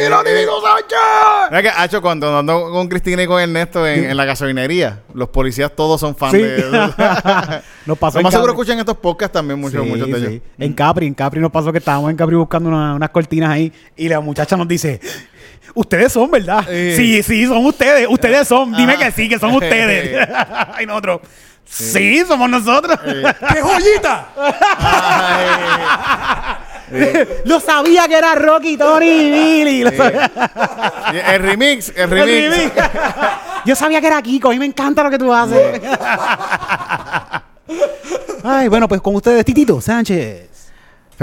¡Mira, 0.00 0.18
Titito 0.22 0.60
Sánchez! 0.62 1.50
Mira 1.50 1.62
que, 1.62 1.68
Hacho, 1.70 2.00
cuando 2.00 2.38
ando 2.38 2.70
con 2.70 2.88
Cristina 2.88 3.24
y 3.24 3.26
con 3.26 3.40
Ernesto 3.42 3.84
en, 3.88 4.04
en 4.08 4.16
la 4.16 4.24
gasolinería, 4.24 5.00
los 5.14 5.30
policías 5.30 5.72
todos 5.74 6.00
son 6.00 6.14
fans 6.14 6.34
de. 6.34 7.60
Nos 7.86 7.96
pasó 7.98 8.18
Lo 8.18 8.24
más 8.24 8.32
seguro 8.34 8.52
escuchan 8.52 8.78
estos 8.78 8.96
podcasts 8.98 9.32
también, 9.32 9.58
Sí, 9.70 9.76
de 9.76 9.82
sí. 9.84 10.02
ellos. 10.16 10.42
En 10.58 10.72
Capri, 10.74 11.06
en 11.06 11.14
Capri 11.14 11.40
nos 11.40 11.50
pasó 11.50 11.72
que 11.72 11.78
estábamos 11.78 12.10
en 12.10 12.16
Capri 12.16 12.36
buscando 12.36 12.68
una- 12.68 12.94
unas 12.94 13.10
cortinas 13.10 13.50
ahí 13.50 13.72
y 13.96 14.08
la 14.08 14.20
muchacha 14.20 14.56
nos 14.56 14.68
dice, 14.68 15.00
ustedes 15.74 16.12
son, 16.12 16.30
¿verdad? 16.30 16.64
Sí. 16.68 16.94
Sí, 16.94 17.22
sí, 17.22 17.46
son 17.46 17.64
ustedes, 17.64 18.06
ustedes 18.10 18.46
son. 18.46 18.76
Dime 18.76 18.94
Ah. 18.94 18.98
que 18.98 19.12
sí, 19.12 19.28
que 19.28 19.38
son 19.38 19.52
ustedes. 19.54 20.28
y 20.82 20.86
nosotros, 20.86 21.20
sí, 21.64 22.22
somos 22.28 22.50
nosotros. 22.50 22.98
¡Qué 23.52 23.60
joyita! 23.62 24.28
Lo 27.44 27.60
sabía 27.60 28.08
que 28.08 28.18
era 28.18 28.34
Rocky, 28.34 28.76
Tony 28.76 29.06
y 29.06 29.30
Billy. 29.30 29.82
El 29.82 31.42
remix, 31.42 31.88
el 31.90 32.02
El 32.02 32.10
remix. 32.10 32.50
remix. 32.50 32.72
Yo 33.64 33.76
sabía 33.76 34.00
que 34.00 34.06
era 34.08 34.20
Kiko, 34.20 34.48
a 34.48 34.52
mí 34.52 34.58
me 34.58 34.66
encanta 34.66 35.02
lo 35.04 35.10
que 35.10 35.18
tú 35.18 35.32
haces. 35.32 35.80
Ay, 38.42 38.68
bueno, 38.68 38.88
pues 38.88 39.00
con 39.00 39.14
ustedes, 39.14 39.44
Titito 39.44 39.80
Sánchez. 39.80 40.48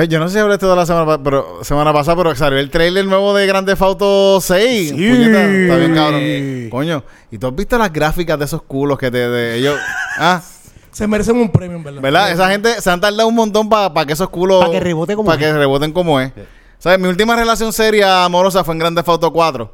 Yo 0.10 0.20
no 0.20 0.28
sé 0.28 0.34
si 0.36 0.40
hablé 0.40 0.60
toda 0.60 0.76
la 0.76 0.86
semana, 0.86 1.08
pa- 1.08 1.24
pero, 1.24 1.64
semana 1.64 1.92
pasada, 1.92 2.16
pero 2.18 2.36
salió 2.36 2.60
el 2.60 2.70
trailer 2.70 3.04
nuevo 3.06 3.34
de 3.34 3.48
Grande 3.48 3.76
Auto 3.80 4.40
6. 4.40 4.92
Puñeta, 4.92 5.44
está 5.50 5.76
bien 5.78 5.96
cabrón. 5.96 6.70
Coño, 6.70 7.04
¿y 7.32 7.40
tú 7.40 7.48
has 7.48 7.56
visto 7.56 7.80
las 7.80 7.92
gráficas 7.92 8.38
de 8.38 8.46
esos 8.46 8.62
culos 8.62 9.00
que 9.00 9.10
te, 9.10 9.28
de 9.28 9.58
ellos? 9.58 9.76
Ah, 10.20 10.42
Se 10.92 11.06
merecen 11.08 11.36
un 11.38 11.52
premio, 11.52 11.78
en 11.78 11.84
verdad. 11.84 12.02
¿verdad? 12.02 12.32
Esa 12.32 12.50
gente 12.50 12.80
se 12.82 12.90
han 12.92 13.00
tardado 13.02 13.28
un 13.28 13.36
montón 13.36 13.70
para 13.70 14.06
que 14.06 14.14
esos 14.14 14.30
culos... 14.30 14.64
Pa' 14.66 14.72
que 14.72 14.80
rebote 14.80 15.16
como 15.16 15.28
Para 15.28 15.40
es. 15.42 15.48
que 15.48 15.54
reboten 15.58 15.92
como 15.92 16.20
es. 16.20 16.32
¿Sabes? 16.80 17.00
Mi 17.00 17.08
última 17.08 17.36
relación 17.36 17.74
seria 17.74 18.24
amorosa 18.24 18.64
fue 18.64 18.74
en 18.76 18.80
Grande 18.80 19.04
Auto 19.06 19.32
4. 19.34 19.74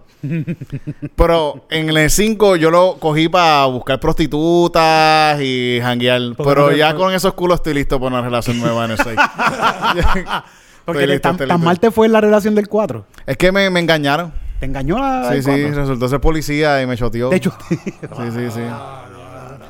Pero 1.15 1.65
en 1.69 1.89
el 1.89 2.09
5 2.09 2.55
yo 2.55 2.71
lo 2.71 2.97
cogí 2.99 3.29
para 3.29 3.65
buscar 3.65 3.99
prostitutas 3.99 5.39
y 5.41 5.79
janguear. 5.81 6.21
Pero 6.37 6.71
ya 6.71 6.95
con 6.95 7.13
esos 7.13 7.33
culos 7.33 7.57
estoy 7.57 7.73
listo 7.73 7.99
para 7.99 8.15
una 8.15 8.21
relación 8.21 8.59
nueva 8.59 8.85
en 8.85 8.91
el 8.91 8.97
6. 8.97 9.15
Porque 10.85 11.07
listo, 11.07 11.35
tan, 11.35 11.61
mal 11.61 11.79
te 11.79 11.91
fue 11.91 12.07
en 12.07 12.11
la 12.13 12.21
relación 12.21 12.55
del 12.55 12.67
4. 12.67 13.05
Es 13.25 13.37
que 13.37 13.51
me, 13.51 13.69
me 13.69 13.79
engañaron. 13.79 14.33
¿Te 14.59 14.65
engañó 14.65 14.97
la 14.97 15.29
Sí, 15.31 15.41
sí, 15.41 15.49
cuatro? 15.49 15.81
resultó 15.81 16.07
ser 16.07 16.21
policía 16.21 16.81
y 16.81 16.87
me 16.87 16.97
choteó. 16.97 17.29
De 17.29 17.37
hecho, 17.37 17.53
Sí, 17.69 18.31
sí, 18.33 18.51
sí. 18.51 18.61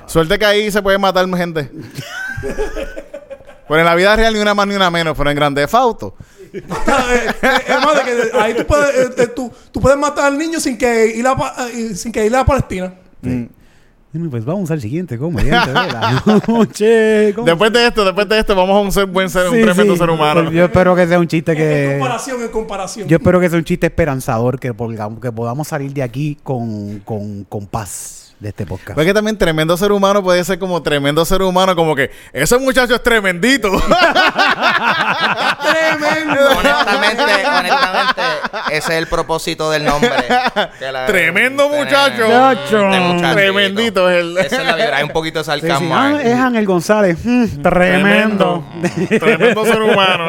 Suerte 0.06 0.38
que 0.38 0.45
ahí 0.45 0.72
se 0.72 0.82
puede 0.82 0.97
matar 0.97 1.28
gente. 1.36 1.72
Pero 3.68 3.80
en 3.80 3.86
la 3.86 3.95
vida 3.95 4.16
real 4.16 4.34
ni 4.34 4.39
una 4.39 4.54
más 4.54 4.68
ni 4.68 4.76
una 4.76 4.91
menos, 4.91 5.18
pero 5.18 5.30
en 5.30 5.36
Grande 5.36 5.68
Fauto. 5.68 6.16
Eh, 6.62 6.62
eh, 7.41 7.49
Es 7.68 7.76
más, 7.84 7.95
de 7.95 8.01
que 8.32 8.38
ahí 8.39 8.54
tú 8.54 8.66
puedes, 8.66 8.95
eh, 8.95 9.14
eh, 9.18 9.28
tú, 9.28 9.51
tú 9.72 9.82
puedes 9.82 9.97
matar 9.97 10.26
al 10.26 10.38
niño 10.38 10.60
sin 10.60 10.78
que 10.78 11.08
ir 11.16 11.26
a, 11.28 11.36
eh, 11.74 11.95
sin 11.95 12.12
que 12.12 12.26
ir 12.26 12.36
a 12.36 12.45
Palestina. 12.45 12.93
pues 14.30 14.45
vamos 14.45 14.70
al 14.70 14.80
siguiente 14.80 15.18
comediante 15.18 15.70
de 15.70 15.74
la 15.74 16.24
noche. 16.47 17.34
¿Cómo? 17.34 17.47
Después 17.47 17.74
de 17.74 17.88
esto, 17.88 18.06
después 18.06 18.30
de 18.30 18.39
esto, 18.39 18.56
vamos 18.56 18.76
a 18.78 18.80
un 18.82 18.91
ser 18.91 19.06
buen 19.08 19.30
ser, 19.30 19.49
un 19.49 19.56
Sí, 19.56 19.62
tremendo 19.64 19.93
sí. 19.93 19.99
ser 19.99 20.10
humano. 20.12 20.51
Yo 20.51 20.66
espero 20.66 20.95
que 20.95 21.08
sea 21.08 21.20
un 21.20 21.28
chiste 21.28 21.51
En 21.54 21.58
que... 21.58 21.97
comparación, 21.99 22.41
en 22.43 22.47
comparación. 22.49 23.08
Yo 23.08 23.18
espero 23.18 23.39
que 23.39 23.49
sea 23.49 23.58
un 23.58 23.66
chiste 23.66 23.88
esperanzador, 23.88 24.60
que, 24.60 24.74
podamos- 24.74 25.20
que 25.20 25.32
podamos 25.32 25.68
salir 25.68 25.91
de 25.93 26.04
aquí 26.04 26.38
con, 26.43 26.99
con, 26.99 27.43
con 27.45 27.66
paz 27.66 28.22
de 28.43 28.49
este 28.49 28.65
podcast. 28.65 28.95
Ves 28.97 29.05
que 29.07 29.13
también 29.13 29.37
tremendo 29.37 29.75
ser 29.77 29.91
humano 29.93 30.21
puede 30.21 30.43
ser 30.43 30.59
como 30.59 30.83
tremendo 30.83 31.23
ser 31.25 31.41
humano, 31.41 31.75
como 31.75 31.95
que 31.95 32.11
ese 32.33 32.57
muchacho 32.59 32.93
es 32.95 33.01
tremendito. 33.01 33.69
Tremendo. 35.63 36.39
Honestamente, 36.57 37.23
honestamente, 37.23 38.21
ese 38.71 38.77
es 38.77 38.89
el 38.99 39.07
propósito 39.07 39.71
del 39.71 39.85
nombre. 39.85 40.11
Que 40.77 40.91
la- 40.91 41.05
Tremendo 41.05 41.69
tener- 41.69 41.85
muchacho. 41.85 42.23
Muchacho. 42.27 42.85
Este 42.89 42.99
muchachito. 42.99 43.33
Tremendito 43.33 44.09
es 44.09 44.19
el- 44.19 44.37
Esa 44.37 44.55
es 44.61 44.65
la 44.65 44.75
vibra. 44.75 44.97
Hay 44.97 45.03
un 45.03 45.09
poquito 45.11 45.39
de 45.39 45.45
Sí, 45.45 45.51
sí. 45.53 45.59
sarcasmo. 45.61 45.95
Ah, 45.95 46.21
es 46.21 46.37
Ángel 46.39 46.65
González. 46.65 47.17
Mm, 47.23 47.61
tremendo. 47.61 48.65
tremendo 49.19 49.65
ser 49.65 49.81
humano. 49.81 50.25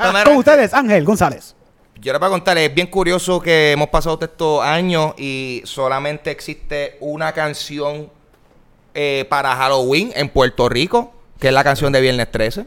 Primero, 0.00 0.24
Con 0.24 0.36
ustedes, 0.38 0.74
Ángel 0.74 1.04
González. 1.04 1.54
Yo 2.02 2.12
les 2.12 2.18
voy 2.18 2.26
a 2.26 2.30
contar, 2.30 2.58
es 2.58 2.74
bien 2.74 2.88
curioso 2.88 3.40
que 3.40 3.70
hemos 3.70 3.88
pasado 3.88 4.16
todos 4.18 4.32
estos 4.32 4.64
años 4.64 5.14
y 5.16 5.62
solamente 5.64 6.32
existe 6.32 6.96
una 6.98 7.30
canción 7.32 8.10
eh, 8.92 9.24
para 9.28 9.54
Halloween 9.54 10.12
en 10.16 10.28
Puerto 10.28 10.68
Rico, 10.68 11.12
que 11.38 11.46
es 11.48 11.54
la 11.54 11.62
canción 11.62 11.92
de 11.92 12.00
Viernes 12.00 12.28
13. 12.30 12.66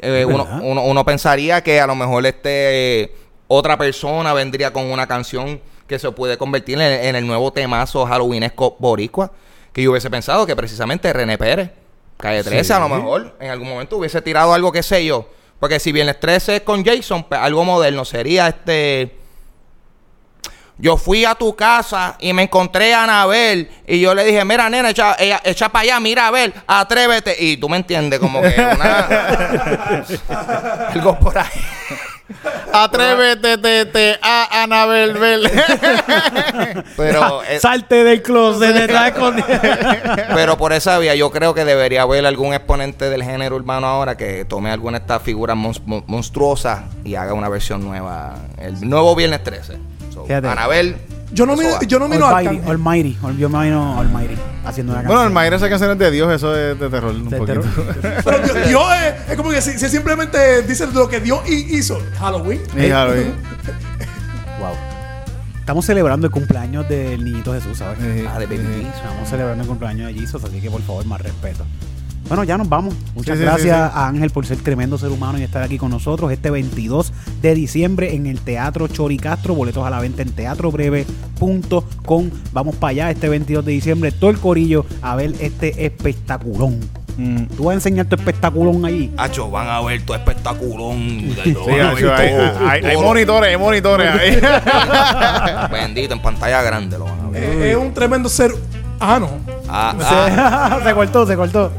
Eh, 0.00 0.24
uno, 0.24 0.48
uno- 0.62 0.84
uno 0.84 1.04
pensaría 1.04 1.62
que 1.62 1.80
a 1.80 1.86
lo 1.86 1.94
mejor 1.94 2.24
este 2.24 3.02
eh, 3.02 3.14
otra 3.46 3.76
persona 3.76 4.32
vendría 4.32 4.72
con 4.72 4.90
una 4.90 5.06
canción 5.06 5.60
que 5.86 5.98
se 5.98 6.10
puede 6.10 6.38
convertir 6.38 6.80
en, 6.80 7.04
en 7.04 7.14
el 7.14 7.26
nuevo 7.26 7.52
temazo 7.52 8.06
halloweenesco 8.06 8.76
boricua, 8.78 9.32
que 9.74 9.82
yo 9.82 9.90
hubiese 9.90 10.08
pensado 10.08 10.46
que 10.46 10.56
precisamente 10.56 11.12
René 11.12 11.36
Pérez, 11.36 11.70
Calle 12.16 12.42
13, 12.42 12.72
a 12.72 12.78
lo 12.78 12.88
mejor 12.88 13.36
en 13.38 13.50
algún 13.50 13.68
momento 13.68 13.98
hubiese 13.98 14.22
tirado 14.22 14.54
algo 14.54 14.72
que 14.72 14.82
sé 14.82 15.04
yo. 15.04 15.28
Porque 15.62 15.78
si 15.78 15.92
Viernes 15.92 16.18
13 16.18 16.56
es 16.56 16.62
con 16.62 16.84
Jason, 16.84 17.22
pues 17.22 17.40
algo 17.40 17.64
moderno 17.64 18.04
sería 18.04 18.48
este... 18.48 19.16
Yo 20.76 20.96
fui 20.96 21.24
a 21.24 21.36
tu 21.36 21.54
casa 21.54 22.16
y 22.18 22.32
me 22.32 22.42
encontré 22.42 22.92
a 22.92 23.04
Anabel 23.04 23.70
y 23.86 24.00
yo 24.00 24.12
le 24.12 24.24
dije, 24.24 24.44
mira, 24.44 24.68
nena, 24.68 24.90
echa, 24.90 25.14
ella- 25.20 25.40
echa 25.44 25.68
para 25.68 25.82
allá, 25.84 26.00
mira, 26.00 26.26
a 26.26 26.30
ver, 26.32 26.52
atrévete. 26.66 27.36
Y 27.38 27.58
tú 27.58 27.68
me 27.68 27.76
entiendes, 27.76 28.18
como 28.18 28.42
que 28.42 28.48
una... 28.58 30.02
algo 30.88 31.16
por 31.20 31.38
ahí. 31.38 31.46
Atrévete 32.72 33.58
te, 33.58 33.86
te, 33.86 34.18
a 34.22 34.62
Anabel 34.62 35.14
Bel. 35.14 35.50
Pero, 36.96 37.42
eh, 37.44 37.60
Salte 37.60 38.04
del 38.04 38.22
closet, 38.22 38.72
te 38.74 38.84
estás 38.84 39.08
escondiendo. 39.08 39.60
pero 40.34 40.56
por 40.56 40.72
esa 40.72 40.98
vía 40.98 41.14
yo 41.14 41.30
creo 41.30 41.54
que 41.54 41.64
debería 41.64 42.02
haber 42.02 42.26
algún 42.26 42.54
exponente 42.54 43.08
del 43.10 43.22
género 43.22 43.56
urbano 43.56 43.86
ahora 43.86 44.16
que 44.16 44.44
tome 44.44 44.70
alguna 44.70 44.98
de 44.98 45.02
estas 45.04 45.22
figuras 45.22 45.56
mons- 45.56 45.82
mon- 45.84 46.04
monstruosas 46.06 46.82
y 47.04 47.14
haga 47.14 47.34
una 47.34 47.48
versión 47.48 47.84
nueva. 47.84 48.34
El 48.58 48.88
nuevo 48.88 49.14
Viernes 49.14 49.42
13. 49.44 49.78
So, 50.12 50.24
Fíjate. 50.26 50.48
Anabel. 50.48 50.96
Yo 51.32 51.46
no 51.46 51.56
miro, 51.56 51.80
yo 51.86 51.98
no 51.98 52.08
miro 52.08 52.26
a 52.26 52.30
Almighty, 52.38 52.48
Arcángel. 52.58 52.70
Almighty. 52.70 53.18
Yo 53.38 53.48
me 53.48 53.56
imagino 53.56 53.98
Almighty 54.00 54.34
haciendo 54.64 54.92
una 54.92 55.02
canción. 55.02 55.16
bueno, 55.16 55.26
el 55.28 55.32
Mayra 55.32 55.56
esa 55.56 55.68
canción 55.68 55.90
es 55.92 55.98
de 55.98 56.10
Dios, 56.10 56.30
eso 56.32 56.54
es 56.56 56.78
de 56.78 56.88
terror 56.90 57.10
un 57.14 57.28
De 57.28 57.36
poquito. 57.38 57.62
Pero 58.24 58.38
Dios, 58.38 58.68
Dios 58.68 58.82
es, 59.02 59.30
es 59.30 59.36
como 59.36 59.50
que 59.50 59.60
si, 59.62 59.78
si 59.78 59.88
simplemente 59.88 60.62
dice 60.62 60.86
lo 60.92 61.08
que 61.08 61.20
Dios 61.20 61.40
hi- 61.48 61.76
hizo. 61.76 61.98
Halloween. 62.18 62.60
Y 62.76 62.88
Halloween. 62.90 63.32
Wow. 64.60 64.74
Estamos 65.58 65.84
celebrando 65.84 66.26
el 66.26 66.32
cumpleaños 66.32 66.88
del 66.88 67.24
niñito 67.24 67.52
Jesús, 67.52 67.78
¿sabes? 67.78 67.98
Ah, 68.28 68.38
de 68.38 68.46
Baby 68.46 68.58
Jesus. 68.58 68.94
Estamos 68.94 69.28
celebrando 69.28 69.62
el 69.62 69.68
cumpleaños 69.68 70.06
de 70.08 70.14
Jesus, 70.20 70.44
así 70.44 70.60
que 70.60 70.70
por 70.70 70.82
favor, 70.82 71.04
más 71.06 71.20
respeto. 71.20 71.64
Bueno, 72.28 72.44
ya 72.44 72.56
nos 72.56 72.68
vamos. 72.68 72.94
Muchas 73.14 73.36
Sí, 73.36 73.44
gracias 73.44 73.62
sí, 73.62 73.92
sí. 73.94 73.98
a 73.98 74.06
Ángel 74.08 74.30
por 74.30 74.46
ser 74.46 74.56
tremendo 74.58 74.96
ser 74.96 75.10
humano 75.10 75.38
y 75.38 75.42
estar 75.42 75.62
aquí 75.62 75.76
con 75.78 75.90
nosotros 75.90 76.32
este 76.32 76.50
22 76.50 77.12
de 77.42 77.54
diciembre 77.54 78.14
en 78.14 78.26
el 78.26 78.40
Teatro 78.40 78.88
Choricastro. 78.88 79.54
Boletos 79.54 79.84
a 79.86 79.90
la 79.90 80.00
venta 80.00 80.22
en 80.22 80.30
teatrobreve.com. 80.32 82.30
Vamos 82.52 82.76
para 82.76 82.90
allá 82.90 83.10
este 83.10 83.28
22 83.28 83.64
de 83.64 83.72
diciembre, 83.72 84.12
todo 84.12 84.30
el 84.30 84.38
corillo, 84.38 84.86
a 85.02 85.16
ver 85.16 85.32
este 85.40 85.84
espectaculón. 85.84 86.80
Mm. 87.18 87.42
Tú 87.56 87.64
vas 87.64 87.72
a 87.72 87.74
enseñar 87.74 88.06
tu 88.06 88.16
espectaculón 88.16 88.86
allí. 88.86 89.12
Acho, 89.18 89.50
van 89.50 89.68
a 89.68 89.82
ver 89.82 90.00
tu 90.02 90.14
espectaculón. 90.14 91.34
Sí, 91.44 91.50
Hacho, 91.54 92.14
hay, 92.14 92.28
hay- 92.68 92.84
hay 92.84 92.96
monitores, 92.96 93.50
hay 93.50 93.56
monitores 93.58 94.08
ahí. 94.08 94.40
Bendito, 95.70 96.14
en 96.14 96.22
pantalla 96.22 96.62
grande 96.62 96.96
lo 96.98 97.04
van 97.04 97.20
a 97.20 97.28
ver. 97.28 97.42
Eh, 97.44 97.70
es 97.72 97.76
un 97.76 97.92
tremendo 97.92 98.28
ser. 98.30 98.52
Ah, 99.04 99.18
no. 99.18 99.28
Ah, 99.68 99.96
ah. 100.00 100.80
se 100.84 100.94
cortó, 100.94 101.26
se 101.26 101.36
cortó. 101.36 101.72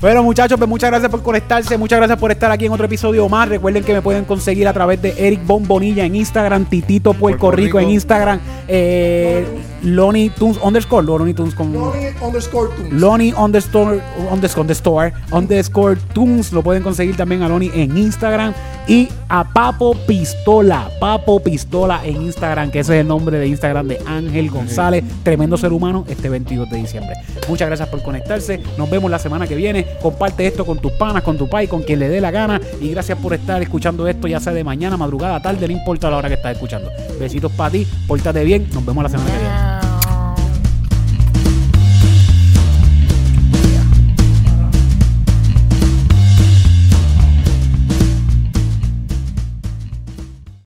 Bueno, 0.00 0.22
muchachos, 0.22 0.58
pues 0.58 0.68
muchas 0.68 0.90
gracias 0.90 1.10
por 1.10 1.22
conectarse. 1.22 1.78
Muchas 1.78 1.98
gracias 1.98 2.18
por 2.18 2.30
estar 2.30 2.50
aquí 2.50 2.66
en 2.66 2.72
otro 2.72 2.84
episodio 2.84 3.28
más. 3.28 3.48
Recuerden 3.48 3.82
que 3.82 3.94
me 3.94 4.02
pueden 4.02 4.24
conseguir 4.24 4.68
a 4.68 4.72
través 4.72 5.00
de 5.00 5.14
Eric 5.16 5.46
Bombonilla 5.46 6.04
en 6.04 6.16
Instagram, 6.16 6.66
Titito 6.66 7.14
Puerto 7.14 7.50
Rico 7.50 7.80
en. 7.80 7.90
Instagram, 7.90 8.40
eh, 8.68 9.46
Lonnie 9.82 10.30
Tunes 10.30 10.58
underscore, 10.62 11.04
Lonnie 11.04 11.34
Tunes 11.34 11.54
con. 11.54 11.72
Lonnie 11.72 12.10
underscore 12.20 12.70
Tunes. 12.76 12.92
Lonnie 12.92 13.34
underscore, 13.36 14.00
underscore, 14.30 14.62
underscore, 14.62 15.12
underscore 15.32 15.96
Tunes. 16.14 16.52
Lo 16.52 16.62
pueden 16.62 16.82
conseguir 16.82 17.16
también 17.16 17.42
a 17.42 17.48
Lonnie 17.48 17.70
en 17.74 17.96
Instagram. 17.96 18.54
Y 18.88 19.08
a 19.28 19.44
Papo 19.44 19.94
Pistola. 20.06 20.90
Papo 20.98 21.40
Pistola 21.40 22.00
en 22.04 22.22
Instagram, 22.22 22.70
que 22.70 22.80
ese 22.80 22.96
es 22.96 23.00
el 23.02 23.08
nombre 23.08 23.38
de 23.38 23.46
Instagram 23.46 23.86
de 23.86 24.00
Ángel 24.06 24.50
González. 24.50 25.04
Tremendo 25.22 25.56
ser 25.56 25.72
humano 25.72 26.04
este 26.08 26.28
22 26.28 26.68
de 26.68 26.78
diciembre. 26.78 27.14
Muchas 27.48 27.68
gracias 27.68 27.88
por 27.88 28.02
conectarse. 28.02 28.60
Nos 28.76 28.90
vemos 28.90 29.10
la 29.10 29.18
semana 29.18 29.46
que 29.46 29.54
viene. 29.54 29.86
Comparte 30.00 30.46
esto 30.46 30.66
con 30.66 30.78
tus 30.78 30.92
panas, 30.92 31.22
con 31.22 31.38
tu 31.38 31.48
pai, 31.48 31.68
con 31.68 31.82
quien 31.82 32.00
le 32.00 32.08
dé 32.08 32.20
la 32.20 32.30
gana. 32.30 32.60
Y 32.80 32.90
gracias 32.90 33.18
por 33.18 33.34
estar 33.34 33.62
escuchando 33.62 34.06
esto, 34.08 34.26
ya 34.26 34.40
sea 34.40 34.52
de 34.52 34.64
mañana, 34.64 34.96
madrugada, 34.96 35.40
tarde, 35.40 35.66
no 35.66 35.72
importa 35.72 36.10
la 36.10 36.16
hora 36.16 36.28
que 36.28 36.34
estás 36.34 36.52
escuchando. 36.52 36.90
Besitos 37.18 37.52
para 37.52 37.70
ti. 37.70 37.86
Pórtate 38.06 38.44
bien. 38.44 38.68
Nos 38.72 38.84
vemos 38.84 39.02
la 39.02 39.10
semana 39.10 39.30
que 39.30 39.38
viene. 39.38 39.71